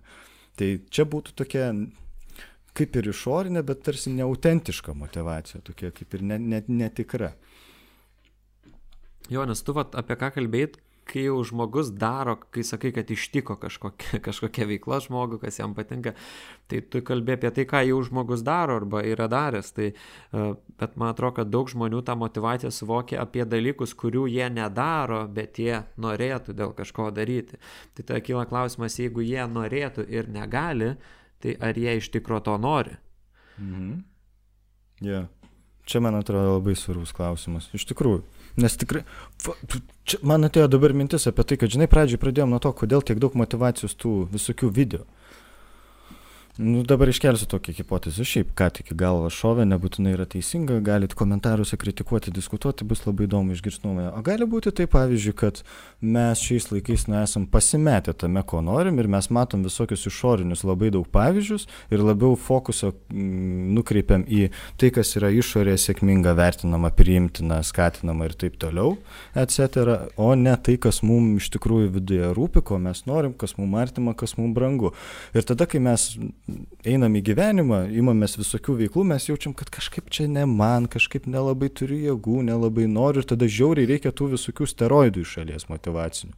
Tai 0.59 0.67
čia 0.91 1.05
būtų 1.07 1.35
tokia 1.35 1.71
kaip 2.75 2.95
ir 2.99 3.07
išorinė, 3.07 3.63
bet 3.63 3.83
tarsi 3.87 4.11
neautentiška 4.11 4.93
motivacija, 4.93 5.61
tokia 5.63 5.93
kaip 5.95 6.13
ir 6.13 6.21
net 6.27 6.67
netikra. 6.67 7.33
Jo, 9.31 9.45
nes 9.47 9.63
tu 9.63 9.73
vat, 9.73 9.95
apie 9.95 10.17
ką 10.19 10.33
kalbėjai, 10.35 10.75
kai 11.05 11.25
jau 11.27 11.37
žmogus 11.45 11.91
daro, 11.93 12.35
kai 12.53 12.63
sakai, 12.65 12.91
kad 12.95 13.11
ištiko 13.11 13.55
kažkokia, 13.61 14.19
kažkokia 14.27 14.67
veikla 14.69 14.99
žmogų, 15.05 15.39
kas 15.43 15.59
jam 15.59 15.75
patinka, 15.77 16.15
tai 16.71 16.81
tu 16.81 17.01
kalbė 17.05 17.37
apie 17.37 17.51
tai, 17.55 17.65
ką 17.69 17.83
jau 17.85 17.99
žmogus 18.07 18.43
daro 18.45 18.79
arba 18.81 19.03
yra 19.05 19.27
daręs. 19.31 19.69
Tai, 19.75 19.91
e, 19.93 20.47
bet 20.81 20.97
man 21.01 21.13
atrodo, 21.13 21.37
kad 21.39 21.51
daug 21.53 21.69
žmonių 21.71 22.01
tą 22.05 22.17
motivaciją 22.19 22.73
suvokia 22.73 23.21
apie 23.23 23.45
dalykus, 23.49 23.93
kurių 23.97 24.25
jie 24.33 24.49
nedaro, 24.53 25.23
bet 25.29 25.61
jie 25.61 25.83
norėtų 26.01 26.57
dėl 26.57 26.73
kažko 26.77 27.11
daryti. 27.15 27.61
Tai 27.93 28.07
tada 28.07 28.23
kyla 28.25 28.47
klausimas, 28.49 28.97
jeigu 29.01 29.25
jie 29.25 29.45
norėtų 29.45 30.07
ir 30.09 30.31
negali, 30.33 30.95
tai 31.43 31.57
ar 31.61 31.77
jie 31.77 31.99
iš 32.01 32.09
tikro 32.17 32.41
to 32.41 32.57
nori? 32.57 32.97
Mhm. 33.61 34.03
Yeah. 35.03 35.29
Čia, 35.85 35.99
man 36.01 36.15
atrodo, 36.17 36.55
labai 36.55 36.73
svarbus 36.73 37.11
klausimas. 37.13 37.67
Iš 37.77 37.85
tikrųjų. 37.91 38.23
Nes 38.55 38.77
tikrai, 38.79 39.03
man 40.23 40.47
atėjo 40.47 40.69
dabar 40.71 40.93
mintis 40.95 41.27
apie 41.27 41.43
tai, 41.43 41.57
kad, 41.59 41.71
žinai, 41.73 41.89
pradžioj 41.91 42.21
pradėjom 42.21 42.53
nuo 42.53 42.61
to, 42.63 42.71
kodėl 42.71 43.03
tiek 43.03 43.19
daug 43.19 43.35
motivacijos 43.35 43.97
tų 43.99 44.13
visokių 44.31 44.71
video. 44.71 45.03
Nu, 46.57 46.83
dabar 46.83 47.09
iškelsiu 47.11 47.49
tokią 47.51 47.73
hipotezę. 47.75 48.23
Šiaip, 48.23 48.53
ką 48.55 48.69
tik 48.77 48.93
į 48.93 48.95
galvą 48.95 49.27
šovė, 49.27 49.65
nebūtinai 49.67 50.13
yra 50.15 50.23
teisinga, 50.23 50.77
galit 50.79 51.11
komentaruose 51.11 51.75
kritikuoti, 51.75 52.31
diskutuoti, 52.31 52.85
bus 52.87 53.01
labai 53.03 53.25
įdomu 53.27 53.51
išgirsti 53.51 53.83
nuomonę. 53.83 54.13
O 54.15 54.21
gali 54.23 54.47
būti 54.47 54.71
tai, 54.71 54.85
pavyzdžiui, 54.87 55.33
kad 55.35 55.59
mes 55.99 56.39
šiais 56.39 56.69
laikais 56.71 57.09
nesam 57.11 57.43
pasimetę 57.51 58.13
tame, 58.15 58.39
ko 58.47 58.61
norim 58.63 59.01
ir 59.03 59.09
mes 59.11 59.27
matom 59.35 59.65
visokius 59.67 60.07
išorinius 60.07 60.63
labai 60.63 60.93
daug 60.95 61.09
pavyzdžius 61.11 61.67
ir 61.91 62.05
labiau 62.05 62.37
fokusą 62.39 62.93
mm, 62.93 63.75
nukreipiam 63.75 64.23
į 64.23 64.47
tai, 64.79 64.93
kas 64.95 65.11
yra 65.19 65.33
išorėje 65.35 65.81
sėkminga, 65.89 66.37
vertinama, 66.39 66.93
priimtina, 66.95 67.59
skatinama 67.67 68.29
ir 68.31 68.37
taip 68.45 68.55
toliau, 68.63 68.95
etc., 69.35 70.07
o 70.15 70.31
ne 70.39 70.55
tai, 70.55 70.79
kas 70.79 71.03
mums 71.03 71.43
iš 71.43 71.51
tikrųjų 71.57 71.91
viduje 71.99 72.31
rūpi, 72.39 72.63
ko 72.63 72.79
mes 72.79 73.03
norim, 73.11 73.35
kas 73.35 73.57
mums 73.59 73.83
artima, 73.83 74.15
kas 74.15 74.37
mums 74.39 74.55
brangu. 74.55 74.95
Ir 75.35 75.43
tada, 75.43 75.67
kai 75.67 75.83
mes 75.83 76.13
einam 76.85 77.15
į 77.17 77.21
gyvenimą, 77.25 77.79
imamės 77.97 78.37
visokių 78.37 78.75
veiklų, 78.83 79.05
mes 79.09 79.25
jaučiam, 79.27 79.55
kad 79.57 79.71
kažkaip 79.73 80.11
čia 80.13 80.27
ne 80.29 80.45
man, 80.49 80.85
kažkaip 80.91 81.25
nelabai 81.29 81.71
turiu 81.73 81.97
jėgų, 82.03 82.43
nelabai 82.45 82.85
noriu 82.91 83.23
ir 83.23 83.29
tada 83.31 83.49
žiauriai 83.49 83.89
reikia 83.89 84.13
tų 84.13 84.31
visokių 84.35 84.69
steroidų 84.69 85.25
iš 85.25 85.35
šalies 85.39 85.67
motivacinių. 85.71 86.35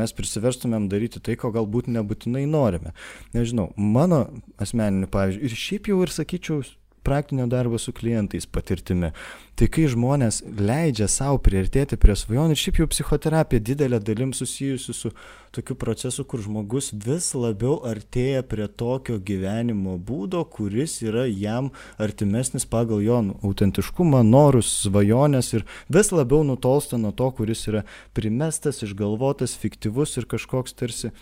Mes 0.00 0.16
prisiverstumėm 0.16 0.88
daryti 0.92 1.20
tai, 1.20 1.36
ko 1.40 1.52
galbūt 1.52 1.92
nebūtinai 1.92 2.46
norime. 2.48 2.94
Nežinau, 3.36 3.70
mano 3.76 4.26
asmeniniu 4.60 5.10
pavyzdžiu 5.12 5.44
ir 5.44 5.58
šiaip 5.66 5.92
jau 5.92 6.00
ir 6.06 6.14
sakyčiau 6.14 6.64
praktinio 7.02 7.46
darbo 7.50 7.78
su 7.78 7.92
klientais 7.92 8.46
patirtimi. 8.46 9.12
Tai 9.60 9.66
kai 9.68 9.84
žmonės 9.92 10.38
leidžia 10.56 11.04
savo 11.10 11.36
priartėti 11.44 11.98
prie 12.00 12.14
svajonių, 12.16 12.54
šiaip 12.56 12.78
jau 12.80 12.86
psichoterapija 12.88 13.60
didelė 13.60 13.98
dalim 14.00 14.30
susijusi 14.32 14.94
su 14.96 15.10
tokiu 15.52 15.74
procesu, 15.76 16.24
kur 16.24 16.40
žmogus 16.40 16.92
vis 16.94 17.32
labiau 17.36 17.74
artėja 17.84 18.40
prie 18.46 18.68
tokio 18.68 19.18
gyvenimo 19.18 19.98
būdo, 19.98 20.40
kuris 20.48 21.00
yra 21.04 21.26
jam 21.28 21.68
artimesnis 22.00 22.64
pagal 22.64 23.02
jo 23.04 23.18
autentiškumą, 23.44 24.22
norus, 24.24 24.70
svajonės 24.86 25.52
ir 25.58 25.66
vis 25.92 26.12
labiau 26.14 26.40
nutolsta 26.46 26.96
nuo 26.96 27.12
to, 27.12 27.28
kuris 27.36 27.66
yra 27.68 27.84
primestas, 28.16 28.80
išgalvotas, 28.86 29.58
fiktyvus 29.60 30.16
ir 30.16 30.30
kažkoks 30.30 30.78
tarsi 30.78 31.12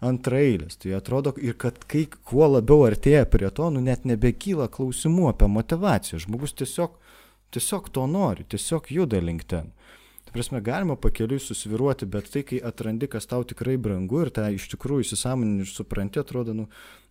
antraeilis. 0.00 0.78
Tai 0.78 0.94
atrodo 0.98 1.34
ir 1.42 1.56
kad 1.58 1.80
kai 1.90 2.06
kuo 2.06 2.46
labiau 2.46 2.86
artėja 2.86 3.26
prie 3.30 3.50
to, 3.50 3.70
nu 3.74 3.82
net 3.84 4.06
nebekyla 4.08 4.68
klausimų 4.72 5.32
apie 5.32 5.50
motivaciją. 5.50 6.22
Žmogus 6.26 6.54
tiesiog 6.58 6.96
tiesiog 7.50 7.88
to 7.92 8.06
nori, 8.06 8.44
tiesiog 8.44 8.90
juda 8.92 9.20
link 9.20 9.44
ten. 9.48 9.72
Tai 10.24 10.34
prasme, 10.34 10.60
galima 10.60 10.96
pakeliui 11.00 11.40
susviruoti, 11.40 12.06
bet 12.12 12.28
tai, 12.28 12.42
kai 12.44 12.58
atrandi, 12.70 13.08
kas 13.08 13.24
tau 13.30 13.46
tikrai 13.48 13.78
brangu 13.80 14.20
ir 14.26 14.30
tą 14.36 14.44
iš 14.52 14.66
tikrųjų 14.74 15.06
įsisamonini 15.06 15.64
ir 15.64 15.70
supranti, 15.70 16.20
atrodo, 16.20 16.52
nu, 16.56 16.66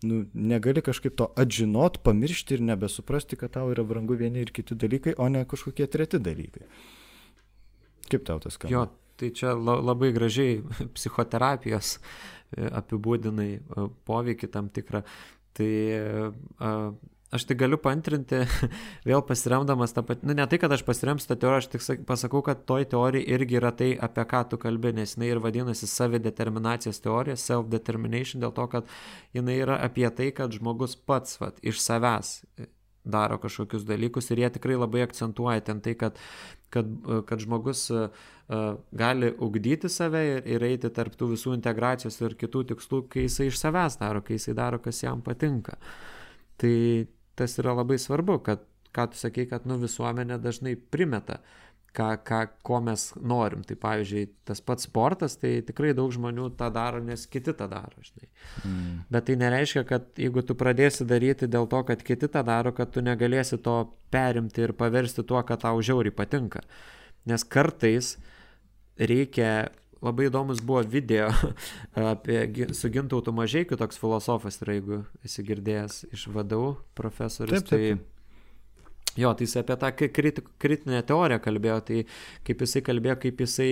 nu, 0.05 0.19
negali 0.37 0.83
kažkaip 0.85 1.15
to 1.17 1.31
atžinot, 1.41 1.97
pamiršti 2.05 2.59
ir 2.59 2.65
nebesuprasti, 2.67 3.39
kad 3.41 3.55
tau 3.57 3.71
yra 3.73 3.85
brangu 3.87 4.19
vieni 4.19 4.45
ir 4.45 4.53
kiti 4.53 4.77
dalykai, 4.77 5.15
o 5.17 5.31
ne 5.33 5.41
kažkokie 5.49 5.89
treti 5.89 6.21
dalykai. 6.21 6.67
Kaip 8.11 8.29
tau 8.29 8.37
tas 8.43 8.53
skamba? 8.53 8.75
Jo, 8.75 8.85
tai 9.17 9.33
čia 9.33 9.57
labai 9.57 10.13
gražiai 10.13 10.61
psichoterapijos 10.99 11.97
e, 11.97 12.01
apibūdinai 12.55 13.51
e, 13.57 13.85
poveikį 14.07 14.51
tam 14.53 14.71
tikrą. 14.73 15.03
Tai 15.57 15.71
aš 17.31 17.43
tai 17.43 17.57
galiu 17.59 17.79
pantrinti, 17.81 18.39
vėl 19.09 19.23
pasiremdamas 19.27 19.93
tą 19.95 20.03
patį, 20.07 20.29
nu 20.29 20.35
ne 20.37 20.45
tai, 20.47 20.59
kad 20.61 20.71
aš 20.71 20.83
pasiremsiu 20.87 21.31
tą 21.31 21.37
teoriją, 21.41 21.63
aš 21.63 21.69
tik 21.73 22.05
pasakau, 22.07 22.41
kad 22.45 22.63
toj 22.69 22.87
teorijai 22.93 23.25
irgi 23.35 23.59
yra 23.59 23.73
tai, 23.75 23.91
apie 24.07 24.23
ką 24.31 24.43
tu 24.51 24.61
kalbė, 24.61 24.93
nes 24.95 25.17
jinai 25.17 25.33
ir 25.33 25.41
vadinasi 25.43 25.89
savideterminacijos 25.91 27.01
teorija, 27.03 27.35
self-determination, 27.41 28.43
dėl 28.43 28.55
to, 28.55 28.69
kad 28.71 28.95
jinai 29.35 29.59
yra 29.65 29.81
apie 29.83 30.07
tai, 30.15 30.31
kad 30.35 30.55
žmogus 30.55 30.95
pats 30.95 31.39
vat, 31.43 31.59
iš 31.67 31.81
savęs 31.83 32.37
daro 33.07 33.37
kažkokius 33.39 33.85
dalykus 33.87 34.31
ir 34.31 34.43
jie 34.43 34.49
tikrai 34.57 34.75
labai 34.75 35.05
akcentuoja 35.05 35.63
ten 35.63 35.79
tai, 35.83 35.95
kad, 35.99 36.19
kad, 36.73 36.89
kad 37.27 37.43
žmogus 37.43 37.85
uh, 37.93 38.07
gali 38.91 39.31
ugdyti 39.43 39.89
save 39.91 40.23
ir, 40.27 40.41
ir 40.47 40.65
eiti 40.69 40.91
tarp 40.93 41.15
tų 41.19 41.31
visų 41.33 41.55
integracijos 41.57 42.19
ir 42.21 42.37
kitų 42.39 42.63
tikslų, 42.71 43.03
kai 43.11 43.27
jisai 43.27 43.49
iš 43.51 43.59
savęs 43.61 43.99
daro, 44.01 44.23
kai 44.25 44.37
jisai 44.39 44.55
daro, 44.57 44.79
kas 44.83 45.03
jam 45.03 45.21
patinka. 45.25 45.77
Tai 46.57 46.73
tas 47.37 47.57
yra 47.61 47.75
labai 47.77 47.99
svarbu, 48.01 48.39
kad, 48.45 48.63
ką 48.95 49.09
tu 49.11 49.19
sakei, 49.19 49.47
kad 49.49 49.67
nu, 49.69 49.77
visuomenė 49.81 50.39
dažnai 50.41 50.75
primeta, 50.75 51.41
ką, 51.95 52.09
ką, 52.27 52.41
ko 52.65 52.79
mes 52.83 53.07
norim. 53.21 53.63
Tai 53.67 53.77
pavyzdžiui, 53.81 54.25
tas 54.47 54.61
pats 54.63 54.87
sportas, 54.87 55.37
tai 55.41 55.57
tikrai 55.65 55.93
daug 55.97 56.11
žmonių 56.13 56.49
tą 56.59 56.69
daro, 56.73 57.01
nes 57.03 57.25
kiti 57.31 57.53
tą 57.57 57.69
daro, 57.71 58.03
žinai. 58.03 58.29
Mm. 58.63 58.99
Bet 59.13 59.27
tai 59.29 59.37
nereiškia, 59.41 59.83
kad 59.87 60.07
jeigu 60.19 60.43
tu 60.45 60.57
pradėsi 60.59 61.07
daryti 61.09 61.49
dėl 61.51 61.69
to, 61.71 61.81
kad 61.87 62.03
kiti 62.05 62.29
tą 62.31 62.43
daro, 62.47 62.73
kad 62.75 62.93
tu 62.93 63.03
negalėsi 63.05 63.59
to 63.63 63.79
perimti 64.13 64.67
ir 64.67 64.75
paversti 64.77 65.25
tuo, 65.27 65.41
kad 65.47 65.63
tau 65.65 65.81
žiauriai 65.81 66.15
patinka. 66.15 66.63
Nes 67.27 67.43
kartais 67.43 68.15
reikia 68.97 69.69
labai 70.01 70.27
įdomus 70.29 70.61
buvo 70.65 70.83
video 70.85 71.31
apie 72.13 72.69
su 72.77 72.91
Gintautu 72.93 73.33
Mažiekiu, 73.35 73.77
toks 73.79 73.99
filosofas 73.99 74.61
yra, 74.61 74.77
jeigu 74.77 75.01
esi 75.25 75.45
girdėjęs 75.47 76.03
iš 76.13 76.27
vadovų 76.35 76.75
profesorius. 76.97 77.65
Taip, 77.65 77.73
taip. 77.73 78.05
Tai, 78.05 78.16
Jo, 79.17 79.33
tai 79.33 79.47
jis 79.47 79.55
apie 79.61 79.77
tą 79.81 79.91
kriti, 79.97 80.43
kritinę 80.61 81.01
teoriją 81.07 81.39
kalbėjo, 81.43 81.77
tai 81.87 82.03
kaip 82.47 82.61
jisai 82.61 82.83
kalbėjo, 82.85 83.15
kaip 83.23 83.41
jisai 83.41 83.69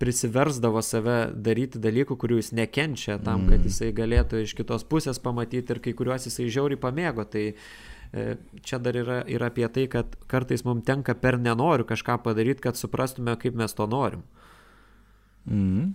prisiversdavo 0.00 0.82
save 0.84 1.18
daryti 1.32 1.80
dalykų, 1.82 2.16
kurių 2.20 2.40
jis 2.40 2.52
nekenčia, 2.56 3.18
tam, 3.24 3.46
kad 3.50 3.60
mm. 3.60 3.68
jisai 3.68 3.90
galėtų 3.96 4.44
iš 4.44 4.56
kitos 4.58 4.86
pusės 4.88 5.20
pamatyti 5.22 5.76
ir 5.76 5.82
kai 5.84 5.92
kuriuos 5.96 6.28
jisai 6.28 6.48
žiauriai 6.52 6.80
pamėgo. 6.80 7.26
Tai 7.28 7.44
e, 7.52 8.26
čia 8.64 8.80
dar 8.80 8.96
yra 8.96 9.20
ir 9.28 9.44
apie 9.44 9.68
tai, 9.72 9.86
kad 9.92 10.16
kartais 10.32 10.64
mums 10.68 10.84
tenka 10.88 11.16
per 11.18 11.40
nenoriu 11.40 11.88
kažką 11.88 12.18
padaryti, 12.24 12.64
kad 12.68 12.80
suprastume, 12.80 13.36
kaip 13.40 13.56
mes 13.56 13.76
to 13.76 13.88
norim. 13.90 14.24
Mm. 15.46 15.94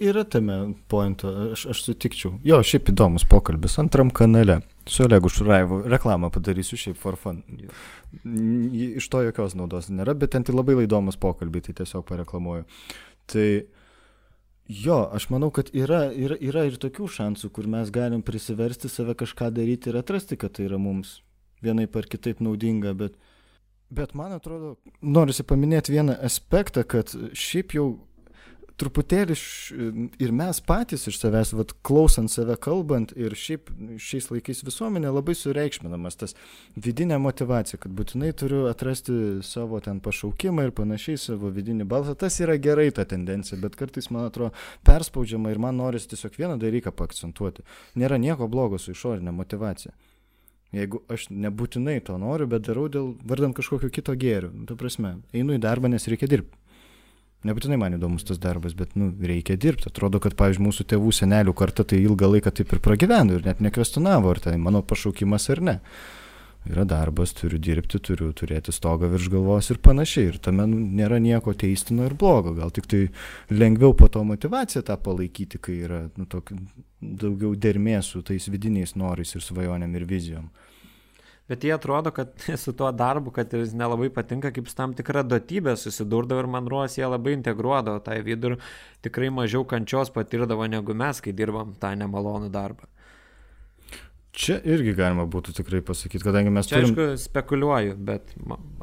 Yra 0.00 0.24
tame 0.24 0.54
pointo, 0.88 1.28
aš, 1.52 1.66
aš 1.74 1.82
sutikčiau. 1.84 2.38
Jo, 2.46 2.62
šiaip 2.64 2.88
įdomus 2.94 3.26
pokalbis 3.28 3.76
antram 3.82 4.08
kanale. 4.14 4.62
Su 4.88 5.04
Olegu 5.04 5.28
Šuraivu 5.28 5.82
reklamą 5.90 6.30
padarysiu 6.32 6.78
šiaip 6.80 6.96
for 6.96 7.16
fun. 7.20 7.42
Iš 8.24 9.08
to 9.12 9.20
jokios 9.26 9.56
naudos 9.58 9.90
nėra, 9.92 10.14
bet 10.16 10.32
ten 10.32 10.46
tai 10.46 10.54
labai 10.56 10.78
įdomus 10.86 11.20
pokalbiai, 11.20 11.66
tai 11.66 11.74
tiesiog 11.82 12.06
pareklamuoju. 12.08 12.64
Tai 13.28 13.48
jo, 14.68 14.98
aš 15.12 15.28
manau, 15.32 15.50
kad 15.54 15.68
yra, 15.76 16.06
yra, 16.12 16.38
yra 16.40 16.64
ir 16.68 16.80
tokių 16.80 17.08
šansų, 17.18 17.52
kur 17.52 17.68
mes 17.68 17.92
galim 17.92 18.24
prisiversti 18.24 18.88
save 18.92 19.16
kažką 19.18 19.50
daryti 19.52 19.92
ir 19.92 20.00
atrasti, 20.00 20.40
kad 20.40 20.56
tai 20.56 20.68
yra 20.70 20.80
mums 20.80 21.18
vienaip 21.64 21.96
ar 21.98 22.08
kitaip 22.08 22.40
naudinga, 22.44 22.94
bet, 22.96 23.16
bet 23.92 24.14
man 24.16 24.32
atrodo, 24.36 24.76
norisi 25.02 25.44
paminėti 25.44 25.96
vieną 25.96 26.16
aspektą, 26.24 26.84
kad 26.88 27.12
šiaip 27.36 27.76
jau 27.76 27.88
truputėlį 28.78 29.34
ir 30.22 30.32
mes 30.34 30.60
patys 30.64 31.08
iš 31.10 31.18
savęs, 31.20 31.52
vat, 31.58 31.74
klausant 31.86 32.30
save 32.30 32.54
kalbant 32.62 33.12
ir 33.18 33.34
šiaip 33.38 33.72
šiais 34.02 34.28
laikais 34.32 34.62
visuomenė 34.66 35.10
labai 35.14 35.34
sureikšminamas 35.38 36.18
tas 36.20 36.36
vidinė 36.78 37.18
motivacija, 37.22 37.80
kad 37.82 37.94
būtinai 37.98 38.30
turiu 38.38 38.66
atrasti 38.70 39.40
savo 39.46 39.80
ten 39.84 40.02
pašaukimą 40.04 40.68
ir 40.68 40.74
panašiai 40.78 41.18
savo 41.20 41.50
vidinį 41.54 41.88
balsą. 41.90 42.14
Tas 42.18 42.38
yra 42.44 42.58
gerai 42.62 42.90
ta 42.94 43.06
tendencija, 43.08 43.58
bet 43.62 43.78
kartais 43.78 44.10
man 44.14 44.28
atrodo 44.28 44.54
perspaudžiama 44.86 45.52
ir 45.52 45.62
man 45.62 45.80
norisi 45.82 46.12
tiesiog 46.14 46.38
vieną 46.38 46.60
dalyką 46.62 46.94
paakcentuoti. 46.94 47.66
Nėra 47.98 48.20
nieko 48.22 48.48
blogo 48.50 48.78
su 48.78 48.94
išorinė 48.94 49.34
motivacija. 49.34 49.94
Jeigu 50.76 51.00
aš 51.08 51.30
nebūtinai 51.32 51.96
to 52.04 52.18
noriu, 52.20 52.46
bet 52.50 52.66
darau 52.66 52.90
dėl 52.92 53.14
vardant 53.24 53.56
kažkokio 53.56 53.88
kito 53.88 54.12
gėrio, 54.20 54.50
tu 54.68 54.76
prasme, 54.76 55.14
einu 55.32 55.56
į 55.56 55.62
darbą, 55.64 55.88
nes 55.88 56.04
reikia 56.12 56.28
dirbti. 56.28 56.67
Nebūtinai 57.46 57.76
man 57.78 57.94
įdomus 57.94 58.24
tas 58.26 58.40
darbas, 58.42 58.72
bet 58.74 58.96
nu, 58.98 59.12
reikia 59.22 59.54
dirbti. 59.60 59.86
Atrodo, 59.92 60.18
kad, 60.22 60.34
pavyzdžiui, 60.38 60.64
mūsų 60.64 60.86
tėvų 60.90 61.12
senelių 61.14 61.52
karta 61.58 61.84
tai 61.86 62.00
ilgą 62.02 62.32
laiką 62.32 62.50
taip 62.58 62.72
ir 62.74 62.80
pragyveno 62.82 63.36
ir 63.36 63.44
net 63.46 63.60
nekvestionavo, 63.62 64.32
ar 64.32 64.40
tai 64.42 64.56
mano 64.58 64.82
pašaukimas 64.82 65.46
ar 65.54 65.62
ne. 65.68 65.76
Yra 66.68 66.82
darbas, 66.84 67.30
turiu 67.38 67.60
dirbti, 67.62 68.00
turiu 68.02 68.32
turėti 68.36 68.74
stogą 68.74 69.06
virš 69.12 69.28
galvos 69.30 69.70
ir 69.70 69.78
panašiai. 69.78 70.32
Ir 70.32 70.40
tame 70.42 70.66
nu, 70.66 70.80
nėra 70.98 71.20
nieko 71.22 71.54
teistino 71.54 72.08
ir 72.08 72.16
blogo. 72.18 72.56
Gal 72.58 72.74
tik 72.74 72.90
tai 72.90 73.04
lengviau 73.54 73.94
po 73.96 74.10
to 74.12 74.24
motivaciją 74.26 74.82
tą 74.90 74.98
palaikyti, 75.00 75.62
kai 75.62 75.78
yra 75.86 76.00
nu, 76.18 76.26
tokia, 76.26 76.58
daugiau 76.98 77.54
dermės 77.54 78.10
su 78.10 78.24
tais 78.26 78.50
vidiniais 78.50 78.96
norais 78.98 79.38
ir 79.38 79.46
svajonėm 79.46 79.94
ir 79.94 80.10
vizijom 80.10 80.50
bet 81.48 81.64
jie 81.64 81.72
atrodo, 81.74 82.12
kad 82.14 82.34
su 82.64 82.72
tuo 82.76 82.90
darbu, 82.92 83.32
kad 83.34 83.52
jis 83.52 83.72
nelabai 83.76 84.10
patinka, 84.14 84.52
kaip 84.54 84.68
su 84.68 84.76
tam 84.78 84.94
tikra 84.98 85.24
duotybė 85.26 85.76
susidurdavo 85.80 86.44
ir 86.44 86.50
man 86.52 86.68
ruos 86.68 86.98
jie 86.98 87.08
labai 87.08 87.36
integruodavo 87.38 88.02
tą 88.04 88.18
vidų 88.26 88.52
ir 88.52 88.58
tikrai 89.06 89.32
mažiau 89.34 89.64
kančios 89.68 90.12
patirdavo 90.14 90.68
negu 90.68 90.94
mes, 90.94 91.22
kai 91.24 91.32
dirbam 91.32 91.74
tą 91.80 91.94
nemalonų 91.98 92.52
darbą. 92.54 92.90
Čia 94.36 94.58
irgi 94.68 94.92
galima 94.92 95.24
būtų 95.26 95.54
tikrai 95.56 95.80
pasakyti, 95.82 96.20
kadangi 96.22 96.50
mes 96.52 96.68
Čia, 96.68 96.78
turim... 96.78 96.92
Aišku, 96.92 97.22
spekuliuoju, 97.24 97.94
bet 98.06 98.34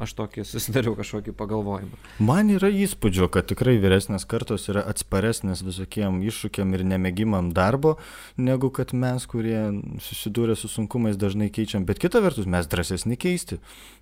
aš 0.02 0.12
tokį 0.18 0.42
susidariau 0.44 0.96
kažkokį 0.98 1.32
pagalvojimą. 1.38 2.00
Man 2.26 2.50
yra 2.52 2.68
įspūdžio, 2.74 3.28
kad 3.32 3.46
tikrai 3.48 3.76
vyresnės 3.80 4.26
kartos 4.28 4.66
yra 4.72 4.82
atsparesnės 4.90 5.62
visokiem 5.64 6.18
iššūkiam 6.26 6.74
ir 6.76 6.82
nemėgimam 6.90 7.52
darbo, 7.56 7.94
negu 8.36 8.72
kad 8.74 8.92
mes, 8.92 9.24
kurie 9.30 9.60
susidūrė 10.02 10.58
su 10.58 10.68
sunkumais, 10.68 11.16
dažnai 11.16 11.48
keičiam. 11.54 11.86
Bet 11.88 12.02
kita 12.02 12.20
vertus, 12.24 12.50
mes 12.50 12.66
drąsesni 12.68 13.16
keisti. 13.16 13.60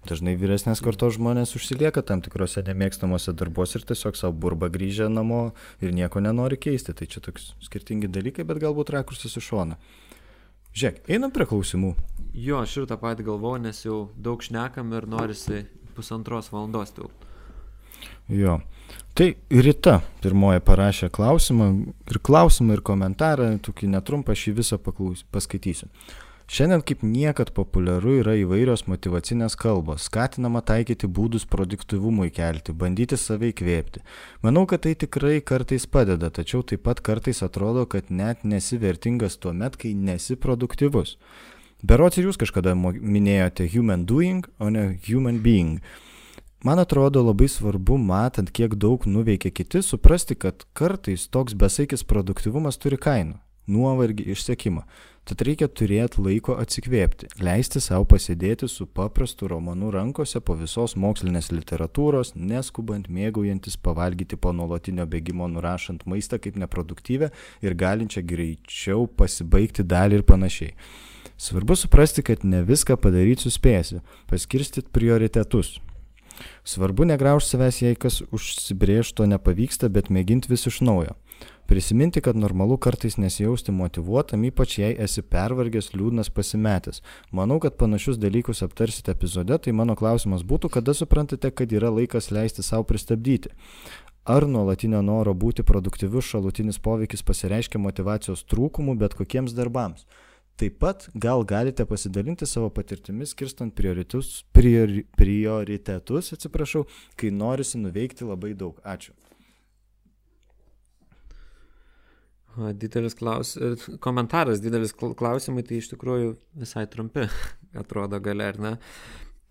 Dažnai 0.08 0.34
vyresnės 0.40 0.82
kartos 0.84 1.18
žmonės 1.18 1.54
užsilieka 1.60 2.02
tam 2.08 2.24
tikrose 2.24 2.64
nemėgstamuose 2.66 3.36
darbuose 3.36 3.78
ir 3.78 3.86
tiesiog 3.92 4.18
savo 4.18 4.32
burba 4.32 4.72
grįžę 4.72 5.06
namo 5.12 5.52
ir 5.84 5.94
nieko 5.94 6.24
nenori 6.24 6.58
keisti. 6.58 6.96
Tai 6.96 7.06
čia 7.06 7.22
toks 7.28 7.52
skirtingi 7.68 8.10
dalykai, 8.10 8.48
bet 8.48 8.64
galbūt 8.64 8.96
rakursas 8.96 9.36
iš 9.38 9.52
šono. 9.52 9.78
Žiūrėk, 10.74 11.04
einam 11.06 11.30
prie 11.30 11.46
klausimų. 11.46 11.92
Jo, 12.34 12.64
aš 12.64 12.80
ir 12.80 12.86
tą 12.90 12.96
patį 12.98 13.28
galvoju, 13.28 13.62
nes 13.62 13.84
jau 13.84 13.98
daug 14.18 14.42
šnekam 14.42 14.90
ir 14.98 15.06
norisi 15.06 15.60
pusantros 15.94 16.50
valandos 16.50 16.90
tilpti. 16.96 17.28
Jo. 18.34 18.58
Tai 19.14 19.28
Rita 19.54 20.00
pirmoji 20.22 20.62
parašė 20.66 21.08
klausimą 21.14 21.68
ir 22.10 22.18
klausimą 22.26 22.74
ir 22.74 22.82
komentarą, 22.82 23.52
tokį 23.62 23.92
netrumpą 23.92 24.34
aš 24.34 24.48
jį 24.48 24.56
visą 24.58 24.80
paklaus, 24.82 25.22
paskaitysiu. 25.30 25.86
Šiandien 26.44 26.82
kaip 26.84 27.00
niekad 27.00 27.54
populiaru 27.56 28.18
yra 28.20 28.34
įvairios 28.36 28.82
motivacinės 28.84 29.54
kalbos, 29.56 30.04
skatinama 30.10 30.60
taikyti 30.60 31.08
būdus 31.08 31.46
produktivumui 31.48 32.28
kelti, 32.36 32.74
bandyti 32.76 33.16
save 33.16 33.48
įkvėpti. 33.54 34.02
Manau, 34.44 34.66
kad 34.68 34.82
tai 34.84 34.92
tikrai 34.92 35.38
kartais 35.40 35.86
padeda, 35.88 36.28
tačiau 36.28 36.60
taip 36.60 36.84
pat 36.84 37.00
kartais 37.00 37.40
atrodo, 37.46 37.86
kad 37.88 38.12
net 38.12 38.44
nesi 38.44 38.76
vertingas 38.76 39.38
tuo 39.40 39.54
met, 39.56 39.78
kai 39.80 39.94
nesi 39.96 40.36
produktyvus. 40.36 41.16
Berots 41.80 42.20
ir 42.20 42.28
jūs 42.28 42.40
kažkada 42.40 42.76
minėjote 42.76 43.64
human 43.72 44.04
doing, 44.04 44.44
o 44.60 44.68
ne 44.68 44.98
human 45.08 45.40
being. 45.40 45.80
Man 46.64 46.80
atrodo 46.80 47.24
labai 47.24 47.48
svarbu, 47.48 47.96
matant, 47.96 48.52
kiek 48.52 48.76
daug 48.76 49.08
nuveikia 49.08 49.48
kiti, 49.52 49.80
suprasti, 49.80 50.36
kad 50.36 50.68
kartais 50.76 51.24
toks 51.32 51.56
besaikis 51.56 52.04
produktivumas 52.04 52.76
turi 52.80 53.00
kainą- 53.00 53.40
nuovargį, 53.74 54.28
išsekimą. 54.36 54.84
Tad 55.24 55.40
reikia 55.40 55.70
turėti 55.72 56.20
laiko 56.20 56.58
atsikvėpti, 56.60 57.30
leisti 57.40 57.80
savo 57.80 58.04
pasėdėti 58.10 58.66
su 58.68 58.84
paprastu 58.84 59.48
romanu 59.48 59.88
rankose 59.94 60.42
po 60.44 60.52
visos 60.60 60.92
mokslinės 61.00 61.48
literatūros, 61.48 62.34
neskubant 62.36 63.08
mėgaujantis 63.08 63.78
pavalgyti 63.80 64.36
po 64.36 64.52
nuolatinio 64.52 65.06
bėgimo 65.08 65.48
nurašant 65.48 66.04
maistą 66.04 66.36
kaip 66.44 66.58
neproduktyvę 66.60 67.30
ir 67.64 67.76
galinčią 67.80 68.20
greičiau 68.34 69.08
pasibaigti 69.08 69.86
dalį 69.94 70.20
ir 70.20 70.26
panašiai. 70.28 70.76
Svarbu 71.40 71.78
suprasti, 71.80 72.20
kad 72.22 72.44
ne 72.44 72.60
viską 72.60 73.00
padaryti 73.00 73.48
suspėsi, 73.48 74.04
paskirstyti 74.28 74.92
prioritetus. 74.92 75.78
Svarbu 76.68 77.08
negraužti 77.08 77.54
savęs, 77.54 77.80
jei 77.80 77.96
kas 77.96 78.20
užsibrėžto 78.28 79.24
nepavyksta, 79.30 79.88
bet 79.88 80.12
mėginti 80.12 80.52
vis 80.52 80.68
iš 80.68 80.82
naujo. 80.84 81.16
Prisiminti, 81.66 82.20
kad 82.20 82.36
normalu 82.36 82.76
kartais 82.76 83.16
nesijausti 83.16 83.72
motivuotam, 83.72 84.42
ypač 84.44 84.78
jei 84.78 84.96
esi 85.00 85.22
pervargęs, 85.24 85.94
liūdnas, 85.96 86.28
pasimetęs. 86.36 87.00
Manau, 87.32 87.56
kad 87.62 87.78
panašius 87.80 88.20
dalykus 88.20 88.60
aptarsite 88.66 89.14
epizode, 89.14 89.56
tai 89.58 89.72
mano 89.72 89.96
klausimas 89.96 90.44
būtų, 90.44 90.68
kada 90.76 90.92
suprantate, 90.92 91.48
kad 91.50 91.72
yra 91.72 91.88
laikas 91.94 92.28
leisti 92.36 92.62
savo 92.62 92.84
pristabdyti. 92.90 93.54
Ar 94.24 94.44
nuolatinio 94.48 95.00
noro 95.04 95.32
būti 95.32 95.64
produktyvius 95.64 96.28
šalutinis 96.34 96.78
poveikis 96.84 97.24
pasireiškia 97.24 97.80
motivacijos 97.80 98.44
trūkumu 98.48 98.96
bet 99.00 99.16
kokiems 99.16 99.56
darbams? 99.56 100.04
Taip 100.60 100.76
pat 100.78 101.08
gal 101.18 101.42
galite 101.48 101.84
pasidalinti 101.88 102.46
savo 102.46 102.68
patirtimis, 102.70 103.32
skirstant 103.34 103.74
priori, 103.74 105.02
prioritetus 105.18 106.32
atsiprašau, 106.36 106.84
kai 107.18 107.32
norisi 107.34 107.80
nuveikti 107.80 108.28
labai 108.28 108.52
daug. 108.54 108.78
Ačiū. 108.84 109.16
Didelis 112.54 113.16
klaus... 113.18 113.54
komentaras, 114.00 114.62
didelis 114.62 114.94
klausimai, 114.94 115.64
tai 115.66 115.80
iš 115.80 115.90
tikrųjų 115.94 116.34
visai 116.62 116.86
trumpi, 116.90 117.26
atrodo 117.82 118.20
gale, 118.22 118.46
ar 118.52 118.60
ne? 118.62 118.72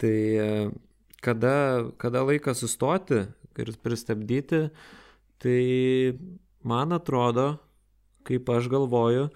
Tai 0.01 0.13
e, 0.13 0.47
kada, 1.23 1.55
kada 1.99 2.23
laikas 2.27 2.63
sustoti 2.63 3.25
ir 3.59 3.73
pristabdyti, 3.83 4.65
tai 5.43 5.59
man 6.63 6.95
atrodo, 6.95 7.57
kaip 8.27 8.49
aš 8.49 8.71
galvoju, 8.71 9.27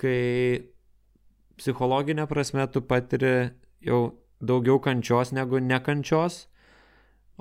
kai 0.00 0.18
psichologinė 1.60 2.26
prasme 2.28 2.64
tu 2.72 2.82
patiri 2.84 3.52
jau 3.84 4.00
daugiau 4.40 4.80
kančios 4.82 5.32
negu 5.36 5.60
nekančios, 5.60 6.46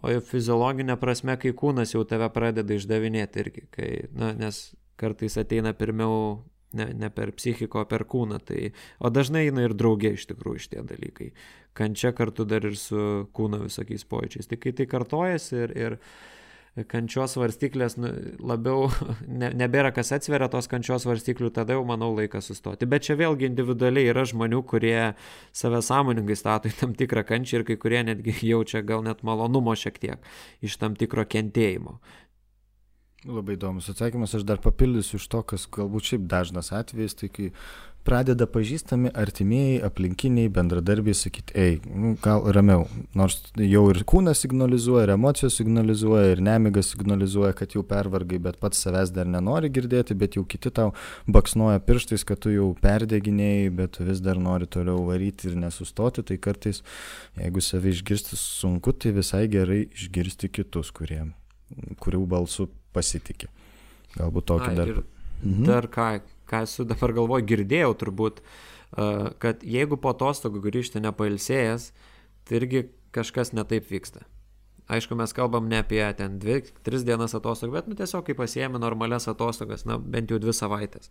o 0.04 0.12
jau 0.12 0.22
fiziologinė 0.24 0.98
prasme, 1.00 1.36
kai 1.40 1.56
kūnas 1.56 1.96
jau 1.96 2.04
tave 2.08 2.28
pradeda 2.36 2.76
išdavinėti 2.76 3.42
irgi, 3.44 3.64
kai, 3.72 3.90
na, 4.16 4.34
nes 4.36 4.68
kartais 5.00 5.38
ateina 5.42 5.74
pirmiau 5.78 6.44
ne, 6.76 6.90
ne 6.94 7.10
per 7.14 7.34
psichiko, 7.38 7.84
o 7.84 7.90
per 7.90 8.06
kūną. 8.10 8.40
Tai, 8.46 8.70
o 9.00 9.12
dažnai 9.14 9.48
eina 9.50 9.66
ir 9.66 9.76
draugė 9.78 10.16
iš 10.18 10.28
tikrųjų 10.32 10.68
šitie 10.68 10.86
dalykai. 10.92 11.32
Kančia 11.76 12.14
kartu 12.16 12.48
dar 12.48 12.68
ir 12.68 12.78
su 12.80 13.26
kūno 13.36 13.66
visokiais 13.66 14.08
pojūčiais. 14.12 14.50
Tai 14.52 14.62
kai 14.62 14.76
tai 14.76 14.88
kartojasi 14.92 15.62
ir, 15.66 15.76
ir 15.76 15.98
kančios 16.92 17.38
varstiklės 17.40 17.96
nu, 17.96 18.10
labiau, 18.44 18.90
ne, 19.42 19.52
nebėra 19.56 19.94
kas 19.96 20.12
atsveria 20.18 20.50
tos 20.52 20.68
kančios 20.72 21.08
varstiklių, 21.08 21.52
tada 21.56 21.78
jau 21.78 21.86
manau 21.88 22.12
laikas 22.18 22.52
sustoti. 22.52 22.88
Bet 22.90 23.08
čia 23.08 23.16
vėlgi 23.20 23.48
individualiai 23.48 24.12
yra 24.12 24.26
žmonių, 24.28 24.62
kurie 24.68 24.98
save 25.56 25.80
sąmoningai 25.86 26.36
stato 26.40 26.72
į 26.72 26.76
tam 26.82 26.98
tikrą 26.98 27.24
kančią 27.28 27.62
ir 27.62 27.68
kai 27.70 27.80
kurie 27.80 28.04
netgi 28.08 28.36
jaučia 28.52 28.84
gal 28.84 29.06
net 29.08 29.24
malonumo 29.24 29.76
šiek 29.80 30.00
tiek 30.04 30.30
iš 30.66 30.80
tam 30.82 31.00
tikro 31.00 31.24
kentėjimo. 31.24 32.00
Labai 33.26 33.56
įdomus 33.56 33.88
atsakymas, 33.90 34.36
aš 34.38 34.44
dar 34.46 34.60
papildysiu 34.62 35.18
iš 35.18 35.26
to, 35.34 35.40
kas 35.50 35.64
galbūt 35.74 36.12
šiaip 36.12 36.26
dažnas 36.30 36.70
atvejis, 36.78 37.16
tai 37.18 37.30
kai 37.34 37.48
pradeda 38.06 38.46
pažįstami 38.46 39.10
artimieji, 39.18 39.80
aplinkiniai, 39.88 40.52
bendradarbiai 40.54 41.18
sakyti, 41.18 41.56
ei, 41.58 41.80
nu, 41.90 42.12
gal 42.22 42.46
ramiau, 42.54 42.84
nors 43.18 43.40
jau 43.58 43.82
ir 43.90 44.04
kūnas 44.06 44.44
signalizuoja, 44.46 45.08
ir 45.08 45.14
emocijos 45.16 45.58
signalizuoja, 45.58 46.36
ir 46.36 46.44
nemiga 46.46 46.86
signalizuoja, 46.86 47.56
kad 47.58 47.74
jau 47.74 47.82
pervargai, 47.90 48.38
bet 48.46 48.62
pats 48.62 48.86
savęs 48.86 49.16
dar 49.16 49.26
nenori 49.26 49.74
girdėti, 49.74 50.14
bet 50.22 50.38
jau 50.38 50.46
kiti 50.46 50.70
tau 50.70 50.94
baksnoja 51.26 51.82
pirštais, 51.88 52.28
kad 52.30 52.46
tu 52.46 52.54
jau 52.54 52.70
perdeginėjai, 52.86 53.74
bet 53.82 54.02
vis 54.06 54.22
dar 54.22 54.38
nori 54.38 54.70
toliau 54.70 55.02
varyti 55.10 55.50
ir 55.50 55.58
nesustoti, 55.66 56.22
tai 56.30 56.38
kartais, 56.38 56.86
jeigu 57.42 57.66
save 57.66 57.90
išgirsti 57.98 58.38
sunku, 58.38 58.94
tai 58.94 59.18
visai 59.18 59.48
gerai 59.50 59.88
išgirsti 59.90 60.54
kitus, 60.62 60.94
kurie, 60.94 61.24
kurių 61.98 62.28
balsu 62.30 62.70
pasitikė. 62.96 63.52
Galbūt 64.16 64.48
tokį 64.52 64.72
A, 64.72 64.76
dar. 64.80 64.94
Mhm. 65.42 65.66
Dar 65.68 65.90
ką, 65.92 66.10
ką 66.50 66.64
esu 66.66 66.86
dabar 66.88 67.14
galvoju, 67.16 67.48
girdėjau 67.52 67.92
turbūt, 68.02 68.40
kad 69.44 69.66
jeigu 69.66 70.00
po 70.00 70.14
atostogų 70.16 70.64
grįžti 70.70 71.02
nepailsėjęs, 71.04 71.90
tai 72.48 72.62
irgi 72.62 72.88
kažkas 73.16 73.54
netaip 73.56 73.90
vyksta. 73.92 74.24
Aišku, 74.86 75.18
mes 75.18 75.34
kalbam 75.34 75.66
ne 75.66 75.80
apie 75.82 76.04
ten 76.18 76.38
dvi, 76.38 76.60
tris 76.86 77.04
dienas 77.08 77.34
atostogų, 77.34 77.74
bet 77.74 77.88
nu, 77.90 77.98
tiesiog 77.98 78.28
kaip 78.28 78.38
pasiemi 78.38 78.78
normales 78.82 79.26
atostogas, 79.32 79.86
na 79.90 79.98
bent 79.98 80.30
jau 80.30 80.38
dvi 80.42 80.54
savaitės. 80.54 81.10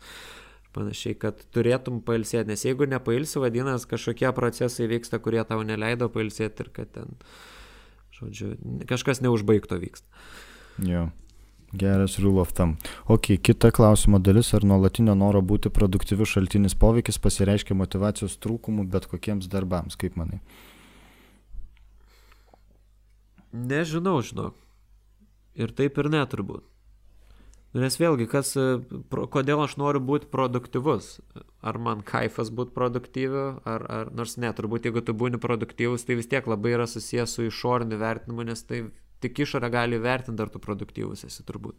Panašiai, 0.74 1.16
kad 1.18 1.42
turėtum 1.54 2.00
pailsėti, 2.06 2.48
nes 2.50 2.62
jeigu 2.66 2.86
nepailsi, 2.90 3.40
vadinasi, 3.42 3.88
kažkokie 3.90 4.30
procesai 4.34 4.86
vyksta, 4.90 5.18
kurie 5.22 5.42
tau 5.46 5.62
neleido 5.66 6.08
pailsėti 6.10 6.66
ir 6.66 6.70
kad 6.74 6.90
ten, 6.94 7.18
žodžiu, 8.14 8.54
kažkas 8.90 9.22
neužbaigto 9.26 9.78
vyksta. 9.82 10.06
Jo. 10.86 11.08
Geras 11.74 12.18
rule 12.18 12.40
of 12.40 12.52
thumb. 12.52 12.76
Ok, 13.10 13.34
kita 13.42 13.70
klausimo 13.74 14.18
dalis, 14.18 14.52
ar 14.54 14.62
nuolatinio 14.62 15.14
noro 15.18 15.40
būti 15.42 15.72
produktyviu 15.74 16.26
šaltinis 16.28 16.76
poveikis 16.78 17.18
pasireiškia 17.18 17.74
motivacijos 17.74 18.36
trūkumu 18.38 18.86
bet 18.90 19.08
kokiems 19.10 19.50
darbams, 19.50 19.98
kaip 19.98 20.14
manai? 20.20 20.38
Nežinau, 23.54 24.20
žinok. 24.22 24.54
Ir 25.54 25.74
taip 25.74 25.98
ir 25.98 26.10
neturbūt. 26.10 26.62
Nes 27.74 27.96
vėlgi, 27.98 28.28
kas, 28.30 28.52
kodėl 29.34 29.64
aš 29.64 29.72
noriu 29.80 29.98
būti 29.98 30.28
produktyvus? 30.30 31.16
Ar 31.58 31.78
man 31.82 32.04
kaifas 32.06 32.52
būti 32.54 32.70
produktyviu, 32.74 33.46
ar, 33.66 33.86
ar 33.90 34.12
nors 34.14 34.36
ne, 34.38 34.52
turbūt 34.54 34.86
jeigu 34.86 35.02
tu 35.02 35.14
būni 35.14 35.40
produktyvus, 35.42 36.06
tai 36.06 36.14
vis 36.20 36.30
tiek 36.30 36.46
labai 36.46 36.76
yra 36.76 36.86
susijęs 36.86 37.34
su 37.34 37.48
išoriniu 37.48 37.98
vertinimu, 37.98 38.46
nes 38.46 38.62
tai 38.62 38.84
tik 39.24 39.44
išorė 39.46 39.72
gali 39.72 40.00
vertinti, 40.00 40.44
ar 40.44 40.52
tu 40.52 40.62
produktyvus 40.62 41.26
esi 41.28 41.46
turbūt. 41.46 41.78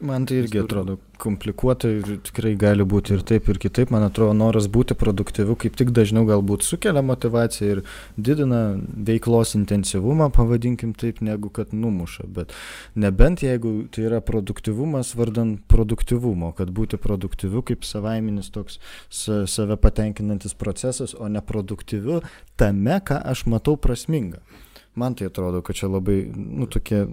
Man 0.00 0.26
tai 0.30 0.36
irgi 0.38 0.60
atrodo 0.62 0.94
komplikuota 1.18 1.88
ir 1.90 2.20
tikrai 2.22 2.52
gali 2.54 2.84
būti 2.86 3.16
ir 3.16 3.24
taip, 3.26 3.48
ir 3.50 3.58
kitaip. 3.58 3.90
Man 3.90 4.04
atrodo, 4.06 4.30
noras 4.38 4.68
būti 4.70 4.94
produktyviu 4.94 5.56
kaip 5.58 5.74
tik 5.74 5.90
dažniau 5.90 6.22
galbūt 6.28 6.62
sukelia 6.62 7.02
motivaciją 7.02 7.70
ir 7.72 7.80
didina 8.14 8.60
veiklos 9.08 9.56
intensyvumą, 9.58 10.28
pavadinkim 10.36 10.92
taip, 10.94 11.18
negu 11.26 11.50
kad 11.50 11.74
numuša. 11.74 12.28
Bet 12.36 12.54
nebent 12.94 13.42
jeigu 13.42 13.72
tai 13.90 14.06
yra 14.06 14.22
produktyvumas 14.22 15.16
vardan 15.18 15.56
produktyvumo, 15.66 16.52
kad 16.54 16.70
būti 16.70 17.02
produktyviu 17.02 17.64
kaip 17.66 17.82
savaiminis 17.82 18.52
toks 18.54 18.78
save 19.10 19.80
patenkinantis 19.82 20.54
procesas, 20.54 21.18
o 21.18 21.26
ne 21.26 21.42
produktyviu 21.42 22.22
tame, 22.54 23.02
ką 23.02 23.18
aš 23.34 23.48
matau 23.50 23.74
prasminga. 23.74 24.44
Man 24.94 25.14
tai 25.14 25.28
atrodo, 25.28 25.62
kad 25.62 25.76
čia 25.78 25.90
labai, 25.90 26.20
nu, 26.32 26.66
tokie, 26.70 27.04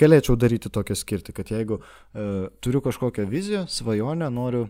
galėčiau 0.00 0.36
daryti 0.38 0.70
tokią 0.72 0.96
skirtį, 0.98 1.34
kad 1.34 1.52
jeigu 1.52 1.80
e, 1.80 2.48
turiu 2.64 2.82
kažkokią 2.84 3.26
viziją, 3.30 3.64
svajonę, 3.70 4.28
noriu 4.30 4.66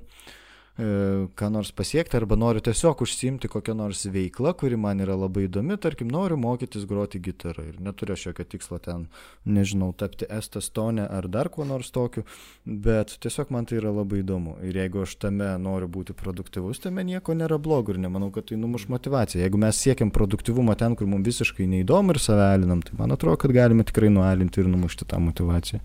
ką 0.79 1.49
nors 1.51 1.73
pasiekti 1.75 2.15
arba 2.15 2.37
noriu 2.39 2.61
tiesiog 2.63 3.01
užsiimti 3.03 3.49
kokią 3.51 3.75
nors 3.75 4.05
veiklą, 4.15 4.53
kuri 4.55 4.77
man 4.79 5.01
yra 5.03 5.17
labai 5.19 5.49
įdomi, 5.49 5.75
tarkim, 5.83 6.07
noriu 6.15 6.37
mokytis 6.39 6.85
groti 6.87 7.19
gitarą 7.19 7.65
ir 7.67 7.81
neturiu 7.83 8.15
aš 8.15 8.29
jokio 8.29 8.45
tikslo 8.47 8.79
ten, 8.85 9.09
nežinau, 9.43 9.91
tapti 9.99 10.29
estastone 10.31 11.03
ar 11.03 11.27
dar 11.27 11.51
kuo 11.51 11.67
nors 11.67 11.91
tokiu, 11.91 12.23
bet 12.63 13.17
tiesiog 13.19 13.51
man 13.51 13.67
tai 13.67 13.81
yra 13.81 13.91
labai 13.97 14.21
įdomu. 14.23 14.55
Ir 14.63 14.79
jeigu 14.79 15.03
aš 15.03 15.17
tame 15.25 15.49
noriu 15.59 15.89
būti 15.91 16.15
produktyvus, 16.15 16.79
tame 16.85 17.03
nieko 17.09 17.35
nėra 17.35 17.59
blogo 17.59 17.97
ir 17.97 17.99
nemanau, 18.05 18.31
kad 18.31 18.47
tai 18.53 18.61
numuš 18.61 18.87
motivaciją. 18.95 19.43
Jeigu 19.43 19.59
mes 19.59 19.83
siekiam 19.83 20.15
produktyvumo 20.15 20.79
ten, 20.79 20.95
kur 20.95 21.11
mums 21.11 21.27
visiškai 21.27 21.67
neįdomu 21.75 22.15
ir 22.15 22.23
save 22.23 22.47
alinam, 22.53 22.87
tai 22.87 22.95
man 23.03 23.19
atrodo, 23.19 23.41
kad 23.43 23.57
galime 23.57 23.83
tikrai 23.89 24.13
nualinti 24.15 24.63
ir 24.63 24.71
numušti 24.71 25.11
tą 25.11 25.19
motivaciją. 25.27 25.83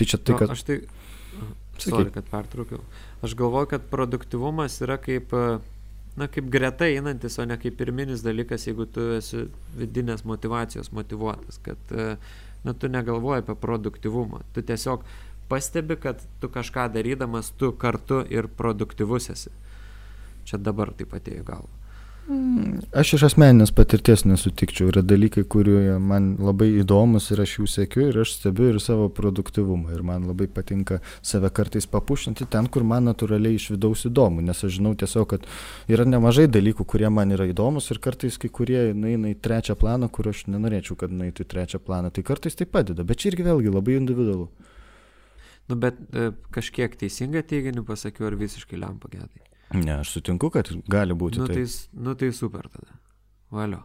Tai 0.00 0.10
čia 0.10 0.18
tai, 0.18 0.34
kad... 0.42 0.50
No, 0.50 0.58
aš 0.58 0.66
tai... 0.66 0.82
Sorry, 1.82 2.12
kad 2.14 2.26
pertraukiau. 2.30 2.82
Aš 3.22 3.36
galvoju, 3.38 3.68
kad 3.70 3.84
produktivumas 3.90 4.80
yra 4.82 4.96
kaip, 4.98 5.34
na, 6.18 6.26
kaip 6.26 6.48
greta 6.50 6.88
einantis, 6.90 7.38
o 7.38 7.46
ne 7.46 7.58
kaip 7.60 7.76
pirminis 7.78 8.24
dalykas, 8.26 8.66
jeigu 8.66 8.88
tu 8.90 9.12
esi 9.16 9.44
vidinės 9.78 10.24
motivacijos 10.26 10.90
motivuotas, 10.92 11.60
kad 11.62 11.92
na, 12.64 12.74
tu 12.74 12.90
negalvoji 12.90 13.44
apie 13.44 13.54
produktivumą. 13.62 14.42
Tu 14.54 14.66
tiesiog 14.66 15.06
pastebi, 15.48 15.96
kad 16.02 16.26
tu 16.40 16.50
kažką 16.50 16.88
darydamas, 16.96 17.52
tu 17.58 17.70
kartu 17.78 18.24
ir 18.30 18.50
produktyvus 18.58 19.30
esi. 19.36 19.54
Čia 20.48 20.58
dabar 20.58 20.90
taip 20.98 21.14
atėjo 21.14 21.46
galva. 21.46 21.81
Mm, 22.30 22.78
aš 22.94 23.16
iš 23.16 23.24
asmeninės 23.26 23.72
patirties 23.74 24.22
nesutikčiau. 24.28 24.92
Yra 24.92 25.00
dalykai, 25.02 25.42
kurie 25.50 25.96
man 25.98 26.36
labai 26.38 26.68
įdomus 26.78 27.26
ir 27.34 27.42
aš 27.42 27.56
jų 27.56 27.66
sėkiu 27.72 28.04
ir 28.12 28.20
aš 28.22 28.36
stebiu 28.36 28.68
ir 28.70 28.78
savo 28.82 29.08
produktivumą. 29.10 29.90
Ir 29.96 30.04
man 30.06 30.28
labai 30.30 30.46
patinka 30.46 31.00
save 31.18 31.50
kartais 31.50 31.88
papušinti 31.90 32.46
ten, 32.52 32.70
kur 32.70 32.86
man 32.86 33.10
natūraliai 33.10 33.58
iš 33.58 33.72
vidaus 33.74 34.06
įdomu. 34.06 34.44
Nes 34.46 34.62
aš 34.62 34.78
žinau 34.78 34.94
tiesiog, 34.98 35.34
kad 35.34 35.50
yra 35.90 36.06
nemažai 36.06 36.46
dalykų, 36.46 36.86
kurie 36.94 37.10
man 37.10 37.34
yra 37.34 37.50
įdomus 37.50 37.90
ir 37.90 37.98
kartais 38.02 38.38
kai 38.38 38.52
kurie 38.54 38.84
nueina 38.94 39.34
į 39.34 39.40
trečią 39.42 39.74
planą, 39.78 40.06
kur 40.12 40.30
aš 40.30 40.46
nenorėčiau, 40.46 40.98
kad 41.02 41.10
nueitų 41.10 41.42
į 41.42 41.52
trečią 41.56 41.82
planą. 41.82 42.14
Tai 42.14 42.22
kartais 42.30 42.54
tai 42.54 42.70
padeda. 42.70 43.02
Bet 43.02 43.24
čia 43.24 43.32
irgi 43.32 43.50
vėlgi 43.50 43.74
labai 43.74 43.98
individualu. 43.98 44.46
Nu, 45.70 45.78
bet 45.78 45.98
e, 46.14 46.30
kažkiek 46.54 46.94
teisingą 46.98 47.42
teiginį 47.50 47.82
pasakiau 47.86 48.30
ar 48.30 48.38
visiškai 48.38 48.78
lempa 48.78 49.10
gedai. 49.10 49.51
Ne, 49.74 49.98
aš 50.00 50.16
sutinku, 50.16 50.50
kad 50.52 50.68
gali 50.90 51.16
būti. 51.16 51.40
Nu 51.42 51.48
tai, 51.50 51.64
nu, 51.92 52.14
tai 52.18 52.30
super 52.36 52.68
tada. 52.72 52.98
Valio. 53.52 53.82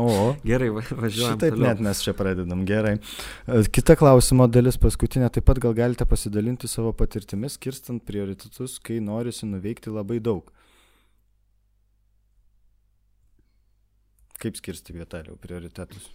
O. 0.00 0.06
Gerai, 0.48 0.70
važiuojame. 0.72 1.38
Taip, 1.42 1.58
net 1.60 1.82
mes 1.84 2.00
čia 2.02 2.14
pradedam. 2.18 2.64
Gerai. 2.68 2.96
E, 3.46 3.60
kita 3.70 3.96
klausimo 4.00 4.48
dalis, 4.50 4.78
paskutinė. 4.82 5.28
Taip 5.34 5.46
pat 5.50 5.60
gal 5.62 5.76
galite 5.78 6.06
pasidalinti 6.08 6.70
savo 6.70 6.94
patirtimis, 6.96 7.58
skirstant 7.60 8.02
prioritetus, 8.08 8.78
kai 8.82 8.98
norisi 9.04 9.46
nuveikti 9.50 9.92
labai 9.92 10.18
daug. 10.24 10.50
Kaip 14.42 14.58
skirsti 14.58 14.96
vietaliau 14.96 15.38
prioritetus? 15.38 16.10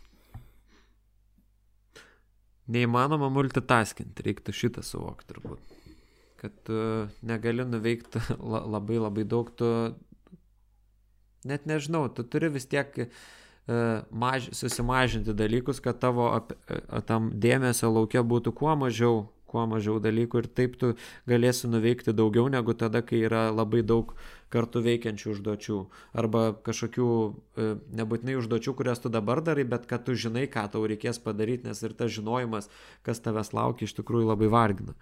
neįmanoma 2.72 3.30
multitaskinti, 3.32 4.26
reiktų 4.28 4.56
šitą 4.56 4.84
suvokti 4.84 5.32
turbūt. 5.32 5.77
Kad 6.38 6.54
tu 6.68 6.82
negali 7.26 7.66
nuveikti 7.66 8.22
labai 8.76 9.00
labai 9.02 9.26
daug, 9.26 9.50
tu 9.58 9.72
net 11.48 11.66
nežinau, 11.70 12.08
tu 12.14 12.26
turi 12.28 12.52
vis 12.54 12.68
tiek 12.70 12.94
uh, 12.98 13.08
maž, 14.12 14.52
susimažinti 14.58 15.34
dalykus, 15.38 15.82
kad 15.84 16.00
tavo 16.04 16.30
ap, 16.36 16.54
uh, 16.70 17.02
tam 17.08 17.32
dėmesio 17.34 17.90
laukia 17.94 18.26
būtų 18.26 18.54
kuo 18.58 18.76
mažiau, 18.78 19.26
kuo 19.48 19.64
mažiau 19.70 20.02
dalykų 20.04 20.44
ir 20.44 20.50
taip 20.60 20.76
tu 20.80 20.92
galėsi 21.30 21.70
nuveikti 21.72 22.14
daugiau 22.16 22.50
negu 22.52 22.76
tada, 22.78 23.02
kai 23.02 23.24
yra 23.28 23.48
labai 23.54 23.82
daug 23.82 24.14
kartu 24.54 24.82
veikiančių 24.84 25.32
užduočių. 25.34 25.80
Arba 26.20 26.44
kažkokių 26.68 27.08
e, 27.08 27.70
nebūtinai 28.00 28.38
užduočių, 28.42 28.76
kurias 28.80 29.02
tu 29.04 29.12
dabar 29.14 29.42
darai, 29.44 29.66
bet 29.68 29.88
kad 29.90 30.06
tu 30.08 30.16
žinai, 30.20 30.46
ką 30.52 30.68
tau 30.72 30.84
reikės 30.88 31.20
padaryti, 31.24 31.68
nes 31.68 31.84
ir 31.84 31.96
tas 31.98 32.12
žinojimas, 32.16 32.70
kas 33.08 33.24
tavęs 33.24 33.54
laukia, 33.56 33.88
iš 33.88 33.98
tikrųjų 34.00 34.32
labai 34.32 34.52
vargina. 34.52 34.96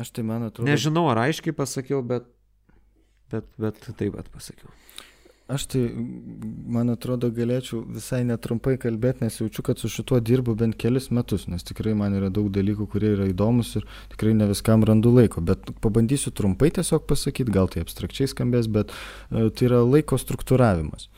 Aš 0.00 0.12
tai 0.16 0.24
man 0.24 0.46
atrodo. 0.48 0.68
Nežinau, 0.70 1.06
ar 1.12 1.20
aiškiai 1.26 1.54
pasakiau, 1.56 2.00
bet, 2.06 2.28
bet, 3.32 3.48
bet 3.60 3.80
taip 3.98 4.16
pat 4.16 4.30
pasakiau. 4.32 4.72
Aš 5.50 5.64
tai, 5.72 5.80
man 6.70 6.92
atrodo, 6.92 7.26
galėčiau 7.34 7.80
visai 7.90 8.20
netrumpai 8.22 8.76
kalbėti, 8.80 9.24
nes 9.24 9.40
jaučiu, 9.40 9.64
kad 9.66 9.80
su 9.82 9.88
šituo 9.90 10.20
dirbu 10.22 10.54
bent 10.58 10.76
kelis 10.78 11.08
metus, 11.10 11.48
nes 11.50 11.66
tikrai 11.66 11.96
man 11.98 12.14
yra 12.14 12.28
daug 12.30 12.46
dalykų, 12.54 12.86
kurie 12.92 13.10
yra 13.16 13.26
įdomus 13.26 13.74
ir 13.80 13.86
tikrai 14.14 14.36
ne 14.38 14.46
viskam 14.48 14.86
randu 14.86 15.10
laiko. 15.12 15.42
Bet 15.42 15.72
pabandysiu 15.82 16.30
trumpai 16.30 16.70
tiesiog 16.78 17.04
pasakyti, 17.10 17.52
gal 17.52 17.68
tai 17.72 17.82
abstrakčiai 17.82 18.30
skambės, 18.30 18.68
bet 18.70 18.94
e, 18.94 19.48
tai 19.50 19.66
yra 19.66 19.82
laiko 19.82 20.16
struktūravimas. 20.20 21.08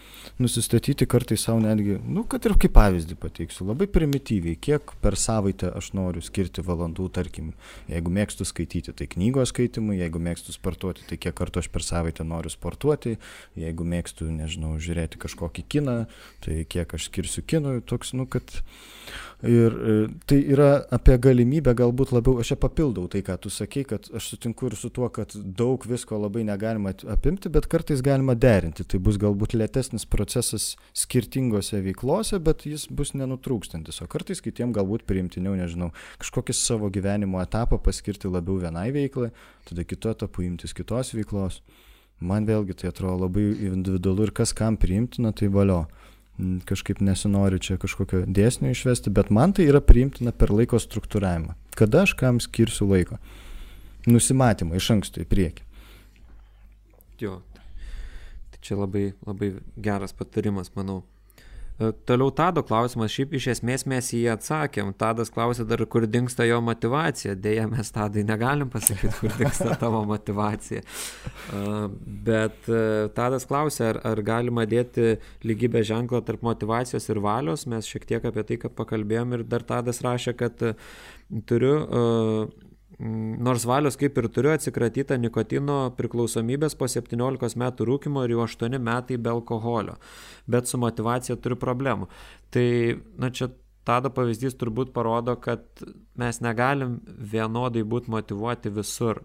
Nusistatyti 0.41 1.07
kartais 1.07 1.45
savo 1.45 1.61
netgi, 1.63 2.01
nu, 2.03 2.25
kad 2.25 2.49
ir 2.49 2.57
kaip 2.65 2.73
pavyzdį 2.75 3.19
pateiksiu, 3.21 3.69
labai 3.69 3.87
primityviai, 3.93 4.57
kiek 4.57 4.97
per 5.05 5.19
savaitę 5.21 5.69
aš 5.77 5.93
noriu 5.95 6.25
skirti 6.25 6.65
valandų, 6.65 7.11
tarkim, 7.15 7.53
jeigu 7.93 8.11
mėgstu 8.17 8.49
skaityti, 8.49 8.97
tai 8.97 9.11
knygos 9.13 9.53
skaitimui, 9.53 10.01
jeigu 10.01 10.23
mėgstu 10.23 10.57
sportuoti, 10.57 11.05
tai 11.07 11.21
kiek 11.21 11.37
kartų 11.39 11.63
aš 11.63 11.71
per 11.77 11.87
savaitę 11.87 12.27
noriu 12.27 12.51
sportuoti, 12.51 13.19
jeigu 13.61 13.87
mėgstu 13.87 14.24
mėgstu, 14.25 14.33
nežinau, 14.33 14.79
žiūrėti 14.79 15.19
kažkokį 15.19 15.65
kiną, 15.69 16.07
tai 16.41 16.65
kiek 16.65 16.95
aš 16.95 17.09
skirsiu 17.09 17.43
kinui, 17.43 17.83
toks, 17.83 18.15
nu, 18.15 18.27
kad... 18.27 18.63
Ir 19.45 19.75
e, 19.77 20.09
tai 20.25 20.39
yra 20.41 20.87
apie 20.89 21.19
galimybę 21.21 21.75
galbūt 21.77 22.15
labiau, 22.15 22.39
aš 22.41 22.55
čia 22.55 22.57
papildau 22.57 23.05
tai, 23.13 23.21
ką 23.21 23.37
tu 23.37 23.51
sakei, 23.53 23.85
kad 23.85 24.09
aš 24.09 24.31
sutinku 24.31 24.71
ir 24.71 24.77
su 24.79 24.89
tuo, 24.89 25.11
kad 25.13 25.35
daug 25.37 25.85
visko 25.85 26.17
labai 26.17 26.47
negalima 26.49 26.95
apimti, 27.13 27.51
bet 27.53 27.69
kartais 27.69 28.01
galima 28.01 28.33
derinti. 28.33 28.87
Tai 28.89 29.03
bus 29.05 29.19
galbūt 29.21 29.53
lėtesnis 29.53 30.09
procesas 30.09 30.79
skirtingose 30.97 31.83
veiklose, 31.85 32.41
bet 32.41 32.65
jis 32.65 32.87
bus 32.89 33.13
nenutrūkstantis. 33.13 34.01
O 34.01 34.09
kartais 34.09 34.41
kitiem 34.41 34.73
galbūt 34.73 35.05
priimtiniau, 35.05 35.59
nežinau, 35.61 35.93
kažkokį 36.25 36.57
savo 36.57 36.89
gyvenimo 36.89 37.43
etapą 37.45 37.77
paskirti 37.85 38.33
labiau 38.33 38.57
vienai 38.65 38.89
veiklai, 38.97 39.35
tada 39.69 39.85
kitu 39.85 40.15
etapu 40.15 40.49
imtis 40.49 40.73
kitos 40.73 41.13
veiklos 41.13 41.61
man 42.21 42.47
vėlgi 42.49 42.77
tai 42.81 42.91
atrodo 42.93 43.25
labai 43.25 43.47
individualu 43.71 44.29
ir 44.29 44.35
kas 44.37 44.55
kam 44.57 44.79
priimtina, 44.81 45.33
tai 45.33 45.49
valio. 45.53 45.85
Kažkaip 46.67 46.99
nesinori 46.99 47.61
čia 47.63 47.77
kažkokio 47.79 48.25
dėsnio 48.27 48.73
išvesti, 48.75 49.13
bet 49.15 49.31
man 49.31 49.53
tai 49.55 49.69
yra 49.71 49.79
priimtina 49.79 50.33
per 50.35 50.51
laiko 50.51 50.81
struktūravimą. 50.83 51.55
Kada 51.79 52.03
aš 52.03 52.17
kam 52.19 52.41
skirsiu 52.43 52.89
laiko? 52.91 53.21
Nusimatymą 54.11 54.75
iš 54.81 54.91
anksto 54.97 55.23
į 55.23 55.29
priekį. 55.31 55.69
Jo, 57.23 57.39
tai 58.51 58.61
čia 58.67 58.81
labai, 58.81 59.13
labai 59.23 59.53
geras 59.79 60.17
patarimas, 60.17 60.73
manau. 60.75 61.05
E, 61.81 61.91
toliau 62.07 62.31
Tado 62.31 62.63
klausimas, 62.63 63.11
šiaip 63.11 63.33
iš 63.35 63.49
esmės 63.57 63.83
mes 63.91 64.11
jį 64.15 64.29
atsakėm. 64.35 64.93
Tadas 64.99 65.33
klausė 65.35 65.67
dar, 65.67 65.83
kur 65.91 66.07
dinksta 66.07 66.47
jo 66.47 66.61
motivacija. 66.63 67.35
Deja, 67.35 67.67
mes 67.71 67.91
Tadai 67.95 68.23
negalim 68.27 68.71
pasakyti, 68.71 69.15
kur 69.19 69.35
dinksta 69.41 69.75
tavo 69.81 70.05
motivacija. 70.07 70.85
E, 70.85 71.63
bet 72.29 72.69
e, 72.71 72.85
Tadas 73.17 73.49
klausė, 73.51 73.89
ar, 73.91 74.01
ar 74.13 74.23
galima 74.27 74.69
dėti 74.71 75.17
lygybę 75.43 75.83
ženklą 75.87 76.23
tarp 76.27 76.47
motivacijos 76.47 77.11
ir 77.11 77.23
valios. 77.25 77.67
Mes 77.71 77.91
šiek 77.91 78.07
tiek 78.07 78.31
apie 78.31 78.47
tai, 78.47 78.61
pakalbėjom 78.83 79.35
ir 79.39 79.49
dar 79.49 79.67
Tadas 79.67 80.03
rašė, 80.07 80.37
kad 80.39 80.63
turiu 81.51 81.75
nors 82.99 83.65
valios 83.67 83.99
kaip 83.99 84.19
ir 84.19 84.29
turiu 84.33 84.53
atsikratyta 84.55 85.17
nikotino 85.19 85.79
priklausomybės 85.99 86.77
po 86.79 86.89
17 86.91 87.59
metų 87.61 87.89
rūkimo 87.89 88.25
ir 88.25 88.37
jau 88.37 88.45
8 88.47 88.79
metai 88.79 89.19
be 89.19 89.33
alkoholio, 89.33 89.97
bet 90.47 90.71
su 90.71 90.79
motivacija 90.79 91.37
turiu 91.37 91.59
problemų. 91.61 92.09
Tai, 92.55 92.67
na 93.19 93.31
čia 93.35 93.51
tada 93.85 94.11
pavyzdys 94.15 94.57
turbūt 94.61 94.95
parodo, 94.95 95.37
kad 95.37 95.65
mes 96.21 96.41
negalim 96.45 97.01
vienodai 97.05 97.83
būti 97.83 98.13
motivuoti 98.15 98.73
visur 98.73 99.25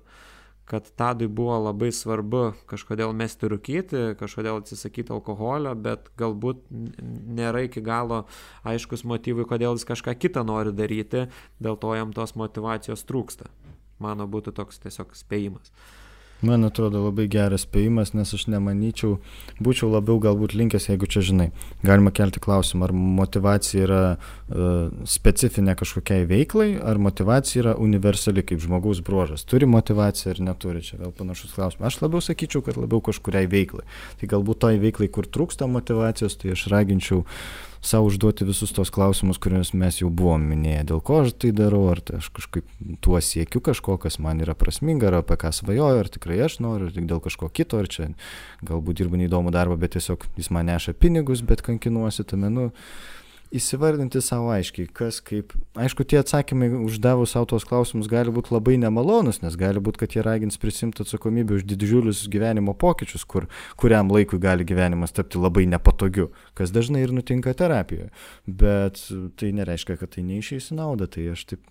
kad 0.69 0.85
Tadui 0.95 1.27
buvo 1.27 1.55
labai 1.65 1.89
svarbu 1.95 2.43
kažkodėl 2.69 3.13
mesti 3.17 3.49
rūkyti, 3.49 4.01
kažkodėl 4.19 4.61
atsisakyti 4.61 5.13
alkoholio, 5.15 5.73
bet 5.73 6.11
galbūt 6.19 6.61
nėra 6.69 7.63
iki 7.65 7.81
galo 7.81 8.23
aiškus 8.69 9.03
motyvai, 9.09 9.47
kodėl 9.49 9.79
jis 9.79 9.87
kažką 9.89 10.13
kitą 10.21 10.45
nori 10.45 10.75
daryti, 10.75 11.25
dėl 11.57 11.79
to 11.81 11.95
jam 11.97 12.13
tos 12.13 12.35
motivacijos 12.37 13.05
trūksta. 13.09 13.49
Mano 13.99 14.29
būtų 14.29 14.53
toks 14.61 14.77
tiesiog 14.85 15.17
spėjimas. 15.17 15.73
Man 16.41 16.63
atrodo 16.63 17.01
labai 17.03 17.25
geras 17.27 17.65
spėjimas, 17.65 18.13
nes 18.15 18.29
aš 18.35 18.45
nemanyčiau, 18.47 19.17
būčiau 19.59 19.89
labiau 19.91 20.21
galbūt 20.23 20.53
linkęs, 20.55 20.87
jeigu 20.87 21.09
čia 21.11 21.23
žinai, 21.25 21.49
galima 21.83 22.13
kelti 22.15 22.39
klausimą, 22.43 22.87
ar 22.87 22.93
motivacija 22.95 23.83
yra 23.83 24.01
uh, 24.15 24.87
specifinė 25.03 25.75
kažkokiai 25.79 26.23
veiklai, 26.29 26.69
ar 26.79 27.01
motivacija 27.01 27.65
yra 27.65 27.75
universali 27.75 28.45
kaip 28.47 28.63
žmogaus 28.63 29.03
bruožas. 29.03 29.43
Turi 29.43 29.67
motivaciją 29.67 30.37
ar 30.37 30.43
neturi, 30.51 30.85
čia 30.85 31.01
vėl 31.01 31.11
panašus 31.15 31.57
klausimas. 31.57 31.91
Aš 31.91 32.05
labiau 32.05 32.23
sakyčiau, 32.23 32.63
kad 32.63 32.79
labiau 32.79 33.03
kažkuriai 33.03 33.49
veiklai. 33.51 33.83
Tai 34.21 34.31
galbūt 34.31 34.63
toj 34.63 34.79
veiklai, 34.79 35.11
kur 35.11 35.27
trūksta 35.27 35.67
motivacijos, 35.67 36.39
tai 36.39 36.55
aš 36.55 36.69
raginčiau 36.71 37.25
sau 37.81 38.03
užduoti 38.07 38.47
visus 38.47 38.73
tos 38.75 38.91
klausimus, 38.91 39.39
kuriuos 39.39 39.71
mes 39.77 40.01
jau 40.01 40.09
buvom 40.11 40.43
minėję, 40.51 40.83
dėl 40.91 41.03
ko 41.05 41.21
aš 41.23 41.33
tai 41.39 41.51
darau, 41.55 41.85
ar 41.91 42.01
tai 42.03 42.19
aš 42.19 42.27
kažkaip 42.35 42.67
tuo 43.03 43.19
siekiu 43.23 43.61
kažko, 43.63 43.95
kas 44.03 44.19
man 44.19 44.43
yra 44.43 44.55
prasminga, 44.59 45.07
ar 45.09 45.19
apie 45.21 45.37
ką 45.39 45.53
svajoju, 45.55 46.01
ar 46.03 46.11
tikrai 46.11 46.41
aš 46.47 46.59
noriu, 46.63 46.89
ar 46.89 46.95
tik 46.95 47.07
dėl 47.09 47.23
kažko 47.23 47.51
kito, 47.55 47.79
ar 47.79 47.87
čia 47.91 48.09
galbūt 48.67 48.99
dirbu 48.99 49.21
neįdomų 49.21 49.55
darbą, 49.55 49.79
bet 49.79 49.95
tiesiog 49.95 50.27
jis 50.39 50.51
man 50.51 50.67
neša 50.67 50.97
pinigus, 50.99 51.45
bet 51.45 51.63
kankinuosi 51.65 52.27
tame, 52.27 52.51
nu, 52.51 52.67
įsivardinti 53.55 54.21
savo 54.21 54.51
aiškiai, 54.53 54.87
kas 54.93 55.19
kaip. 55.25 55.55
Aišku, 55.79 56.05
tie 56.05 56.19
atsakymai 56.21 56.69
uždavus 56.85 57.33
savo 57.33 57.47
tos 57.49 57.65
klausimus 57.65 58.09
gali 58.11 58.33
būti 58.33 58.53
labai 58.53 58.75
nemalonus, 58.81 59.41
nes 59.41 59.55
gali 59.57 59.81
būti, 59.81 60.01
kad 60.03 60.13
jie 60.13 60.23
ragins 60.25 60.59
prisimti 60.61 61.01
atsakomybę 61.01 61.57
už 61.57 61.65
didžiulius 61.69 62.21
gyvenimo 62.29 62.75
pokyčius, 62.77 63.25
kur 63.25 63.47
kuriam 63.79 64.11
laikui 64.13 64.37
gali 64.41 64.67
gyvenimas 64.69 65.15
tapti 65.17 65.41
labai 65.41 65.65
nepatogiu, 65.69 66.27
kas 66.57 66.73
dažnai 66.75 67.01
ir 67.05 67.13
nutinka 67.15 67.55
terapijoje. 67.57 68.11
Bet 68.45 69.01
tai 69.41 69.49
nereiškia, 69.57 69.97
kad 70.01 70.13
tai 70.13 70.25
neišeis 70.27 70.69
į 70.69 70.77
naudą, 70.81 71.09
tai 71.09 71.31
aš 71.33 71.47
taip 71.53 71.65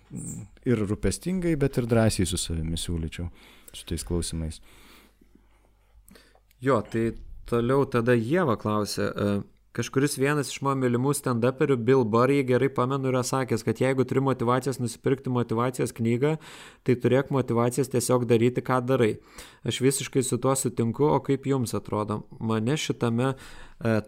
ir 0.67 0.83
rūpestingai, 0.83 1.55
bet 1.59 1.79
ir 1.79 1.87
drąsiai 1.87 2.27
su 2.27 2.39
savimi 2.41 2.79
siūlyčiau 2.79 3.29
šitais 3.71 4.03
klausimais. 4.03 4.59
Jo, 6.59 6.81
tai 6.83 7.13
toliau 7.47 7.85
tada 7.87 8.17
Jėva 8.19 8.59
klausė, 8.59 9.07
uh 9.15 9.47
Kažkuris 9.71 10.15
vienas 10.17 10.49
iš 10.49 10.63
mano 10.65 10.81
mylimų 10.81 11.11
stand-uperių, 11.13 11.75
Bill 11.85 12.01
Burr, 12.01 12.31
jį 12.33 12.47
gerai 12.49 12.71
pamenu, 12.73 13.11
yra 13.11 13.21
sakęs, 13.21 13.61
kad 13.61 13.77
jeigu 13.77 14.01
turi 14.09 14.23
motivacijas 14.25 14.79
nusipirkti 14.81 15.29
motivacijos 15.29 15.93
knygą, 15.93 16.31
tai 16.81 16.95
turėk 16.97 17.29
motivacijas 17.29 17.91
tiesiog 17.93 18.25
daryti, 18.25 18.63
ką 18.65 18.79
darai. 18.89 19.11
Aš 19.61 19.77
visiškai 19.85 20.23
su 20.25 20.39
tuo 20.41 20.55
sutinku, 20.57 21.05
o 21.13 21.19
kaip 21.21 21.45
jums 21.45 21.75
atrodo? 21.77 22.23
Mane 22.41 22.79
šitame 22.81 23.27
e, 23.29 23.35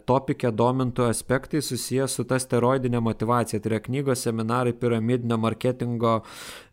topike 0.02 0.50
domintų 0.50 1.06
aspektai 1.06 1.62
susijęs 1.62 2.18
su 2.18 2.26
ta 2.26 2.40
steroidinė 2.42 2.98
motivacija. 2.98 3.62
Tai 3.62 3.76
yra 3.76 3.82
knygos, 3.86 4.26
seminarai, 4.26 4.74
piramidinio 4.74 5.38
marketingo, 5.38 6.24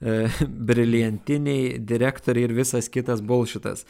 e, 0.02 0.24
briliantiniai 0.72 1.78
direktoriai 1.78 2.50
ir 2.50 2.58
visas 2.58 2.90
kitas 2.90 3.22
bulšitas 3.22 3.86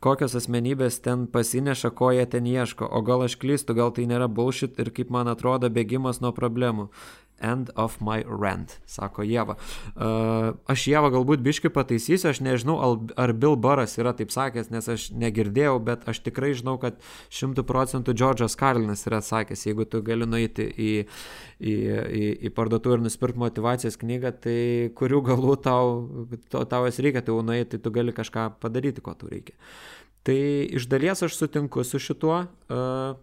kokios 0.00 0.36
asmenybės 0.38 1.00
ten 1.04 1.26
pasineša, 1.26 1.90
ko 1.98 2.10
jie 2.14 2.26
ten 2.26 2.46
ieško, 2.46 2.86
o 2.86 3.02
gal 3.02 3.24
aš 3.26 3.38
klystu, 3.42 3.74
gal 3.78 3.92
tai 3.94 4.06
nėra 4.10 4.28
bullshit 4.28 4.78
ir 4.78 4.92
kaip 4.94 5.10
man 5.14 5.30
atrodo 5.30 5.70
bėgimas 5.70 6.22
nuo 6.24 6.32
problemų. 6.36 6.88
End 7.40 7.70
of 7.78 8.00
my 8.02 8.24
rant, 8.26 8.78
sako 8.90 9.22
Jėva. 9.22 9.54
Uh, 9.94 10.56
aš 10.66 10.88
Jėva 10.90 11.12
galbūt 11.14 11.42
biškai 11.46 11.70
pataisysiu, 11.70 12.32
aš 12.32 12.40
nežinau, 12.42 12.78
ar 13.14 13.32
Bill 13.38 13.54
Burras 13.54 13.94
yra 14.00 14.10
taip 14.18 14.32
sakęs, 14.34 14.72
nes 14.74 14.88
aš 14.90 15.04
negirdėjau, 15.14 15.76
bet 15.86 16.08
aš 16.10 16.18
tikrai 16.26 16.50
žinau, 16.58 16.74
kad 16.82 16.98
šimtų 17.30 17.62
procentų 17.68 18.16
Džordžas 18.18 18.58
Karlinas 18.58 19.06
yra 19.06 19.22
sakęs, 19.22 19.62
jeigu 19.68 19.86
tu 19.86 20.02
gali 20.02 20.26
nueiti 20.26 20.66
į, 20.66 20.90
į, 21.62 21.76
į, 21.78 22.24
į 22.50 22.52
parduotuvę 22.58 22.98
ir 22.98 23.06
nusipirkti 23.06 23.44
motivacijos 23.44 24.00
knygą, 24.02 24.34
tai 24.42 24.58
kurių 24.98 25.22
galų 25.30 25.56
tau, 25.62 25.94
tau, 26.50 26.66
tau 26.66 26.84
jas 26.90 26.98
reikia, 26.98 27.22
tai 27.22 27.36
jau 27.36 27.46
nueiti, 27.46 27.78
tu 27.78 27.94
gali 27.94 28.16
kažką 28.18 28.50
padaryti, 28.58 29.04
ko 29.04 29.14
tau 29.14 29.30
reikia. 29.30 29.54
Tai 30.26 30.38
iš 30.74 30.90
dalies 30.90 31.22
aš 31.22 31.38
sutinku 31.38 31.86
su 31.86 32.02
šituo, 32.02 32.42
uh, 32.50 33.14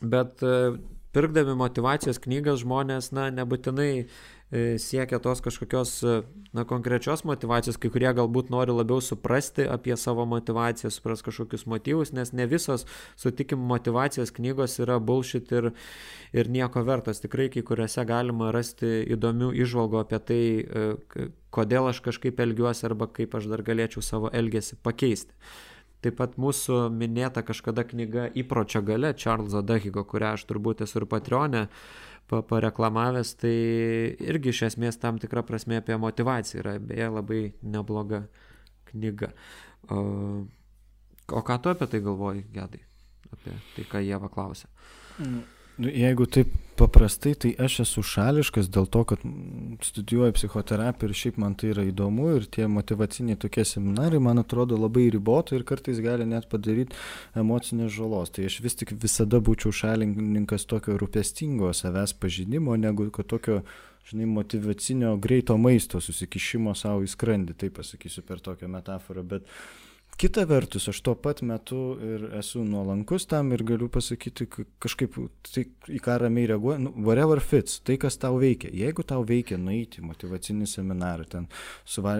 bet 0.00 0.46
uh, 0.46 0.78
pirkdami 1.14 1.56
motivacijos 1.58 2.20
knygas 2.22 2.62
žmonės, 2.64 3.12
na, 3.16 3.30
nebūtinai 3.34 3.90
E, 4.54 4.78
siekia 4.78 5.18
tos 5.18 5.40
kažkokios 5.42 5.90
e, 6.04 6.22
na, 6.52 6.62
konkrečios 6.68 7.24
motivacijos, 7.26 7.78
kai 7.80 7.88
kurie 7.90 8.10
galbūt 8.14 8.52
nori 8.54 8.70
labiau 8.76 9.00
suprasti 9.02 9.64
apie 9.66 9.96
savo 9.98 10.26
motivaciją, 10.30 10.92
supras 10.94 11.24
kažkokius 11.26 11.64
motyvus, 11.66 12.12
nes 12.14 12.30
ne 12.36 12.46
visos, 12.46 12.84
sutikim, 13.18 13.58
motivacijos 13.72 14.30
knygos 14.36 14.76
yra 14.84 15.00
bullshit 15.02 15.50
ir, 15.58 15.72
ir 16.36 16.52
nieko 16.54 16.84
vertos. 16.86 17.24
Tikrai 17.24 17.48
kai 17.50 17.64
kuriuose 17.66 18.06
galima 18.06 18.52
rasti 18.54 19.00
įdomių 19.16 19.50
išvalgų 19.64 20.02
apie 20.04 20.22
tai, 20.28 20.42
e, 20.62 21.28
kodėl 21.50 21.90
aš 21.90 22.04
kažkaip 22.06 22.38
elgiuosi 22.46 22.86
arba 22.86 23.10
kaip 23.10 23.34
aš 23.34 23.50
dar 23.50 23.66
galėčiau 23.66 24.06
savo 24.06 24.30
elgesį 24.30 24.78
pakeisti. 24.86 25.34
Taip 26.04 26.18
pat 26.18 26.34
mūsų 26.40 26.88
minėta 26.92 27.40
kažkada 27.46 27.84
knyga 27.88 28.26
Įpročio 28.36 28.82
gale 28.84 29.14
Čarlzo 29.16 29.62
Dahigo, 29.64 30.04
kurią 30.04 30.34
aš 30.36 30.44
turbūt 30.50 30.82
esu 30.84 31.00
ir 31.00 31.06
patronė, 31.08 31.62
pa, 32.28 32.42
pareklamavęs, 32.44 33.34
tai 33.40 33.54
irgi 34.20 34.52
iš 34.52 34.62
esmės 34.68 35.00
tam 35.00 35.20
tikra 35.22 35.44
prasme 35.48 35.80
apie 35.80 35.96
motivaciją 36.00 36.60
yra, 36.60 36.76
beje, 36.92 37.08
labai 37.14 37.40
nebloga 37.62 38.24
knyga. 38.92 39.32
O, 39.88 40.44
ką 41.32 41.58
tu 41.64 41.72
apie 41.72 41.88
tai 41.88 42.04
galvoji, 42.04 42.46
Gedai? 42.52 42.84
Apie 43.32 43.56
tai, 43.74 43.88
ką 43.88 44.04
jie 44.04 44.20
paklausė. 44.28 44.68
Nu, 45.76 45.88
jeigu 45.90 46.26
taip 46.30 46.52
paprastai, 46.78 47.32
tai 47.34 47.50
aš 47.58 47.80
esu 47.82 48.02
šališkas 48.06 48.68
dėl 48.70 48.86
to, 48.94 49.00
kad 49.10 49.22
studijuoju 49.82 50.34
psichoterapiją 50.36 51.10
ir 51.10 51.18
šiaip 51.18 51.38
man 51.42 51.56
tai 51.58 51.72
yra 51.72 51.82
įdomu 51.88 52.28
ir 52.36 52.46
tie 52.54 52.68
motivaciniai 52.70 53.38
tokie 53.42 53.64
seminarai, 53.66 54.20
man 54.22 54.38
atrodo, 54.42 54.78
labai 54.78 55.08
riboto 55.10 55.58
ir 55.58 55.66
kartais 55.66 55.98
gali 56.02 56.26
net 56.30 56.46
padaryti 56.50 56.94
emocinės 57.38 57.90
žalos. 57.94 58.30
Tai 58.34 58.46
aš 58.46 58.60
vis 58.62 58.78
tik 58.78 58.94
visada 59.02 59.42
būčiau 59.42 59.74
šalininkas 59.74 60.66
tokio 60.70 60.94
rūpestingo 61.00 61.72
savęs 61.74 62.14
pažinimo, 62.22 62.76
negu 62.78 63.08
kad 63.14 63.26
tokio, 63.34 63.64
žinai, 64.10 64.30
motivacinio 64.30 65.16
greito 65.18 65.58
maisto 65.58 65.98
susikišimo 66.02 66.76
savo 66.78 67.02
į 67.02 67.10
skrandį, 67.10 67.58
taip 67.64 67.80
pasakysiu 67.80 68.22
per 68.26 68.42
tokią 68.46 68.70
metaforą. 68.70 69.26
Bet, 69.34 69.50
uh, 69.50 69.93
kita 70.16 70.44
vertus 70.48 70.88
aš 70.88 71.00
tuo 71.04 71.14
pat 71.14 71.42
metu 71.42 71.96
ir 72.02 72.26
esu 72.38 72.64
nuolankus 72.64 73.26
tam 73.30 73.52
ir 73.52 73.64
galiu 73.66 73.88
pasakyti 73.92 74.46
kažkaip 74.82 75.18
tai 75.50 75.66
į 75.90 76.00
ką 76.04 76.18
ramiai 76.22 76.48
reaguoju 76.52 76.82
nu 76.86 76.94
whatever 77.06 77.42
fits 77.42 77.80
tai 77.84 77.98
kas 78.00 78.18
tau 78.20 78.38
veikia. 78.40 78.72
Jeigu 78.74 79.04
tau 79.06 79.24
veikia 79.26 79.58
nueiti 79.58 80.02
į 80.02 80.08
motyvacinį 80.10 80.68
seminarą 80.70 81.28
ten 81.30 81.48
suva 81.84 82.18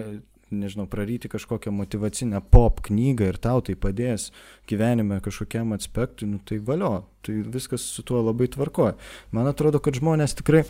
nežinau 0.51 0.85
praryti 0.87 1.29
kažkokią 1.31 1.71
motyvacinę 1.73 2.41
pop 2.51 2.81
knygą 2.85 3.29
ir 3.31 3.39
tau 3.41 3.61
tai 3.65 3.75
padės 3.75 4.29
gyvenime 4.69 5.19
kažkokiam 5.25 5.73
aspektui 5.73 6.29
nu 6.29 6.39
tai 6.45 6.59
valio 6.59 7.07
tai 7.25 7.39
viskas 7.41 7.85
su 7.95 8.05
tuo 8.05 8.21
labai 8.21 8.47
tvarkoj 8.53 8.93
man 9.31 9.49
atrodo 9.49 9.81
kad 9.81 9.97
žmonės 9.97 10.37
tikrai 10.41 10.65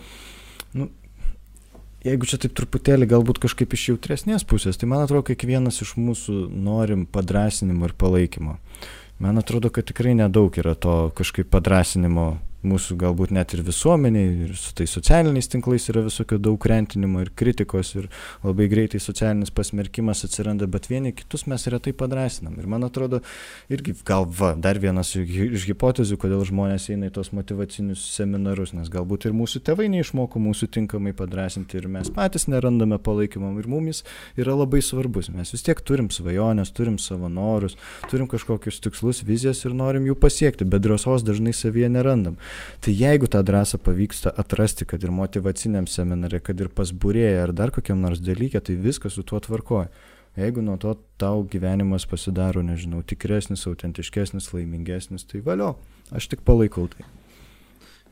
nu 0.73 0.89
jeigu 2.05 2.27
čia 2.29 2.39
taip 2.41 2.53
truputėlį 2.57 3.07
galbūt 3.09 3.41
kažkaip 3.43 3.73
iš 3.75 3.89
jautresnės 3.93 4.45
pusės, 4.47 4.77
tai 4.77 4.89
man 4.91 5.05
atrodo, 5.05 5.25
kiekvienas 5.31 5.81
iš 5.85 5.95
mūsų 5.97 6.47
norim 6.53 7.05
padrasinimo 7.09 7.89
ir 7.89 7.95
palaikymo. 7.97 8.57
Man 9.23 9.39
atrodo, 9.39 9.71
kad 9.71 9.87
tikrai 9.87 10.13
nedaug 10.17 10.57
yra 10.59 10.75
to 10.75 11.09
kažkaip 11.15 11.47
padrasinimo 11.53 12.35
mūsų 12.67 12.97
galbūt 13.01 13.31
net 13.35 13.53
ir 13.55 13.61
visuomeniai, 13.65 14.31
ir 14.47 14.55
su 14.59 14.73
tais 14.77 14.91
socialiniais 14.91 15.49
tinklais 15.51 15.87
yra 15.91 16.03
visokio 16.05 16.39
daug 16.41 16.65
rentinimo 16.69 17.21
ir 17.23 17.31
kritikos 17.37 17.93
ir 17.95 18.09
labai 18.43 18.67
greitai 18.71 18.99
socialinis 19.03 19.53
pasmerkimas 19.55 20.25
atsiranda, 20.27 20.67
bet 20.71 20.89
vieni 20.91 21.13
kitus 21.15 21.45
mes 21.51 21.67
retai 21.71 21.93
padrasinam. 21.97 22.55
Ir 22.59 22.67
man 22.71 22.87
atrodo, 22.87 23.21
irgi 23.71 23.95
gal 24.05 24.27
va, 24.27 24.53
dar 24.57 24.79
vienas 24.81 25.13
iš 25.15 25.67
hipotezių, 25.69 26.17
kodėl 26.21 26.43
žmonės 26.47 26.89
eina 26.93 27.09
į 27.09 27.15
tos 27.15 27.31
motivacinius 27.35 28.03
seminarus, 28.15 28.73
nes 28.77 28.91
galbūt 28.91 29.29
ir 29.29 29.37
mūsų 29.37 29.61
tėvai 29.65 29.87
neišmoko 29.93 30.41
mūsų 30.41 30.69
tinkamai 30.75 31.15
padrasinti 31.17 31.79
ir 31.79 31.89
mes 31.91 32.11
patys 32.13 32.49
nerandame 32.51 32.99
palaikymo 33.01 33.53
ir 33.59 33.69
mumis 33.71 34.03
yra 34.39 34.55
labai 34.57 34.81
svarbus. 34.85 35.29
Mes 35.33 35.53
vis 35.53 35.65
tiek 35.65 35.79
turim 35.85 36.09
svajonės, 36.13 36.73
turim 36.75 36.97
savo 37.01 37.29
norus, 37.31 37.77
turim 38.11 38.29
kažkokius 38.31 38.81
tikslus, 38.83 39.23
vizijas 39.27 39.63
ir 39.65 39.75
norim 39.77 40.07
jų 40.09 40.17
pasiekti, 40.19 40.67
bet 40.67 40.85
drąsos 40.85 41.25
dažnai 41.25 41.53
savyje 41.55 41.89
nerandam. 41.91 42.37
Tai 42.81 42.93
jeigu 42.93 43.27
tą 43.27 43.41
drąsą 43.43 43.79
pavyksta 43.81 44.33
atrasti, 44.37 44.85
kad 44.85 45.03
ir 45.03 45.13
motivaciniam 45.15 45.87
seminarė, 45.89 46.41
kad 46.43 46.59
ir 46.61 46.69
pas 46.69 46.91
būrėją 46.91 47.43
ar 47.47 47.53
dar 47.55 47.73
kokiam 47.75 48.01
nors 48.03 48.21
dalykė, 48.23 48.61
tai 48.61 48.77
viskas 48.79 49.17
su 49.17 49.23
tuo 49.23 49.39
tvarkoja. 49.39 49.89
Jeigu 50.35 50.61
nuo 50.61 50.75
to 50.77 50.97
tau 51.17 51.45
gyvenimas 51.47 52.03
pasidaro, 52.11 52.59
nežinau, 52.65 52.99
tikresnis, 53.07 53.63
autentiškesnis, 53.69 54.51
laimingesnis, 54.51 55.23
tai 55.29 55.39
valio, 55.45 55.77
aš 56.11 56.27
tik 56.33 56.43
palaikau 56.47 56.89
tai. 56.91 57.07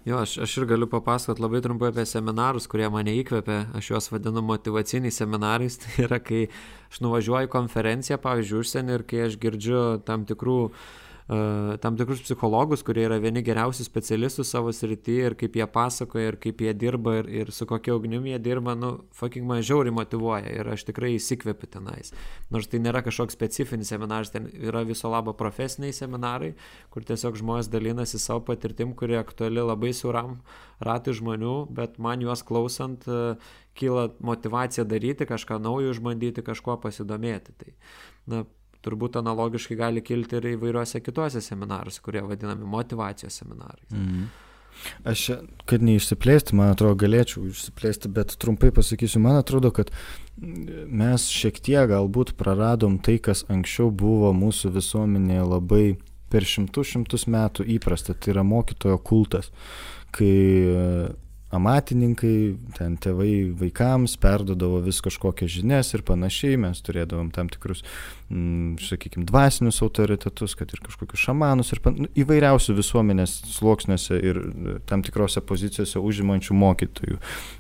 Jo, 0.08 0.22
aš, 0.24 0.38
aš 0.44 0.54
ir 0.60 0.66
galiu 0.68 0.88
papasakoti 0.92 1.44
labai 1.44 1.62
trumpai 1.64 1.92
apie 1.92 2.04
seminarus, 2.08 2.68
kurie 2.72 2.90
mane 2.92 3.12
įkvėpė, 3.20 3.60
aš 3.76 3.92
juos 3.92 4.10
vadinu 4.12 4.44
motivaciniais 4.44 5.20
seminarais, 5.20 5.78
tai 5.84 6.08
yra, 6.08 6.20
kai 6.24 6.48
aš 6.92 7.04
nuvažiuoju 7.04 7.48
į 7.48 7.54
konferenciją, 7.54 8.20
pavyzdžiui, 8.24 8.60
užsienį 8.64 8.98
ir 8.98 9.08
kai 9.08 9.24
aš 9.28 9.40
girdžiu 9.44 9.84
tam 10.08 10.24
tikrų 10.28 10.60
uh, 10.66 10.84
tam 11.28 11.98
tikrus 11.98 12.22
psichologus, 12.26 12.84
kurie 12.84 13.06
yra 13.08 13.16
vieni 13.24 13.44
geriausių 13.46 13.86
specialistų 13.88 14.44
savo 14.48 14.74
srityje 14.76 15.30
ir 15.30 15.36
kaip 15.40 15.56
jie 15.56 15.68
pasakoja 15.72 16.34
ir 16.34 16.38
kaip 16.44 16.60
jie 16.66 16.74
dirba 16.76 17.16
ir, 17.22 17.30
ir 17.32 17.52
su 17.56 17.68
kokia 17.70 17.96
ugnimi 17.96 18.34
jie 18.34 18.40
dirba, 18.44 18.76
nu, 18.76 18.92
fucking 19.16 19.48
man 19.48 19.64
žiauriai 19.64 19.96
motivuoja 19.96 20.52
ir 20.52 20.72
aš 20.74 20.84
tikrai 20.90 21.14
įsikvepiu 21.16 21.70
tenais. 21.78 22.12
Nors 22.52 22.68
tai 22.68 22.82
nėra 22.84 23.04
kažkoks 23.06 23.38
specifinis 23.38 23.94
seminaras, 23.94 24.34
ten 24.34 24.50
yra 24.52 24.84
viso 24.88 25.12
labo 25.12 25.32
profesiniai 25.38 25.96
seminarai, 25.96 26.54
kur 26.92 27.08
tiesiog 27.08 27.40
žmonės 27.40 27.72
dalinasi 27.72 28.20
savo 28.20 28.44
patirtim, 28.50 28.92
kuri 28.98 29.16
aktuali 29.22 29.64
labai 29.64 29.94
siauram 29.96 30.42
ratui 30.84 31.16
žmonių, 31.16 31.56
bet 31.72 32.02
man 32.04 32.24
juos 32.26 32.44
klausant 32.44 33.08
uh, 33.08 33.40
kyla 33.80 34.10
motivacija 34.20 34.84
daryti, 34.84 35.26
kažką 35.30 35.60
naujo 35.62 35.94
išbandyti, 35.94 36.44
kažkuo 36.46 36.76
pasidomėti. 36.84 37.56
Tai, 37.58 37.74
na, 38.30 38.44
turbūt 38.84 39.20
analogiškai 39.22 39.78
gali 39.80 40.04
kilti 40.06 40.40
ir 40.40 40.54
įvairiuose 40.54 41.02
kituose 41.04 41.42
seminaruose, 41.44 42.02
kurie 42.04 42.24
vadinami 42.26 42.68
motivacijos 42.78 43.42
seminarais. 43.44 43.88
Mhm. 43.92 44.32
Aš, 45.08 45.28
kad 45.70 45.84
neišsiplėsti, 45.86 46.56
man 46.58 46.74
atrodo, 46.74 46.98
galėčiau 47.04 47.46
išsiplėsti, 47.52 48.10
bet 48.14 48.34
trumpai 48.42 48.72
pasakysiu, 48.76 49.22
man 49.24 49.38
atrodo, 49.40 49.70
kad 49.76 49.92
mes 50.38 51.28
šiek 51.32 51.60
tiek 51.64 51.86
galbūt 51.92 52.34
praradom 52.40 52.98
tai, 53.04 53.20
kas 53.22 53.46
anksčiau 53.54 53.92
buvo 53.94 54.34
mūsų 54.36 54.74
visuomenėje 54.74 55.46
labai 55.46 55.84
per 56.34 56.48
šimtus 56.50 56.90
šimtus 56.96 57.28
metų 57.30 57.68
įprasta, 57.76 58.18
tai 58.18 58.34
yra 58.34 58.44
mokytojo 58.48 58.98
kultas, 59.06 59.52
kai 60.14 60.34
amatininkai, 61.54 62.56
ten 62.78 62.96
tėvai 63.02 63.34
vaikams 63.60 64.16
perdodavo 64.22 64.80
vis 64.84 65.00
kažkokias 65.06 65.52
žinias 65.54 65.94
ir 65.94 66.04
panašiai, 66.06 66.58
mes 66.60 66.82
turėdavom 66.86 67.30
tam 67.34 67.50
tikrus, 67.54 67.84
mm, 68.34 68.80
sakykime, 68.82 69.26
dvasinius 69.30 69.82
autoritetus, 69.86 70.56
kad 70.58 70.74
ir 70.74 70.82
kažkokius 70.86 71.26
šamanus 71.28 71.74
ir 71.76 71.82
pan, 71.86 72.08
įvairiausių 72.18 72.78
visuomenės 72.80 73.36
sluoksniuose 73.54 74.18
ir 74.18 74.40
e, 74.42 74.76
tam 74.90 75.04
tikrose 75.06 75.44
pozicijose 75.46 76.02
užimančių 76.02 76.58
mokytojų 76.58 77.20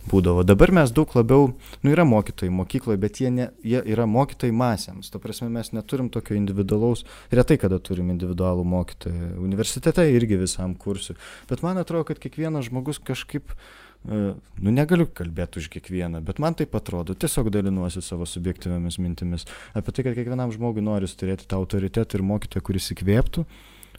būdavo. 0.10 0.45
Dabar 0.48 0.74
mes 0.80 0.94
daug 0.95 1.14
labiau, 1.18 1.52
nu 1.84 1.94
yra 1.94 2.07
mokytojai 2.07 2.53
mokykloje, 2.53 3.02
bet 3.03 3.22
jie, 3.22 3.30
ne, 3.34 3.49
jie 3.61 3.84
yra 3.94 4.07
mokytojai 4.10 4.56
masėms. 4.57 5.14
Ta 5.14 5.22
prasme, 5.22 5.52
mes 5.53 5.70
neturim 5.76 6.10
tokio 6.14 6.38
individualaus, 6.40 7.06
retai 7.32 7.60
kada 7.61 7.78
turim 7.84 8.10
individualų 8.15 8.65
mokytoją. 8.74 9.36
Universitete 9.44 10.10
irgi 10.15 10.41
visam 10.41 10.74
kursui. 10.74 11.15
Bet 11.52 11.61
man 11.65 11.78
atrodo, 11.82 12.10
kad 12.10 12.22
kiekvienas 12.24 12.72
žmogus 12.72 13.02
kažkaip 13.03 13.53
E, 13.53 13.82
nu 14.04 14.74
negaliu 14.76 15.08
kalbėti 15.08 15.62
už 15.62 15.70
kiekvieną, 15.72 16.20
bet 16.28 16.40
man 16.44 16.58
taip 16.60 16.76
atrodo, 16.76 17.16
tiesiog 17.16 17.48
dalinuosi 17.54 18.04
savo 18.04 18.28
subjektyviamis 18.28 19.00
mintimis 19.00 19.48
apie 19.74 19.94
tai, 19.94 20.04
kad 20.08 20.18
kiekvienam 20.18 20.52
žmogui 20.52 20.84
nori 20.84 21.08
turėti 21.08 21.48
tą 21.48 21.62
autoritetą 21.62 22.20
ir 22.20 22.26
mokytoją, 22.28 22.66
kuris 22.68 22.92
įkvėptų, 22.96 23.46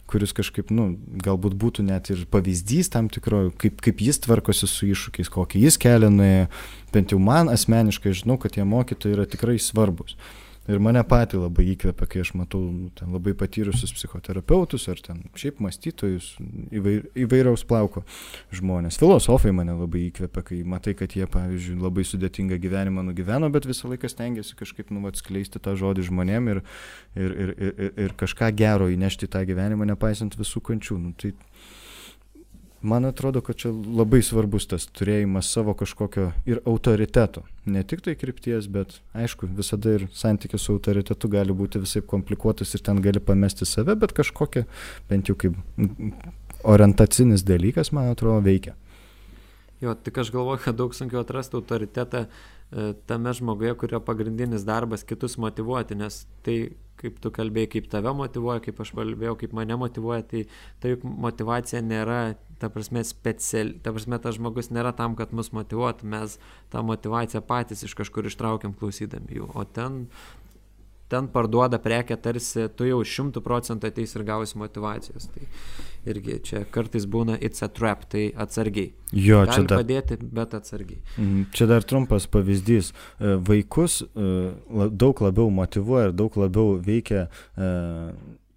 kuris 0.05 0.35
kažkaip, 0.37 0.69
nu, 0.69 0.91
galbūt 1.25 1.57
būtų 1.57 1.87
net 1.87 2.11
ir 2.13 2.21
pavyzdys 2.29 2.91
tam 2.93 3.09
tikro, 3.09 3.47
kaip, 3.57 3.81
kaip 3.81 4.03
jis 4.05 4.21
tvarkosi 4.21 4.69
su 4.69 4.89
iššūkiais, 4.93 5.31
kokį 5.33 5.65
jis 5.65 5.79
kelia 5.81 6.11
nuėjo, 6.13 6.47
bent 6.93 7.13
jau 7.15 7.19
man 7.21 7.49
asmeniškai 7.49 8.13
žinau, 8.13 8.37
kad 8.41 8.53
tie 8.53 8.65
mokytojai 8.67 9.17
yra 9.17 9.25
tikrai 9.29 9.57
svarbus. 9.57 10.19
Ir 10.65 10.81
mane 10.81 11.01
patį 11.05 11.43
labai 11.43 11.67
įkvepia, 11.75 12.07
kai 12.09 12.21
aš 12.23 12.31
matau 12.39 12.59
nu, 12.73 12.87
ten 12.97 13.11
labai 13.13 13.35
patyrusius 13.37 13.91
psichoterapeutus 13.93 14.87
ar 14.89 15.01
ten 15.03 15.19
šiaip 15.37 15.59
mąstytojus, 15.61 16.31
įvair, 16.73 17.03
įvairiaus 17.25 17.61
plauko 17.69 18.01
žmonės. 18.55 18.97
Filosofai 18.97 19.53
mane 19.53 19.75
labai 19.77 20.07
įkvepia, 20.07 20.41
kai 20.47 20.59
matai, 20.65 20.95
kad 20.97 21.13
jie, 21.13 21.27
pavyzdžiui, 21.29 21.77
labai 21.83 22.07
sudėtingą 22.09 22.57
gyvenimą 22.63 23.05
nugyveno, 23.05 23.51
bet 23.53 23.69
visą 23.69 23.91
laiką 23.91 24.09
stengiasi 24.09 24.57
kažkaip 24.57 24.89
nu, 24.89 25.05
atskleisti 25.11 25.61
tą 25.61 25.75
žodį 25.77 26.07
žmonėm 26.09 26.49
ir, 26.55 26.63
ir, 27.13 27.37
ir, 27.45 27.53
ir, 27.61 27.93
ir 28.07 28.17
kažką 28.17 28.49
gero 28.57 28.89
įnešti 28.89 29.29
į 29.29 29.33
tą 29.37 29.45
gyvenimą, 29.45 29.85
nepaisant 29.93 30.33
visų 30.39 30.65
kančių. 30.65 30.97
Nu, 31.03 31.13
tai, 31.21 31.35
man 32.81 33.05
atrodo, 33.05 33.41
kad 33.41 33.55
čia 33.55 33.71
labai 33.71 34.21
svarbus 34.23 34.67
tas 34.69 34.85
turėjimas 34.87 35.49
savo 35.51 35.73
kažkokio 35.77 36.31
ir 36.45 36.61
autoriteto. 36.65 37.43
Ne 37.65 37.83
tik 37.83 38.03
tai 38.05 38.15
krypties, 38.19 38.67
bet 38.71 38.99
aišku, 39.17 39.49
visada 39.57 39.95
ir 39.97 40.07
santykis 40.13 40.67
su 40.67 40.75
autoritetu 40.75 41.29
gali 41.33 41.55
būti 41.55 41.81
visai 41.81 42.03
komplikuotas 42.05 42.73
ir 42.75 42.85
ten 42.85 43.01
gali 43.01 43.19
pamesti 43.19 43.65
save, 43.65 43.95
bet 43.99 44.13
kažkokią, 44.17 44.65
bent 45.09 45.31
jau 45.31 45.37
kaip 45.39 45.57
orientacinis 46.63 47.45
dalykas, 47.45 47.91
man 47.95 48.11
atrodo, 48.13 48.41
veikia. 48.45 48.75
Jo, 49.81 49.93
tik 49.95 50.17
aš 50.17 50.31
galvoju, 50.31 50.61
kad 50.63 50.77
daug 50.79 50.93
sunkiau 50.95 51.19
atrasti 51.21 51.57
autoritetą 51.59 52.25
tame 53.07 53.33
žmoguje, 53.33 53.73
kurio 53.79 53.99
pagrindinis 54.03 54.65
darbas 54.65 55.05
kitus 55.07 55.37
motivuoti, 55.37 55.95
nes 55.95 56.23
tai, 56.45 56.57
kaip 56.99 57.19
tu 57.23 57.31
kalbėjai, 57.31 57.69
kaip 57.75 57.89
tave 57.91 58.13
motivuoja, 58.17 58.63
kaip 58.65 58.79
aš 58.81 58.91
kalbėjau, 58.97 59.35
kaip 59.39 59.53
mane 59.55 59.77
motivuoja, 59.79 60.23
tai 60.25 60.45
tai 60.83 60.95
juk 60.95 61.05
motivacija 61.05 61.83
nėra, 61.85 62.21
ta 62.59 62.71
prasme, 62.73 63.03
speciali, 63.05 63.77
ta 63.83 63.93
prasme, 63.95 64.19
tas 64.23 64.39
žmogus 64.39 64.71
nėra 64.73 64.95
tam, 64.97 65.15
kad 65.19 65.35
mus 65.35 65.51
motivuotų, 65.55 66.07
mes 66.09 66.39
tą 66.73 66.83
motivaciją 66.87 67.43
patys 67.45 67.85
iš 67.85 67.95
kažkur 67.99 68.31
ištraukiam 68.31 68.73
klausydami 68.73 69.39
jų, 69.39 69.51
o 69.53 69.67
ten 69.67 70.05
ten 71.07 71.27
parduoda 71.27 71.77
prekę 71.79 72.17
tarsi 72.17 72.65
tu 72.75 72.87
jau 72.87 73.03
šimtų 73.05 73.43
procentų 73.45 73.91
ateis 73.91 74.15
ir 74.17 74.23
gausi 74.25 74.57
motivacijos. 74.57 75.27
Tai 75.29 75.45
irgi 76.05 76.39
čia 76.43 76.63
kartais 76.71 77.05
būna 77.09 77.37
it's 77.41 77.63
a 77.65 77.67
trap, 77.67 78.05
tai 78.09 78.31
atsargiai. 78.35 78.93
Jo, 79.11 79.43
Gali 79.45 79.51
čia 79.55 79.63
dar. 79.69 79.81
padėti, 79.83 80.17
bet 80.21 80.53
atsargiai. 80.57 81.01
Mhm, 81.17 81.45
Čia 81.55 81.67
dar 81.69 81.83
trumpas 81.83 82.25
pavyzdys. 82.27 82.91
E, 83.19 83.35
Vaikus 83.47 84.01
e, 84.03 84.29
daug 84.91 85.21
labiau 85.21 85.49
motivuoja 85.53 86.09
ir 86.09 86.15
daug 86.17 86.35
labiau 86.37 86.75
veikia 86.83 87.27
e, 87.57 87.69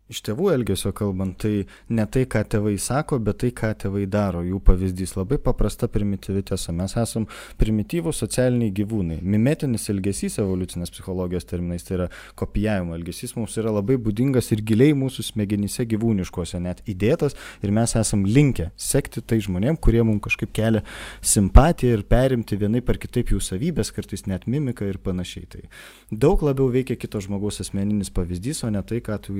iš 0.08 0.22
tėvų 0.24 0.50
elgesio 0.54 0.92
kalbant, 0.96 1.36
tai 1.42 1.66
ne 1.92 2.04
tai, 2.08 2.24
ką 2.30 2.42
tėvai 2.54 2.74
sako, 2.80 3.18
bet 3.22 3.40
tai, 3.42 3.50
ką 3.56 3.74
tėvai 3.82 4.06
daro. 4.10 4.40
Jų 4.46 4.60
pavyzdys 4.64 5.14
labai 5.18 5.38
paprasta 5.42 5.88
primityvi 5.92 6.44
tiesa. 6.48 6.72
Mes 6.76 6.94
esam 6.96 7.26
primityvūs 7.60 8.22
socialiniai 8.24 8.72
gyvūnai. 8.74 9.20
Mimetinis 9.22 9.88
elgesys 9.92 10.38
evoliucinės 10.42 10.92
psichologijos 10.94 11.48
terminais, 11.48 11.84
tai 11.84 11.98
yra 11.98 12.08
kopijavimo 12.38 12.96
elgesys, 12.96 13.34
mums 13.36 13.56
yra 13.60 13.72
labai 13.74 13.98
būdingas 14.00 14.48
ir 14.56 14.64
giliai 14.66 14.96
mūsų 14.96 15.26
smegenyse 15.28 15.84
gyvūniškose 15.92 16.60
net 16.64 16.80
įdėtas 16.88 17.36
ir 17.62 17.74
mes 17.74 17.94
esam 17.98 18.24
linkę 18.26 18.70
sekti 18.80 19.20
tai 19.20 19.40
žmonėm, 19.44 19.76
kurie 19.76 20.02
mums 20.06 20.24
kažkaip 20.24 20.54
kelia 20.56 20.84
simpatiją 21.20 21.98
ir 21.98 22.04
perimti 22.08 22.58
vienai 22.58 22.80
par 22.84 22.98
kitaip 23.00 23.34
jų 23.34 23.42
savybės, 23.44 23.92
kartais 23.94 24.24
net 24.30 24.48
mimiką 24.48 24.88
ir 24.88 25.00
panašiai. 25.04 25.46
Tai 25.52 25.62
daug 26.10 26.42
labiau 26.46 26.70
veikia 26.72 26.96
kito 26.98 27.20
žmogaus 27.22 27.60
asmeninis 27.64 28.10
pavyzdys, 28.14 28.64
o 28.64 28.72
ne 28.72 28.82
tai, 28.86 29.02
ką 29.04 29.18
tu 29.22 29.36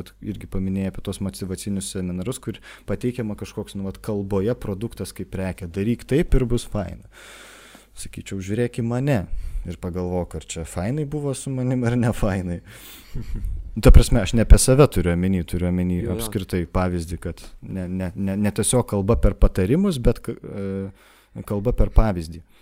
vat, 0.00 0.12
irgi 0.24 0.48
paminėjai 0.50 0.90
apie 0.92 1.04
tos 1.06 1.20
motivacinius 1.24 1.92
seminarus, 1.94 2.40
kur 2.42 2.58
pateikiama 2.88 3.36
kažkoks 3.38 3.76
nu, 3.78 3.86
vat, 3.88 4.00
kalboje 4.04 4.56
produktas 4.58 5.14
kaip 5.16 5.30
prekia. 5.34 5.70
Daryk 5.70 6.06
taip 6.08 6.34
ir 6.36 6.46
bus 6.50 6.66
faina. 6.68 7.06
Sakyčiau, 8.00 8.40
žiūrėk 8.42 8.80
į 8.80 8.86
mane 8.86 9.22
ir 9.68 9.78
pagalvok, 9.80 10.38
ar 10.38 10.46
čia 10.48 10.64
fainai 10.68 11.04
buvo 11.10 11.34
su 11.36 11.52
manim 11.52 11.82
ar 11.88 11.98
ne 12.00 12.12
fainai. 12.16 12.60
Ta 13.80 13.92
prasme, 13.94 14.22
aš 14.24 14.34
ne 14.34 14.44
apie 14.46 14.58
save 14.58 14.86
turiu 14.90 15.12
omeny, 15.12 15.44
turiu 15.46 15.68
omeny 15.68 16.00
Jo, 16.00 16.08
jo. 16.08 16.16
apskritai 16.16 16.64
pavyzdį, 16.70 17.18
kad 17.22 17.42
ne, 17.62 17.86
ne, 17.88 18.10
ne, 18.16 18.36
ne 18.40 18.52
tiesiog 18.54 18.88
kalba 18.90 19.14
per 19.20 19.36
patarimus, 19.38 20.00
bet 20.02 20.18
e, 20.26 20.88
kalba 21.46 21.74
per 21.76 21.92
pavyzdį. 21.94 22.40
Nu 22.42 22.59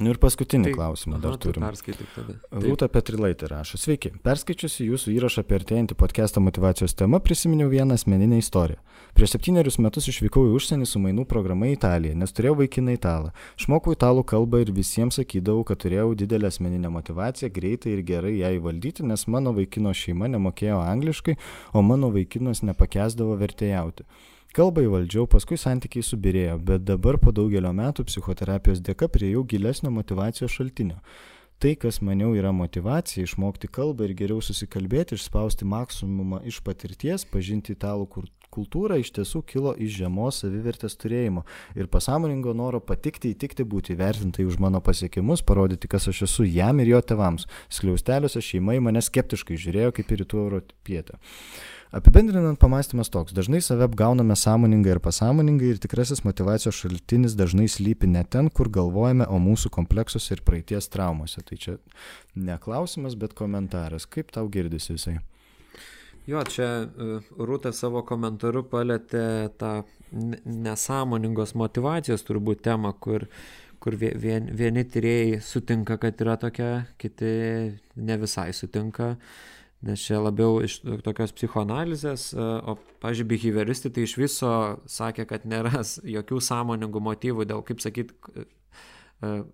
ir 0.00 0.18
paskutinį 0.22 0.70
tai, 0.70 0.72
klausimą 0.76 1.18
dar 1.22 1.36
tu 1.36 1.50
turim. 1.50 1.64
Perskaityk 1.66 2.08
tada. 2.14 2.36
Taip. 2.40 2.64
Rūta 2.64 2.88
Petrilaitė 2.92 3.50
rašo. 3.50 3.80
Sveiki. 3.80 4.12
Perskaičiusi 4.24 4.86
jūsų 4.88 5.12
įrašą 5.16 5.44
apie 5.44 5.58
artėjantį 5.58 5.96
podcast'o 6.00 6.42
motivacijos 6.44 6.96
temą, 6.98 7.20
prisiminiau 7.24 7.68
vieną 7.72 7.98
asmeninę 7.98 8.40
istoriją. 8.40 8.80
Prieš 9.12 9.34
septynerius 9.36 9.76
metus 9.82 10.08
išvykau 10.08 10.46
į 10.48 10.54
užsienį 10.56 10.88
su 10.88 11.02
mainų 11.02 11.26
programa 11.28 11.68
į 11.68 11.76
Italiją, 11.76 12.16
nes 12.16 12.32
turėjau 12.32 12.56
vaikiną 12.62 12.96
italą. 12.96 13.32
Išmokau 13.60 13.92
italų 13.96 14.24
kalbą 14.32 14.62
ir 14.64 14.72
visiems 14.72 15.20
sakydavau, 15.20 15.66
kad 15.68 15.82
turėjau 15.84 16.14
didelę 16.16 16.48
asmeninę 16.48 16.88
motivaciją 16.94 17.52
greitai 17.52 17.96
ir 17.96 18.04
gerai 18.08 18.38
ją 18.38 18.54
įvaldyti, 18.56 19.04
nes 19.04 19.26
mano 19.28 19.52
vaikino 19.56 19.92
šeima 19.92 20.30
nemokėjo 20.32 20.80
angliškai, 20.80 21.36
o 21.76 21.84
mano 21.84 22.08
vaikinas 22.14 22.64
nepakesdavo 22.64 23.36
vertėjauti. 23.42 24.08
Kalbą 24.52 24.82
įvaldžiau, 24.84 25.22
paskui 25.32 25.56
santykiai 25.56 26.04
subirėjo, 26.04 26.58
bet 26.60 26.82
dabar 26.84 27.16
po 27.16 27.32
daugelio 27.32 27.70
metų 27.72 28.04
psichoterapijos 28.04 28.82
dėka 28.84 29.08
priejau 29.08 29.46
gilesnio 29.48 29.88
motivacijos 29.88 30.52
šaltinio. 30.52 30.98
Tai, 31.62 31.72
kas 31.80 32.02
maniau 32.04 32.34
yra 32.36 32.50
motivacija, 32.52 33.24
išmokti 33.24 33.70
kalbą 33.72 34.10
ir 34.10 34.12
geriau 34.18 34.44
susikalbėti, 34.44 35.16
išspausti 35.16 35.64
maksimumą 35.64 36.42
iš 36.52 36.60
patirties, 36.66 37.24
pažinti 37.32 37.72
italų 37.72 38.10
kultūrą, 38.52 39.00
iš 39.00 39.14
tiesų 39.16 39.40
kilo 39.48 39.72
iš 39.72 39.96
žemos 40.02 40.42
savivertės 40.44 41.00
turėjimo 41.00 41.46
ir 41.72 41.88
pasąmoningo 41.88 42.52
noro 42.52 42.84
patikti, 42.84 43.32
įtikti, 43.32 43.64
būti 43.64 43.96
vertintai 43.96 44.44
už 44.44 44.60
mano 44.60 44.84
pasiekimus, 44.84 45.40
parodyti, 45.48 45.88
kas 45.88 46.12
aš 46.12 46.26
esu 46.28 46.44
jam 46.44 46.84
ir 46.84 46.92
jo 46.92 47.00
tevams. 47.00 47.48
Skliausteliuose 47.72 48.44
šeimai 48.44 48.82
mane 48.84 49.00
skeptiškai 49.00 49.56
žiūrėjo 49.56 49.96
kaip 49.96 50.12
ir 50.12 50.26
rytų 50.26 50.44
europietę. 50.44 51.22
Apibendrinant 51.92 52.56
pamastymas 52.56 53.10
toks, 53.12 53.34
dažnai 53.36 53.58
save 53.60 53.84
apgauname 53.84 54.32
sąmoningai 54.40 54.94
ir 54.94 55.00
pasąmoningai 55.04 55.74
ir 55.74 55.80
tikrasis 55.82 56.22
motivacijos 56.24 56.78
šaltinis 56.80 57.34
dažnai 57.36 57.66
slypi 57.68 58.08
ne 58.08 58.22
ten, 58.24 58.48
kur 58.48 58.70
galvojame, 58.72 59.26
o 59.28 59.36
mūsų 59.36 59.68
kompleksuose 59.74 60.32
ir 60.32 60.40
praeities 60.46 60.88
traumose. 60.88 61.44
Tai 61.44 61.58
čia 61.60 61.76
ne 62.32 62.56
klausimas, 62.64 63.12
bet 63.20 63.36
komentaras. 63.36 64.08
Kaip 64.08 64.32
tau 64.32 64.48
girdisi 64.48 64.96
jisai? 64.96 65.18
Jo, 66.24 66.40
čia 66.48 66.70
e, 66.86 67.12
Rūta 67.36 67.74
savo 67.76 68.00
komentaru 68.08 68.64
palėtė 68.72 69.52
tą 69.60 69.76
nesąmoningos 70.48 71.52
motivacijos 71.60 72.24
turbūt 72.24 72.64
temą, 72.72 72.96
kur, 73.04 73.28
kur 73.84 74.00
vie- 74.00 74.16
vien, 74.16 74.48
vieni 74.48 74.88
tyrėjai 74.88 75.42
sutinka, 75.44 76.00
kad 76.00 76.24
yra 76.24 76.40
tokia, 76.40 76.86
kiti 76.96 77.36
ne 78.00 78.22
visai 78.24 78.52
sutinka, 78.56 79.18
nes 79.82 80.02
čia 80.02 80.20
labiau 80.22 80.60
iš 80.64 80.80
tokios 81.04 81.34
psichoanalizės, 81.36 82.30
e, 82.34 82.38
o, 82.38 82.76
pažiūrėjau, 83.02 83.30
behavioristai 83.34 83.92
tai 83.94 84.06
iš 84.06 84.16
viso 84.20 84.52
sakė, 84.90 85.26
kad 85.30 85.46
nėra 85.48 85.82
jokių 86.16 86.40
sąmoningų 86.48 87.02
motyvų 87.10 87.48
dėl, 87.50 87.62
kaip 87.66 87.82
sakyt, 87.84 88.14
e, 88.32 88.46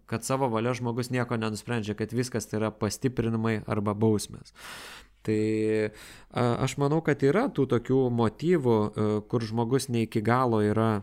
kad 0.09 0.25
savo 0.25 0.51
valia 0.53 0.77
žmogus 0.77 1.13
nieko 1.15 1.41
nenusprendžia, 1.41 1.97
kad 1.99 2.13
viskas 2.17 2.49
tai 2.49 2.61
yra 2.63 2.73
pastiprinimai 2.73 3.61
arba 3.69 3.97
bausmės. 3.97 4.55
Tai 5.27 5.43
a, 5.89 6.57
aš 6.65 6.79
manau, 6.81 7.03
kad 7.05 7.23
yra 7.27 7.49
tų 7.53 7.69
tokių 7.75 8.03
motyvų, 8.15 8.81
e, 8.89 9.13
kur 9.29 9.45
žmogus 9.45 9.89
ne 9.93 10.07
iki 10.07 10.25
galo 10.25 10.63
yra 10.65 11.03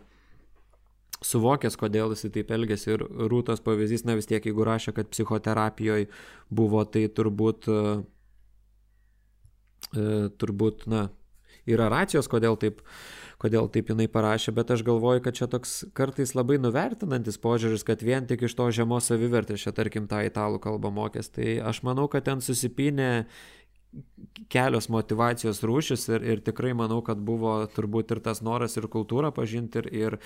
suvokęs, 1.25 1.77
kodėl 1.79 2.13
jisai 2.13 2.31
taip 2.33 2.51
elgesi. 2.55 2.91
Ir 2.95 3.05
rūtos 3.31 3.63
pavyzdys, 3.65 4.05
na 4.07 4.17
vis 4.17 4.29
tiek, 4.29 4.43
jeigu 4.45 4.65
rašė, 4.67 4.95
kad 4.97 5.09
psichoterapijoje 5.13 6.09
buvo, 6.53 6.83
tai 6.89 7.07
turbūt, 7.07 7.69
e, 7.69 7.71
e, 7.71 8.03
turbūt, 9.95 10.87
na, 10.91 11.07
yra 11.69 11.89
racijos, 11.91 12.29
kodėl 12.31 12.57
taip, 12.61 12.81
kodėl 13.41 13.67
taip 13.73 13.89
jinai 13.91 14.07
parašė, 14.11 14.53
bet 14.55 14.71
aš 14.75 14.85
galvoju, 14.87 15.23
kad 15.25 15.37
čia 15.37 15.49
toks 15.51 15.77
kartais 15.97 16.35
labai 16.37 16.57
nuvertinantis 16.61 17.39
požiūris, 17.41 17.85
kad 17.87 18.03
vien 18.05 18.27
tik 18.29 18.45
iš 18.47 18.55
to 18.57 18.69
žemos 18.75 19.09
savivertės 19.11 19.65
čia, 19.65 19.75
tarkim, 19.75 20.09
tą 20.11 20.21
italų 20.27 20.61
kalbą 20.63 20.93
mokės. 20.95 21.31
Tai 21.35 21.59
aš 21.71 21.83
manau, 21.87 22.07
kad 22.11 22.27
ten 22.29 22.43
susipinė 22.45 23.25
kelios 24.51 24.87
motivacijos 24.91 25.61
rūšis 25.65 26.05
ir, 26.11 26.25
ir 26.33 26.41
tikrai 26.45 26.73
manau, 26.77 26.99
kad 27.05 27.19
buvo 27.23 27.53
turbūt 27.71 28.11
ir 28.15 28.21
tas 28.25 28.41
noras 28.45 28.75
ir 28.77 28.87
kultūrą 28.91 29.31
pažinti 29.35 29.79
ir, 29.81 29.87
ir, 29.95 30.17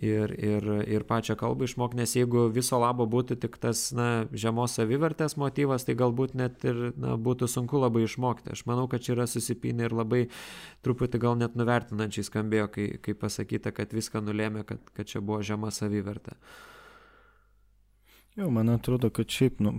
ir, 0.00 0.34
ir, 0.34 0.68
ir 0.96 1.04
pačią 1.08 1.36
kalbą 1.40 1.68
išmokti, 1.68 2.00
nes 2.00 2.14
jeigu 2.16 2.46
viso 2.54 2.80
labo 2.80 3.06
būtų 3.10 3.36
tik 3.42 3.58
tas 3.62 3.88
na, 3.96 4.08
žemos 4.32 4.78
savivertės 4.78 5.36
motyvas, 5.40 5.86
tai 5.86 5.96
galbūt 6.00 6.34
net 6.40 6.64
ir 6.66 6.90
na, 6.96 7.16
būtų 7.20 7.50
sunku 7.50 7.82
labai 7.82 8.06
išmokti. 8.08 8.54
Aš 8.56 8.64
manau, 8.70 8.88
kad 8.90 9.04
čia 9.04 9.14
yra 9.18 9.28
susipinę 9.30 9.88
ir 9.88 9.96
labai 9.96 10.24
truputį 10.86 11.22
gal 11.22 11.38
net 11.40 11.58
nuvertinančiai 11.58 12.26
skambėjo, 12.26 12.70
kai, 12.74 12.88
kai 13.04 13.16
pasakyta, 13.18 13.74
kad 13.76 13.94
viską 13.96 14.24
nulėmė, 14.24 14.64
kad, 14.68 14.82
kad 14.96 15.10
čia 15.10 15.22
buvo 15.24 15.44
žema 15.46 15.72
savivertė. 15.74 16.38
Jo, 18.38 18.50
man 18.50 18.68
atrodo, 18.70 19.10
kad 19.10 19.28
šiaip, 19.28 19.58
nu, 19.64 19.72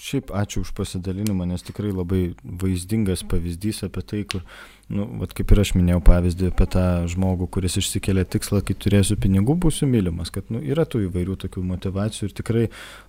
šiaip 0.00 0.30
ačiū 0.32 0.62
už 0.64 0.72
pasidalinimą, 0.78 1.44
nes 1.50 1.64
tikrai 1.66 1.90
labai 1.92 2.22
vaizdingas 2.42 3.20
pavyzdys 3.28 3.82
apie 3.84 4.02
tai, 4.08 4.22
kur, 4.24 4.46
nu, 4.92 5.06
vat 5.22 5.32
kaip 5.36 5.52
ir 5.54 5.62
aš 5.62 5.72
minėjau 5.78 6.02
pavyzdį 6.04 6.50
apie 6.52 6.66
tą 6.74 6.84
žmogų, 7.10 7.48
kuris 7.54 7.78
išsikėlė 7.80 8.24
tikslą, 8.28 8.60
kai 8.66 8.76
turėsiu 8.76 9.16
pinigų, 9.20 9.56
būsiu 9.64 9.88
mylimas, 9.90 10.30
kad, 10.34 10.50
nu, 10.52 10.60
yra 10.60 10.84
tų 10.88 11.06
įvairių 11.08 11.38
tokių 11.46 11.64
motivacijų 11.70 12.28
ir 12.28 12.36
tikrai, 12.42 12.64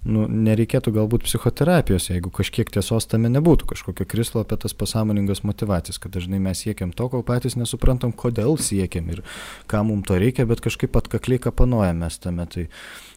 nu, 0.07 0.25
nereikėtų 0.31 0.95
galbūt 0.95 1.27
psichoterapijos, 1.27 2.09
jeigu 2.13 2.31
kažkiek 2.33 2.71
tiesos 2.73 3.09
tame 3.11 3.31
nebūtų, 3.33 3.67
kažkokio 3.73 4.07
krislo 4.09 4.43
apie 4.43 4.59
tas 4.63 4.75
pasąmoningas 4.77 5.43
motivacijas, 5.43 5.99
kad 6.01 6.15
dažnai 6.15 6.39
mes 6.43 6.63
siekiam 6.63 6.95
to, 6.95 7.09
kol 7.11 7.25
patys 7.27 7.59
nesuprantam, 7.59 8.15
kodėl 8.15 8.55
siekiam 8.55 9.11
ir 9.11 9.23
ką 9.71 9.83
mums 9.87 10.07
to 10.07 10.19
reikia, 10.19 10.47
bet 10.49 10.63
kažkaip 10.63 10.95
atkakliai 10.99 11.41
kapanojame 11.43 12.09
tame. 12.23 12.45
Tai, 12.47 12.67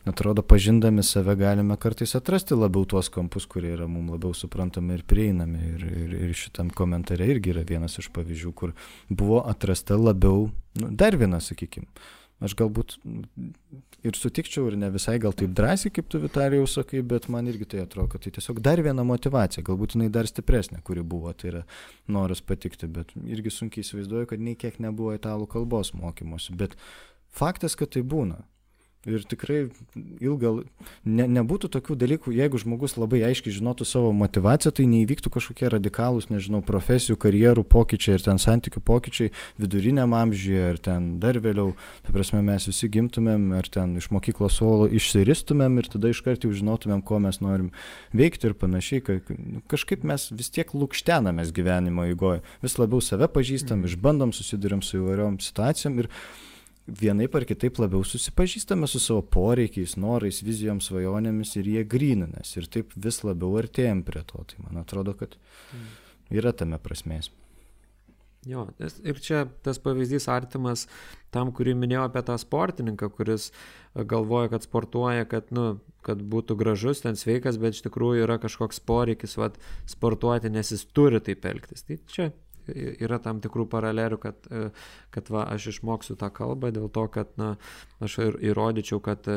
atrodo, 0.06 0.42
pažindami 0.42 1.02
save 1.02 1.34
galime 1.36 1.76
kartais 1.76 2.14
atrasti 2.14 2.54
labiau 2.54 2.86
tuos 2.86 3.08
kampus, 3.12 3.46
kurie 3.50 3.72
yra 3.74 3.88
mums 3.90 4.14
labiau 4.14 4.34
suprantami 4.34 4.94
ir 4.98 5.02
prieinami. 5.08 5.62
Ir, 5.74 5.86
ir, 6.04 6.14
ir 6.28 6.34
šitam 6.36 6.70
komentare 6.70 7.26
irgi 7.26 7.52
yra 7.54 7.64
vienas 7.66 7.98
iš 7.98 8.10
pavyzdžių, 8.14 8.52
kur 8.56 8.74
buvo 9.08 9.42
atrasta 9.46 9.98
labiau, 9.98 10.48
nu, 10.80 10.90
dar 10.90 11.16
vienas, 11.18 11.50
sakykime, 11.52 11.88
aš 12.44 12.56
galbūt 12.58 12.96
ir 14.06 14.16
sutikčiau, 14.16 14.68
ir 14.70 14.76
ne 14.80 14.90
visai 14.94 15.16
gal 15.22 15.34
taip 15.36 15.54
drąsiai, 15.56 15.92
kaip 15.94 16.08
tu 16.12 16.20
Vitalijau 16.22 16.66
sakai, 16.70 17.00
bet 17.14 17.28
man 17.32 17.48
irgi 17.50 17.68
tai 17.72 17.84
atrodo, 17.84 18.10
kad 18.14 18.26
tai 18.26 18.32
tiesiog 18.36 18.60
dar 18.64 18.82
viena 18.84 19.04
motivacija, 19.06 19.64
galbūt 19.66 19.96
jinai 19.96 20.10
dar 20.12 20.28
stipresnė, 20.30 20.82
kuri 20.86 21.04
buvo, 21.06 21.32
tai 21.32 21.52
yra 21.52 21.62
noras 22.12 22.42
patikti, 22.44 22.88
bet 22.92 23.14
irgi 23.24 23.54
sunkiai 23.54 23.86
įsivaizduoju, 23.86 24.30
kad 24.32 24.42
nei 24.42 24.58
kiek 24.58 24.78
nebuvo 24.84 25.16
italų 25.16 25.48
kalbos 25.50 25.94
mokymosi, 25.96 26.54
bet 26.60 26.76
faktas, 27.36 27.78
kad 27.78 27.94
tai 27.96 28.04
būna. 28.06 28.42
Ir 29.06 29.22
tikrai 29.28 29.68
ilgą, 30.18 30.50
ne, 31.06 31.26
nebūtų 31.30 31.68
tokių 31.76 31.94
dalykų, 32.00 32.32
jeigu 32.34 32.58
žmogus 32.58 32.96
labai 32.98 33.20
aiškiai 33.28 33.54
žinotų 33.54 33.86
savo 33.86 34.08
motivaciją, 34.16 34.72
tai 34.74 34.86
neįvyktų 34.90 35.30
kažkokie 35.36 35.68
radikalūs, 35.70 36.26
nežinau, 36.32 36.58
profesijų, 36.66 37.14
karjerų 37.22 37.62
pokyčiai 37.70 38.16
ir 38.18 38.24
ten 38.24 38.40
santykių 38.42 38.82
pokyčiai 38.82 39.30
viduriniam 39.62 40.16
amžiuje 40.16 40.64
ir 40.72 40.80
ten 40.82 41.06
dar 41.22 41.38
vėliau. 41.42 41.76
Tai 42.06 42.16
prasme, 42.16 42.40
mes 42.46 42.66
visi 42.66 42.90
gimtumėm 42.96 43.52
ir 43.60 43.70
ten 43.70 43.94
iš 44.00 44.10
mokyklos 44.14 44.58
suolo 44.58 44.88
išsiristumėm 44.90 45.78
ir 45.78 45.90
tada 45.92 46.10
iškart 46.10 46.48
jau 46.48 46.50
žinotumėm, 46.56 47.04
ko 47.06 47.20
mes 47.22 47.38
norim 47.44 47.70
veikti 48.16 48.50
ir 48.50 48.56
panašiai. 48.58 49.20
Nu, 49.38 49.62
kažkaip 49.70 50.02
mes 50.02 50.26
vis 50.34 50.50
tiek 50.50 50.74
lūkštenamės 50.74 51.54
gyvenimo 51.54 52.08
įgoje, 52.10 52.42
vis 52.66 52.76
labiau 52.82 52.98
save 53.04 53.30
pažįstam, 53.30 53.84
mhm. 53.84 53.92
išbandom, 53.92 54.34
susidurėm 54.34 54.82
su 54.82 54.98
įvairiom 54.98 55.38
situacijom 55.46 56.02
ir 56.02 56.10
vienaip 56.86 57.34
ar 57.34 57.46
kitaip 57.48 57.80
labiau 57.82 58.04
susipažįstame 58.06 58.88
su 58.90 59.00
savo 59.02 59.22
poreikiais, 59.22 59.96
norais, 60.00 60.42
vizijom, 60.46 60.80
svajonėmis 60.84 61.56
ir 61.60 61.70
jie 61.72 61.82
gryninasi. 61.84 62.60
Ir 62.60 62.68
taip 62.70 62.94
vis 62.94 63.22
labiau 63.26 63.58
artėjom 63.60 64.04
prie 64.06 64.22
to. 64.26 64.44
Tai 64.52 64.62
man 64.68 64.82
atrodo, 64.84 65.16
kad 65.18 65.34
yra 66.30 66.54
tame 66.56 66.78
prasmės. 66.82 67.32
Jo, 68.46 68.68
ir 68.78 69.18
čia 69.18 69.48
tas 69.66 69.80
pavyzdys 69.82 70.28
artimas 70.30 70.84
tam, 71.34 71.50
kurį 71.50 71.72
minėjau 71.74 72.04
apie 72.06 72.22
tą 72.28 72.36
sportininką, 72.38 73.08
kuris 73.16 73.48
galvoja, 73.98 74.52
kad 74.52 74.62
sportuoja, 74.62 75.24
kad, 75.26 75.50
nu, 75.50 75.80
kad 76.06 76.22
būtų 76.22 76.54
gražus, 76.60 77.02
ten 77.02 77.18
sveikas, 77.18 77.58
bet 77.58 77.74
iš 77.74 77.82
tikrųjų 77.88 78.22
yra 78.28 78.38
kažkoks 78.38 78.78
poreikis 78.86 79.34
vat, 79.40 79.58
sportuoti, 79.90 80.52
nes 80.54 80.70
jis 80.70 80.86
turi 80.94 81.18
taip 81.26 81.42
elgtis. 81.50 81.82
Tai 81.88 81.98
čia 82.12 82.28
yra 82.74 83.18
tam 83.22 83.40
tikrų 83.44 83.66
paralelių, 83.72 84.18
kad, 84.22 84.48
e, 84.50 84.68
kad 85.14 85.30
va, 85.32 85.46
aš 85.54 85.70
išmoksiu 85.74 86.16
tą 86.20 86.30
kalbą 86.34 86.72
dėl 86.74 86.90
to, 86.92 87.06
kad 87.12 87.32
na, 87.40 87.54
aš 88.02 88.18
ir 88.26 88.40
įrodyčiau, 88.50 89.00
kad, 89.04 89.28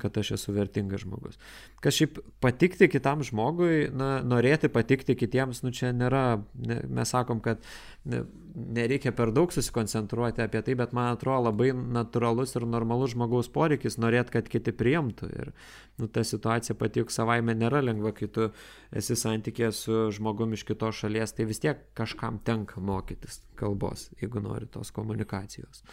kad 0.00 0.16
aš 0.18 0.32
esu 0.36 0.52
vertingas 0.56 1.02
žmogus. 1.04 1.38
Kas 1.84 1.96
šiaip 1.98 2.18
patikti 2.40 2.88
kitam 2.90 3.22
žmogui, 3.26 3.90
na, 3.92 4.14
norėti 4.24 4.70
patikti 4.72 5.16
kitiems, 5.18 5.60
nu 5.66 5.72
čia 5.74 5.92
nėra, 5.96 6.40
ne, 6.56 6.78
mes 6.88 7.12
sakom, 7.12 7.42
kad 7.44 7.60
ne, 8.08 8.22
nereikia 8.54 9.12
per 9.16 9.34
daug 9.36 9.52
susikoncentruoti 9.52 10.44
apie 10.44 10.62
tai, 10.64 10.76
bet 10.78 10.94
man 10.96 11.12
atrodo 11.12 11.50
labai 11.50 11.70
natūralus 11.76 12.56
ir 12.56 12.66
normalus 12.68 13.12
žmogaus 13.14 13.52
poreikis 13.52 13.98
norėti, 14.00 14.36
kad 14.38 14.48
kiti 14.52 14.74
priimtų. 14.76 15.30
Ir 15.42 15.52
nu, 16.00 16.08
ta 16.08 16.24
situacija 16.26 16.76
pati 16.80 17.04
juk 17.04 17.12
savaime 17.12 17.54
nėra 17.58 17.84
lengva, 17.84 18.14
kai 18.16 18.30
tu 18.32 18.48
esi 18.96 19.18
santykė 19.18 19.72
su 19.76 20.08
žmogumi 20.16 20.56
iš 20.58 20.66
kitos 20.72 21.04
šalies, 21.04 21.36
tai 21.36 21.48
vis 21.50 21.62
tiek 21.62 21.84
kažkam 21.98 22.40
tenka 22.44 22.80
mokytis 22.80 23.42
kalbos, 23.60 24.08
jeigu 24.22 24.40
nori 24.42 24.70
tos 24.72 24.90
komunikacijos. 24.94 25.84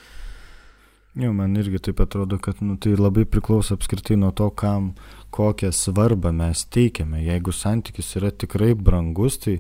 Jo, 1.20 1.34
man 1.36 1.58
irgi 1.60 1.82
taip 1.84 2.00
atrodo, 2.00 2.38
kad 2.40 2.62
nu, 2.64 2.78
tai 2.80 2.94
labai 2.96 3.26
priklauso 3.28 3.76
apskritai 3.76 4.16
nuo 4.16 4.30
to, 4.32 4.46
kam 4.56 4.94
kokią 5.36 5.72
svarbą 5.76 6.32
mes 6.32 6.62
teikiame. 6.72 7.20
Jeigu 7.26 7.52
santykis 7.54 8.14
yra 8.18 8.30
tikrai 8.32 8.72
brangus, 8.74 9.36
tai 9.44 9.58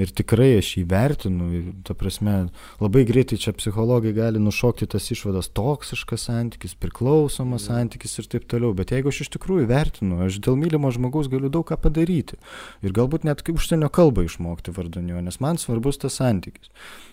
ir 0.00 0.14
tikrai 0.16 0.48
aš 0.62 0.70
jį 0.78 0.86
vertinu, 0.88 1.50
ta 1.84 1.94
prasme, 1.98 2.38
labai 2.80 3.04
greitai 3.08 3.36
čia 3.44 3.52
psichologai 3.58 4.14
gali 4.16 4.40
nušokti 4.40 4.88
tas 4.94 5.10
išvadas 5.12 5.52
toksiškas 5.52 6.26
santykis, 6.30 6.78
priklausomas 6.80 7.68
santykis 7.68 8.18
ir 8.18 8.32
taip 8.32 8.48
toliau. 8.48 8.72
Bet 8.78 8.96
jeigu 8.96 9.12
aš 9.12 9.22
iš 9.26 9.34
tikrųjų 9.36 9.68
vertinu, 9.68 10.24
aš 10.24 10.40
dėl 10.42 10.56
mylimo 10.64 10.90
žmogaus 10.96 11.28
galiu 11.32 11.52
daug 11.52 11.68
ką 11.68 11.76
padaryti. 11.84 12.40
Ir 12.80 12.96
galbūt 12.96 13.28
net 13.28 13.44
kaip 13.44 13.60
užsienio 13.60 13.92
kalbą 13.92 14.24
išmokti 14.24 14.72
vardanio, 14.72 15.20
nes 15.20 15.42
man 15.44 15.60
svarbus 15.60 16.00
tas 16.00 16.16
santykis. 16.18 16.72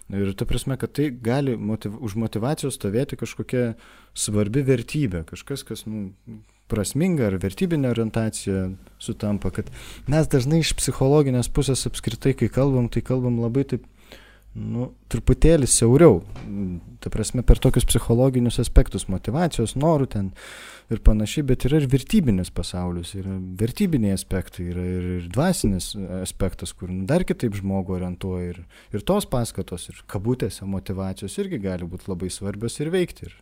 Ir 0.10 0.32
ta 0.34 0.46
prasme, 0.50 0.74
kad 0.82 0.96
tai 0.98 1.12
gali 1.14 1.54
motiv 1.54 2.00
už 2.02 2.16
motivacijos 2.18 2.80
stovėti 2.80 3.20
kažkokia 3.20 3.76
svarbi 4.18 4.64
vertybė, 4.68 5.24
kažkas, 5.30 5.64
kas, 5.68 5.86
nu, 5.90 6.10
prasminga 6.70 7.30
ar 7.30 7.38
vertybinė 7.42 7.90
orientacija 7.90 8.68
sutampa, 9.02 9.52
kad 9.54 9.70
mes 10.12 10.30
dažnai 10.30 10.62
iš 10.64 10.76
psichologinės 10.78 11.50
pusės 11.54 11.88
apskritai, 11.90 12.36
kai 12.38 12.52
kalbam, 12.54 12.90
tai 12.94 13.02
kalbam 13.06 13.40
labai 13.42 13.66
taip, 13.72 13.88
nu, 14.60 14.90
truputėlį 15.12 15.70
siauriau. 15.70 16.20
Ta 17.02 17.12
prasme, 17.14 17.44
per 17.48 17.62
tokius 17.62 17.88
psichologinius 17.88 18.60
aspektus, 18.62 19.08
motivacijos, 19.12 19.76
norų 19.80 20.10
ten 20.14 20.32
ir 20.92 21.02
panašiai, 21.06 21.46
bet 21.52 21.66
yra 21.70 21.80
ir 21.80 21.88
vertybinis 21.90 22.52
pasaulis, 22.54 23.14
yra 23.18 23.38
vertybiniai 23.62 24.18
aspektai, 24.18 24.68
yra 24.74 24.84
ir, 24.84 25.10
ir 25.20 25.30
dvasinis 25.32 25.92
aspektas, 26.20 26.74
kur 26.76 26.92
nu, 26.92 27.06
dar 27.10 27.26
kitaip 27.30 27.56
žmogų 27.62 27.98
orientuoja 28.00 28.54
ir, 28.56 28.62
ir 28.94 29.06
tos 29.06 29.30
paskatos, 29.30 29.90
ir 29.94 30.04
kabutėse 30.10 30.68
motivacijos 30.70 31.38
irgi 31.42 31.62
gali 31.70 31.90
būti 31.90 32.10
labai 32.10 32.32
svarbios 32.34 32.82
ir 32.82 32.92
veikti. 32.94 33.30
Ir, 33.30 33.38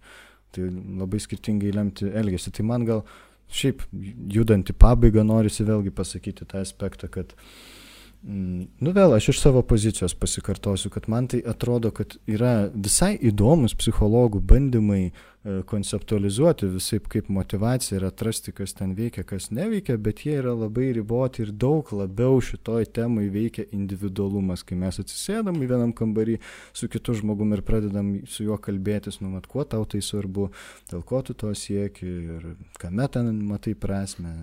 tai 0.57 0.67
labai 0.99 1.21
skirtingai 1.23 1.73
lemti 1.77 2.11
elgesį. 2.11 2.53
Tai 2.57 2.67
man 2.67 2.85
gal 2.89 3.03
šiaip 3.47 3.85
judant 4.33 4.67
į 4.67 4.75
pabaigą 4.75 5.23
norisi 5.23 5.65
vėlgi 5.67 5.93
pasakyti 5.95 6.47
tą 6.49 6.65
aspektą, 6.65 7.07
kad 7.13 7.31
mm, 7.37 7.86
Nu 8.27 8.91
vėl, 8.95 9.13
aš 9.15 9.29
iš 9.31 9.39
savo 9.39 9.61
pozicijos 9.63 10.15
pasikartosiu, 10.17 10.89
kad 10.91 11.05
man 11.07 11.29
tai 11.31 11.39
atrodo, 11.47 11.93
kad 11.95 12.17
yra 12.27 12.67
visai 12.73 13.13
įdomus 13.29 13.77
psichologų 13.77 14.41
bandymai 14.43 15.11
E, 15.47 15.61
konceptualizuoti 15.63 16.67
visai 16.73 16.97
kaip 17.13 17.29
motivacija 17.31 17.99
ir 17.99 18.05
atrasti, 18.07 18.51
kas 18.57 18.73
ten 18.75 18.95
veikia, 18.97 19.23
kas 19.27 19.47
neveikia, 19.53 19.95
bet 20.01 20.25
jie 20.25 20.33
yra 20.41 20.51
labai 20.57 20.89
riboti 20.97 21.45
ir 21.45 21.53
daug 21.63 21.87
labiau 21.95 22.41
šitoj 22.43 22.87
temai 22.97 23.27
veikia 23.31 23.67
individualumas, 23.77 24.65
kai 24.67 24.75
mes 24.81 24.99
atsisėdam 25.03 25.61
į 25.61 25.69
vienam 25.71 25.93
kambarį 25.95 26.39
su 26.75 26.89
kitu 26.91 27.15
žmogumi 27.21 27.59
ir 27.59 27.63
pradedam 27.69 28.11
su 28.27 28.43
juo 28.49 28.57
kalbėtis, 28.59 29.21
nu, 29.21 29.31
mat, 29.37 29.47
kuo 29.47 29.63
tau 29.63 29.85
tai 29.87 30.01
svarbu, 30.03 30.49
dėl 30.91 31.05
ko 31.07 31.21
tu 31.23 31.37
to 31.37 31.53
sieki 31.55 32.09
ir 32.09 32.49
kame 32.81 33.07
ten 33.13 33.31
matai 33.47 33.77
prasme, 33.77 34.33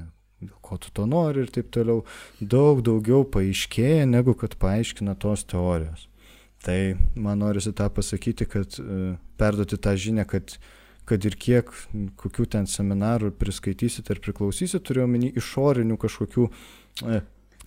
dėl 0.49 0.61
ko 0.65 0.79
tu 0.81 0.93
to 0.95 1.09
nori 1.11 1.45
ir 1.45 1.53
taip 1.55 1.73
toliau, 1.75 2.05
daug 2.41 2.85
daugiau 2.85 3.25
paaiškėja, 3.25 4.07
negu 4.11 4.37
kad 4.39 4.57
paaiškina 4.61 5.17
tos 5.21 5.47
teorijos. 5.51 6.09
Tai 6.65 6.79
man 7.21 7.43
norisi 7.45 7.75
tą 7.77 7.91
pasakyti, 7.93 8.47
kad 8.49 8.79
uh, 8.81 9.19
perduoti 9.41 9.77
tą 9.77 9.93
žinią, 10.01 10.25
kad 10.29 10.57
kad 11.09 11.25
ir 11.29 11.37
kiek 11.37 11.69
kokių 12.21 12.47
ten 12.55 12.69
seminarų 12.71 13.35
priskaitysit 13.37 14.09
ar 14.13 14.21
priklausysit, 14.25 14.83
turiu 14.89 15.05
omeny 15.05 15.31
išorinių 15.37 15.99
kažkokių, 16.01 16.47
e, 17.05 17.19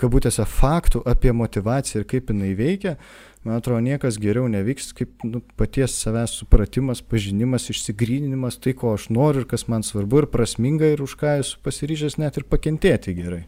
kabutėse, 0.01 0.45
faktų 0.49 1.03
apie 1.09 1.33
motivaciją 1.37 2.01
ir 2.01 2.07
kaip 2.09 2.31
jinai 2.33 2.53
veikia, 2.57 2.95
man 3.47 3.61
atrodo, 3.61 3.79
niekas 3.85 4.17
geriau 4.19 4.49
nevyks, 4.51 4.91
kaip 4.97 5.23
nu, 5.23 5.39
paties 5.59 5.95
savęs 6.01 6.33
supratimas, 6.41 7.01
pažinimas, 7.01 7.69
išsigryninimas, 7.71 8.59
tai 8.59 8.73
ko 8.75 8.91
aš 8.97 9.07
noriu 9.13 9.45
ir 9.45 9.47
kas 9.47 9.67
man 9.71 9.85
svarbu 9.87 10.23
ir 10.23 10.27
prasminga 10.33 10.89
ir 10.91 11.03
už 11.05 11.15
ką 11.21 11.37
esu 11.41 11.61
pasiryžęs 11.63 12.19
net 12.19 12.41
ir 12.41 12.47
pakentėti 12.51 13.15
gerai, 13.15 13.45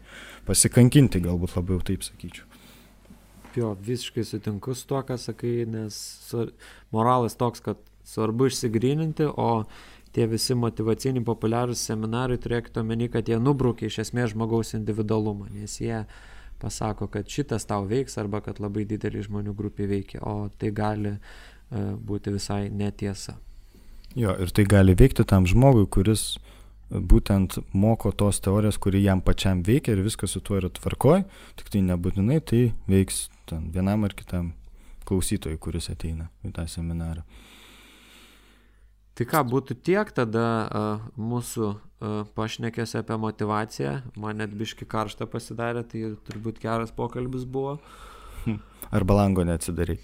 pasikankinti 0.48 1.20
galbūt 1.26 1.58
labiau 1.58 1.84
taip 1.84 2.06
sakyčiau. 2.06 2.48
Jo, 3.58 3.74
visiškai 3.74 4.24
sutinku 4.24 4.74
su 4.78 4.86
tuo, 4.88 5.02
ką 5.04 5.18
sakai, 5.18 5.66
nes 5.68 6.00
moralas 6.94 7.36
toks, 7.36 7.60
kad 7.60 7.80
svarbu 8.06 8.48
išsigryninti, 8.48 9.26
o 9.26 9.66
tie 10.14 10.26
visi 10.30 10.56
motivaciniai 10.58 11.26
populiarūs 11.26 11.82
seminarai 11.90 12.38
turėkite 12.40 12.80
omeny, 12.82 13.10
kad 13.12 13.28
jie 13.28 13.38
nubraukia 13.42 13.90
iš 13.90 14.00
esmės 14.06 14.32
žmogaus 14.32 14.72
individualumą, 14.78 15.50
nes 15.54 15.76
jie 15.82 16.04
pasako, 16.60 17.08
kad 17.12 17.28
šitas 17.28 17.66
tau 17.68 17.86
veiks 17.88 18.18
arba 18.20 18.42
kad 18.44 18.60
labai 18.62 18.86
didelį 18.88 19.26
žmonių 19.28 19.54
grupį 19.56 19.88
veikia, 19.90 20.22
o 20.22 20.50
tai 20.60 20.72
gali 20.76 21.16
uh, 21.16 21.94
būti 21.96 22.34
visai 22.34 22.68
netiesa. 22.70 23.36
Jo, 24.18 24.34
ir 24.42 24.50
tai 24.50 24.66
gali 24.66 24.96
veikti 24.98 25.24
tam 25.24 25.46
žmogui, 25.46 25.86
kuris 25.86 26.34
būtent 26.90 27.60
moko 27.72 28.10
tos 28.10 28.40
teorijos, 28.42 28.78
kuri 28.82 29.04
jam 29.04 29.20
pačiam 29.22 29.62
veikia 29.62 29.94
ir 29.94 30.02
viskas 30.02 30.34
su 30.34 30.40
tuo 30.42 30.58
yra 30.58 30.70
tvarkoj, 30.74 31.22
tik 31.58 31.70
tai 31.70 31.84
nebūtinai 31.86 32.40
tai 32.42 32.64
veiks 32.90 33.28
vienam 33.50 34.04
ar 34.06 34.14
kitam 34.18 34.52
klausytojui, 35.06 35.58
kuris 35.58 35.90
ateina 35.92 36.28
į 36.46 36.52
tą 36.56 36.66
seminarą. 36.70 37.22
Tai 39.20 39.26
ką, 39.28 39.40
būtų 39.52 39.74
tiek 39.84 40.08
tada 40.16 40.42
uh, 40.64 41.00
mūsų 41.20 41.66
uh, 41.68 42.22
pašnekėsi 42.32 43.02
apie 43.02 43.18
motivaciją. 43.20 43.90
Man 44.16 44.40
net 44.40 44.54
biški 44.56 44.88
karštą 44.88 45.26
pasidarė, 45.28 45.82
tai 45.84 46.14
turbūt 46.24 46.62
geras 46.62 46.94
pokalbis 46.96 47.44
buvo. 47.44 47.74
Arba 48.96 49.18
lango 49.18 49.44
neatsidarai. 49.44 49.98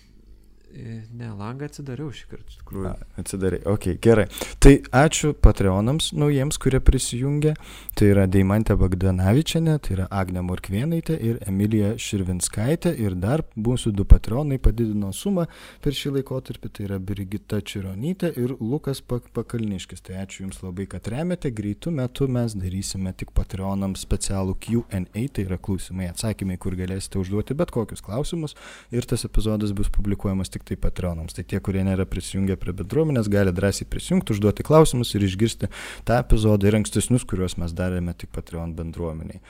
Ne, 0.76 1.30
langą 1.32 1.68
atsidariau 1.70 2.10
šį 2.12 2.24
kartą, 2.28 2.50
iš 2.50 2.56
tikrųjų. 2.60 2.88
A, 2.90 3.06
atsidarai, 3.20 3.60
ok, 3.70 3.86
gerai. 4.02 4.26
Tai 4.60 4.72
ačiū 4.98 5.30
Patreonams 5.40 6.10
naujiems, 6.18 6.58
kurie 6.60 6.80
prisijungė. 6.84 7.54
Tai 7.96 8.08
yra 8.10 8.26
Deimantė 8.28 8.76
Bagdanavičiane, 8.80 9.76
tai 9.80 9.94
yra 9.94 10.08
Agne 10.12 10.42
Morkvienaitė 10.44 11.16
ir 11.16 11.38
Emilija 11.48 11.94
Širvinskaitė. 12.02 12.92
Ir 13.00 13.16
dar 13.22 13.44
mūsų 13.56 13.94
du 13.96 14.04
Patreonai 14.08 14.58
padidino 14.62 15.12
sumą 15.16 15.46
per 15.84 15.96
šį 15.96 16.18
laikotarpį. 16.18 16.72
Tai 16.76 16.88
yra 16.90 17.00
Brigita 17.00 17.62
Čironytė 17.62 18.34
ir 18.36 18.56
Lukas 18.60 19.00
Pakalniškis. 19.00 20.04
Tai 20.04 20.20
ačiū 20.26 20.44
Jums 20.44 20.60
labai, 20.66 20.88
kad 20.92 21.08
remiate. 21.12 21.54
Greitų 21.56 21.94
metų 22.02 22.28
mes 22.36 22.58
darysime 22.58 23.14
tik 23.16 23.32
Patreonams 23.36 24.04
specialų 24.04 24.58
QA, 24.66 25.02
tai 25.14 25.46
yra 25.46 25.56
klausimai 25.56 26.10
atsakymai, 26.10 26.58
kur 26.60 26.76
galėsite 26.76 27.22
užduoti 27.22 27.56
bet 27.56 27.72
kokius 27.72 28.04
klausimus. 28.04 28.58
Ir 28.92 29.08
tas 29.08 29.24
epizodas 29.24 29.72
bus 29.76 29.88
publikuojamas 29.94 30.52
tik 30.56 30.66
tai 30.66 30.78
patronams. 30.80 31.36
Tai 31.36 31.44
tie, 31.44 31.60
kurie 31.60 31.84
nėra 31.86 32.08
prisijungę 32.08 32.56
prie 32.60 32.74
bendruomenės, 32.76 33.30
gali 33.32 33.54
drąsiai 33.54 33.88
prisijungti, 33.92 34.34
užduoti 34.34 34.66
klausimus 34.66 35.14
ir 35.14 35.26
išgirsti 35.28 35.70
tą 36.08 36.20
epizodą 36.24 36.70
ir 36.70 36.80
ankstesnius, 36.80 37.28
kuriuos 37.28 37.58
mes 37.60 37.76
darėme 37.76 38.16
tik 38.16 38.32
patron 38.34 38.74
bendruomeniai. 38.76 39.42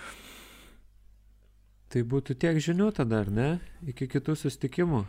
Tai 1.93 2.03
būtų 2.03 2.35
tiek 2.43 2.59
žinių 2.61 2.91
tada, 2.97 3.23
ar 3.23 3.31
ne? 3.31 3.51
Iki 3.87 4.11
kitų 4.17 4.35
sustikimų. 4.37 5.07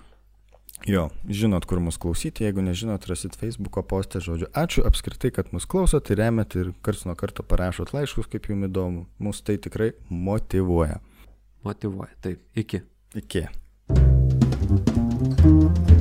Jo, 0.86 1.07
žinot, 1.26 1.65
kur 1.65 1.80
mus 1.82 1.98
klausyti, 1.98 2.45
jeigu 2.45 2.61
nežinot, 2.61 3.07
rasit 3.10 3.34
Facebook'o 3.40 3.82
postę 3.82 4.22
žodžiu. 4.22 4.52
Ačiū 4.53 4.86
apskritai, 4.86 5.32
kad 5.34 5.49
mus 5.56 5.65
klausot 5.65 6.11
remet 6.14 6.53
ir 6.60 6.69
karts 6.86 7.07
nuo 7.10 7.18
karto 7.18 7.41
parašot 7.41 7.95
laiškus, 7.98 8.30
kaip 8.30 8.52
jums 8.52 8.69
įdomu. 8.69 9.07
Mus 9.18 9.41
tai 9.41 9.57
tikrai 9.57 9.95
motivuoja. 10.14 11.02
Motivuoja, 11.65 12.14
taip. 12.22 12.45
Iki. 12.53 12.86
Iki. 13.24 13.48
Thank 15.36 15.90
you 15.90 15.97